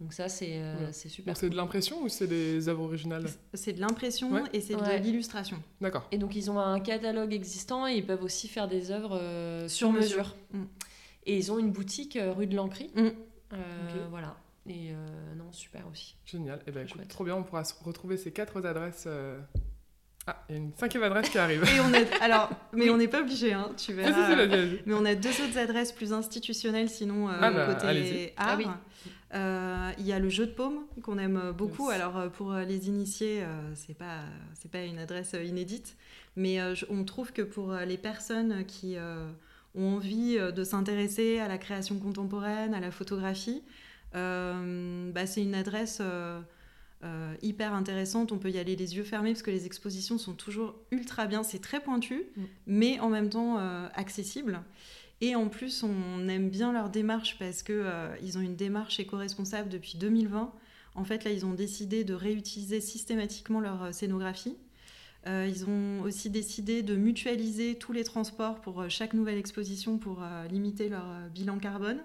Donc 0.00 0.12
ça, 0.12 0.28
c'est 0.28 0.54
euh, 0.54 0.86
Ouais. 0.86 0.92
super. 0.92 1.36
C'est 1.36 1.48
de 1.50 1.56
l'impression 1.56 2.02
ou 2.02 2.08
c'est 2.08 2.26
des 2.26 2.68
œuvres 2.68 2.82
originales 2.84 3.26
C'est 3.54 3.72
de 3.72 3.80
l'impression 3.80 4.32
Ouais. 4.32 4.42
et 4.52 4.60
c'est 4.60 4.74
Ouais. 4.74 4.98
de 5.00 5.04
l'illustration. 5.04 5.62
D'accord. 5.80 6.06
Et 6.10 6.18
donc 6.18 6.34
ils 6.34 6.50
ont 6.50 6.58
un 6.58 6.80
catalogue 6.80 7.32
existant 7.32 7.86
et 7.86 7.94
ils 7.94 8.04
peuvent 8.04 8.22
aussi 8.24 8.48
faire 8.48 8.66
des 8.68 8.90
œuvres 8.90 9.16
euh, 9.20 9.68
Sur 9.68 9.88
sur 9.88 9.92
mesure. 9.92 10.18
mesure. 10.18 10.36
Mm. 10.52 10.62
Et 11.26 11.36
ils 11.38 11.52
ont 11.52 11.58
une 11.58 11.70
boutique 11.70 12.16
euh, 12.16 12.32
rue 12.32 12.46
de 12.46 12.56
l'Ancry. 12.56 12.90
Mm. 12.96 13.00
Euh. 13.52 13.56
Voilà. 14.10 14.36
Et 14.68 14.90
euh, 14.92 15.34
non, 15.36 15.52
super 15.52 15.82
aussi. 15.90 16.16
Génial. 16.26 16.58
Et 16.66 16.70
ben 16.72 16.86
écoute, 16.86 17.06
trop 17.08 17.22
bien, 17.24 17.36
on 17.36 17.42
pourra 17.44 17.64
se 17.64 17.74
retrouver 17.84 18.16
ces 18.16 18.32
quatre 18.32 18.64
adresses. 18.66 19.04
euh, 19.06 19.38
Ah, 20.26 20.42
il 20.48 20.52
y 20.52 20.58
a 20.58 20.60
une 20.60 20.72
cinquième 20.74 21.02
adresse 21.02 21.28
qui 21.28 21.36
arrive. 21.38 21.62
Et 21.64 21.80
on 21.80 21.92
a, 21.92 21.98
alors, 22.24 22.48
mais 22.72 22.88
on 22.90 22.96
n'est 22.96 23.08
pas 23.08 23.20
obligé, 23.20 23.52
hein, 23.52 23.70
tu 23.76 23.92
Ah, 24.02 24.06
si, 24.06 24.34
verras. 24.36 24.66
si. 24.66 24.78
Mais 24.86 24.94
on 24.94 25.04
a 25.04 25.14
deux 25.14 25.28
autres 25.42 25.58
adresses 25.58 25.92
plus 25.92 26.12
institutionnelles, 26.14 26.88
sinon 26.88 27.28
euh, 27.28 27.32
Ah 27.40 27.50
bah, 27.50 27.74
côté 27.74 28.32
art. 28.38 28.48
Ah 28.48 28.56
oui. 28.56 28.64
Euh, 29.34 29.90
Il 29.98 30.06
y 30.06 30.12
a 30.12 30.18
le 30.18 30.28
jeu 30.28 30.46
de 30.46 30.52
paume 30.52 30.84
qu'on 31.02 31.18
aime 31.18 31.52
beaucoup. 31.56 31.90
Yes. 31.90 32.00
Alors 32.00 32.16
euh, 32.16 32.28
pour 32.28 32.52
euh, 32.52 32.64
les 32.64 32.88
initiés, 32.88 33.42
c'est 33.74 33.96
pas 33.96 34.20
c'est 34.54 34.70
pas 34.70 34.82
une 34.84 34.98
adresse 34.98 35.34
inédite, 35.44 35.96
mais 36.36 36.58
on 36.90 37.04
trouve 37.04 37.32
que 37.32 37.42
pour 37.42 37.72
les 37.74 37.98
personnes 37.98 38.64
qui 38.66 38.96
ont 39.74 39.94
envie 39.96 40.36
de 40.38 40.64
s'intéresser 40.64 41.38
à 41.40 41.48
la 41.48 41.58
création 41.58 41.98
contemporaine, 41.98 42.74
à 42.74 42.80
la 42.80 42.90
photographie, 42.90 43.62
euh, 44.14 45.10
bah, 45.12 45.26
c'est 45.26 45.42
une 45.42 45.54
adresse 45.54 45.98
euh, 46.00 46.40
euh, 47.04 47.34
hyper 47.42 47.74
intéressante. 47.74 48.32
On 48.32 48.38
peut 48.38 48.50
y 48.50 48.58
aller 48.58 48.76
les 48.76 48.96
yeux 48.96 49.02
fermés 49.02 49.32
parce 49.32 49.42
que 49.42 49.50
les 49.50 49.66
expositions 49.66 50.18
sont 50.18 50.34
toujours 50.34 50.74
ultra 50.90 51.26
bien. 51.26 51.42
C'est 51.42 51.58
très 51.60 51.80
pointu, 51.80 52.22
Mm. 52.36 52.42
mais 52.66 53.00
en 53.00 53.08
même 53.10 53.28
temps 53.28 53.58
accessible. 53.94 54.60
Et 55.20 55.34
en 55.36 55.48
plus, 55.48 55.82
on 55.82 56.28
aime 56.28 56.50
bien 56.50 56.72
leur 56.72 56.90
démarche 56.90 57.38
parce 57.38 57.62
que 57.62 57.72
euh, 57.72 58.16
ont 58.36 58.40
une 58.40 58.56
démarche 58.56 58.98
éco-responsable 59.00 59.68
depuis 59.68 59.96
2020. 59.96 60.52
En 60.96 61.04
fait, 61.04 61.24
là, 61.24 61.30
ils 61.30 61.46
ont 61.46 61.54
décidé 61.54 62.04
de 62.04 62.14
réutiliser 62.14 62.80
systématiquement 62.80 63.60
leur 63.60 63.82
euh, 63.84 63.92
scénographie. 63.92 64.56
Euh, 65.26 65.48
ils 65.48 65.64
ont 65.64 66.02
aussi 66.02 66.28
décidé 66.28 66.82
de 66.82 66.96
mutualiser 66.96 67.76
tous 67.76 67.92
les 67.92 68.04
transports 68.04 68.60
pour 68.60 68.90
chaque 68.90 69.14
nouvelle 69.14 69.38
exposition 69.38 69.96
pour 69.96 70.22
limiter 70.50 70.90
leur 70.90 71.06
bilan 71.32 71.58
carbone. 71.58 72.00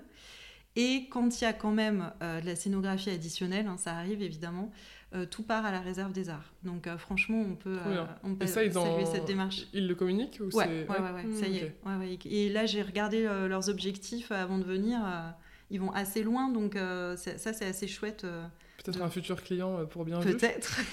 Et 0.78 1.08
quand 1.10 1.42
il 1.42 1.44
y 1.44 1.48
a 1.48 1.52
quand 1.52 1.74
même 1.74 2.14
de 2.22 2.46
la 2.46 2.56
scénographie 2.56 3.10
additionnelle, 3.10 3.68
hein, 3.68 3.76
ça 3.76 3.98
arrive 3.98 4.22
évidemment, 4.22 4.72
euh, 5.16 5.26
tout 5.26 5.44
part 5.44 5.66
à 5.66 5.72
la 5.72 5.80
réserve 5.80 6.12
des 6.12 6.30
arts. 6.30 6.54
Donc 6.64 6.86
euh, 6.88 6.98
franchement, 6.98 7.42
on 7.42 7.56
peut, 7.56 7.78
on 8.24 8.36
peut 8.36 8.46
Et 8.46 8.48
ça, 8.48 8.64
ils, 8.64 8.72
saluer 8.74 9.04
en... 9.04 9.06
cette 9.12 9.26
démarche. 9.26 9.68
ils 9.74 9.88
le 9.88 9.96
communiquent 9.96 10.40
ou 10.42 10.56
Ouais, 10.56 10.66
c'est... 10.66 10.90
ouais, 10.92 11.00
ouais, 11.00 11.12
ouais, 11.12 11.24
Mm, 11.24 11.34
ça 11.36 11.48
y 11.48 11.58
est. 11.58 11.76
Ouais, 11.86 11.96
ouais. 11.96 12.20
Et 12.26 12.50
là, 12.50 12.66
j'ai 12.66 12.82
regardé 12.82 13.26
euh, 13.26 13.48
leurs 13.48 13.70
objectifs 13.70 14.32
avant 14.32 14.58
de 14.60 14.64
venir. 14.64 15.00
euh, 15.04 15.30
ils 15.72 15.80
vont 15.80 15.92
assez 15.92 16.24
loin, 16.24 16.50
donc 16.50 16.76
euh, 16.76 17.16
ça, 17.16 17.38
c'est 17.54 17.66
assez 17.66 17.88
chouette. 17.88 18.24
euh, 18.24 18.44
Peut-être 18.84 19.02
un 19.04 19.10
futur 19.10 19.44
client 19.44 19.78
euh, 19.80 19.86
pour 19.86 20.04
bien. 20.06 20.20
Peut-être. 20.20 20.80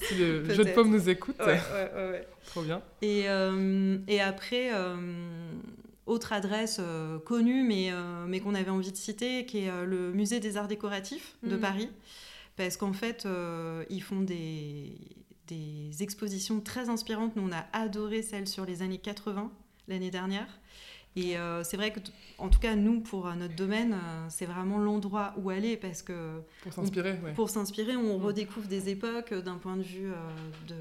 Si 0.00 0.14
le 0.16 0.44
jeu 0.54 0.64
de 0.64 0.70
paume 0.70 0.90
nous 0.90 1.08
écoute, 1.08 1.36
ouais, 1.40 1.46
ouais, 1.46 1.90
ouais, 1.94 2.10
ouais. 2.10 2.28
trop 2.46 2.62
bien. 2.62 2.82
Et, 3.02 3.24
euh, 3.28 3.98
et 4.08 4.20
après, 4.20 4.70
euh, 4.74 4.96
autre 6.06 6.32
adresse 6.32 6.78
euh, 6.80 7.18
connue, 7.18 7.62
mais, 7.62 7.90
euh, 7.92 8.24
mais 8.26 8.40
qu'on 8.40 8.54
avait 8.54 8.70
envie 8.70 8.90
de 8.92 8.96
citer, 8.96 9.46
qui 9.46 9.64
est 9.64 9.70
euh, 9.70 9.84
le 9.84 10.12
Musée 10.12 10.40
des 10.40 10.56
Arts 10.56 10.68
Décoratifs 10.68 11.36
de 11.42 11.54
Mhm. 11.54 11.60
Paris. 11.60 11.88
Parce 12.56 12.76
qu'en 12.76 12.92
fait, 12.92 13.24
euh, 13.26 13.84
ils 13.90 14.02
font 14.02 14.20
des, 14.20 14.94
des 15.48 16.02
expositions 16.02 16.60
très 16.60 16.88
inspirantes. 16.88 17.34
Nous, 17.36 17.42
on 17.48 17.52
a 17.52 17.64
adoré 17.72 18.22
celle 18.22 18.46
sur 18.46 18.64
les 18.66 18.82
années 18.82 18.98
80 18.98 19.50
l'année 19.88 20.10
dernière. 20.10 20.46
Et 21.16 21.36
euh, 21.36 21.64
c'est 21.64 21.76
vrai 21.76 21.92
que, 21.92 21.98
en 22.38 22.48
tout 22.50 22.60
cas, 22.60 22.76
nous, 22.76 23.00
pour 23.00 23.26
euh, 23.26 23.34
notre 23.34 23.56
domaine, 23.56 23.94
euh, 23.94 24.26
c'est 24.28 24.46
vraiment 24.46 24.78
l'endroit 24.78 25.34
où 25.38 25.50
aller 25.50 25.76
parce 25.76 26.02
que 26.02 26.40
Pour 26.62 26.72
s'inspirer, 26.72 27.18
ouais. 27.24 27.32
pour 27.32 27.50
s'inspirer, 27.50 27.96
on 27.96 28.18
Mm. 28.18 28.22
redécouvre 28.22 28.68
des 28.68 28.90
époques 28.90 29.34
d'un 29.34 29.56
point 29.56 29.76
de 29.76 29.82
vue 29.82 30.12
de, 30.68 30.76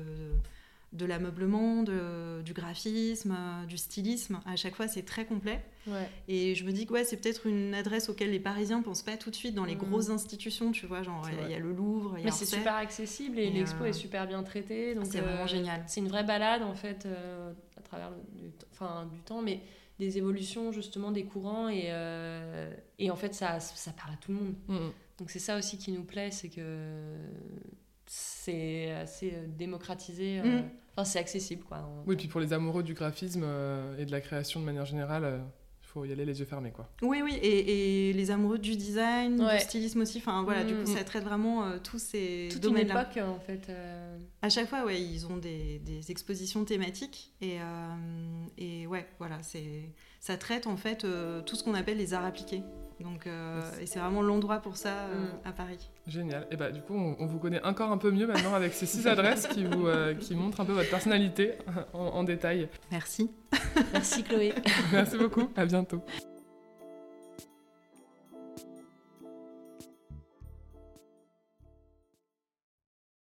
de 0.92 1.06
l'ameublement, 1.06 1.84
du 1.84 2.54
graphisme, 2.54 3.38
du 3.68 3.78
stylisme. 3.78 4.40
À 4.46 4.56
chaque 4.56 4.76
fois, 4.76 4.88
c'est 4.88 5.04
très 5.04 5.26
complet. 5.26 5.64
Ouais. 5.86 6.10
Et 6.28 6.56
je 6.56 6.64
me 6.66 6.72
dis 6.72 6.86
que 6.88 6.94
ouais, 6.94 7.04
c'est 7.04 7.18
peut-être 7.18 7.46
une 7.46 7.74
adresse 7.76 8.10
auquel 8.10 8.32
les 8.32 8.40
Parisiens 8.40 8.82
pensent 8.82 9.04
pas 9.04 9.16
tout 9.18 9.30
de 9.30 9.36
suite 9.36 9.54
dans 9.54 9.66
les 9.66 9.76
Mm. 9.76 9.80
grosses 9.80 10.10
institutions, 10.10 10.72
tu 10.72 10.88
vois, 10.88 11.04
genre 11.04 11.28
il 11.46 11.52
y 11.52 11.54
a- 11.54 11.60
le 11.60 11.72
Louvre, 11.72 12.16
il 12.18 12.22
y 12.22 12.24
a 12.24 12.26
Mais 12.26 12.32
c'est 12.32 12.46
super 12.46 12.74
accessible 12.76 13.38
et, 13.40 13.44
Et, 13.46 13.52
l'expo 13.52 13.84
euh, 13.84 13.88
est 13.88 13.94
super 13.94 14.26
bien 14.28 14.42
traitée. 14.44 14.96
donc, 14.96 15.06
C'est 15.06 15.22
vraiment 15.22 15.44
euh, 15.44 15.48
génial. 15.48 15.84
C'est 15.88 16.00
une 16.00 16.08
vraie 16.08 16.24
balade 16.24 16.64
en 16.64 16.74
fait 16.74 17.06
euh, 17.06 17.54
à 17.78 17.82
travers 17.82 18.10
le, 18.10 18.18
du, 18.42 18.52
enfin, 18.72 19.08
du 19.14 19.20
temps, 19.20 19.42
mais 19.44 19.62
des 20.00 20.18
évolutions 20.18 20.72
justement 20.72 21.12
des 21.12 21.26
courants 21.26 21.70
et, 21.70 21.84
euh, 21.90 22.74
et 22.98 23.12
en 23.12 23.16
fait 23.16 23.34
ça, 23.36 23.60
ça 23.60 23.92
parle 23.92 24.14
à 24.14 24.18
tout 24.18 24.32
le 24.32 24.38
monde. 24.40 24.54
Mm. 24.68 24.90
Donc 25.20 25.30
c'est 25.30 25.40
ça 25.40 25.58
aussi 25.58 25.78
qui 25.78 25.92
nous 25.92 26.04
plaît, 26.04 26.32
c'est 26.32 26.50
que 26.50 26.62
c'est 28.12 28.92
assez 28.94 29.32
euh, 29.36 29.46
démocratisé, 29.48 30.40
euh, 30.40 30.62
Mm. 30.62 30.70
enfin 30.98 31.06
c'est 31.06 31.20
accessible 31.20 31.64
quoi. 31.64 31.88
Oui, 32.08 32.16
puis 32.16 32.28
pour 32.28 32.40
les 32.42 32.54
amoureux 32.54 32.82
du 32.82 32.96
graphisme 32.96 33.44
euh, 33.46 33.96
et 34.00 34.06
de 34.06 34.12
la 34.12 34.20
création 34.20 34.60
de 34.60 34.66
manière 34.66 34.86
générale, 34.86 35.24
euh, 35.26 35.38
il 35.84 35.88
faut 35.88 36.06
y 36.06 36.12
aller 36.12 36.26
les 36.26 36.40
yeux 36.40 36.46
fermés, 36.48 36.72
quoi. 36.72 36.90
Oui, 37.04 37.22
oui, 37.24 37.36
et, 37.42 38.10
et 38.10 38.14
les 38.14 38.32
amoureux 38.32 38.58
du 38.58 38.76
design, 38.76 39.40
Ouais. 39.44 39.58
du 39.58 39.64
stylisme 39.64 40.02
aussi. 40.02 40.18
Enfin 40.18 40.42
voilà, 40.44 40.64
du 40.64 40.74
Mm. 40.74 40.84
coup, 40.84 40.96
ça 40.96 41.04
traite 41.04 41.24
vraiment 41.24 41.66
euh, 41.66 41.78
tous 41.84 42.00
ces 42.00 42.48
Toute 42.52 42.64
une 42.64 42.70
domaines-là. 42.72 43.02
époque 43.04 43.24
en 43.24 43.40
fait. 43.40 43.70
euh, 43.70 44.18
À 44.42 44.50
chaque 44.50 44.68
fois, 44.70 44.86
ouais, 44.86 45.00
ils 45.00 45.28
ont 45.28 45.38
des, 45.38 45.78
des 45.78 46.10
expositions 46.10 46.66
thématiques 46.66 47.32
et, 47.42 47.60
euh, 47.62 48.46
et 48.58 48.88
ouais, 48.88 49.06
voilà, 49.20 49.38
c'est 49.44 49.92
ça 50.20 50.36
traite 50.36 50.66
en 50.66 50.78
fait 50.78 51.06
euh, 51.06 51.42
tout 51.44 51.56
ce 51.56 51.64
qu'on 51.64 51.76
appelle 51.76 51.98
les 51.98 52.14
arts 52.16 52.26
appliqués. 52.26 52.64
Donc, 53.00 53.28
euh, 53.28 53.62
et 53.82 53.86
c'est 53.86 54.00
vraiment 54.00 54.22
l'endroit 54.22 54.60
pour 54.60 54.76
ça 54.76 54.90
euh, 54.90 55.26
Mm. 55.26 55.48
à 55.48 55.52
Paris. 55.54 55.90
Génial. 56.06 56.48
Et 56.52 56.58
bah 56.58 56.70
du 56.72 56.82
coup, 56.82 56.94
on, 56.96 57.16
on 57.20 57.26
vous 57.28 57.40
connaît 57.40 57.64
encore 57.64 57.92
un 57.92 57.98
peu 57.98 58.12
mieux 58.12 58.28
maintenant 58.28 58.54
avec 58.54 58.74
ces 58.74 58.86
six 58.86 59.08
adresses 59.08 59.48
qui, 59.48 59.64
vous, 59.64 59.88
euh, 59.88 60.14
qui 60.16 60.36
montrent 60.36 60.60
un 60.60 60.66
peu 60.66 60.74
votre 60.74 60.90
personnalité 60.90 61.54
en, 61.94 62.00
en 62.00 62.24
détail. 62.24 62.68
Merci. 62.92 63.32
Merci 63.94 64.24
Chloé. 64.24 64.54
Merci 64.92 65.18
beaucoup. 65.18 65.50
À 65.56 65.66
bientôt. 65.66 66.04